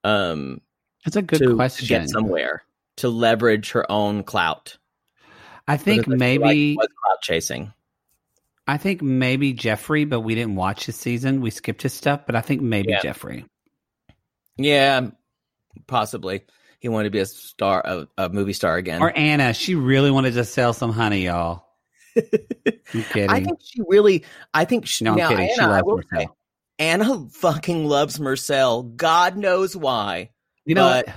Um, 0.04 0.60
It's 1.06 1.16
a 1.16 1.22
good 1.22 1.38
to, 1.38 1.46
to 1.48 1.54
question. 1.56 1.86
get 1.88 2.08
somewhere, 2.08 2.62
to 2.98 3.08
leverage 3.08 3.72
her 3.72 3.90
own 3.90 4.22
clout. 4.22 4.76
I 5.66 5.76
think 5.78 6.06
like 6.06 6.18
maybe 6.18 6.76
clout 6.76 7.20
chasing. 7.22 7.72
I 8.66 8.76
think 8.78 9.02
maybe 9.02 9.52
Jeffrey, 9.52 10.04
but 10.04 10.20
we 10.20 10.34
didn't 10.34 10.56
watch 10.56 10.86
his 10.86 10.96
season. 10.96 11.40
We 11.40 11.50
skipped 11.50 11.82
his 11.82 11.92
stuff, 11.92 12.22
but 12.26 12.34
I 12.34 12.40
think 12.40 12.62
maybe 12.62 12.90
Yeah. 12.90 13.00
Jeffrey. 13.02 13.44
Yeah, 14.56 15.08
possibly. 15.86 16.42
He 16.80 16.88
wanted 16.88 17.04
to 17.04 17.10
be 17.10 17.18
a 17.20 17.26
star, 17.26 17.82
a, 17.84 18.08
a 18.18 18.28
movie 18.28 18.52
star 18.52 18.76
again. 18.76 19.02
Or 19.02 19.10
Anna. 19.10 19.52
She 19.54 19.74
really 19.74 20.10
wanted 20.10 20.34
to 20.34 20.44
sell 20.44 20.72
some 20.74 20.92
honey, 20.92 21.24
y'all. 21.24 21.66
I 22.16 23.40
think 23.44 23.58
she 23.62 23.80
really. 23.88 24.24
I 24.52 24.64
think 24.64 24.86
she. 24.86 25.04
No, 25.04 25.12
I'm 25.12 25.16
now, 25.18 25.28
kidding. 25.30 25.48
She 25.54 25.60
Anna, 25.60 25.72
I 25.72 25.76
loves 25.76 25.84
will 25.86 25.96
Marcel. 25.96 26.18
say, 26.20 26.28
Anna 26.78 27.26
fucking 27.32 27.86
loves 27.86 28.20
Marcel. 28.20 28.82
God 28.82 29.36
knows 29.36 29.76
why. 29.76 30.30
you 30.64 30.74
know, 30.74 31.02
but- 31.06 31.14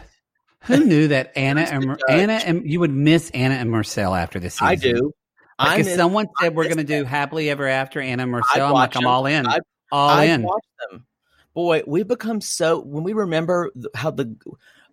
who 0.62 0.84
knew 0.84 1.08
that 1.10 1.32
Anna 1.38 1.62
and 1.62 1.98
Anna 2.10 2.34
and 2.34 2.70
you 2.70 2.80
would 2.80 2.92
miss 2.92 3.30
Anna 3.30 3.56
and 3.56 3.72
Marcel 3.72 4.14
after 4.16 4.40
this 4.40 4.56
season. 4.56 4.68
I 4.68 4.76
do. 4.76 5.14
Like 5.60 5.70
I 5.70 5.78
if 5.80 5.86
miss- 5.86 5.96
someone 5.96 6.28
I 6.40 6.46
said 6.46 6.56
we're 6.56 6.66
going 6.66 6.78
to 6.78 6.84
do 6.84 7.04
happily 7.04 7.50
ever 7.50 7.68
after 7.68 8.02
Anna 8.02 8.24
and 8.24 8.32
Marcel, 8.32 8.68
I'm 8.68 8.74
like, 8.74 8.96
I'm 8.98 9.08
all 9.08 9.26
in, 9.26 9.46
I'd- 9.48 9.62
all 9.92 10.10
I'd 10.10 10.30
in. 10.30 10.44
watch 10.44 10.64
them. 10.92 11.06
Boy, 11.54 11.82
we 11.88 12.04
become 12.04 12.42
so 12.42 12.80
when 12.82 13.04
we 13.04 13.14
remember 13.14 13.72
how 13.96 14.12
the 14.12 14.36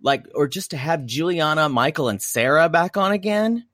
like, 0.01 0.27
or 0.35 0.47
just 0.49 0.71
to 0.71 0.77
have 0.77 1.05
Juliana, 1.07 1.69
Michael, 1.69 2.09
and 2.09 2.23
Sarah 2.23 2.69
back 2.69 2.97
on 2.97 3.13
again. 3.13 3.67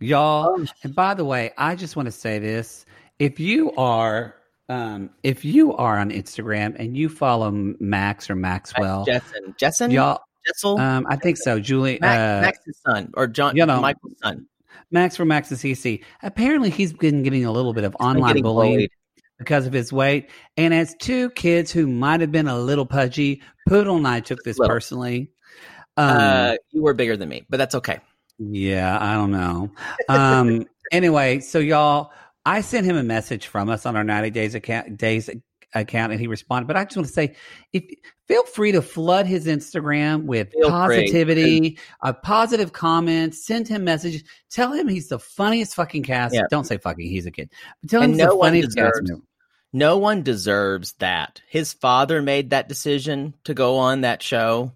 Y'all. 0.00 0.56
Oh. 0.58 0.66
And 0.82 0.94
by 0.94 1.14
the 1.14 1.24
way, 1.24 1.52
I 1.56 1.74
just 1.74 1.96
want 1.96 2.06
to 2.06 2.12
say 2.12 2.38
this: 2.38 2.86
if 3.18 3.40
you 3.40 3.72
are, 3.72 4.34
um, 4.68 5.10
if 5.22 5.44
you 5.44 5.74
are 5.74 5.98
on 5.98 6.10
Instagram 6.10 6.76
and 6.78 6.96
you 6.96 7.08
follow 7.08 7.50
Max 7.50 8.30
or 8.30 8.36
Maxwell, 8.36 9.06
Jessen, 9.06 9.56
Jessen, 9.58 9.92
y'all, 9.92 10.20
Jessel, 10.46 10.78
um, 10.78 11.06
I 11.08 11.16
think 11.16 11.36
so. 11.38 11.60
Julie, 11.60 11.98
Max, 12.00 12.18
uh, 12.18 12.46
Max's 12.46 12.80
son, 12.86 13.12
or 13.14 13.26
John, 13.26 13.56
you 13.56 13.66
know, 13.66 13.80
Michael's 13.80 14.18
son. 14.22 14.46
Max 14.90 15.16
from 15.16 15.28
Max's 15.28 15.62
CC. 15.62 16.02
Apparently, 16.22 16.70
he's 16.70 16.92
been 16.92 17.22
getting 17.22 17.44
a 17.44 17.52
little 17.52 17.72
bit 17.72 17.84
of 17.84 17.96
online 17.98 18.40
bullying 18.42 18.76
bullied. 18.76 18.90
because 19.38 19.66
of 19.66 19.72
his 19.72 19.92
weight. 19.92 20.30
And 20.56 20.72
as 20.72 20.94
two 20.98 21.30
kids 21.30 21.72
who 21.72 21.86
might 21.86 22.20
have 22.20 22.30
been 22.30 22.46
a 22.46 22.58
little 22.58 22.86
pudgy, 22.86 23.42
Poodle 23.68 23.96
and 23.96 24.06
I 24.06 24.20
took 24.20 24.42
this 24.44 24.58
Little. 24.58 24.72
personally. 24.72 25.30
Um, 25.96 26.16
uh, 26.16 26.54
you 26.70 26.82
were 26.82 26.94
bigger 26.94 27.16
than 27.16 27.28
me, 27.28 27.46
but 27.48 27.56
that's 27.56 27.74
okay. 27.74 27.98
Yeah, 28.38 28.98
I 29.00 29.14
don't 29.14 29.30
know. 29.30 29.70
Um, 30.08 30.66
anyway, 30.92 31.40
so 31.40 31.58
y'all, 31.58 32.12
I 32.44 32.60
sent 32.60 32.86
him 32.86 32.96
a 32.96 33.02
message 33.02 33.46
from 33.46 33.68
us 33.68 33.86
on 33.86 33.96
our 33.96 34.04
90 34.04 34.30
days 34.30 34.54
account, 34.54 34.96
days 34.96 35.28
account, 35.74 36.12
and 36.12 36.20
he 36.20 36.26
responded. 36.26 36.66
But 36.68 36.76
I 36.76 36.84
just 36.84 36.96
want 36.96 37.06
to 37.08 37.12
say, 37.12 37.34
if 37.72 37.84
feel 38.28 38.44
free 38.44 38.72
to 38.72 38.82
flood 38.82 39.26
his 39.26 39.46
Instagram 39.46 40.24
with 40.24 40.50
Feel 40.52 40.68
positivity, 40.70 41.78
uh, 42.02 42.12
positive 42.12 42.72
comments. 42.72 43.44
Send 43.46 43.68
him 43.68 43.84
messages. 43.84 44.22
Tell 44.50 44.72
him 44.72 44.88
he's 44.88 45.08
the 45.08 45.18
funniest 45.18 45.74
fucking 45.74 46.02
cast. 46.04 46.34
Yeah. 46.34 46.42
Don't 46.50 46.64
say 46.64 46.78
fucking. 46.78 47.06
He's 47.08 47.26
a 47.26 47.30
kid. 47.30 47.50
But 47.82 47.90
tell 47.90 48.00
him 48.00 48.10
And 48.10 48.14
he's 48.14 48.24
no 48.24 48.30
the 48.30 48.36
one 48.36 48.46
funniest 48.48 48.76
cast. 48.76 48.92
deserves- 48.94 49.10
member. 49.10 49.24
No 49.72 49.98
one 49.98 50.22
deserves 50.22 50.94
that. 51.00 51.42
His 51.48 51.72
father 51.74 52.22
made 52.22 52.50
that 52.50 52.68
decision 52.68 53.34
to 53.44 53.52
go 53.52 53.76
on 53.76 54.02
that 54.02 54.22
show, 54.22 54.72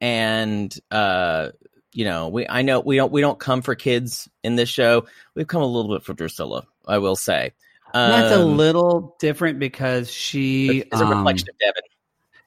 and 0.00 0.76
uh, 0.90 1.50
you 1.92 2.04
know, 2.04 2.28
we 2.28 2.46
I 2.48 2.62
know 2.62 2.80
we 2.80 2.96
don't 2.96 3.12
we 3.12 3.20
don't 3.20 3.38
come 3.38 3.62
for 3.62 3.74
kids 3.74 4.28
in 4.42 4.56
this 4.56 4.68
show. 4.68 5.06
We've 5.34 5.46
come 5.46 5.62
a 5.62 5.66
little 5.66 5.94
bit 5.94 6.04
for 6.04 6.14
Drascilla, 6.14 6.64
I 6.86 6.98
will 6.98 7.16
say. 7.16 7.52
That's 7.94 8.32
a 8.32 8.40
Um, 8.40 8.56
little 8.56 9.16
different 9.20 9.58
because 9.58 10.10
she 10.10 10.80
is 10.80 11.00
a 11.00 11.04
um, 11.04 11.18
reflection 11.18 11.48
of 11.50 11.56
Deavan. 11.56 11.82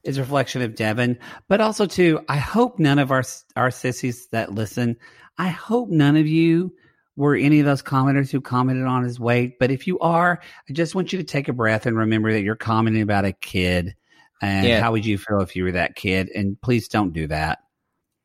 is 0.04 0.18
a 0.18 0.22
reflection 0.22 0.62
of 0.64 0.74
Deavan, 0.74 1.18
but 1.48 1.62
also 1.62 1.86
too. 1.86 2.20
I 2.28 2.38
hope 2.38 2.80
none 2.80 2.98
of 3.00 3.12
our 3.12 3.24
our 3.56 3.70
sissies 3.72 4.28
that 4.32 4.54
listen. 4.54 4.98
I 5.38 5.50
hope 5.50 5.90
none 5.90 6.16
of 6.16 6.26
you 6.28 6.74
were 7.18 7.36
any 7.36 7.60
of 7.60 7.66
those 7.66 7.82
commenters 7.84 8.32
who 8.32 8.42
commented 8.42 8.86
on 8.86 9.04
his 9.04 9.20
weight. 9.20 9.58
But 9.60 9.72
if 9.72 9.86
you 9.88 10.00
are, 10.00 10.42
I 10.70 10.74
just 10.74 10.96
want 10.96 11.14
you 11.14 11.20
to 11.20 11.24
take 11.24 11.48
a 11.48 11.54
breath 11.54 11.86
and 11.86 11.96
remember 11.98 12.34
that 12.34 12.42
you're 12.42 12.56
commenting 12.56 13.02
about 13.04 13.24
a 13.26 13.32
kid. 13.32 13.96
And 14.42 14.68
Yeah. 14.68 14.82
how 14.82 14.92
would 14.92 15.06
you 15.06 15.18
feel 15.18 15.40
if 15.42 15.56
you 15.56 15.64
were 15.64 15.72
that 15.74 15.96
kid? 15.96 16.30
And 16.36 16.60
please 16.62 16.88
don't 16.90 17.14
do 17.14 17.28
that. 17.28 17.60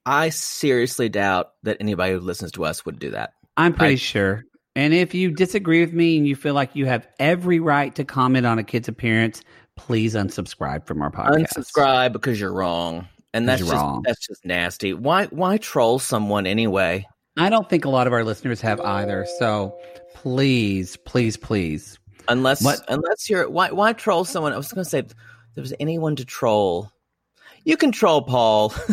I 0.06 0.30
seriously 0.30 1.08
doubt 1.08 1.50
that 1.62 1.76
anybody 1.80 2.14
who 2.14 2.20
listens 2.20 2.52
to 2.52 2.64
us 2.64 2.84
would 2.86 2.98
do 2.98 3.10
that. 3.12 3.34
I'm 3.56 3.74
pretty 3.74 3.94
I- 3.94 3.96
sure. 3.96 4.44
And 4.76 4.94
if 4.94 5.14
you 5.14 5.32
disagree 5.32 5.80
with 5.80 5.92
me 5.92 6.16
and 6.16 6.26
you 6.26 6.36
feel 6.36 6.54
like 6.54 6.76
you 6.76 6.86
have 6.86 7.06
every 7.18 7.58
right 7.58 7.92
to 7.96 8.04
comment 8.04 8.46
on 8.46 8.58
a 8.60 8.62
kid's 8.64 8.86
appearance, 8.88 9.42
please 9.76 10.14
unsubscribe 10.14 10.86
from 10.86 11.02
our 11.02 11.10
podcast. 11.10 11.46
Unsubscribe 11.56 12.12
because 12.12 12.40
you're 12.40 12.52
wrong, 12.52 13.08
and 13.34 13.48
that's 13.48 13.60
just 13.62 13.72
wrong. 13.72 14.02
that's 14.06 14.24
just 14.26 14.44
nasty. 14.44 14.94
Why 14.94 15.26
why 15.26 15.56
troll 15.58 15.98
someone 15.98 16.46
anyway? 16.46 17.04
I 17.36 17.50
don't 17.50 17.68
think 17.68 17.84
a 17.84 17.90
lot 17.90 18.06
of 18.06 18.12
our 18.12 18.22
listeners 18.24 18.60
have 18.60 18.80
either. 18.80 19.26
So 19.40 19.76
please, 20.14 20.96
please, 20.98 21.36
please. 21.36 21.98
Unless 22.28 22.62
What- 22.62 22.80
unless 22.88 23.28
you're 23.28 23.50
why 23.50 23.72
why 23.72 23.92
troll 23.92 24.24
someone? 24.24 24.52
I 24.52 24.56
was 24.56 24.72
going 24.72 24.84
to 24.84 24.88
say 24.90 25.00
if 25.00 25.08
there 25.56 25.62
was 25.62 25.74
anyone 25.80 26.14
to 26.16 26.24
troll. 26.24 26.90
You 27.64 27.76
can 27.76 27.90
troll 27.90 28.22
Paul. 28.22 28.72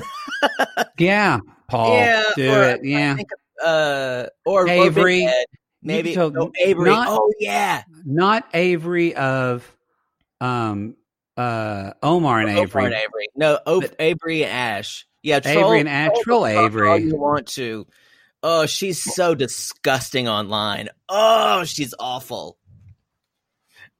Yeah, 0.97 1.39
Paul, 1.69 1.93
yeah, 1.97 2.23
do 2.35 2.51
or 2.51 2.63
it. 2.63 2.83
Yeah, 2.83 3.15
think, 3.15 3.29
uh, 3.63 4.25
or 4.45 4.63
or 4.63 4.67
Avery. 4.69 5.25
Ed. 5.25 5.45
Maybe 5.83 6.13
can 6.13 6.31
troll- 6.33 6.49
oh, 6.49 6.51
Avery. 6.65 6.89
not- 6.89 7.07
oh 7.09 7.31
yeah, 7.39 7.83
not 8.05 8.47
Avery 8.53 9.15
of 9.15 9.69
um 10.41 10.95
uh 11.37 11.93
Omar 12.01 12.39
and 12.41 12.49
Omar 12.49 12.63
Avery. 12.63 12.85
and 12.85 12.93
Avery. 12.95 13.27
No, 13.35 13.59
o- 13.65 13.81
But- 13.81 13.95
Avery 13.99 14.43
and 14.43 14.51
Ash. 14.51 15.05
Yeah, 15.23 15.39
Avery 15.45 15.79
and 15.81 15.89
Ash, 15.89 16.11
troll 16.23 16.43
the 16.43 16.53
fuck 16.53 16.65
Avery. 16.65 16.89
all 16.89 16.97
you 16.99 17.15
want 17.15 17.47
to. 17.49 17.85
Oh, 18.43 18.65
she's 18.65 19.01
so 19.01 19.35
disgusting 19.35 20.27
online. 20.27 20.89
Oh, 21.09 21.63
she's 21.63 21.93
awful. 21.99 22.57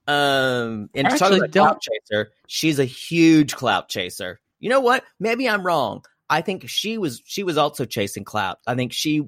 Um, 0.07 0.89
and 0.95 1.07
Actually, 1.07 1.17
talking 1.19 1.37
about 1.39 1.51
don't- 1.51 1.65
clout 1.67 1.81
chaser, 1.81 2.31
she's 2.47 2.79
a 2.79 2.85
huge 2.85 3.55
clout 3.55 3.89
chaser. 3.89 4.39
You 4.59 4.69
know 4.69 4.79
what? 4.79 5.03
Maybe 5.19 5.47
I'm 5.49 5.65
wrong. 5.65 6.03
I 6.29 6.41
think 6.41 6.67
she 6.69 6.97
was 6.97 7.21
she 7.25 7.43
was 7.43 7.57
also 7.57 7.85
chasing 7.85 8.23
clout. 8.23 8.59
I 8.67 8.75
think 8.75 8.93
she 8.93 9.27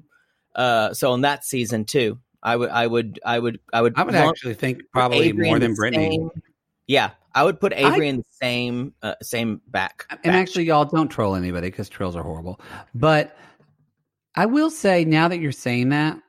uh 0.54 0.92
so 0.94 1.14
in 1.14 1.22
that 1.22 1.44
season 1.44 1.84
too. 1.84 2.18
I 2.42 2.56
would 2.56 2.70
I 2.70 2.86
would 2.86 3.20
I 3.24 3.38
would 3.38 3.60
I 3.72 3.82
would 3.82 3.94
I 3.96 4.02
would 4.02 4.14
actually 4.14 4.54
think 4.54 4.82
probably 4.92 5.32
more 5.32 5.58
than 5.58 5.74
Brittany. 5.74 6.10
same- 6.16 6.42
yeah, 6.86 7.10
I 7.34 7.44
would 7.44 7.60
put 7.60 7.72
Avery 7.72 8.06
I- 8.06 8.10
in 8.10 8.16
the 8.18 8.24
same 8.30 8.94
uh, 9.02 9.14
same 9.22 9.60
back. 9.68 10.06
And 10.10 10.20
batch. 10.24 10.34
actually, 10.34 10.64
y'all 10.64 10.84
don't 10.84 11.08
troll 11.08 11.36
anybody 11.36 11.68
because 11.68 11.88
trolls 11.88 12.16
are 12.16 12.22
horrible. 12.22 12.60
But 12.94 13.36
I 14.34 14.46
will 14.46 14.70
say 14.70 15.04
now 15.04 15.28
that 15.28 15.38
you're 15.38 15.52
saying 15.52 15.90
that, 15.90 16.20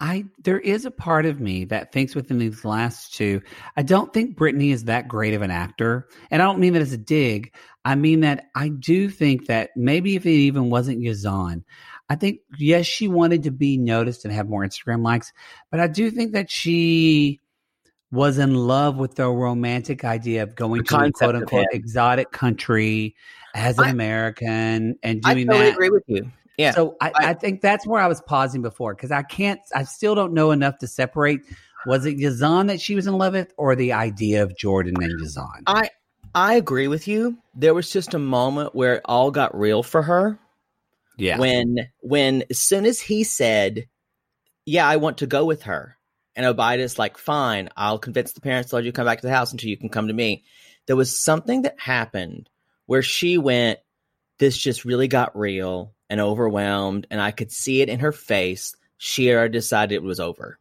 I 0.00 0.24
there 0.42 0.58
is 0.58 0.86
a 0.86 0.90
part 0.90 1.26
of 1.26 1.40
me 1.40 1.64
that 1.66 1.92
thinks 1.92 2.14
within 2.14 2.38
these 2.38 2.64
last 2.64 3.14
two, 3.14 3.42
I 3.76 3.82
don't 3.82 4.12
think 4.14 4.34
Brittany 4.36 4.70
is 4.70 4.84
that 4.84 5.08
great 5.08 5.34
of 5.34 5.42
an 5.42 5.50
actor, 5.50 6.08
and 6.30 6.40
I 6.40 6.46
don't 6.46 6.58
mean 6.58 6.72
that 6.72 6.82
as 6.82 6.92
a 6.92 6.98
dig. 6.98 7.54
I 7.84 7.94
mean 7.94 8.20
that 8.20 8.46
I 8.54 8.68
do 8.68 9.08
think 9.10 9.46
that 9.46 9.70
maybe 9.76 10.16
if 10.16 10.24
it 10.26 10.30
even 10.30 10.70
wasn't 10.70 11.00
Yazan, 11.00 11.64
I 12.08 12.16
think 12.16 12.40
yes, 12.58 12.86
she 12.86 13.08
wanted 13.08 13.42
to 13.44 13.50
be 13.50 13.76
noticed 13.76 14.24
and 14.24 14.32
have 14.32 14.48
more 14.48 14.64
Instagram 14.64 15.02
likes, 15.04 15.32
but 15.70 15.80
I 15.80 15.86
do 15.86 16.10
think 16.10 16.32
that 16.32 16.50
she 16.50 17.40
was 18.10 18.38
in 18.38 18.54
love 18.54 18.96
with 18.96 19.14
the 19.14 19.28
romantic 19.28 20.04
idea 20.04 20.42
of 20.42 20.54
going 20.56 20.82
The 20.82 20.88
to 20.88 20.96
a 21.04 21.12
quote 21.12 21.36
unquote 21.36 21.66
exotic 21.72 22.32
country 22.32 23.14
as 23.54 23.78
an 23.78 23.84
I- 23.84 23.90
American 23.90 24.96
and 25.02 25.20
I 25.24 25.34
doing 25.34 25.46
totally 25.46 25.66
that. 25.66 25.74
agree 25.74 25.90
with 25.90 26.04
you. 26.06 26.30
Yeah. 26.60 26.72
So 26.72 26.96
I, 27.00 27.08
I- 27.14 27.30
I 27.30 27.34
think 27.34 27.60
that's 27.60 27.86
where 27.86 28.00
I 28.02 28.06
was 28.06 28.20
pausing 28.20 28.62
before 28.62 28.94
because 28.94 29.10
I 29.10 29.22
can't, 29.22 29.60
I 29.74 29.84
still 29.84 30.14
don't 30.14 30.34
know 30.34 30.50
enough 30.50 30.78
to 30.78 30.86
separate. 30.86 31.40
Was 31.86 32.04
it 32.04 32.18
Yazan 32.18 32.68
that 32.68 32.80
she 32.80 32.94
was 32.94 33.06
in 33.06 33.16
love 33.16 33.32
with, 33.32 33.52
or 33.56 33.74
the 33.74 33.94
idea 33.94 34.42
of 34.42 34.54
Jordan 34.56 34.94
and 35.00 35.12
Yazan? 35.20 35.62
I 35.66 35.88
I 36.34 36.54
agree 36.54 36.88
with 36.88 37.08
you. 37.08 37.38
There 37.54 37.72
was 37.74 37.90
just 37.90 38.12
a 38.14 38.18
moment 38.18 38.74
where 38.74 38.96
it 38.96 39.02
all 39.06 39.30
got 39.30 39.58
real 39.58 39.82
for 39.82 40.02
her 40.02 40.38
Yeah, 41.16 41.38
when 41.38 41.88
when 42.00 42.44
as 42.50 42.58
soon 42.58 42.84
as 42.84 43.00
he 43.00 43.24
said, 43.24 43.88
"Yeah, 44.66 44.86
I 44.86 44.96
want 44.96 45.18
to 45.18 45.26
go 45.26 45.46
with 45.46 45.62
her." 45.62 45.96
And 46.36 46.44
Obidas 46.46 46.98
like, 46.98 47.16
fine, 47.18 47.70
I'll 47.76 47.98
convince 47.98 48.32
the 48.34 48.40
parents 48.40 48.70
to 48.70 48.76
let 48.76 48.84
you 48.84 48.92
come 48.92 49.06
back 49.06 49.20
to 49.22 49.26
the 49.26 49.32
house 49.34 49.50
until 49.52 49.68
you 49.70 49.76
can 49.78 49.88
come 49.88 50.06
to 50.08 50.14
me. 50.14 50.44
There 50.86 50.96
was 50.96 51.18
something 51.18 51.62
that 51.62 51.80
happened 51.80 52.48
where 52.86 53.02
she 53.02 53.36
went, 53.38 53.78
this 54.38 54.56
just 54.56 54.84
really 54.84 55.08
got 55.08 55.36
real 55.36 55.92
and 56.10 56.20
overwhelmed, 56.20 57.06
and 57.10 57.20
I 57.20 57.30
could 57.30 57.50
see 57.50 57.80
it 57.80 57.88
in 57.88 58.00
her 58.00 58.12
face. 58.12 58.74
She 58.98 59.32
already 59.32 59.52
decided 59.52 59.94
it 59.94 60.02
was 60.02 60.20
over 60.20 60.58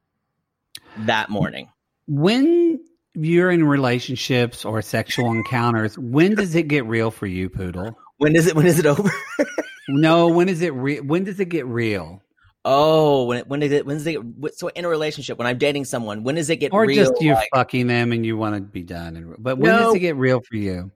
that 1.05 1.29
morning. 1.29 1.69
When 2.07 2.79
you're 3.15 3.51
in 3.51 3.65
relationships 3.65 4.63
or 4.63 4.81
sexual 4.81 5.31
encounters, 5.31 5.97
when 5.97 6.35
does 6.35 6.55
it 6.55 6.69
get 6.69 6.85
real 6.85 7.11
for 7.11 7.25
you, 7.25 7.49
Poodle? 7.49 7.99
When 8.17 8.35
is 8.35 8.47
it? 8.47 8.55
When 8.55 8.65
is 8.65 8.79
it 8.79 8.85
over? 8.85 9.11
no, 9.89 10.27
when 10.29 10.47
is 10.47 10.61
it 10.61 10.73
real? 10.73 11.03
When 11.03 11.23
does 11.25 11.39
it 11.39 11.49
get 11.49 11.65
real? 11.65 12.21
Oh, 12.65 13.23
when 13.25 13.39
it, 13.39 13.47
when 13.47 13.61
does 13.61 13.71
it? 13.71 13.85
When 13.85 13.97
does 13.97 14.05
it? 14.07 14.41
Get, 14.41 14.57
so 14.57 14.67
in 14.69 14.85
a 14.85 14.89
relationship, 14.89 15.37
when 15.37 15.47
I'm 15.47 15.57
dating 15.57 15.85
someone, 15.85 16.23
when 16.23 16.35
does 16.35 16.49
it 16.49 16.57
get 16.57 16.73
or 16.73 16.85
real? 16.85 17.05
just 17.05 17.21
you 17.21 17.33
like, 17.33 17.49
fucking 17.53 17.87
them 17.87 18.11
and 18.11 18.25
you 18.25 18.37
want 18.37 18.55
to 18.55 18.61
be 18.61 18.83
done? 18.83 19.15
And, 19.15 19.35
but 19.39 19.57
when 19.57 19.71
No. 19.71 19.85
does 19.85 19.95
it 19.95 19.99
get 19.99 20.15
real 20.15 20.41
for 20.41 20.55
you? 20.55 20.91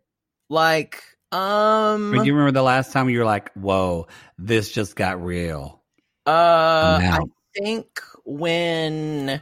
like 0.49 1.01
um, 1.33 2.11
do 2.11 2.23
you 2.23 2.33
remember 2.33 2.51
the 2.51 2.61
last 2.61 2.91
time 2.91 3.09
you 3.09 3.19
were 3.19 3.25
like, 3.25 3.51
"Whoa, 3.53 4.07
this 4.37 4.71
just 4.71 4.95
got 4.95 5.23
real"? 5.23 5.81
Uh, 6.25 6.99
I 7.01 7.19
think 7.57 8.01
when 8.23 9.41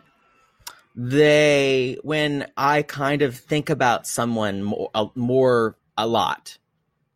they 0.96 1.98
when 2.04 2.48
I 2.56 2.84
kind 2.84 3.22
of 3.22 3.36
think 3.36 3.70
about 3.70 4.08
someone 4.08 4.64
more 4.64 4.90
uh, 4.96 5.08
more 5.16 5.78
a 5.98 6.08
lot, 6.08 6.58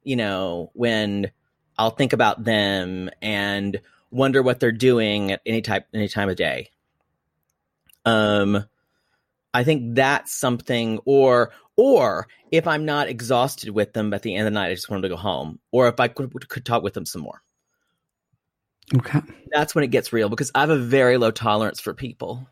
you 0.04 0.18
know, 0.18 0.72
when 0.74 1.32
I'll 1.78 1.92
think 1.92 2.14
about 2.14 2.44
them 2.44 3.10
and 3.22 3.80
wonder 4.12 4.42
what 4.42 4.60
they're 4.60 4.72
doing 4.72 5.32
at 5.32 5.42
any 5.46 5.62
type 5.62 5.88
any 5.94 6.08
time 6.08 6.30
of 6.30 6.36
day. 6.36 6.70
Um, 8.06 8.66
I 9.54 9.64
think 9.64 9.96
that's 9.96 10.34
something, 10.34 11.00
or 11.06 11.52
or 11.78 12.28
if 12.52 12.68
I'm 12.68 12.86
not 12.86 13.10
exhausted 13.10 13.70
with 13.70 13.94
them 13.94 14.14
at 14.14 14.22
the 14.22 14.36
end 14.36 14.48
of 14.48 14.54
the 14.54 14.60
night, 14.60 14.70
I 14.72 14.76
just 14.76 14.90
want 14.90 15.02
them 15.02 15.10
to 15.10 15.16
go 15.16 15.22
home, 15.22 15.60
or 15.72 15.88
if 15.88 16.00
I 16.00 16.08
could 16.08 16.32
could 16.50 16.66
talk 16.66 16.84
with 16.84 16.94
them 16.94 17.06
some 17.06 17.22
more 17.22 17.42
Okay, 18.96 19.20
that's 19.52 19.74
when 19.74 19.84
it 19.84 19.88
gets 19.92 20.14
real 20.14 20.30
because 20.30 20.52
I 20.54 20.60
have 20.62 20.70
a 20.70 20.78
very 20.78 21.18
low 21.18 21.32
tolerance 21.32 21.80
for 21.80 21.94
people. 21.94 22.48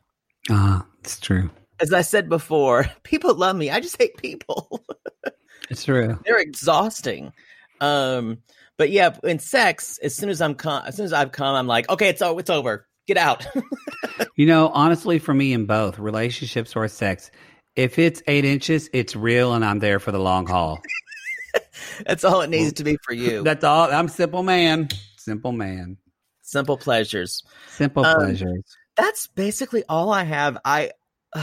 ah, 0.50 0.86
it's 1.00 1.20
true. 1.20 1.50
As 1.80 1.94
I 1.94 2.02
said 2.02 2.28
before, 2.30 2.86
people 3.04 3.36
love 3.36 3.56
me. 3.56 3.70
I 3.70 3.80
just 3.80 4.02
hate 4.02 4.18
people. 4.18 4.84
It's 5.70 5.86
true. 5.86 6.20
They're 6.26 6.42
exhausting. 6.42 7.32
Um, 7.80 8.40
but 8.78 8.92
yeah, 8.92 9.16
in 9.24 9.40
sex, 9.40 9.98
as 10.04 10.14
soon 10.14 10.30
as 10.30 10.42
I'm 10.42 10.56
com- 10.56 10.84
as 10.86 10.98
soon 10.98 11.06
as 11.06 11.14
I've 11.14 11.32
come, 11.32 11.56
I'm 11.56 11.68
like, 11.68 11.90
okay, 11.90 12.10
it's 12.10 12.22
oh, 12.22 12.38
it's 12.38 12.50
over. 12.50 12.86
Get 13.08 13.18
out. 13.18 13.48
You 14.36 14.46
know, 14.46 14.70
honestly, 14.70 15.20
for 15.20 15.34
me 15.34 15.54
in 15.54 15.66
both 15.66 15.98
relationships 15.98 16.76
or 16.76 16.88
sex, 16.88 17.32
if 17.76 17.98
it's 18.00 18.22
eight 18.28 18.46
inches, 18.46 18.90
it's 18.94 19.16
real, 19.16 19.54
and 19.54 19.64
I'm 19.66 19.80
there 19.80 20.00
for 20.00 20.12
the 20.12 20.20
long 20.20 20.46
haul. 20.48 20.82
that's 22.06 22.24
all 22.24 22.42
it 22.42 22.50
needs 22.50 22.74
to 22.74 22.84
be 22.84 22.98
for 23.04 23.14
you. 23.14 23.44
That's 23.44 23.64
all. 23.64 23.92
I'm 23.92 24.08
simple 24.08 24.44
man. 24.44 24.90
Simple 25.18 25.52
man. 25.52 25.98
Simple 26.42 26.78
pleasures. 26.78 27.44
Simple 27.70 28.06
Um, 28.06 28.16
pleasures. 28.16 28.64
That's 28.96 29.28
basically 29.28 29.84
all 29.90 30.12
I 30.12 30.24
have. 30.24 30.58
I. 30.66 30.92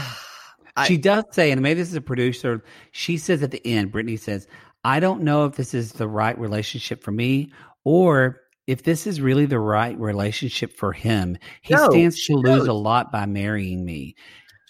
I- 0.77 0.87
she 0.87 0.97
does 0.99 1.25
say, 1.33 1.51
and 1.51 1.61
maybe 1.63 1.81
this 1.81 1.89
is 1.89 1.95
a 1.97 2.01
producer. 2.01 2.63
She 2.93 3.19
says 3.19 3.43
at 3.43 3.51
the 3.51 3.65
end, 3.67 3.91
Brittany 3.91 4.17
says, 4.17 4.47
"I 4.85 5.01
don't 5.01 5.23
know 5.23 5.45
if 5.47 5.57
this 5.57 5.75
is 5.75 5.93
the 5.93 6.07
right 6.07 6.39
relationship 6.39 7.03
for 7.03 7.11
me, 7.11 7.53
or 7.85 8.41
if 8.69 8.85
this 8.85 9.05
is 9.07 9.21
really 9.21 9.47
the 9.47 9.59
right 9.59 9.99
relationship 9.99 10.73
for 10.77 10.93
him. 10.93 11.37
He 11.63 11.75
No, 11.75 11.91
stands 11.91 12.25
to 12.27 12.35
lose 12.35 12.59
knows. 12.59 12.69
a 12.69 12.73
lot 12.73 13.11
by 13.11 13.27
marrying 13.27 13.85
me. 13.85 14.15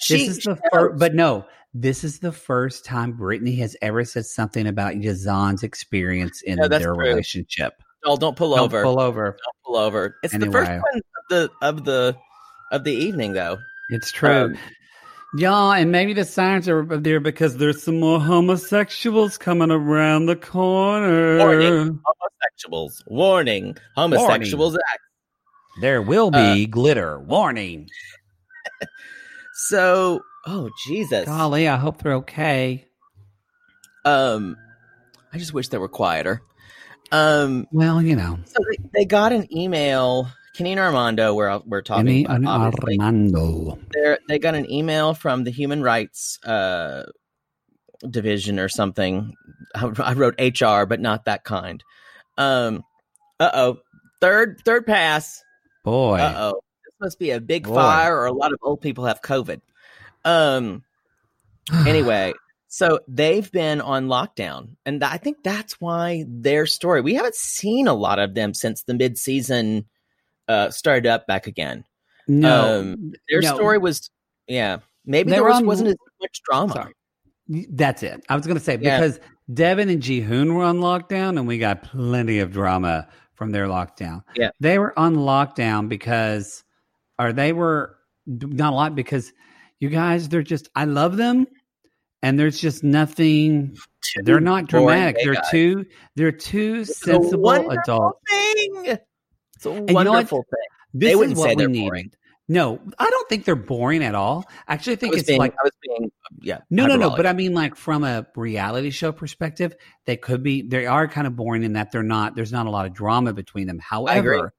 She, 0.01 0.27
this 0.27 0.39
is 0.39 0.44
the 0.44 0.59
first, 0.72 0.98
but 0.98 1.14
no, 1.14 1.44
this 1.74 2.05
is 2.05 2.18
the 2.18 2.32
first 2.32 2.85
time 2.85 3.12
Brittany 3.12 3.55
has 3.56 3.77
ever 3.82 4.05
said 4.05 4.27
something 4.27 4.66
about 4.66 4.94
Yazan's 4.94 5.62
experience 5.62 6.43
in 6.43 6.56
No, 6.56 6.68
their 6.68 6.81
true. 6.81 6.97
relationship. 6.97 7.82
Oh, 8.05 8.16
don't 8.16 8.36
pull 8.36 8.56
Don't 8.56 8.64
over. 8.64 8.82
pull 8.82 8.98
over. 9.01 9.24
Don't 9.44 9.56
pull 9.64 9.77
over. 9.77 10.16
It's 10.22 10.36
the 10.36 10.51
first 10.51 10.70
one 10.70 10.81
of 10.81 11.02
the 11.28 11.51
of 11.62 11.85
the 11.85 12.16
of 12.72 12.85
the 12.85 12.93
evening, 12.93 13.32
though. 13.35 13.59
It's 13.90 14.10
true. 14.10 14.31
Um, 14.31 14.59
Yeah, 15.36 15.74
and 15.74 15.93
maybe 15.93 16.12
the 16.12 16.24
signs 16.24 16.68
are 16.68 16.85
there 16.85 17.20
because 17.20 17.56
there's 17.59 17.82
some 17.82 18.01
more 18.01 18.18
homosexuals 18.20 19.39
coming 19.39 19.70
around 19.70 20.27
the 20.27 20.35
corner. 20.35 21.39
Warning, 21.39 22.01
homosexuals. 22.05 23.05
Warning, 23.06 23.77
homosexuals 23.97 24.74
act. 24.74 25.01
There 25.82 26.02
will 26.02 26.31
Uh, 26.35 26.55
be 26.55 26.66
glitter. 26.66 27.20
Warning. 27.20 27.89
So, 29.69 30.20
oh 30.47 30.70
Jesus. 30.87 31.27
Golly, 31.27 31.69
I 31.69 31.77
hope 31.77 32.03
they're 32.03 32.15
okay. 32.15 32.87
Um, 34.05 34.57
I 35.32 35.39
just 35.39 35.53
wish 35.53 35.69
they 35.69 35.78
were 35.78 35.89
quieter. 35.89 36.43
Um, 37.12 37.66
Well, 37.73 38.01
you 38.01 38.16
know, 38.16 38.39
so 38.45 38.59
they, 38.70 39.01
they 39.01 39.05
got 39.05 39.32
an 39.32 39.47
email. 39.55 40.28
Kenny 40.55 40.73
and 40.73 40.81
Armando, 40.81 41.35
where 41.35 41.59
we're 41.65 41.82
talking 41.82 42.07
Kenny 42.07 42.24
about, 42.24 42.37
and 42.37 42.49
obviously. 42.49 42.99
Armando. 42.99 43.78
They're- 43.93 44.19
they 44.28 44.39
got 44.39 44.55
an 44.55 44.70
email 44.70 45.15
from 45.15 45.45
the 45.45 45.51
Human 45.51 45.82
Rights 45.82 46.39
uh, 46.45 47.05
Division 48.09 48.59
or 48.59 48.69
something. 48.69 49.35
I, 49.74 49.91
I 49.99 50.12
wrote 50.15 50.41
HR, 50.41 50.85
but 50.87 51.01
not 51.01 51.27
that 51.27 51.45
kind. 51.45 51.82
Um, 52.39 52.82
uh 53.39 53.51
oh, 53.55 53.77
third 54.20 54.61
third 54.65 54.87
pass. 54.87 55.43
Boy. 55.85 56.19
Uh 56.19 56.35
oh, 56.55 56.61
this 57.01 57.06
must 57.06 57.18
be 57.18 57.31
a 57.31 57.40
big 57.40 57.64
Boy. 57.64 57.74
fire, 57.74 58.16
or 58.16 58.27
a 58.27 58.32
lot 58.32 58.52
of 58.52 58.59
old 58.62 58.81
people 58.81 59.05
have 59.06 59.22
COVID. 59.22 59.60
Um. 60.24 60.82
Anyway, 61.86 62.32
so 62.66 62.98
they've 63.06 63.51
been 63.52 63.81
on 63.81 64.06
lockdown, 64.09 64.70
and 64.85 65.05
I 65.05 65.18
think 65.18 65.44
that's 65.44 65.81
why 65.81 66.24
their 66.27 66.66
story. 66.66 67.01
We 67.01 67.14
haven't 67.14 67.36
seen 67.36 67.86
a 67.86 67.94
lot 67.94 68.18
of 68.18 68.35
them 68.35 68.55
since 68.55 68.82
the 68.82 68.94
mid 68.94 69.16
season 69.18 69.85
uh, 70.48 70.70
started 70.70 71.06
up 71.06 71.28
back 71.28 71.47
again. 71.47 71.85
no, 72.27 72.81
um, 72.81 73.12
Their 73.28 73.40
no. 73.43 73.55
story 73.55 73.78
was, 73.78 74.10
yeah, 74.48 74.78
maybe 75.05 75.31
They 75.31 75.36
there 75.36 75.44
was, 75.44 75.56
on- 75.59 75.66
wasn't 75.66 75.90
as 75.90 75.97
much 76.20 76.40
drama. 76.43 76.72
Sorry. 76.72 76.94
That's 77.70 78.02
it. 78.02 78.24
I 78.28 78.35
was 78.35 78.47
going 78.47 78.59
to 78.59 78.64
say 78.64 78.78
Yeah. 78.81 78.98
because 79.01 79.20
Deavan 79.52 79.93
and 79.93 80.02
Jihoon 80.02 80.55
were 80.55 80.64
on 80.64 80.78
lockdown, 80.81 81.39
and 81.39 81.47
we 81.47 81.59
got 81.59 81.82
plenty 81.85 82.40
of 82.40 82.51
drama 82.52 83.06
from 83.35 83.52
their 83.52 83.66
lockdown. 83.66 84.24
Yeah. 84.35 84.51
they 84.59 84.78
were 84.81 84.98
on 84.98 85.14
lockdown 85.14 85.89
because, 85.89 86.64
or 87.21 87.33
they 87.33 87.53
were 87.53 87.97
not 88.27 88.73
a 88.73 88.77
lot 88.77 88.95
because 88.95 89.33
you 89.79 89.89
guys, 89.89 90.29
they're 90.29 90.43
just. 90.43 90.69
I 90.75 90.85
love 90.85 91.17
them, 91.17 91.47
and 92.23 92.39
there's 92.39 92.61
just 92.61 92.85
nothing. 92.85 93.77
They're 94.25 94.41
not 94.41 94.67
dramatic. 94.67 95.17
They're 95.23 95.35
guys. 95.35 95.51
too. 95.51 95.87
They're 96.17 96.33
too 96.33 96.81
It's 96.81 96.99
sensible 96.99 97.43
wonderful 97.43 97.79
adults. 97.79 98.21
Thing. 98.29 98.99
It's 99.57 99.67
a 99.67 99.73
you 99.73 99.81
know 99.81 99.93
wonderful 99.95 100.43
thing. 100.43 100.69
This 100.95 101.11
They 101.11 101.17
wouldn't 101.17 101.37
what 101.39 101.45
say 101.51 101.55
we 101.55 101.57
they're 101.57 101.69
need. 101.69 101.89
boring. 101.89 102.11
No, 102.49 102.81
I 102.99 103.09
don't 103.09 103.29
think 103.29 103.45
they're 103.45 103.55
boring 103.55 104.03
at 104.03 104.17
all. 104.17 104.45
Actually, 104.67 104.95
I 104.95 104.97
I 104.97 104.97
think 104.97 105.13
was 105.13 105.21
it's 105.21 105.29
being, 105.29 105.39
like 105.39 105.53
I 105.53 105.63
was 105.63 105.73
being, 105.87 106.11
yeah. 106.43 106.59
No, 106.69 106.87
no, 106.87 106.97
no. 106.97 107.11
But 107.11 107.25
I 107.27 107.33
mean, 107.33 107.55
like 107.55 107.77
from 107.77 108.03
a 108.03 108.27
reality 108.35 108.91
show 108.91 109.13
perspective, 109.13 109.77
they 110.05 110.17
could 110.17 110.43
be. 110.43 110.63
They 110.63 110.85
are 110.87 111.07
kind 111.07 111.29
of 111.29 111.37
boring 111.37 111.63
in 111.63 111.75
that 111.75 111.93
they're 111.93 112.03
not. 112.03 112.35
There's 112.35 112.51
not 112.51 112.67
a 112.67 112.71
lot 112.71 112.87
of 112.87 112.93
drama 112.93 113.33
between 113.33 113.69
them. 113.69 113.79
However, 113.79 114.53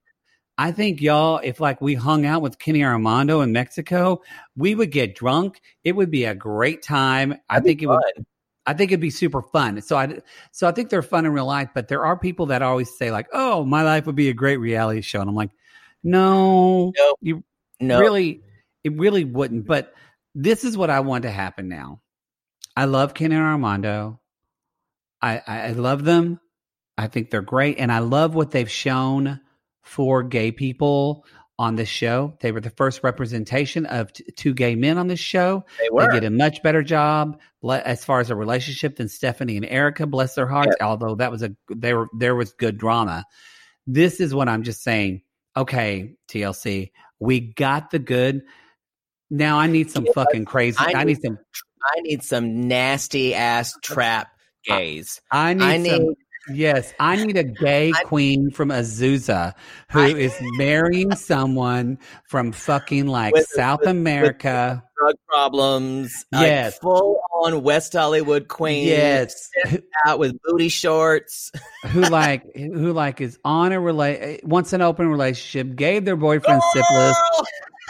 I, 0.66 0.72
think 0.72 1.00
y'all, 1.00 1.40
if 1.42 1.60
like 1.60 1.80
we 1.80 1.94
hung 1.94 2.26
out 2.26 2.42
with 2.42 2.58
Kenny 2.58 2.84
Armando 2.84 3.40
in 3.40 3.52
Mexico, 3.52 4.22
we 4.56 4.74
would 4.74 4.90
get 4.90 5.14
drunk. 5.14 5.60
It 5.84 5.92
would 5.92 6.10
be 6.10 6.24
a 6.24 6.34
great 6.34 6.82
time. 6.82 7.34
I 7.50 7.60
That'd 7.60 7.64
be 7.64 7.68
think 7.68 7.82
it 7.82 7.86
would. 7.86 8.02
fun. 8.16 8.26
I 8.64 8.74
think 8.74 8.92
it'd 8.92 9.00
be 9.00 9.10
super 9.10 9.42
fun. 9.42 9.80
So 9.82 9.96
I, 9.96 10.20
so 10.52 10.68
I 10.68 10.72
think 10.72 10.88
they're 10.88 11.02
fun 11.02 11.26
in 11.26 11.32
real 11.32 11.46
life. 11.46 11.70
But 11.74 11.88
there 11.88 12.04
are 12.04 12.16
people 12.16 12.46
that 12.46 12.62
always 12.62 12.96
say 12.96 13.10
like, 13.10 13.26
"Oh, 13.32 13.64
my 13.64 13.82
life 13.82 14.06
would 14.06 14.14
be 14.16 14.28
a 14.28 14.34
great 14.34 14.58
reality 14.58 15.00
show," 15.00 15.20
and 15.20 15.28
I'm 15.28 15.34
like, 15.34 15.50
no, 16.02 16.92
Nope. 16.96 17.18
you 17.20 17.44
No, 17.80 17.98
really 18.00 18.42
it 18.84 18.92
really 18.98 19.24
wouldn't 19.24 19.66
but 19.66 19.94
this 20.34 20.64
is 20.64 20.76
what 20.76 20.90
i 20.90 21.00
want 21.00 21.22
to 21.22 21.30
happen 21.30 21.68
now 21.68 22.00
i 22.76 22.84
love 22.84 23.14
ken 23.14 23.32
and 23.32 23.40
armando 23.40 24.20
I, 25.20 25.40
I 25.46 25.60
i 25.60 25.70
love 25.72 26.04
them 26.04 26.40
i 26.98 27.06
think 27.06 27.30
they're 27.30 27.42
great 27.42 27.78
and 27.78 27.92
i 27.92 28.00
love 28.00 28.34
what 28.34 28.50
they've 28.50 28.70
shown 28.70 29.40
for 29.82 30.22
gay 30.22 30.50
people 30.52 31.24
on 31.58 31.76
this 31.76 31.88
show 31.88 32.34
they 32.40 32.50
were 32.50 32.60
the 32.62 32.70
first 32.70 33.04
representation 33.04 33.84
of 33.86 34.12
t- 34.12 34.24
two 34.36 34.54
gay 34.54 34.74
men 34.74 34.96
on 34.98 35.06
this 35.06 35.20
show 35.20 35.64
they 35.80 35.88
were. 35.90 36.10
they 36.10 36.20
did 36.20 36.24
a 36.26 36.30
much 36.30 36.62
better 36.62 36.82
job 36.82 37.38
ble- 37.60 37.72
as 37.72 38.04
far 38.04 38.20
as 38.20 38.30
a 38.30 38.34
relationship 38.34 38.96
than 38.96 39.08
Stephanie 39.08 39.56
and 39.58 39.66
Erica. 39.66 40.06
Bless 40.06 40.34
their 40.34 40.46
hearts. 40.46 40.76
Although 40.80 41.16
that 41.16 41.30
was 41.30 41.42
a 41.42 41.54
they 41.72 41.92
were 41.94 42.08
there 42.18 42.34
was 42.34 42.52
good 42.52 42.78
drama. 42.78 43.24
This 43.86 44.18
is 44.18 44.34
what 44.34 44.48
I'm 44.48 44.62
just 44.62 44.82
saying. 44.82 45.22
Okay, 45.56 46.14
TLC, 46.30 46.90
we 47.20 47.40
got 47.40 47.90
the 47.90 47.98
good. 47.98 48.42
Now 49.30 49.58
I 49.58 49.66
need 49.66 49.90
some 49.90 50.06
fucking 50.14 50.46
crazy. 50.46 50.78
I 50.80 50.92
I, 50.94 51.04
need- 51.04 51.18
need 51.18 51.22
some. 51.22 51.38
I 51.96 52.00
need 52.00 52.22
some 52.22 52.66
nasty 52.68 53.34
ass 53.34 53.74
trap 53.82 54.28
gays. 54.64 55.20
I 55.30 55.54
need, 55.54 55.64
I 55.64 55.76
need 55.76 55.90
some. 55.90 56.14
Yes, 56.48 56.92
I 56.98 57.24
need 57.24 57.36
a 57.36 57.44
gay 57.44 57.92
queen 58.04 58.50
from 58.50 58.70
Azusa 58.70 59.54
who 59.90 60.00
I- 60.00 60.08
is 60.14 60.34
marrying 60.56 61.14
someone 61.14 61.98
from 62.28 62.52
fucking 62.52 63.06
like 63.06 63.32
With- 63.34 63.46
South 63.48 63.80
with- 63.80 63.88
with- 63.88 63.96
America. 63.96 64.82
Drug 64.98 65.14
problems. 65.28 66.12
Yes. 66.32 66.74
Like 66.74 66.80
full 66.80 67.20
on 67.42 67.62
West 67.64 67.92
Hollywood 67.92 68.46
queen. 68.48 68.86
yes, 68.86 69.50
Out 70.06 70.18
with 70.20 70.36
booty 70.44 70.68
shorts. 70.68 71.50
who 71.88 72.02
like 72.02 72.44
who 72.56 72.92
like 72.92 73.20
is 73.20 73.36
on 73.44 73.72
a 73.72 73.76
rela- 73.76 74.16
eh, 74.20 74.38
wants 74.44 74.72
an 74.72 74.80
open 74.80 75.08
relationship, 75.08 75.74
gave 75.76 76.04
their 76.04 76.14
boyfriend 76.16 76.62
syphilis. 76.72 77.16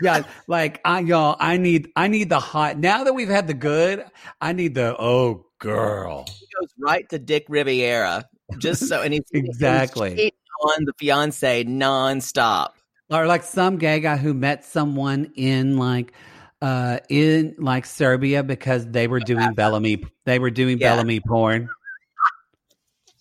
Yeah, 0.02 0.22
like 0.46 0.80
I 0.86 1.00
y'all, 1.00 1.36
I 1.38 1.58
need 1.58 1.90
I 1.96 2.08
need 2.08 2.30
the 2.30 2.40
hot. 2.40 2.78
Now 2.78 3.04
that 3.04 3.12
we've 3.12 3.28
had 3.28 3.46
the 3.46 3.54
good, 3.54 4.04
I 4.40 4.54
need 4.54 4.74
the 4.74 4.96
oh 4.98 5.44
girl. 5.58 6.24
He 6.28 6.46
goes 6.58 6.70
right 6.80 7.06
to 7.10 7.18
Dick 7.18 7.44
Riviera. 7.50 8.24
Just 8.58 8.88
so 8.88 9.02
and 9.02 9.12
he's 9.14 9.22
Exactly. 9.32 10.32
on 10.64 10.84
the 10.84 10.92
fiance 10.98 11.64
nonstop. 11.64 12.70
or 13.10 13.26
like 13.26 13.42
some 13.42 13.76
gay 13.78 14.00
guy 14.00 14.16
who 14.16 14.32
met 14.34 14.64
someone 14.64 15.32
in 15.36 15.76
like 15.78 16.12
uh 16.60 16.98
in 17.08 17.54
like 17.58 17.84
Serbia 17.86 18.42
because 18.42 18.86
they 18.86 19.08
were 19.08 19.20
doing 19.20 19.52
Bel 19.56 19.74
Ami 19.74 20.04
they 20.26 20.38
were 20.38 20.50
doing 20.50 20.78
Yeah. 20.78 20.90
Bel 20.94 21.00
Ami 21.00 21.20
porn. 21.20 21.68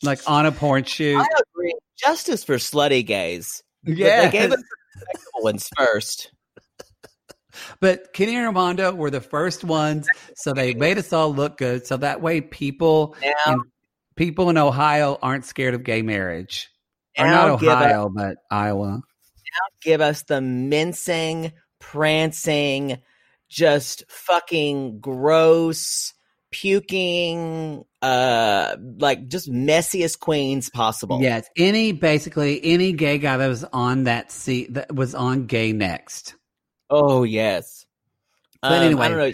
Like 0.03 0.19
on 0.27 0.45
a 0.45 0.51
porn 0.51 0.83
shoot. 0.83 1.17
I 1.19 1.25
agree. 1.53 1.75
Justice 1.97 2.43
for 2.43 2.55
slutty 2.55 3.05
gays. 3.05 3.63
Yeah. 3.83 4.25
They 4.25 4.31
gave 4.31 4.51
us 4.51 4.61
the 5.03 5.43
ones 5.43 5.69
first. 5.77 6.31
But 7.79 8.13
Kenny 8.13 8.35
and 8.35 8.45
Armando 8.47 8.93
were 8.93 9.11
the 9.11 9.21
first 9.21 9.63
ones, 9.63 10.07
so 10.35 10.53
they 10.53 10.73
made 10.73 10.97
us 10.97 11.11
all 11.11 11.33
look 11.33 11.57
good. 11.57 11.85
So 11.85 11.97
that 11.97 12.21
way 12.21 12.41
people 12.41 13.15
Now, 13.21 13.53
in, 13.53 13.61
people 14.22 14.52
in 14.52 14.57
Ohio 14.57 15.18
aren't 15.19 15.45
scared 15.45 15.73
of 15.73 15.84
gay 15.84 16.03
marriage. 16.03 16.69
Or 17.18 17.26
now 17.26 17.48
not 17.48 17.60
give 17.60 17.69
us- 17.69 17.84
Ohio, 17.84 18.10
but 18.15 18.38
Iowa. 18.52 19.02
give 19.81 19.99
us 19.99 20.22
the 20.22 20.39
mincing, 20.41 21.52
prancing, 21.80 22.99
just 23.49 24.03
fucking 24.10 24.99
gross, 24.99 26.14
puking, 26.52 27.84
uh, 28.03 28.76
like 28.99 29.27
just 29.27 29.52
messiest 29.52 30.19
queens 30.19 30.69
possible. 30.69 31.19
Yes, 31.19 31.49
any 31.57 31.91
basically 31.91 32.64
any 32.64 32.93
gay 32.93 33.18
guy 33.18 33.38
that 33.38 33.48
was 33.48 33.64
on 33.73 34.03
that 34.03 34.31
seat 34.31 34.76
that 34.76 34.93
was 34.93 35.15
on 35.15 35.48
Gay 35.48 35.73
Next. 35.73 36.35
Oh 36.91 37.23
yes. 37.23 37.88
But 38.61 38.73
Um, 38.73 38.84
anyway. 38.84 39.06
I 39.06 39.10
don't 39.10 39.18
know. 39.18 39.31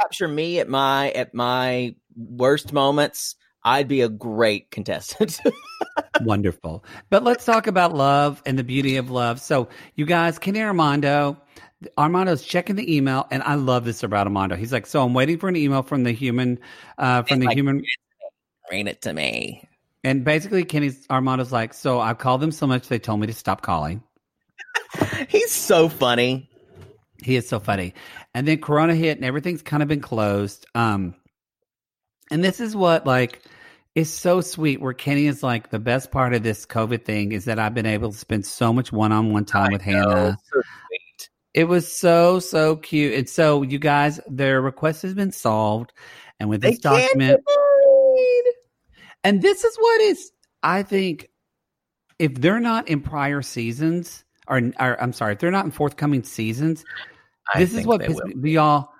Capture 0.00 0.28
me 0.28 0.60
at 0.60 0.68
my 0.68 1.10
at 1.10 1.34
my 1.34 1.96
worst 2.16 2.72
moments. 2.72 3.34
I'd 3.62 3.88
be 3.88 4.00
a 4.00 4.08
great 4.08 4.70
contestant. 4.70 5.38
Wonderful. 6.22 6.84
But 7.10 7.24
let's 7.24 7.44
talk 7.44 7.66
about 7.66 7.94
love 7.94 8.42
and 8.46 8.58
the 8.58 8.64
beauty 8.64 8.96
of 8.96 9.10
love. 9.10 9.40
So, 9.40 9.68
you 9.96 10.06
guys, 10.06 10.38
Kenny 10.38 10.62
Armando, 10.62 11.40
Armando's 11.98 12.42
checking 12.42 12.76
the 12.76 12.96
email, 12.96 13.26
and 13.30 13.42
I 13.42 13.54
love 13.54 13.84
this 13.84 14.02
about 14.02 14.26
Armando. 14.26 14.56
He's 14.56 14.72
like, 14.72 14.86
"So 14.86 15.02
I'm 15.04 15.14
waiting 15.14 15.38
for 15.38 15.48
an 15.48 15.56
email 15.56 15.82
from 15.82 16.04
the 16.04 16.12
human, 16.12 16.58
uh, 16.98 17.22
from 17.22 17.34
And 17.34 17.42
the 17.42 17.46
like- 17.46 17.56
human." 17.56 17.82
Bring 18.68 18.86
it 18.86 19.02
to 19.02 19.12
me. 19.12 19.64
And 20.04 20.24
basically, 20.24 20.64
Kenny's 20.64 21.06
Armando's 21.10 21.52
like, 21.52 21.74
"So 21.74 22.00
I 22.00 22.14
called 22.14 22.40
them 22.40 22.52
so 22.52 22.66
much 22.66 22.88
they 22.88 22.98
told 22.98 23.20
me 23.20 23.26
to 23.26 23.32
stop 23.32 23.62
calling." 23.62 24.02
He's 25.28 25.50
so 25.50 25.88
funny. 25.88 26.48
He 27.22 27.36
is 27.36 27.48
so 27.48 27.60
funny. 27.60 27.92
And 28.34 28.48
then 28.48 28.58
Corona 28.60 28.94
hit, 28.94 29.18
and 29.18 29.24
everything's 29.26 29.62
kind 29.62 29.82
of 29.82 29.88
been 29.88 30.00
closed. 30.00 30.66
Um, 30.74 31.14
and 32.30 32.42
this 32.44 32.60
is 32.60 32.76
what 32.76 33.06
like 33.06 33.42
is 33.94 34.12
so 34.12 34.40
sweet. 34.40 34.80
Where 34.80 34.92
Kenny 34.92 35.26
is 35.26 35.42
like, 35.42 35.70
the 35.70 35.78
best 35.78 36.10
part 36.10 36.34
of 36.34 36.42
this 36.42 36.64
COVID 36.66 37.04
thing 37.04 37.32
is 37.32 37.44
that 37.46 37.58
I've 37.58 37.74
been 37.74 37.86
able 37.86 38.12
to 38.12 38.18
spend 38.18 38.46
so 38.46 38.72
much 38.72 38.92
one-on-one 38.92 39.44
time 39.44 39.72
with 39.72 39.86
know, 39.86 39.92
Hannah. 39.92 40.38
so. 40.52 40.62
It 41.52 41.64
was 41.64 41.92
so 41.92 42.38
so 42.38 42.76
cute. 42.76 43.14
And 43.14 43.28
so 43.28 43.62
you 43.62 43.80
guys, 43.80 44.20
their 44.28 44.60
request 44.60 45.02
has 45.02 45.14
been 45.14 45.32
solved, 45.32 45.92
and 46.38 46.48
with 46.48 46.60
They 46.60 46.70
this 46.70 46.80
can't 46.80 47.02
document, 47.02 47.40
and 49.24 49.42
this 49.42 49.64
is 49.64 49.76
what 49.76 50.00
is 50.00 50.30
I 50.62 50.84
think 50.84 51.28
if 52.20 52.34
they're 52.34 52.60
not 52.60 52.86
in 52.88 53.00
prior 53.00 53.42
seasons, 53.42 54.24
or, 54.46 54.60
or 54.78 55.02
I'm 55.02 55.12
sorry, 55.12 55.32
if 55.32 55.40
they're 55.40 55.50
not 55.50 55.64
in 55.64 55.72
forthcoming 55.72 56.22
seasons, 56.22 56.84
I 57.52 57.58
this 57.58 57.74
is 57.74 57.84
what 57.84 58.00
they 58.00 58.06
pissed 58.06 58.24
me, 58.24 58.52
y'all. 58.52 58.90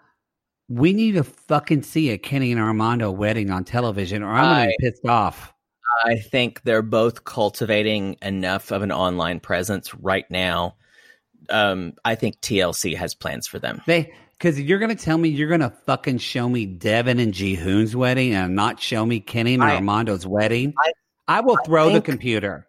We 0.71 0.93
need 0.93 1.13
to 1.17 1.25
fucking 1.25 1.83
see 1.83 2.11
a 2.11 2.17
Kenny 2.19 2.53
and 2.53 2.61
Armando 2.61 3.11
wedding 3.11 3.51
on 3.51 3.65
television, 3.65 4.23
or 4.23 4.31
I'm 4.31 4.45
gonna 4.45 4.67
be 4.69 4.77
pissed 4.89 5.05
off. 5.07 5.53
I 6.07 6.17
think 6.17 6.63
they're 6.63 6.81
both 6.83 7.25
cultivating 7.25 8.17
enough 8.23 8.71
of 8.71 8.83
an 8.83 8.93
online 8.93 9.41
presence 9.41 9.93
right 9.97 10.25
now. 10.31 10.77
Um, 11.49 11.95
I 12.05 12.15
think 12.15 12.41
TLC 12.41 12.95
has 12.97 13.15
plans 13.15 13.49
for 13.49 13.59
them. 13.59 13.83
They 13.87 14.13
because 14.39 14.61
you're 14.61 14.79
gonna 14.79 14.95
tell 14.95 15.19
me 15.19 15.29
you're 15.29 15.49
gonna 15.51 15.75
fucking 15.87 16.19
show 16.19 16.49
me 16.49 16.67
Deavan 16.67 17.21
and 17.21 17.35
Ji 17.35 17.57
Hoon's 17.57 17.97
wedding 17.97 18.33
and 18.35 18.55
not 18.55 18.81
show 18.81 19.05
me 19.05 19.19
Kenny 19.21 19.55
and 19.55 19.63
I- 19.65 19.75
Armando's 19.75 20.27
wedding. 20.27 20.73
I- 20.79 20.93
I 21.29 21.41
will 21.43 21.57
I 21.63 21.65
throw 21.67 21.91
the 21.91 22.01
computer. 22.01 22.67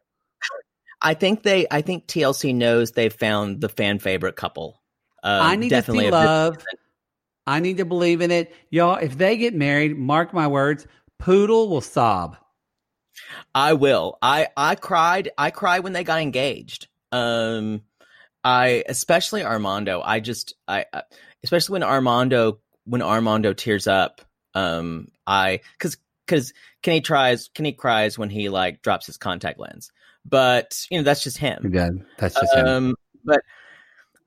I 1.02 1.15
think 1.15 1.41
they. 1.41 1.65
I 1.72 1.82
think 1.82 2.06
TLC 2.07 2.53
knows 2.53 2.91
they've 2.91 3.14
found 3.14 3.60
the 3.61 3.69
fan 3.69 3.98
favorite 3.98 4.36
couple. 4.36 4.82
Um, 5.23 5.41
I 5.41 5.56
need 5.56 5.69
to 5.69 5.82
see 5.82 6.11
love. 6.11 6.56
season. 6.56 6.65
I 7.48 7.60
need 7.60 7.78
to 7.78 7.86
believe 7.86 8.22
in 8.22 8.32
it, 8.32 8.54
y'all. 8.70 8.98
If 8.98 9.18
they 9.18 9.38
get 9.38 9.56
married, 9.56 9.98
mark 9.98 10.34
my 10.34 10.48
words, 10.48 10.88
Poodle 11.20 11.70
will 11.70 11.82
sob. 11.82 12.38
I 13.54 13.74
will. 13.74 14.18
I 14.22 14.48
I 14.56 14.76
cried. 14.76 15.32
I 15.38 15.52
cried 15.52 15.80
when 15.80 15.94
they 15.94 16.04
got 16.04 16.22
engaged. 16.22 16.88
Um, 17.12 17.82
I 18.44 18.84
especially 18.88 19.44
Armando. 19.44 20.02
I 20.02 20.20
just 20.20 20.56
I 20.68 20.86
especially 21.44 21.74
when 21.74 21.84
Armando 21.84 22.60
when 22.86 23.02
Armando 23.02 23.54
tears 23.54 23.88
up. 23.88 24.22
Um, 24.54 25.08
I 25.28 25.62
because 25.78 25.98
because 26.26 26.54
Kenny 26.82 27.02
tries 27.02 27.50
Kenny 27.50 27.74
cries 27.74 28.18
when 28.18 28.30
he 28.30 28.50
like 28.50 28.82
drops 28.82 29.06
his 29.06 29.18
contact 29.18 29.60
lens, 29.60 29.92
but 30.26 30.86
you 30.90 30.98
know 30.98 31.04
that's 31.04 31.24
just 31.24 31.38
him. 31.38 31.70
Good. 31.72 32.06
That's 32.18 32.36
just 32.36 32.56
him. 32.56 32.68
Um, 32.68 32.96
but 33.24 33.42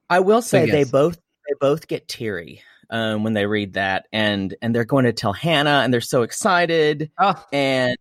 I 0.09 0.21
will 0.21 0.43
say 0.43 0.71
they 0.71 0.81
yes. 0.81 0.91
both 0.91 1.17
they 1.17 1.55
both 1.61 1.89
get 1.89 2.09
teary 2.09 2.63
um, 2.91 3.25
when 3.25 3.33
they 3.33 3.47
read 3.47 3.75
that, 3.75 4.07
and 4.13 4.55
and 4.63 4.75
they're 4.75 4.85
going 4.85 5.05
to 5.05 5.13
tell 5.13 5.33
Hannah, 5.33 5.81
and 5.85 5.93
they're 5.93 6.01
so 6.01 6.23
excited, 6.23 7.11
Oh, 7.19 7.43
and 7.53 7.97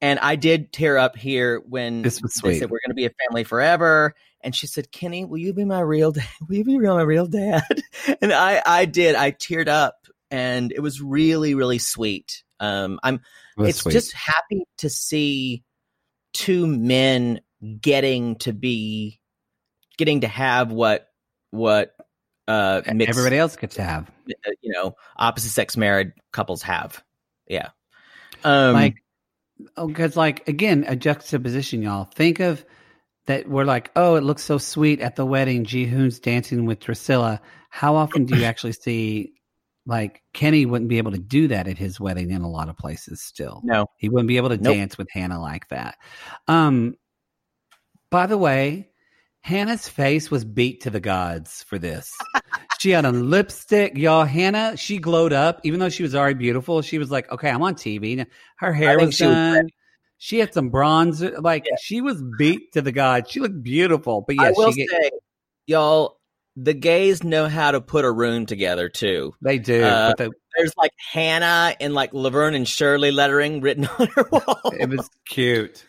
and 0.00 0.18
I 0.18 0.36
did 0.36 0.72
tear 0.72 0.96
up 0.98 1.16
here 1.16 1.62
when 1.66 2.02
This 2.02 2.22
was 2.22 2.34
they 2.34 2.58
said 2.58 2.70
we're 2.70 2.80
going 2.84 2.90
to 2.90 2.94
be 2.94 3.06
a 3.06 3.12
family 3.26 3.44
forever, 3.44 4.14
and 4.40 4.54
she 4.54 4.66
said, 4.66 4.90
"Kenny, 4.90 5.24
will 5.24 5.38
you 5.38 5.52
be 5.52 5.64
my 5.64 5.80
real 5.80 6.12
dad? 6.12 6.26
Will 6.48 6.56
you 6.56 6.64
be 6.64 6.78
real 6.78 6.96
my 6.96 7.02
real 7.02 7.26
dad?" 7.26 7.62
And 8.22 8.32
I 8.32 8.62
I 8.64 8.84
did. 8.86 9.14
I 9.14 9.32
teared 9.32 9.68
up, 9.68 10.06
and 10.30 10.72
it 10.72 10.80
was 10.80 11.00
really 11.00 11.54
really 11.54 11.78
sweet. 11.78 12.42
Um, 12.58 12.98
I'm 13.02 13.20
it's 13.58 13.80
sweet. 13.80 13.92
just 13.92 14.12
happy 14.12 14.64
to 14.78 14.90
see 14.90 15.64
two 16.32 16.66
men 16.66 17.40
getting 17.80 18.36
to 18.36 18.52
be 18.52 19.20
getting 19.98 20.22
to 20.22 20.28
have 20.28 20.72
what 20.72 21.06
what 21.50 21.94
uh 22.50 22.82
mixed, 22.94 23.10
everybody 23.10 23.38
else 23.38 23.56
gets 23.56 23.76
to 23.76 23.82
have. 23.82 24.10
uh, 24.28 24.50
you 24.62 24.72
know 24.72 24.94
opposite 25.16 25.50
sex 25.50 25.76
married 25.76 26.12
couples 26.32 26.62
have. 26.62 27.02
Yeah. 27.46 27.70
Um 28.44 28.72
like 28.74 28.96
oh 29.76 29.86
because 29.86 30.16
like 30.16 30.48
again 30.48 30.84
a 30.88 30.96
juxtaposition 30.96 31.82
y'all. 31.82 32.04
Think 32.04 32.40
of 32.40 32.64
that 33.26 33.48
we're 33.48 33.64
like 33.64 33.90
oh 33.96 34.16
it 34.16 34.24
looks 34.24 34.42
so 34.44 34.58
sweet 34.58 35.00
at 35.00 35.16
the 35.16 35.26
wedding. 35.26 35.64
Ji 35.64 35.84
hoon's 35.86 36.18
dancing 36.20 36.66
with 36.66 36.80
drascilla. 36.80 37.40
How 37.70 37.96
often 37.96 38.24
do 38.24 38.34
you 38.38 38.44
actually 38.50 38.72
see 38.72 39.32
like 39.86 40.22
kenny 40.34 40.66
wouldn't 40.66 40.88
be 40.90 40.98
able 40.98 41.12
to 41.12 41.18
do 41.18 41.48
that 41.48 41.66
at 41.66 41.78
his 41.78 41.98
wedding 41.98 42.30
in 42.30 42.42
a 42.42 42.50
lot 42.50 42.68
of 42.68 42.76
places 42.76 43.22
still. 43.22 43.60
No. 43.64 43.86
He 43.96 44.08
wouldn't 44.08 44.28
be 44.28 44.36
able 44.36 44.50
to 44.50 44.58
Nope. 44.58 44.74
dance 44.74 44.98
with 44.98 45.08
hannah 45.10 45.40
like 45.40 45.68
that. 45.68 45.96
Um 46.48 46.94
by 48.10 48.26
the 48.26 48.38
way 48.38 48.89
hannah's 49.42 49.88
face 49.88 50.30
was 50.30 50.44
beat 50.44 50.82
to 50.82 50.90
the 50.90 51.00
gods 51.00 51.64
for 51.64 51.78
this. 51.78 52.10
She 52.78 52.90
had 52.90 53.04
a 53.04 53.12
lipstick 53.12 53.96
y'all. 53.96 54.24
Hannah 54.24 54.76
she 54.76 54.98
glowed 54.98 55.32
up. 55.32 55.60
Even 55.64 55.80
though 55.80 55.88
she 55.88 56.02
was 56.02 56.14
already 56.14 56.34
beautiful 56.34 56.82
she 56.82 56.98
was 56.98 57.10
like 57.10 57.30
okay 57.32 57.50
i'm 57.50 57.62
on 57.62 57.74
tv 57.74 58.26
her 58.58 58.72
hair 58.72 58.98
was 58.98 59.14
she 59.14 59.26
was 59.26 59.34
done. 59.34 59.68
She 60.18 60.38
had 60.38 60.52
some 60.52 60.70
bronzer. 60.70 61.42
Like 61.42 61.64
Yeah. 61.66 61.76
she 61.80 62.02
was 62.02 62.22
beat 62.38 62.72
to 62.74 62.82
the 62.82 62.92
gods. 62.92 63.30
She 63.30 63.40
looked 63.40 63.62
beautiful. 63.62 64.22
But 64.26 64.36
i 64.38 64.44
yeah 64.44 64.52
will 64.54 64.72
she 64.72 64.86
get, 64.86 64.90
say 64.90 65.10
y'all 65.66 66.18
the 66.56 66.74
gays 66.74 67.22
know 67.24 67.48
how 67.48 67.70
to 67.70 67.80
put 67.80 68.04
a 68.04 68.10
room 68.10 68.44
together 68.44 68.88
too. 68.88 69.32
They 69.40 69.58
do 69.58 69.82
uh, 69.82 70.14
there's 70.56 70.72
like 70.76 70.92
hannah 71.12 71.74
and 71.80 71.94
like 71.94 72.12
laverne 72.12 72.54
and 72.54 72.68
shirley 72.68 73.10
lettering 73.12 73.60
written 73.60 73.86
on 73.98 74.08
her 74.08 74.28
wall. 74.30 74.60
It 74.78 74.88
was 74.90 75.08
cute 75.26 75.86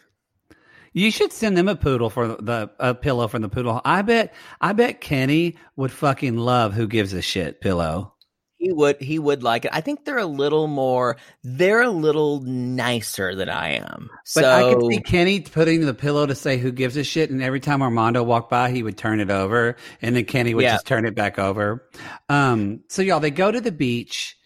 you 0.93 1.11
should 1.11 1.31
send 1.31 1.57
them 1.57 1.67
a 1.67 1.75
poodle 1.75 2.09
for 2.09 2.27
the, 2.27 2.69
a 2.79 2.93
pillow 2.93 3.27
from 3.27 3.41
the 3.41 3.49
poodle. 3.49 3.81
I 3.85 4.01
bet 4.01 4.33
I 4.59 4.73
bet 4.73 5.01
Kenny 5.01 5.55
would 5.75 5.91
fucking 5.91 6.37
love 6.37 6.73
who 6.73 6.87
gives 6.87 7.13
a 7.13 7.21
shit 7.21 7.61
pillow. 7.61 8.13
he 8.57 8.71
would 8.71 9.01
he 9.01 9.17
would 9.17 9.41
like 9.43 9.65
it. 9.65 9.71
I 9.73 9.81
think 9.81 10.05
they're 10.05 10.17
a 10.17 10.25
little 10.25 10.67
more 10.67 11.17
they're 11.43 11.81
a 11.81 11.89
little 11.89 12.41
nicer 12.41 13.33
than 13.35 13.49
I 13.49 13.75
am. 13.77 14.09
But 14.35 14.43
so 14.43 14.51
I 14.51 14.73
could 14.73 14.91
see 14.91 15.01
Kenny 15.01 15.39
putting 15.41 15.81
the 15.85 15.93
pillow 15.93 16.25
to 16.25 16.35
say 16.35 16.57
who 16.57 16.71
gives 16.71 16.95
a 16.97 17.03
shit, 17.03 17.29
and 17.31 17.41
every 17.41 17.59
time 17.59 17.81
Armando 17.81 18.21
walked 18.23 18.49
by, 18.49 18.69
he 18.71 18.83
would 18.83 18.97
turn 18.97 19.19
it 19.19 19.29
over, 19.31 19.75
and 20.01 20.15
then 20.15 20.25
Kenny 20.25 20.53
would 20.53 20.63
Yeah. 20.63 20.73
just 20.73 20.85
turn 20.87 21.05
it 21.05 21.15
back 21.15 21.39
over. 21.39 21.89
Um, 22.29 22.81
so 22.87 23.01
y'all, 23.01 23.19
they 23.19 23.31
go 23.31 23.51
to 23.51 23.59
the 23.59 23.71
beach, 23.71 24.37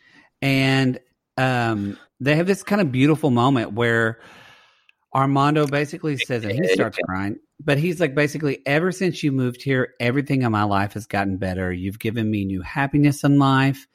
and 0.41 0.99
um, 1.37 1.97
they 2.21 2.35
have 2.37 2.47
this 2.47 2.63
kind 2.63 2.81
of 2.81 2.91
beautiful 2.91 3.29
moment 3.31 3.73
where 3.73 4.19
Armando 5.15 5.65
basically 5.65 6.17
says, 6.17 6.43
and 6.43 6.51
he 6.51 6.67
starts 6.73 6.97
crying, 7.05 7.37
but 7.63 7.77
he's 7.77 8.01
like, 8.01 8.13
basically, 8.13 8.59
ever 8.65 8.91
since 8.91 9.23
you 9.23 9.31
moved 9.31 9.63
here, 9.63 9.93
everything 9.99 10.41
in 10.41 10.51
my 10.51 10.63
life 10.63 10.93
has 10.93 11.07
gotten 11.07 11.37
better. 11.37 11.71
You've 11.71 11.99
given 11.99 12.29
me 12.29 12.43
new 12.43 12.61
happiness 12.61 13.23
in 13.23 13.39
life, 13.39 13.87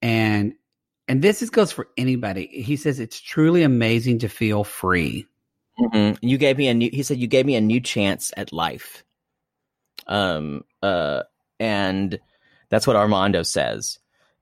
and 0.00 0.54
and 1.08 1.20
this 1.20 1.42
is, 1.42 1.50
goes 1.50 1.72
for 1.72 1.88
anybody. 1.98 2.46
He 2.46 2.76
says 2.76 3.00
it's 3.00 3.20
truly 3.20 3.62
amazing 3.62 4.20
to 4.20 4.28
feel 4.28 4.64
free. 4.64 5.26
Mhm. 5.78 6.18
you 6.20 6.36
gave 6.38 6.58
me 6.58 6.68
a 6.68 6.74
new 6.74 6.90
he 6.92 7.02
said 7.02 7.16
you 7.16 7.26
gave 7.26 7.46
me 7.46 7.56
a 7.56 7.60
new 7.60 7.80
chance 7.80 8.30
at 8.36 8.52
life. 8.52 9.04
Um 10.06 10.64
uh 10.82 11.22
and 11.58 12.18
that's 12.68 12.86
what 12.86 12.96
Armando 12.96 13.42
says. 13.42 13.98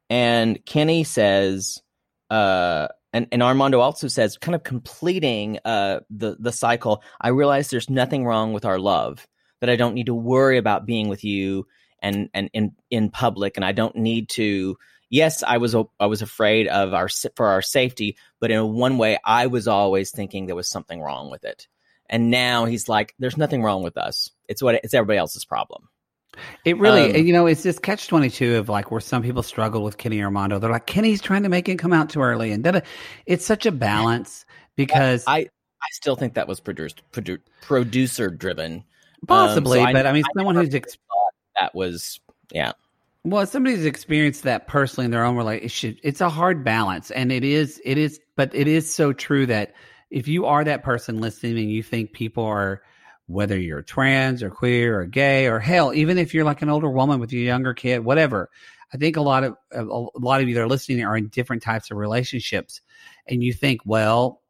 And 0.09 0.65
Kenny 0.66 1.05
says 1.05 1.81
uh 2.31 2.89
and, 3.12 3.27
and 3.32 3.43
Armando 3.43 3.81
also 3.81 4.09
says, 4.09 4.39
kind 4.39 4.55
of 4.55 4.62
completing 4.62 5.59
uh, 5.65 6.01
the 6.11 6.37
the 6.39 6.53
cycle. 6.53 7.03
I 7.20 7.28
realize 7.28 7.69
there's 7.70 7.91
nothing 7.91 8.24
wrong 8.24 8.53
with 8.53 8.65
our 8.65 8.78
love. 8.78 9.27
That 9.61 9.69
I 9.70 9.77
don't 9.77 9.95
need 9.95 10.07
to 10.07 10.15
worry 10.15 10.57
about 10.57 10.87
being 10.87 11.09
with 11.09 11.23
you 11.23 11.66
and 12.01 12.31
and 12.32 12.49
in 12.53 12.73
in 12.91 13.11
public, 13.11 13.57
and 13.57 13.65
I 13.65 13.73
don't 13.73 13.97
need 13.97 14.28
to. 14.31 14.77
Yes, 15.11 15.43
I 15.43 15.59
was 15.59 15.74
I 15.99 16.07
was 16.07 16.23
afraid 16.23 16.69
of 16.69 16.95
our 16.95 17.09
for 17.35 17.49
our 17.49 17.62
safety, 17.62 18.16
but 18.39 18.51
in 18.51 18.73
one 18.74 18.97
way, 18.97 19.19
I 19.24 19.49
was 19.49 19.69
always 19.69 20.12
thinking 20.12 20.47
there 20.47 20.57
was 20.57 20.70
something 20.70 21.01
wrong 21.01 21.31
with 21.31 21.45
it. 21.45 21.66
And 22.09 22.31
now 22.31 22.65
he's 22.65 22.89
like, 22.89 23.15
"There's 23.19 23.37
nothing 23.37 23.62
wrong 23.62 23.82
with 23.82 23.97
us. 23.97 24.31
It's 24.49 24.62
what 24.62 24.77
it's 24.77 24.95
everybody 24.95 25.19
else's 25.19 25.45
problem." 25.45 25.89
It 26.65 26.79
really, 26.79 27.15
Um, 27.15 27.27
you 27.27 27.33
know, 27.33 27.47
it's 27.47 27.62
this 27.62 27.79
catch 27.79 28.09
twenty 28.09 28.31
two 28.31 28.57
of 28.57 28.69
like 28.69 28.91
where 28.91 29.01
some 29.01 29.23
people 29.23 29.43
struggle 29.43 29.83
with 29.83 29.99
Kenny 29.99 30.23
Armando. 30.23 30.59
They're 30.59 30.71
like, 30.71 30.87
Kenny's 30.87 31.21
trying 31.21 31.43
to 31.43 31.49
make 31.49 31.69
it 31.69 31.79
come 31.79 31.93
out 31.93 32.11
too 32.11 32.21
early, 32.23 32.53
and 32.53 32.62
da-da. 32.65 32.81
it's 33.27 33.45
such 33.45 33.67
a 33.67 33.73
balance 33.73 34.45
because 34.77 35.25
I 35.27 35.39
I 35.39 35.89
still 35.93 36.17
think 36.17 36.35
that 36.35 36.47
was 36.49 36.61
produced 36.61 37.03
produ- 37.12 37.41
producer 37.62 38.31
driven. 38.31 38.85
possibly, 39.27 39.81
Um, 39.81 39.87
so 39.87 39.93
but 39.93 40.07
I 40.07 40.12
mean, 40.12 40.25
I 40.25 40.39
someone 40.39 40.55
who's 40.55 40.75
ex- 40.75 40.99
That 41.59 41.75
was 41.75 42.21
yeah. 42.53 42.73
well, 43.25 43.47
somebody's 43.47 43.85
experienced 43.85 44.43
that 44.45 44.67
personally 44.67 45.05
in 45.07 45.11
their 45.11 45.25
own 45.25 45.37
relationship, 45.37 46.01
it's 46.03 46.21
a 46.21 46.29
hard 46.29 46.65
balance, 46.65 47.11
and 47.11 47.31
it 47.33 47.45
is, 47.45 47.81
it 47.85 47.99
is, 47.99 48.21
but 48.37 48.55
it 48.55 48.67
is 48.69 48.93
so 48.93 49.12
true 49.12 49.47
that 49.47 49.75
if 50.11 50.27
you 50.27 50.47
are 50.47 50.65
that 50.65 50.83
person 50.83 51.21
listening 51.21 51.59
and 51.59 51.71
you 51.71 51.83
think 51.83 52.12
people 52.12 52.45
are 52.45 52.83
whether 53.31 53.59
you're 53.59 53.82
trans 53.82 54.43
or 54.43 54.51
queer 54.51 55.01
or 55.01 55.07
gay 55.07 55.47
or 55.47 55.59
hell, 55.59 55.94
even 55.94 56.19
if 56.19 56.35
you're 56.35 56.44
like 56.44 56.62
an 56.62 56.69
older 56.69 56.90
woman 56.90 57.20
with 57.20 57.32
a 57.32 57.36
younger 57.36 57.74
kid, 57.74 58.01
whatever. 58.01 58.51
I 58.93 58.97
think 58.97 59.16
a 59.16 59.20
lot 59.20 59.44
of 59.44 59.57
a 59.70 59.85
lot 59.85 60.40
of 60.40 60.48
you 60.48 60.55
that 60.55 60.62
are 60.62 60.69
listening 60.69 61.05
are 61.05 61.16
in 61.16 61.28
different 61.28 61.62
types 61.62 61.90
of 61.90 61.97
relationships, 61.97 62.81
and 63.28 63.43
you 63.43 63.52
think, 63.52 63.82
well, 63.85 64.43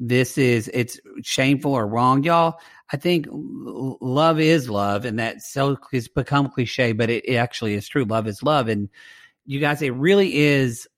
this 0.00 0.38
is 0.38 0.70
it's 0.72 0.98
shameful 1.22 1.74
or 1.74 1.86
wrong, 1.86 2.24
y'all. 2.24 2.58
I 2.92 2.96
think 2.96 3.26
love 3.30 4.40
is 4.40 4.70
love, 4.70 5.04
and 5.04 5.18
that 5.18 5.42
so 5.42 5.76
it's 5.92 6.08
become 6.08 6.48
cliche, 6.48 6.92
but 6.92 7.10
it, 7.10 7.24
it 7.26 7.36
actually 7.36 7.74
is 7.74 7.86
true. 7.86 8.04
Love 8.04 8.26
is 8.26 8.42
love, 8.42 8.68
and 8.68 8.88
you 9.44 9.60
guys, 9.60 9.82
it 9.82 9.94
really 9.94 10.34
is 10.34 10.88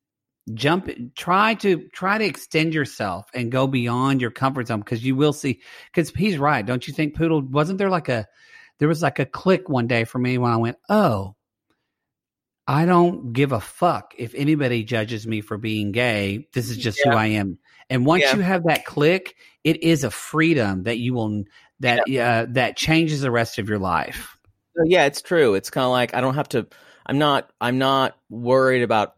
jump 0.52 0.90
try 1.14 1.54
to 1.54 1.88
try 1.94 2.18
to 2.18 2.24
extend 2.24 2.74
yourself 2.74 3.26
and 3.32 3.50
go 3.50 3.66
beyond 3.66 4.20
your 4.20 4.30
comfort 4.30 4.66
zone 4.66 4.80
because 4.80 5.02
you 5.02 5.16
will 5.16 5.32
see 5.32 5.60
because 5.90 6.10
he's 6.10 6.36
right 6.36 6.66
don't 6.66 6.86
you 6.86 6.92
think 6.92 7.14
poodle 7.16 7.40
wasn't 7.40 7.78
there 7.78 7.88
like 7.88 8.10
a 8.10 8.26
there 8.78 8.88
was 8.88 9.00
like 9.02 9.18
a 9.18 9.24
click 9.24 9.70
one 9.70 9.86
day 9.86 10.04
for 10.04 10.18
me 10.18 10.36
when 10.36 10.52
i 10.52 10.56
went 10.58 10.76
oh 10.90 11.34
i 12.68 12.84
don't 12.84 13.32
give 13.32 13.52
a 13.52 13.60
fuck 13.60 14.12
if 14.18 14.34
anybody 14.34 14.84
judges 14.84 15.26
me 15.26 15.40
for 15.40 15.56
being 15.56 15.92
gay 15.92 16.46
this 16.52 16.68
is 16.68 16.76
just 16.76 17.00
who 17.02 17.10
i 17.10 17.26
am 17.26 17.58
and 17.88 18.04
once 18.04 18.24
Yeah. 18.24 18.36
you 18.36 18.42
have 18.42 18.64
that 18.64 18.84
click 18.84 19.36
it 19.64 19.82
is 19.82 20.04
a 20.04 20.10
freedom 20.10 20.82
that 20.82 20.98
you 20.98 21.14
will 21.14 21.44
that 21.80 22.00
uh, 22.00 22.46
that 22.50 22.76
changes 22.76 23.22
the 23.22 23.30
rest 23.30 23.58
of 23.58 23.66
your 23.66 23.78
life 23.78 24.34
yeah, 24.84 25.06
it's 25.06 25.22
true. 25.22 25.54
It's 25.54 25.70
kind 25.70 25.84
of 25.84 25.90
like 25.90 26.14
I 26.14 26.20
don't 26.20 26.34
have 26.34 26.48
to. 26.50 26.66
I'm 27.06 27.18
not. 27.18 27.50
I'm 27.60 27.78
not 27.78 28.16
worried 28.28 28.82
about 28.82 29.14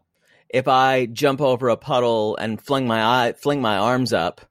if 0.49 0.67
I 0.67 1.05
jump 1.07 1.41
over 1.41 1.69
a 1.69 1.77
puddle 1.77 2.35
and 2.37 2.61
fling 2.61 2.87
my 2.87 3.03
eye, 3.27 3.33
fling 3.33 3.61
my 3.61 3.77
arms 3.77 4.13
up. 4.13 4.41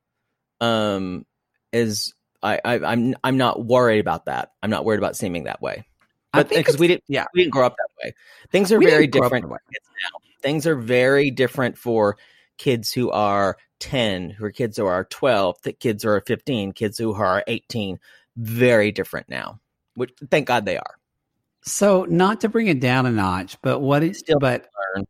Um, 0.61 1.27
is 1.73 2.15
I, 2.43 2.61
I 2.65 2.79
I'm 2.81 3.15
I'm 3.23 3.37
not 3.37 3.65
worried 3.65 4.01
about 4.01 4.27
that. 4.27 4.53
I'm 4.63 4.71
not 4.71 4.85
worried 4.85 4.99
about 4.99 5.17
seeming 5.17 5.45
that 5.45 5.61
way. 5.61 5.85
But 6.33 6.49
because 6.49 6.79
we 6.79 6.87
didn't, 6.89 7.05
yeah 7.09 7.27
we 7.35 7.41
didn't 7.43 7.53
grow 7.53 7.67
up 7.67 7.77
that 7.77 8.05
way. 8.05 8.15
Things 8.51 8.73
are 8.73 8.79
We 8.79 8.87
very 8.87 9.07
didn't 9.07 9.13
grow 9.13 9.27
up 9.27 9.31
different 9.31 9.45
that 9.45 9.53
way. 9.53 9.59
for 9.67 9.73
kids 9.73 9.89
now. 10.03 10.19
Things 10.43 10.67
are 10.67 10.77
very 10.77 11.31
different 11.31 11.77
for 11.79 12.17
kids 12.59 12.93
who 12.93 13.11
are 13.11 13.57
10, 13.81 14.31
who 14.31 14.45
are 14.47 14.51
kids 14.51 14.77
who 14.77 14.87
are 14.87 15.05
12, 15.05 15.61
th- 15.63 15.79
kids 15.79 16.03
who 16.03 16.09
are 16.11 16.21
15, 16.21 16.73
kids 16.73 16.99
who 16.99 17.15
are 17.15 17.43
18. 17.47 17.99
Very 18.37 18.93
different 18.93 19.29
now. 19.29 19.61
Which 19.95 20.13
thank 20.31 20.47
God 20.47 20.65
they 20.67 20.77
are. 20.79 20.99
so 21.63 22.05
not 22.05 22.41
to 22.43 22.49
bring 22.49 22.67
it 22.69 22.81
down 22.81 23.07
a 23.07 23.11
notch 23.11 23.57
but 23.63 23.81
what 23.81 24.03
is 24.03 24.19
Still 24.19 24.39
but 24.39 24.69
learn. 24.95 25.07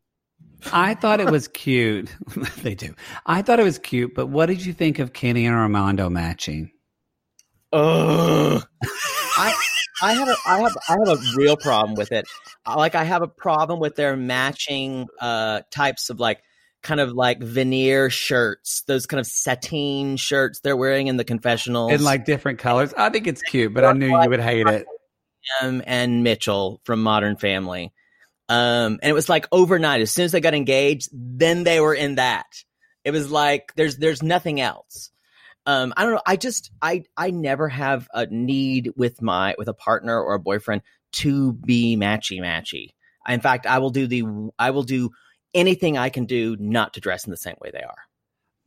I 0.73 0.95
thought 0.95 1.21
it 1.21 1.31
was 1.31 1.49
cute. 1.49 2.15
they 2.63 2.75
do. 2.75 2.95
I 3.25 3.43
thought 3.43 3.61
it 3.61 3.65
was 3.65 3.79
cute, 3.79 4.15
but 4.15 4.27
what 4.27 4.47
did 4.47 4.65
you 4.65 4.73
think 4.73 4.99
of 4.99 5.13
Kenny 5.13 5.47
and 5.47 5.55
Armando 5.55 6.09
matching? 6.11 6.71
Ugh. 7.73 8.63
I 9.39 9.55
I 10.03 10.13
have 10.15 10.29
a 10.29 10.37
I 10.47 10.61
have 10.61 10.77
I 10.89 10.93
have 10.93 11.19
a 11.19 11.23
real 11.37 11.57
problem 11.57 11.95
with 11.95 12.13
it. 12.13 12.27
Like 12.67 12.95
I 12.95 13.05
have 13.05 13.23
a 13.23 13.29
problem 13.29 13.81
with 13.81 13.97
their 13.97 14.17
matching 14.17 15.07
uh 15.21 15.63
types 15.71 16.11
of 16.11 16.21
like 16.21 16.43
kind 16.83 17.01
of 17.01 17.13
like 17.13 17.43
veneer 17.43 18.11
shirts, 18.11 18.83
those 18.87 19.07
kind 19.07 19.21
of 19.21 19.27
sateen 19.27 20.17
shirts 20.17 20.61
they're 20.61 20.77
wearing 20.77 21.09
in 21.09 21.17
the 21.17 21.25
confessionals. 21.25 21.93
In 21.93 22.05
like 22.05 22.25
different 22.25 22.59
colors. 22.59 22.95
I 22.97 23.11
think 23.11 23.27
it's 23.27 23.43
cute, 23.43 23.75
but 23.75 23.85
I 23.85 23.93
knew 23.93 24.09
you 24.09 24.31
would 24.31 24.41
hate 24.41 24.67
it. 24.67 24.87
him 25.61 25.83
and 25.87 26.23
Mitchell 26.23 26.81
from 26.85 27.03
Modern 27.03 27.37
Family. 27.37 27.93
Um, 28.49 28.99
and 29.03 29.11
it 29.11 29.13
was 29.15 29.29
like 29.29 29.47
overnight. 29.51 30.01
As 30.01 30.13
soon 30.13 30.25
as 30.27 30.33
they 30.33 30.41
got 30.41 30.55
engaged, 30.55 31.09
then 31.13 31.65
they 31.65 31.81
were 31.81 31.95
in 31.95 32.15
that. 32.17 32.47
It 33.05 33.11
was 33.11 33.31
like 33.31 33.73
there's 33.77 33.97
there's 33.97 34.23
nothing 34.23 34.61
else. 34.61 35.11
Um, 35.67 35.93
I 35.97 36.05
don't 36.05 36.15
know. 36.15 36.23
I 36.27 36.37
just 36.37 36.71
I 36.81 37.05
I 37.17 37.31
never 37.31 37.69
have 37.69 38.09
a 38.15 38.27
need 38.27 38.93
with 38.97 39.21
my 39.21 39.55
with 39.59 39.69
a 39.69 39.75
partner 39.75 40.21
or 40.21 40.35
a 40.35 40.39
boyfriend 40.41 40.83
to 41.13 41.53
be 41.55 41.97
matchy 41.97 42.41
matchy. 42.41 42.91
In 43.29 43.41
fact, 43.41 43.67
I 43.67 43.79
will 43.79 43.91
do 43.91 44.07
the 44.07 44.23
I 44.59 44.71
will 44.71 44.85
do 44.85 45.11
anything 45.55 45.99
I 45.99 46.09
can 46.09 46.27
do 46.27 46.57
not 46.61 46.95
to 46.95 47.01
dress 47.01 47.25
in 47.25 47.31
the 47.31 47.37
same 47.37 47.57
way 47.61 47.71
they 47.73 47.83
are 47.83 47.97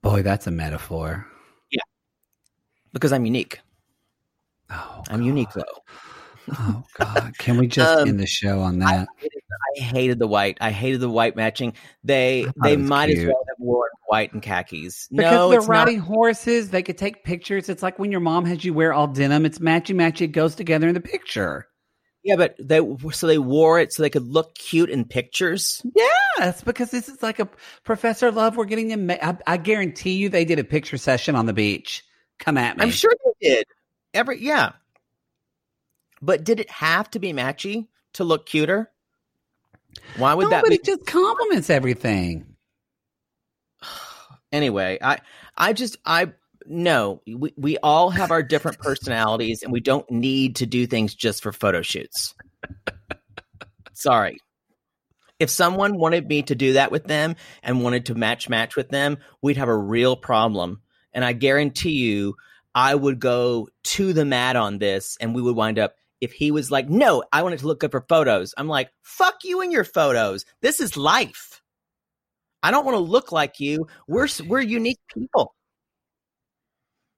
Boy, 0.01 0.23
that's 0.23 0.47
a 0.47 0.51
metaphor. 0.51 1.27
Yeah, 1.71 1.81
because 2.93 3.13
I'm 3.13 3.25
unique. 3.25 3.59
Oh, 4.69 5.03
I'm 5.09 5.21
unique 5.21 5.51
though. 5.53 5.63
oh 6.57 6.83
God. 6.97 7.37
Can 7.37 7.57
we 7.57 7.67
just 7.79 7.97
Um, 7.97 8.07
end 8.07 8.19
the 8.19 8.25
show 8.27 8.61
on 8.61 8.79
that? 8.79 9.07
I 9.21 9.27
hated 9.75 10.19
the 10.19 10.27
white. 10.27 10.57
I 10.61 10.71
hated 10.71 10.99
the 11.01 11.09
white 11.09 11.35
matching. 11.35 11.73
They 12.03 12.45
they 12.63 12.77
might 12.77 13.09
as 13.09 13.25
well 13.25 13.43
have 13.47 13.57
worn 13.59 13.89
white 14.07 14.33
and 14.33 14.41
khakis. 14.41 15.07
Because 15.09 15.31
no, 15.31 15.49
they're 15.49 15.59
it's 15.59 15.67
not. 15.67 15.73
riding 15.73 15.99
horses, 15.99 16.69
they 16.69 16.83
could 16.83 16.97
take 16.97 17.23
pictures. 17.23 17.69
It's 17.69 17.83
like 17.83 17.99
when 17.99 18.11
your 18.11 18.21
mom 18.21 18.45
has 18.45 18.63
you 18.63 18.73
wear 18.73 18.93
all 18.93 19.07
denim. 19.07 19.45
It's 19.45 19.59
matchy 19.59 19.95
matchy. 19.95 20.21
It 20.21 20.27
goes 20.27 20.55
together 20.55 20.87
in 20.87 20.93
the 20.93 21.01
picture. 21.01 21.67
Yeah, 22.23 22.35
but 22.35 22.55
they 22.59 22.81
so 23.11 23.27
they 23.27 23.37
wore 23.37 23.79
it 23.79 23.93
so 23.93 24.03
they 24.03 24.09
could 24.09 24.27
look 24.27 24.55
cute 24.55 24.89
in 24.89 25.05
pictures. 25.05 25.81
Yes, 25.95 26.61
because 26.61 26.91
this 26.91 27.07
is 27.07 27.23
like 27.23 27.39
a 27.39 27.47
Professor 27.83 28.31
Love. 28.31 28.57
We're 28.57 28.65
getting 28.65 28.89
them. 28.89 29.09
I, 29.09 29.37
I 29.47 29.57
guarantee 29.57 30.13
you, 30.13 30.27
they 30.27 30.43
did 30.43 30.59
a 30.59 30.65
picture 30.65 30.97
session 30.97 31.35
on 31.35 31.45
the 31.45 31.53
beach. 31.53 32.03
Come 32.37 32.57
at 32.57 32.77
me. 32.77 32.83
I'm 32.83 32.91
sure 32.91 33.13
they 33.23 33.49
did. 33.49 33.65
Every 34.13 34.41
yeah. 34.41 34.73
But 36.21 36.43
did 36.43 36.59
it 36.59 36.69
have 36.69 37.09
to 37.11 37.19
be 37.19 37.31
matchy 37.31 37.87
to 38.13 38.25
look 38.25 38.45
cuter? 38.45 38.91
Why 40.17 40.33
would 40.33 40.45
no, 40.45 40.49
that 40.49 40.65
be? 40.65 40.75
it 40.75 40.83
just 40.83 41.05
compliments 41.05 41.69
everything. 41.69 42.55
anyway, 44.51 44.97
I 45.01 45.19
I 45.57 45.73
just 45.73 45.97
I 46.05 46.33
no, 46.65 47.21
we 47.27 47.53
we 47.57 47.77
all 47.77 48.09
have 48.09 48.31
our 48.31 48.43
different 48.43 48.79
personalities 48.79 49.63
and 49.63 49.71
we 49.71 49.79
don't 49.79 50.09
need 50.09 50.57
to 50.57 50.65
do 50.65 50.85
things 50.87 51.15
just 51.15 51.43
for 51.43 51.51
photo 51.51 51.81
shoots. 51.81 52.35
Sorry. 53.93 54.37
If 55.39 55.49
someone 55.49 55.97
wanted 55.97 56.27
me 56.27 56.41
to 56.43 56.55
do 56.55 56.73
that 56.73 56.91
with 56.91 57.05
them 57.05 57.35
and 57.63 57.81
wanted 57.81 58.07
to 58.07 58.15
match 58.15 58.49
match 58.49 58.75
with 58.75 58.89
them, 58.89 59.17
we'd 59.41 59.57
have 59.57 59.69
a 59.69 59.77
real 59.77 60.17
problem. 60.17 60.81
And 61.13 61.23
I 61.23 61.33
guarantee 61.33 61.91
you 61.91 62.35
I 62.75 62.93
would 62.93 63.19
go 63.19 63.69
to 63.83 64.13
the 64.13 64.25
mat 64.25 64.55
on 64.55 64.77
this 64.77 65.17
and 65.19 65.33
we 65.33 65.41
would 65.41 65.55
wind 65.55 65.79
up 65.79 65.95
if 66.21 66.33
he 66.33 66.51
was 66.51 66.71
like, 66.71 66.89
no, 66.89 67.23
I 67.31 67.43
want 67.43 67.55
it 67.55 67.59
to 67.59 67.67
look 67.67 67.79
good 67.79 67.91
for 67.91 68.05
photos. 68.07 68.53
I'm 68.57 68.67
like, 68.67 68.89
fuck 69.01 69.43
you 69.43 69.61
and 69.61 69.71
your 69.71 69.83
photos. 69.83 70.45
This 70.61 70.79
is 70.79 70.97
life. 70.97 71.61
I 72.61 72.71
don't 72.71 72.85
want 72.85 72.95
to 72.95 73.03
look 73.03 73.31
like 73.31 73.59
you. 73.59 73.87
We're 74.07 74.27
we're 74.45 74.59
unique 74.59 74.99
people. 75.13 75.55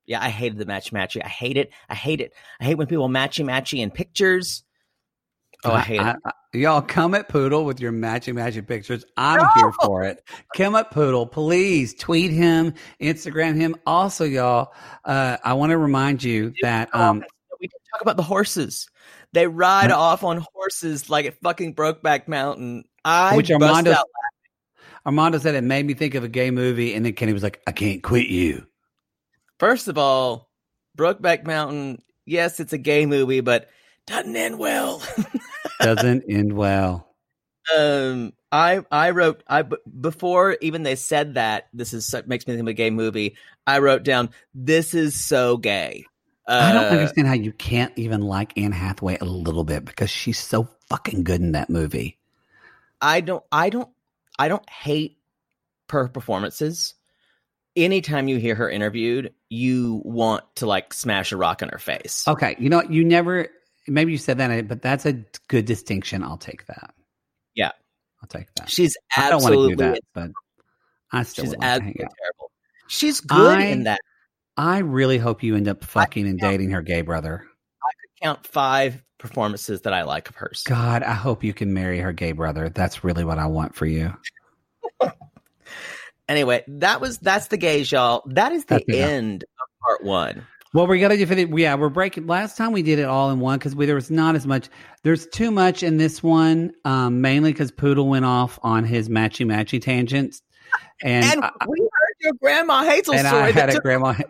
Yeah, 0.05 0.21
I 0.21 0.29
hated 0.29 0.57
the 0.57 0.65
match 0.65 0.91
matchy. 0.91 1.23
I 1.23 1.27
hate 1.27 1.57
it. 1.57 1.71
I 1.89 1.95
hate 1.95 2.21
it. 2.21 2.33
I 2.59 2.65
hate 2.65 2.75
when 2.75 2.87
people 2.87 3.09
matchy 3.09 3.45
matchy 3.45 3.79
in 3.79 3.91
pictures. 3.91 4.63
Oh, 5.63 5.73
I 5.73 5.81
hate 5.81 5.99
I, 5.99 6.11
it. 6.11 6.15
I, 6.25 6.31
y'all 6.53 6.81
come 6.81 7.13
at 7.13 7.29
Poodle 7.29 7.65
with 7.65 7.79
your 7.79 7.91
matchy 7.91 8.33
matchy 8.33 8.65
pictures. 8.65 9.05
I'm 9.15 9.37
no! 9.37 9.49
here 9.55 9.71
for 9.83 10.03
it. 10.03 10.23
Come 10.55 10.75
at 10.75 10.91
Poodle. 10.91 11.25
Please 11.27 11.93
tweet 11.93 12.31
him, 12.31 12.73
Instagram 12.99 13.55
him. 13.55 13.75
Also, 13.85 14.25
y'all, 14.25 14.73
uh, 15.05 15.37
I 15.43 15.53
want 15.53 15.69
to 15.71 15.77
remind 15.77 16.23
you 16.23 16.53
that 16.61 16.93
um, 16.95 17.23
we 17.61 17.67
didn't 17.67 17.83
talk 17.93 18.01
about 18.01 18.17
the 18.17 18.23
horses. 18.23 18.87
They 19.33 19.47
ride 19.47 19.91
off 19.91 20.23
on 20.23 20.45
horses 20.53 21.09
like 21.09 21.25
at 21.25 21.39
fucking 21.41 21.75
Brokeback 21.75 22.27
Mountain. 22.27 22.85
I 23.05 23.37
which 23.37 23.51
Armando, 23.51 23.95
Armando 25.05 25.37
said 25.37 25.55
it 25.55 25.63
made 25.63 25.85
me 25.85 25.93
think 25.93 26.15
of 26.15 26.23
a 26.23 26.27
gay 26.27 26.51
movie, 26.51 26.93
and 26.93 27.05
then 27.05 27.13
Kenny 27.13 27.33
was 27.33 27.43
like, 27.43 27.61
"I 27.67 27.71
can't 27.71 28.03
quit 28.03 28.27
you." 28.27 28.65
First 29.59 29.87
of 29.87 29.97
all, 29.97 30.49
Brokeback 30.97 31.45
Mountain, 31.45 32.01
yes, 32.25 32.59
it's 32.59 32.73
a 32.73 32.77
gay 32.77 33.05
movie, 33.05 33.41
but 33.41 33.69
doesn't 34.07 34.35
end 34.35 34.57
well. 34.57 35.03
doesn't 35.79 36.23
end 36.27 36.53
well. 36.53 37.07
Um, 37.77 38.33
I 38.51 38.83
I 38.91 39.11
wrote 39.11 39.43
I 39.47 39.63
before 39.63 40.57
even 40.61 40.83
they 40.83 40.95
said 40.95 41.35
that 41.35 41.69
this 41.73 41.93
is 41.93 42.13
makes 42.25 42.47
me 42.47 42.53
think 42.53 42.61
of 42.61 42.67
a 42.67 42.73
gay 42.73 42.89
movie. 42.89 43.37
I 43.65 43.79
wrote 43.79 44.03
down 44.03 44.31
this 44.53 44.93
is 44.93 45.23
so 45.23 45.57
gay. 45.57 46.05
I 46.47 46.71
don't 46.73 46.85
uh, 46.85 46.89
understand 46.89 47.27
how 47.27 47.33
you 47.33 47.51
can't 47.51 47.93
even 47.97 48.21
like 48.21 48.57
Anne 48.57 48.71
Hathaway 48.71 49.17
a 49.21 49.25
little 49.25 49.63
bit 49.63 49.85
because 49.85 50.09
she's 50.09 50.39
so 50.39 50.67
fucking 50.89 51.23
good 51.23 51.41
in 51.41 51.53
that 51.53 51.69
movie. 51.69 52.17
I 53.01 53.21
don't 53.21 53.43
I 53.51 53.69
don't 53.69 53.89
I 54.37 54.47
don't 54.47 54.67
hate 54.69 55.17
her 55.89 56.07
performances. 56.07 56.93
Anytime 57.75 58.27
you 58.27 58.37
hear 58.37 58.55
her 58.55 58.69
interviewed, 58.69 59.33
you 59.49 60.01
want 60.03 60.43
to 60.57 60.65
like 60.65 60.93
smash 60.93 61.31
a 61.31 61.37
rock 61.37 61.61
in 61.61 61.69
her 61.69 61.77
face. 61.77 62.27
Okay, 62.27 62.55
you 62.59 62.69
know 62.69 62.83
you 62.83 63.03
never 63.03 63.47
maybe 63.87 64.11
you 64.11 64.17
said 64.17 64.37
that, 64.39 64.67
but 64.67 64.81
that's 64.81 65.05
a 65.05 65.13
good 65.47 65.65
distinction. 65.65 66.23
I'll 66.23 66.37
take 66.37 66.65
that. 66.67 66.93
Yeah, 67.55 67.71
I'll 68.21 68.27
take 68.27 68.53
that. 68.55 68.69
She's 68.69 68.97
absolutely. 69.15 69.25
I 69.25 69.29
don't 69.29 69.43
want 69.43 69.69
to 69.69 69.75
do 69.75 69.91
that, 69.91 69.99
but 70.13 70.31
I 71.11 71.23
still 71.23 71.45
she's 71.45 71.55
absolutely 71.61 71.93
terrible. 71.93 72.51
She's 72.87 73.21
good 73.21 73.57
I, 73.57 73.65
in 73.65 73.83
that. 73.83 73.99
I 74.57 74.79
really 74.79 75.17
hope 75.17 75.43
you 75.43 75.55
end 75.55 75.67
up 75.67 75.83
fucking 75.83 76.27
and 76.27 76.39
dating 76.39 76.71
her 76.71 76.81
gay 76.81 77.01
brother. 77.01 77.43
I 77.45 77.91
could 78.01 78.21
count 78.21 78.45
five 78.45 79.03
performances 79.17 79.81
that 79.81 79.93
I 79.93 80.03
like 80.03 80.29
of 80.29 80.35
hers. 80.35 80.63
God, 80.65 81.03
I 81.03 81.13
hope 81.13 81.43
you 81.43 81.53
can 81.53 81.73
marry 81.73 81.99
her 81.99 82.11
gay 82.11 82.31
brother. 82.33 82.69
That's 82.69 83.03
really 83.03 83.23
what 83.23 83.39
I 83.39 83.47
want 83.47 83.75
for 83.75 83.85
you. 83.85 84.13
anyway, 86.29 86.63
that 86.67 86.99
was 86.99 87.17
that's 87.19 87.47
the 87.47 87.57
gays, 87.57 87.91
y'all. 87.91 88.23
That 88.25 88.51
is 88.51 88.65
the 88.65 88.83
end 88.89 89.43
of 89.43 89.69
part 89.81 90.03
one. 90.03 90.45
Well, 90.73 90.87
we 90.87 90.99
got 90.99 91.09
to 91.09 91.17
do 91.17 91.25
for 91.25 91.35
the 91.35 91.45
yeah. 91.57 91.75
We're 91.75 91.89
breaking. 91.89 92.27
Last 92.27 92.55
time 92.55 92.71
we 92.71 92.81
did 92.81 92.97
it 92.97 93.03
all 93.03 93.29
in 93.29 93.39
one 93.39 93.59
because 93.59 93.75
there 93.75 93.95
was 93.95 94.09
not 94.09 94.35
as 94.35 94.47
much. 94.47 94.69
There's 95.03 95.27
too 95.27 95.51
much 95.51 95.83
in 95.83 95.97
this 95.97 96.23
one, 96.23 96.71
um, 96.85 97.19
mainly 97.19 97.51
because 97.51 97.71
Poodle 97.71 98.07
went 98.07 98.23
off 98.23 98.57
on 98.63 98.85
his 98.85 99.09
matchy 99.09 99.45
matchy 99.45 99.81
tangents, 99.81 100.41
and, 101.03 101.25
and 101.25 101.43
I, 101.43 101.51
we 101.67 101.89
your 102.21 102.33
grandma 102.41 102.83
Hazel 102.83 103.15
and 103.15 103.27
story. 103.27 103.43
I 103.43 103.51
had 103.51 103.69
a 103.69 103.79
grandma. 103.79 104.13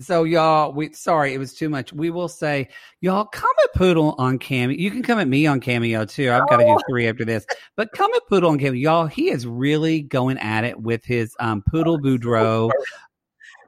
So 0.00 0.24
y'all, 0.24 0.72
we 0.72 0.92
sorry 0.92 1.34
it 1.34 1.38
was 1.38 1.54
too 1.54 1.68
much. 1.68 1.92
We 1.92 2.10
will 2.10 2.28
say 2.28 2.68
y'all 3.00 3.26
come 3.26 3.50
at 3.62 3.74
Poodle 3.74 4.16
on 4.18 4.40
Cameo. 4.40 4.76
You 4.76 4.90
can 4.90 5.04
come 5.04 5.20
at 5.20 5.28
me 5.28 5.46
on 5.46 5.60
Cameo 5.60 6.04
too. 6.04 6.32
I've 6.32 6.48
got 6.48 6.56
to 6.56 6.64
do 6.64 6.70
oh. 6.70 6.80
three 6.88 7.06
after 7.06 7.24
this, 7.24 7.46
but 7.76 7.92
come 7.92 8.10
at 8.14 8.22
Poodle 8.28 8.50
on 8.50 8.58
Cameo, 8.58 8.72
y'all. 8.72 9.06
He 9.06 9.30
is 9.30 9.46
really 9.46 10.02
going 10.02 10.38
at 10.38 10.64
it 10.64 10.80
with 10.80 11.04
his 11.04 11.36
um, 11.38 11.62
Poodle 11.62 12.00
Boudreaux. 12.00 12.70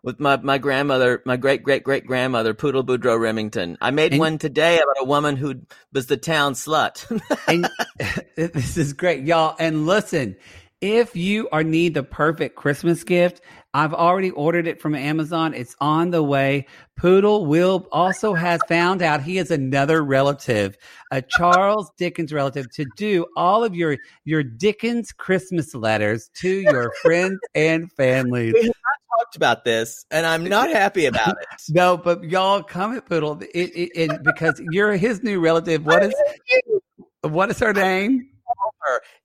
With 0.02 0.20
my, 0.20 0.36
my 0.36 0.58
grandmother, 0.58 1.22
my 1.24 1.36
great 1.36 1.62
great 1.62 1.84
great 1.84 2.06
grandmother, 2.06 2.54
Poodle 2.54 2.84
Boudreaux 2.84 3.20
Remington. 3.20 3.78
I 3.80 3.92
made 3.92 4.12
and, 4.12 4.20
one 4.20 4.38
today 4.38 4.76
about 4.76 4.96
a 5.00 5.04
woman 5.04 5.36
who 5.36 5.62
was 5.92 6.06
the 6.06 6.16
town 6.16 6.54
slut. 6.54 7.06
and 7.48 7.68
this 8.36 8.76
is 8.76 8.92
great, 8.92 9.24
y'all. 9.24 9.56
And 9.58 9.86
listen, 9.86 10.36
if 10.80 11.16
you 11.16 11.48
are 11.52 11.64
need 11.64 11.94
the 11.94 12.02
perfect 12.02 12.56
Christmas 12.56 13.02
gift, 13.02 13.40
I've 13.72 13.94
already 13.94 14.30
ordered 14.30 14.66
it 14.66 14.80
from 14.80 14.94
Amazon. 14.94 15.54
It's 15.54 15.74
on 15.80 16.10
the 16.10 16.22
way. 16.22 16.66
Poodle 16.98 17.46
will 17.46 17.86
also 17.92 18.34
has 18.34 18.60
found 18.68 19.02
out 19.02 19.22
he 19.22 19.38
is 19.38 19.50
another 19.50 20.02
relative, 20.02 20.76
a 21.10 21.22
Charles 21.22 21.90
Dickens 21.96 22.32
relative, 22.32 22.70
to 22.72 22.86
do 22.96 23.26
all 23.36 23.64
of 23.64 23.74
your 23.74 23.96
your 24.24 24.42
Dickens 24.42 25.12
Christmas 25.12 25.74
letters 25.74 26.30
to 26.36 26.48
your 26.48 26.92
friends 27.02 27.38
and 27.54 27.90
families. 27.92 28.54
We 28.54 28.60
have 28.60 28.66
not 28.66 29.18
talked 29.18 29.36
about 29.36 29.64
this, 29.64 30.04
and 30.10 30.26
I'm 30.26 30.44
not 30.44 30.70
happy 30.70 31.06
about 31.06 31.36
it. 31.40 31.48
no, 31.70 31.96
but 31.96 32.24
y'all 32.24 32.62
come 32.62 32.96
at 32.96 33.06
Poodle, 33.06 33.40
it, 33.42 33.48
it, 33.54 33.90
it, 33.94 34.22
because 34.22 34.60
you're 34.70 34.96
his 34.96 35.22
new 35.22 35.40
relative. 35.40 35.84
What 35.84 36.02
is 36.02 36.14
what 37.22 37.50
is 37.50 37.58
her 37.58 37.72
name? 37.72 38.30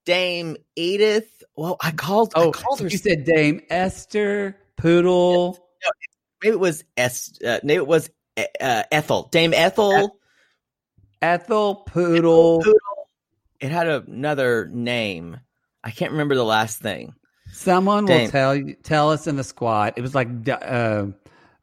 Dame 0.06 0.58
Edith 0.76 1.41
well, 1.62 1.78
I 1.80 1.92
called. 1.92 2.34
Oh, 2.36 2.50
I 2.50 2.52
called 2.52 2.80
her. 2.80 2.88
You 2.88 2.98
said 2.98 3.24
Dame 3.24 3.62
Esther 3.70 4.58
Poodle. 4.78 5.54
No, 5.54 5.90
maybe 6.42 6.54
it 6.56 6.60
was 6.60 6.84
Es. 6.98 7.40
Uh, 7.40 7.60
maybe 7.64 7.76
it 7.76 7.86
was 7.86 8.10
uh, 8.36 8.84
Ethel. 8.92 9.30
Dame 9.32 9.54
Ethel. 9.54 10.18
Ethel 11.22 11.76
Poodle. 11.76 12.62
Poodle. 12.64 12.80
It 13.60 13.70
had 13.70 13.88
another 13.88 14.70
name. 14.74 15.38
I 15.84 15.92
can't 15.92 16.14
remember 16.14 16.34
the 16.34 16.44
last 16.44 16.80
thing. 16.80 17.14
Someone 17.52 18.08
Dame. 18.08 18.24
will 18.24 18.32
tell 18.32 18.56
you, 18.56 18.74
tell 18.82 19.12
us 19.12 19.28
in 19.28 19.36
the 19.36 19.44
squad. 19.44 19.94
It 19.98 20.02
was 20.02 20.16
like 20.16 20.30
uh, 20.50 21.06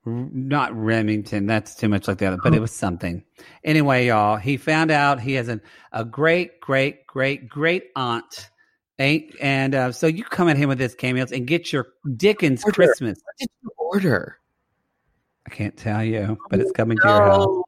not 0.04 0.76
Remington. 0.76 1.46
That's 1.46 1.74
too 1.74 1.88
much 1.88 2.06
like 2.06 2.18
the 2.18 2.26
other, 2.26 2.38
but 2.40 2.54
it 2.54 2.60
was 2.60 2.70
something. 2.70 3.24
Anyway, 3.64 4.06
y'all, 4.06 4.36
he 4.36 4.58
found 4.58 4.92
out 4.92 5.20
he 5.20 5.32
has 5.32 5.48
an, 5.48 5.60
a 5.90 6.04
great, 6.04 6.60
great, 6.60 7.04
great, 7.08 7.48
great 7.48 7.86
aunt 7.96 8.48
Ain't 9.00 9.34
and 9.40 9.74
uh, 9.74 9.92
so 9.92 10.08
you 10.08 10.24
come 10.24 10.48
at 10.48 10.56
him 10.56 10.68
with 10.68 10.78
this 10.78 10.94
cameos 10.94 11.30
and 11.30 11.46
get 11.46 11.72
your 11.72 11.88
Dickens 12.16 12.64
order. 12.64 12.74
Christmas. 12.74 13.20
What 13.24 13.36
did 13.38 13.48
you 13.62 13.70
order? 13.78 14.38
I 15.46 15.50
can't 15.50 15.76
tell 15.76 16.02
you, 16.02 16.36
but 16.50 16.60
it's 16.60 16.72
coming 16.72 16.98
no. 17.02 17.08
to 17.08 17.08
your 17.08 17.24
house. 17.24 17.62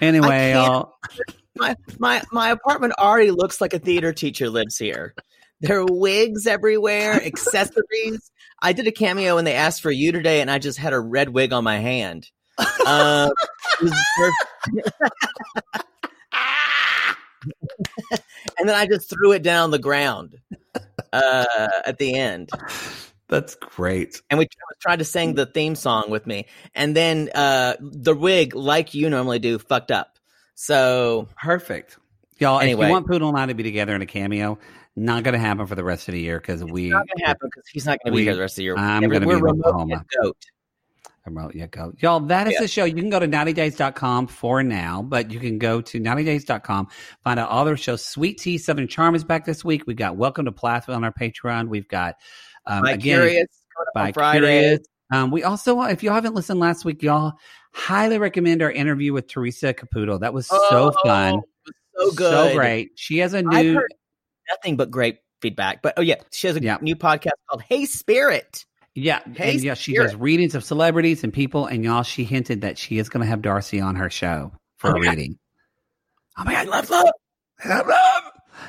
Anyway, 0.00 0.54
my 1.56 1.76
my 1.98 2.22
my 2.32 2.50
apartment 2.50 2.94
already 2.98 3.30
looks 3.30 3.60
like 3.60 3.74
a 3.74 3.78
theater 3.78 4.12
teacher 4.12 4.48
lives 4.48 4.78
here. 4.78 5.14
There 5.60 5.80
are 5.80 5.86
wigs 5.86 6.46
everywhere, 6.46 7.12
accessories. 7.24 8.30
I 8.62 8.72
did 8.72 8.86
a 8.86 8.92
cameo 8.92 9.38
and 9.38 9.46
they 9.46 9.54
asked 9.54 9.82
for 9.82 9.90
you 9.90 10.12
today, 10.12 10.40
and 10.40 10.50
I 10.50 10.58
just 10.58 10.78
had 10.78 10.92
a 10.92 11.00
red 11.00 11.28
wig 11.28 11.52
on 11.52 11.64
my 11.64 11.78
hand. 11.78 12.30
Um, 12.86 13.32
and 18.58 18.68
then 18.68 18.74
I 18.74 18.86
just 18.86 19.10
threw 19.10 19.32
it 19.32 19.42
down 19.42 19.70
the 19.70 19.78
ground 19.78 20.36
uh, 21.12 21.68
at 21.84 21.98
the 21.98 22.14
end. 22.14 22.50
That's 23.28 23.54
great. 23.56 24.22
And 24.30 24.38
we 24.38 24.48
tried 24.80 25.00
to 25.00 25.04
sing 25.04 25.34
the 25.34 25.44
theme 25.44 25.74
song 25.74 26.08
with 26.08 26.26
me, 26.26 26.46
and 26.74 26.96
then 26.96 27.28
uh, 27.34 27.74
the 27.78 28.14
wig, 28.14 28.54
like 28.54 28.94
you 28.94 29.10
normally 29.10 29.38
do, 29.38 29.58
fucked 29.58 29.90
up. 29.90 30.18
So 30.54 31.28
perfect, 31.36 31.98
y'all. 32.38 32.58
Anyway, 32.58 32.86
if 32.86 32.88
you 32.88 32.92
want 32.92 33.06
Poodle 33.06 33.28
and 33.28 33.36
I 33.36 33.44
to 33.44 33.54
be 33.54 33.62
together 33.62 33.94
in 33.94 34.00
a 34.00 34.06
cameo, 34.06 34.58
not 34.96 35.24
going 35.24 35.34
to 35.34 35.38
happen 35.38 35.66
for 35.66 35.74
the 35.74 35.84
rest 35.84 36.08
of 36.08 36.12
the 36.12 36.20
year 36.20 36.40
because 36.40 36.64
we 36.64 36.88
not 36.88 37.06
going 37.06 37.18
to 37.18 37.26
happen 37.26 37.50
because 37.54 37.68
he's 37.68 37.84
not 37.84 37.98
going 38.02 38.14
to 38.14 38.16
be 38.16 38.24
here 38.24 38.34
the 38.34 38.40
rest 38.40 38.54
of 38.54 38.56
the 38.56 38.62
year. 38.64 38.76
I'm 38.76 39.02
going 39.02 39.20
to 39.20 39.28
be 39.28 39.34
in 39.34 39.46
Oklahoma. 39.46 40.04
Goat. 40.22 40.36
Yeah, 41.54 41.66
go. 41.66 41.92
Y'all, 41.98 42.20
that 42.20 42.46
is 42.46 42.54
yeah. 42.54 42.60
the 42.60 42.68
show. 42.68 42.84
You 42.84 42.94
can 42.94 43.10
go 43.10 43.18
to 43.18 43.28
90days.com 43.28 44.26
for 44.28 44.62
now, 44.62 45.02
but 45.02 45.30
you 45.30 45.40
can 45.40 45.58
go 45.58 45.80
to 45.80 46.00
90days.com, 46.00 46.88
find 47.24 47.40
out 47.40 47.48
all 47.48 47.64
their 47.64 47.76
shows. 47.76 48.04
Sweet 48.04 48.38
Tea 48.38 48.58
Southern 48.58 48.88
Charm 48.88 49.14
is 49.14 49.24
back 49.24 49.44
this 49.44 49.64
week. 49.64 49.84
We've 49.86 49.96
got 49.96 50.16
Welcome 50.16 50.44
to 50.46 50.52
Plathville 50.52 50.94
on 50.94 51.04
our 51.04 51.12
Patreon. 51.12 51.68
We've 51.68 51.88
got, 51.88 52.16
um, 52.66 52.82
by 52.82 52.92
again, 52.92 53.18
Curious, 53.18 53.46
Bi 53.94 54.12
Curious. 54.12 54.80
Um, 55.10 55.30
we 55.30 55.42
also, 55.42 55.80
uh, 55.80 55.88
if 55.88 56.02
y'all 56.02 56.14
haven't 56.14 56.34
listened 56.34 56.60
last 56.60 56.84
week, 56.84 57.02
y'all 57.02 57.32
highly 57.72 58.18
recommend 58.18 58.62
our 58.62 58.70
interview 58.70 59.12
with 59.12 59.28
Teresa 59.28 59.72
Caputo. 59.72 60.20
That 60.20 60.34
was 60.34 60.48
oh, 60.50 60.66
so 60.70 60.92
fun. 61.04 61.40
So 61.96 62.10
good. 62.12 62.32
So 62.32 62.54
great. 62.54 62.90
She 62.96 63.18
has 63.18 63.34
a 63.34 63.42
new. 63.42 63.80
nothing 64.50 64.76
but 64.76 64.90
great 64.90 65.18
feedback. 65.40 65.82
But 65.82 65.94
oh, 65.96 66.02
yeah, 66.02 66.16
she 66.30 66.46
has 66.46 66.56
a 66.56 66.60
new 66.60 66.96
podcast 66.96 67.30
called 67.48 67.62
Hey 67.62 67.86
Spirit. 67.86 68.66
Yeah, 68.94 69.20
hey, 69.36 69.52
and 69.52 69.62
yeah, 69.62 69.74
she 69.74 69.94
does 69.94 70.14
readings 70.16 70.54
of 70.54 70.64
celebrities 70.64 71.22
and 71.22 71.32
people, 71.32 71.66
and 71.66 71.84
y'all, 71.84 72.02
she 72.02 72.24
hinted 72.24 72.62
that 72.62 72.78
she 72.78 72.98
is 72.98 73.08
going 73.08 73.20
to 73.22 73.28
have 73.28 73.40
Darcey 73.40 73.84
on 73.84 73.94
her 73.94 74.10
show 74.10 74.52
for 74.78 74.90
oh 74.90 74.94
a 74.96 75.00
reading. 75.00 75.38
God. 76.36 76.40
Oh 76.40 76.44
my 76.44 76.52
god, 76.52 76.68
love, 76.68 76.90
love, 76.90 77.06
love, 77.64 77.86
love. 77.86 78.22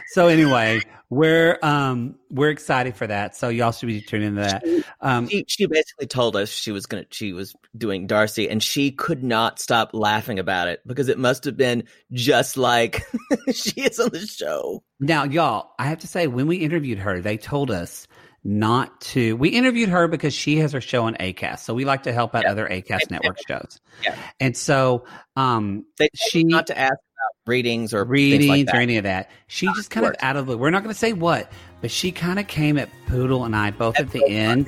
so 0.08 0.28
anyway, 0.28 0.82
we're 1.10 1.58
um 1.64 2.16
we're 2.30 2.50
excited 2.50 2.96
for 2.96 3.08
that. 3.08 3.36
So 3.36 3.50
y'all 3.50 3.72
should 3.72 3.88
be 3.88 4.02
tuning 4.02 4.30
into 4.30 4.42
that. 4.42 4.64
Um, 5.02 5.28
she, 5.28 5.46
she 5.48 5.66
basically 5.66 6.08
told 6.08 6.36
us 6.36 6.50
she 6.50 6.72
was 6.72 6.86
gonna 6.86 7.06
she 7.10 7.34
was 7.34 7.56
doing 7.78 8.08
Darcey, 8.08 8.50
and 8.50 8.62
she 8.62 8.92
could 8.92 9.24
not 9.24 9.60
stop 9.60 9.92
laughing 9.94 10.40
about 10.40 10.68
it 10.68 10.82
because 10.86 11.10
it 11.10 11.18
must 11.18 11.46
have 11.46 11.58
been 11.58 11.84
just 12.12 12.58
like 12.58 13.04
she 13.54 13.82
is 13.82 14.00
on 14.00 14.10
the 14.10 14.26
show. 14.26 14.84
now, 15.00 15.24
y'all, 15.24 15.72
I 15.80 15.86
have 15.86 16.00
to 16.00 16.08
say, 16.08 16.28
when 16.28 16.48
we 16.48 16.58
interviewed 16.58 17.00
her, 17.00 17.20
they 17.22 17.38
told 17.38 17.72
us 17.72 18.08
not 18.44 19.00
to. 19.02 19.36
We 19.38 19.50
interviewed 19.50 19.90
her 19.90 20.08
because 20.08 20.34
she 20.34 20.58
has 20.58 20.72
her 20.72 20.82
show 20.82 21.04
on 21.06 21.16
Acast, 21.16 21.60
so 21.60 21.74
we 21.74 21.86
like 21.86 22.04
to 22.04 22.14
help 22.14 22.36
out 22.36 22.44
Yeah. 22.44 22.52
other 22.52 22.68
Acast 22.68 23.10
network 23.12 23.38
shows. 23.48 23.80
Yeah. 24.04 24.16
And 24.40 24.56
so, 24.56 25.06
um, 25.36 25.86
They 25.98 26.10
she 26.16 26.44
not 26.44 26.68
to 26.68 26.78
ask 26.78 26.94
about 26.94 27.48
readings 27.48 27.94
or 27.94 28.04
readings 28.06 28.48
like 28.48 28.66
that. 28.68 28.76
or 28.76 28.80
any 28.80 28.98
of 28.98 29.04
that. 29.04 29.30
She 29.48 29.68
just 29.76 29.90
kind 29.90 30.06
of 30.06 30.14
course. 30.14 30.24
out 30.24 30.38
of 30.38 30.46
the. 30.48 30.58
We're 30.58 30.70
not 30.70 30.84
going 30.84 30.94
to 30.94 31.00
say 31.00 31.14
what, 31.14 31.52
but 31.82 31.92
she 31.92 32.12
kind 32.12 32.40
of 32.40 32.48
came 32.48 32.78
at 32.78 32.90
Poodle 33.08 33.44
and 33.46 33.56
I 33.56 33.72
both 33.72 34.00
at 34.00 34.12
the 34.12 34.26
end, 34.28 34.68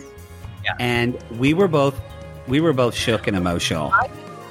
Yeah. 0.65 0.73
and 0.79 1.17
we 1.39 1.53
were 1.53 1.67
both 1.67 1.99
we 2.47 2.59
were 2.59 2.73
both 2.73 2.95
shook 2.95 3.27
and 3.27 3.37
emotional. 3.37 3.93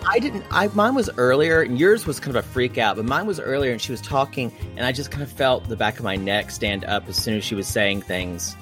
I 0.09 0.18
didn't. 0.18 0.44
I 0.51 0.68
mine 0.68 0.94
was 0.94 1.10
earlier, 1.18 1.60
and 1.60 1.78
yours 1.78 2.06
was 2.06 2.18
kind 2.18 2.34
of 2.34 2.42
a 2.42 2.48
freak 2.48 2.78
out. 2.78 2.97
But 2.97 3.05
mine 3.05 3.26
was 3.26 3.38
earlier, 3.38 3.70
and 3.72 3.82
she 3.82 3.92
was 3.92 4.01
talking, 4.01 4.51
and 4.76 4.86
I 4.86 4.92
just 4.92 5.10
kind 5.10 5.22
of 5.22 5.30
felt 5.30 5.68
the 5.68 5.76
back 5.76 5.98
of 5.98 6.05
my 6.05 6.16
neck 6.16 6.51
stand 6.51 6.86
up 6.86 7.06
as 7.09 7.16
soon 7.16 7.36
as 7.36 7.44
she 7.44 7.55
was 7.55 7.68
saying 7.68 8.01
things, 8.02 8.56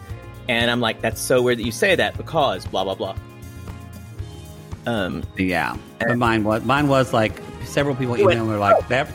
and 0.49 0.71
I'm 0.71 0.81
like, 0.81 1.01
"That's 1.01 1.21
so 1.21 1.43
weird 1.43 1.59
that 1.59 1.65
you 1.65 1.73
say 1.73 1.95
that 1.95 2.17
because 2.17 2.67
blah 2.67 2.85
blah 2.85 2.95
blah." 2.95 3.17
Um, 4.87 5.23
Yeah, 5.37 5.77
but 5.99 6.17
mine 6.17 6.45
was 6.45 6.65
mine 6.65 6.89
was 6.89 7.13
like 7.13 7.33
several 7.65 7.95
people 7.95 8.17
You 8.19 8.27
went, 8.27 8.39
emailed 8.39 8.47
me 8.47 8.53
were 8.53 8.59
like 8.59 8.89
that. 8.89 9.09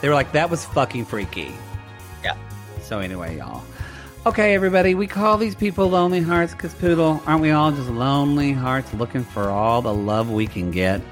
They 0.00 0.08
were 0.08 0.14
like 0.14 0.32
that 0.32 0.50
was 0.50 0.64
fucking 0.66 1.06
freaky. 1.06 1.52
Yeah. 2.22 2.36
So 2.82 2.98
anyway, 2.98 3.38
y'all. 3.38 3.62
Okay, 4.26 4.54
everybody, 4.54 4.94
we 4.94 5.06
call 5.06 5.36
these 5.36 5.54
people 5.54 5.90
lonely 5.90 6.20
hearts 6.20 6.54
because 6.54 6.72
poodle, 6.72 7.22
aren't 7.26 7.42
we 7.42 7.50
all 7.50 7.70
just 7.72 7.90
lonely 7.90 8.52
hearts 8.52 8.92
looking 8.94 9.22
for 9.22 9.50
all 9.50 9.82
the 9.82 9.92
love 9.92 10.30
we 10.30 10.46
can 10.46 10.70
get? 10.70 11.02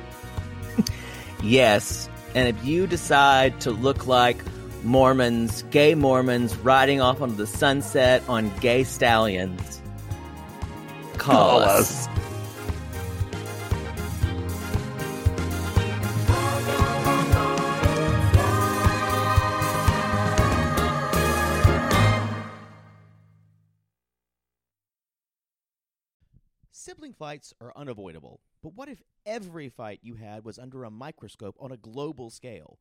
yes, 1.43 2.09
and 2.35 2.49
if 2.49 2.65
you 2.65 2.87
decide 2.87 3.61
to 3.61 3.71
look 3.71 4.07
like 4.07 4.39
Mormons, 4.85 5.63
gay 5.71 5.95
Mormons, 5.95 6.57
riding 6.57 7.01
off 7.01 7.21
onto 7.21 7.37
the 7.37 7.47
sunset 7.47 8.23
on 8.29 8.51
gay 8.59 8.83
stallions, 8.83 9.81
call, 11.19 11.61
Call 11.61 11.61
us. 11.61 12.09
Sibling 26.73 27.13
fights 27.13 27.55
are 27.61 27.73
unavoidable, 27.77 28.41
but 28.61 28.75
what 28.75 28.89
if 28.89 29.01
every 29.25 29.69
fight 29.69 30.01
you 30.03 30.17
had 30.17 30.45
was 30.45 30.59
under 30.59 30.83
a 30.83 30.91
microscope 30.91 31.57
on 31.61 31.71
a 31.71 31.77
global 31.77 32.29
scale? 32.29 32.81